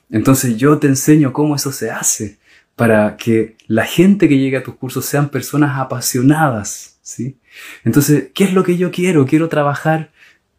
Entonces 0.08 0.56
yo 0.56 0.78
te 0.78 0.86
enseño 0.86 1.34
cómo 1.34 1.56
eso 1.56 1.72
se 1.72 1.90
hace 1.90 2.38
para 2.74 3.18
que 3.18 3.58
la 3.66 3.84
gente 3.84 4.30
que 4.30 4.38
llegue 4.38 4.56
a 4.56 4.62
tus 4.62 4.76
cursos 4.76 5.04
sean 5.04 5.28
personas 5.28 5.78
apasionadas, 5.78 7.00
¿sí? 7.02 7.36
Entonces, 7.84 8.28
¿qué 8.32 8.44
es 8.44 8.54
lo 8.54 8.64
que 8.64 8.78
yo 8.78 8.90
quiero? 8.90 9.26
Quiero 9.26 9.50
trabajar 9.50 10.10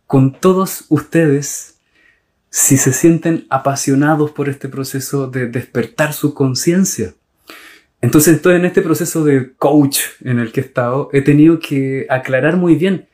con 0.06 0.32
todos 0.32 0.86
ustedes 0.90 1.80
si 2.52 2.78
se 2.78 2.94
sienten 2.94 3.48
apasionados 3.50 4.30
por 4.30 4.48
este 4.48 4.70
proceso 4.70 5.26
de 5.26 5.48
despertar 5.48 6.14
su 6.14 6.36
conciencia. 6.36 7.16
Entonces, 8.08 8.36
estoy 8.36 8.56
en 8.56 8.64
este 8.64 8.82
proceso 8.82 9.26
de 9.26 9.54
coach 9.58 10.00
en 10.24 10.40
el 10.40 10.54
que 10.54 10.62
he 10.62 10.64
estado, 10.64 11.10
he 11.12 11.22
tenido 11.22 11.60
que 11.60 12.08
aclarar 12.10 12.56
muy 12.56 12.76
bien 12.76 13.10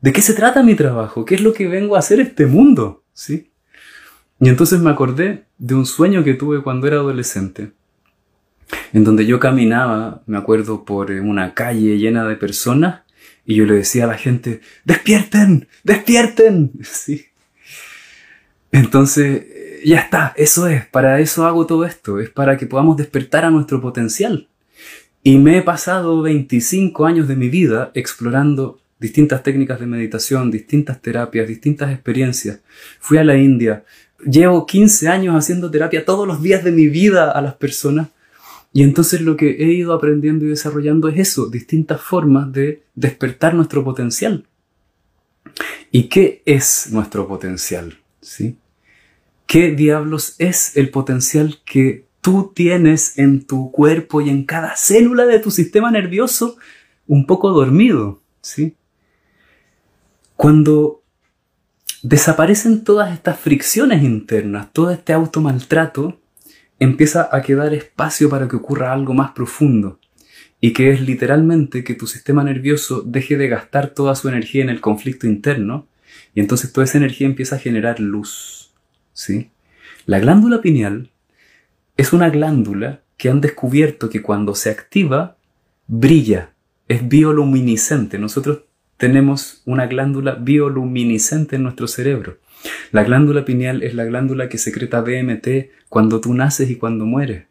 de 0.00 0.12
qué 0.12 0.20
se 0.20 0.34
trata 0.34 0.64
mi 0.64 0.74
trabajo, 0.74 1.24
qué 1.24 1.36
es 1.36 1.42
lo 1.42 1.52
que 1.52 1.68
vengo 1.68 1.94
a 1.94 2.00
hacer 2.00 2.18
este 2.18 2.46
mundo, 2.46 3.04
¿sí? 3.12 3.52
Y 4.40 4.48
entonces 4.48 4.80
me 4.80 4.90
acordé 4.90 5.44
de 5.58 5.76
un 5.76 5.86
sueño 5.86 6.24
que 6.24 6.34
tuve 6.34 6.60
cuando 6.60 6.88
era 6.88 6.96
adolescente, 6.96 7.70
en 8.92 9.04
donde 9.04 9.26
yo 9.26 9.38
caminaba, 9.38 10.24
me 10.26 10.38
acuerdo, 10.38 10.84
por 10.84 11.12
una 11.12 11.54
calle 11.54 11.96
llena 11.96 12.26
de 12.26 12.34
personas 12.34 13.02
y 13.46 13.54
yo 13.54 13.64
le 13.64 13.74
decía 13.74 14.06
a 14.06 14.08
la 14.08 14.18
gente, 14.18 14.60
despierten, 14.84 15.68
despierten. 15.84 16.72
Sí. 16.82 17.26
Entonces, 18.72 19.44
ya 19.84 19.98
está, 20.00 20.32
eso 20.36 20.66
es, 20.68 20.86
para 20.86 21.20
eso 21.20 21.46
hago 21.46 21.66
todo 21.66 21.84
esto, 21.84 22.20
es 22.20 22.30
para 22.30 22.56
que 22.56 22.66
podamos 22.66 22.96
despertar 22.96 23.44
a 23.44 23.50
nuestro 23.50 23.80
potencial. 23.80 24.48
Y 25.22 25.38
me 25.38 25.58
he 25.58 25.62
pasado 25.62 26.20
25 26.22 27.06
años 27.06 27.28
de 27.28 27.36
mi 27.36 27.48
vida 27.48 27.90
explorando 27.94 28.80
distintas 28.98 29.42
técnicas 29.42 29.80
de 29.80 29.86
meditación, 29.86 30.50
distintas 30.50 31.00
terapias, 31.00 31.46
distintas 31.48 31.92
experiencias. 31.92 32.60
Fui 33.00 33.18
a 33.18 33.24
la 33.24 33.36
India, 33.36 33.84
llevo 34.24 34.66
15 34.66 35.08
años 35.08 35.36
haciendo 35.36 35.70
terapia 35.70 36.04
todos 36.04 36.26
los 36.26 36.42
días 36.42 36.64
de 36.64 36.72
mi 36.72 36.88
vida 36.88 37.30
a 37.30 37.40
las 37.40 37.54
personas 37.54 38.08
y 38.72 38.82
entonces 38.82 39.20
lo 39.20 39.36
que 39.36 39.50
he 39.50 39.72
ido 39.72 39.92
aprendiendo 39.92 40.44
y 40.44 40.48
desarrollando 40.48 41.08
es 41.08 41.18
eso, 41.18 41.46
distintas 41.46 42.00
formas 42.00 42.50
de 42.52 42.82
despertar 42.94 43.54
nuestro 43.54 43.84
potencial. 43.84 44.46
¿Y 45.90 46.04
qué 46.04 46.42
es 46.46 46.88
nuestro 46.90 47.28
potencial? 47.28 47.98
¿Sí? 48.20 48.56
¿Qué 49.52 49.70
diablos 49.70 50.34
es 50.38 50.78
el 50.78 50.88
potencial 50.88 51.58
que 51.66 52.06
tú 52.22 52.52
tienes 52.54 53.18
en 53.18 53.46
tu 53.46 53.70
cuerpo 53.70 54.22
y 54.22 54.30
en 54.30 54.44
cada 54.44 54.76
célula 54.76 55.26
de 55.26 55.40
tu 55.40 55.50
sistema 55.50 55.90
nervioso 55.90 56.56
un 57.06 57.26
poco 57.26 57.50
dormido? 57.50 58.22
¿Sí? 58.40 58.76
Cuando 60.36 61.02
desaparecen 62.02 62.82
todas 62.82 63.12
estas 63.12 63.38
fricciones 63.40 64.02
internas, 64.02 64.72
todo 64.72 64.90
este 64.90 65.12
automaltrato, 65.12 66.18
empieza 66.78 67.28
a 67.30 67.42
quedar 67.42 67.74
espacio 67.74 68.30
para 68.30 68.48
que 68.48 68.56
ocurra 68.56 68.94
algo 68.94 69.12
más 69.12 69.32
profundo 69.32 70.00
y 70.62 70.72
que 70.72 70.92
es 70.92 71.02
literalmente 71.02 71.84
que 71.84 71.92
tu 71.92 72.06
sistema 72.06 72.42
nervioso 72.42 73.02
deje 73.02 73.36
de 73.36 73.48
gastar 73.48 73.90
toda 73.90 74.14
su 74.14 74.30
energía 74.30 74.62
en 74.62 74.70
el 74.70 74.80
conflicto 74.80 75.26
interno 75.26 75.88
y 76.34 76.40
entonces 76.40 76.72
toda 76.72 76.86
esa 76.86 76.96
energía 76.96 77.26
empieza 77.26 77.56
a 77.56 77.58
generar 77.58 78.00
luz. 78.00 78.61
¿Sí? 79.12 79.50
La 80.06 80.18
glándula 80.18 80.60
pineal 80.60 81.10
es 81.96 82.12
una 82.12 82.30
glándula 82.30 83.00
que 83.16 83.28
han 83.28 83.40
descubierto 83.40 84.10
que 84.10 84.22
cuando 84.22 84.54
se 84.54 84.70
activa 84.70 85.36
brilla, 85.86 86.52
es 86.88 87.06
bioluminiscente. 87.08 88.18
Nosotros 88.18 88.62
tenemos 88.96 89.62
una 89.64 89.86
glándula 89.86 90.34
bioluminiscente 90.34 91.56
en 91.56 91.62
nuestro 91.64 91.86
cerebro. 91.86 92.38
La 92.92 93.02
glándula 93.02 93.44
pineal 93.44 93.82
es 93.82 93.94
la 93.94 94.04
glándula 94.04 94.48
que 94.48 94.58
secreta 94.58 95.02
DMT 95.02 95.70
cuando 95.88 96.20
tú 96.20 96.34
naces 96.34 96.70
y 96.70 96.76
cuando 96.76 97.04
mueres. 97.04 97.44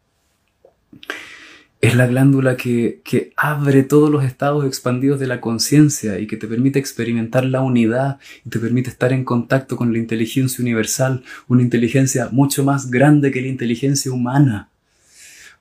Es 1.82 1.96
la 1.96 2.06
glándula 2.06 2.58
que, 2.58 3.02
que 3.04 3.34
abre 3.36 3.82
todos 3.84 4.10
los 4.12 4.24
estados 4.24 4.66
expandidos 4.66 5.20
de 5.20 5.28
la 5.28 5.42
conciencia 5.42 6.20
y 6.20 6.28
que 6.28 6.38
te 6.38 6.48
permite 6.48 6.78
experimentar 6.78 7.44
la 7.44 7.62
unidad 7.62 8.20
y 8.46 8.50
te 8.50 8.60
permite 8.60 8.92
estar 8.92 9.12
en 9.12 9.26
contacto 9.26 9.76
con 9.76 9.92
la 9.92 9.98
inteligencia 9.98 10.62
universal, 10.62 11.24
una 11.48 11.64
inteligencia 11.64 12.30
mucho 12.32 12.64
más 12.64 12.92
grande 12.92 13.32
que 13.32 13.42
la 13.42 13.48
inteligencia 13.48 14.12
humana. 14.12 14.70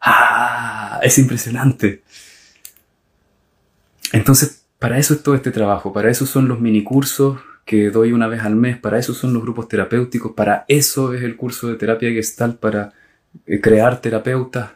¡Ah! 0.00 1.00
Es 1.02 1.18
impresionante. 1.18 2.02
Entonces, 4.12 4.64
para 4.78 4.98
eso 4.98 5.14
es 5.14 5.22
todo 5.22 5.34
este 5.34 5.50
trabajo, 5.50 5.92
para 5.92 6.10
eso 6.10 6.26
son 6.26 6.48
los 6.48 6.60
minicursos, 6.60 7.38
que 7.64 7.90
doy 7.90 8.12
una 8.12 8.26
vez 8.26 8.42
al 8.42 8.56
mes, 8.56 8.78
para 8.78 8.98
eso 8.98 9.14
son 9.14 9.32
los 9.32 9.42
grupos 9.42 9.68
terapéuticos, 9.68 10.32
para 10.32 10.64
eso 10.66 11.14
es 11.14 11.22
el 11.22 11.36
curso 11.36 11.68
de 11.68 11.76
terapia 11.76 12.10
gestal, 12.10 12.56
para 12.56 12.92
eh, 13.46 13.60
crear 13.60 14.00
terapeutas, 14.00 14.70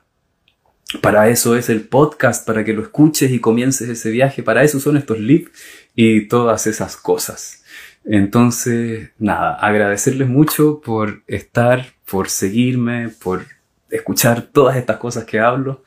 para 1.00 1.28
eso 1.28 1.56
es 1.56 1.68
el 1.68 1.82
podcast, 1.88 2.46
para 2.46 2.64
que 2.64 2.72
lo 2.72 2.82
escuches 2.82 3.30
y 3.30 3.40
comiences 3.40 3.88
ese 3.88 4.10
viaje, 4.10 4.42
para 4.42 4.62
eso 4.62 4.80
son 4.80 4.96
estos 4.96 5.18
lives 5.18 5.50
y 5.94 6.28
todas 6.28 6.66
esas 6.66 6.96
cosas. 6.96 7.64
Entonces, 8.04 9.10
nada, 9.18 9.54
agradecerles 9.54 10.28
mucho 10.28 10.80
por 10.80 11.22
estar, 11.26 11.86
por 12.10 12.28
seguirme, 12.28 13.08
por 13.08 13.46
escuchar 13.90 14.42
todas 14.42 14.76
estas 14.76 14.98
cosas 14.98 15.24
que 15.24 15.40
hablo, 15.40 15.82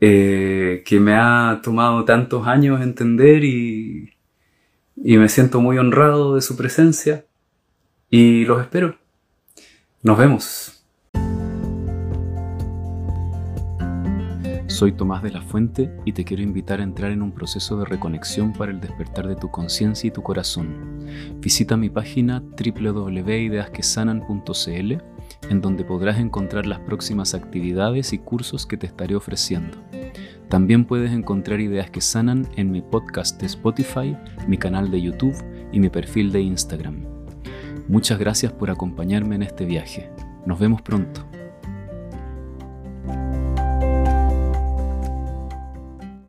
eh, 0.00 0.82
que 0.84 1.00
me 1.00 1.14
ha 1.14 1.60
tomado 1.62 2.04
tantos 2.04 2.46
años 2.46 2.82
entender 2.82 3.44
y, 3.44 4.14
y 4.96 5.16
me 5.16 5.28
siento 5.28 5.60
muy 5.60 5.78
honrado 5.78 6.34
de 6.34 6.42
su 6.42 6.56
presencia 6.56 7.24
y 8.10 8.44
los 8.44 8.60
espero. 8.60 8.96
Nos 10.02 10.18
vemos. 10.18 10.69
Soy 14.80 14.92
Tomás 14.92 15.22
de 15.22 15.30
la 15.30 15.42
Fuente 15.42 15.94
y 16.06 16.12
te 16.12 16.24
quiero 16.24 16.42
invitar 16.42 16.80
a 16.80 16.84
entrar 16.84 17.10
en 17.10 17.20
un 17.20 17.32
proceso 17.32 17.76
de 17.76 17.84
reconexión 17.84 18.54
para 18.54 18.72
el 18.72 18.80
despertar 18.80 19.28
de 19.28 19.36
tu 19.36 19.50
conciencia 19.50 20.08
y 20.08 20.10
tu 20.10 20.22
corazón. 20.22 21.04
Visita 21.38 21.76
mi 21.76 21.90
página 21.90 22.40
www.ideasquesanan.cl 22.40 24.92
en 25.50 25.60
donde 25.60 25.84
podrás 25.84 26.18
encontrar 26.18 26.66
las 26.66 26.78
próximas 26.78 27.34
actividades 27.34 28.14
y 28.14 28.18
cursos 28.20 28.64
que 28.64 28.78
te 28.78 28.86
estaré 28.86 29.16
ofreciendo. 29.16 29.76
También 30.48 30.86
puedes 30.86 31.12
encontrar 31.12 31.60
ideas 31.60 31.90
que 31.90 32.00
sanan 32.00 32.48
en 32.56 32.70
mi 32.70 32.80
podcast 32.80 33.38
de 33.38 33.48
Spotify, 33.48 34.16
mi 34.48 34.56
canal 34.56 34.90
de 34.90 35.02
YouTube 35.02 35.36
y 35.72 35.80
mi 35.80 35.90
perfil 35.90 36.32
de 36.32 36.40
Instagram. 36.40 37.04
Muchas 37.86 38.18
gracias 38.18 38.50
por 38.50 38.70
acompañarme 38.70 39.34
en 39.34 39.42
este 39.42 39.66
viaje. 39.66 40.10
Nos 40.46 40.58
vemos 40.58 40.80
pronto. 40.80 41.29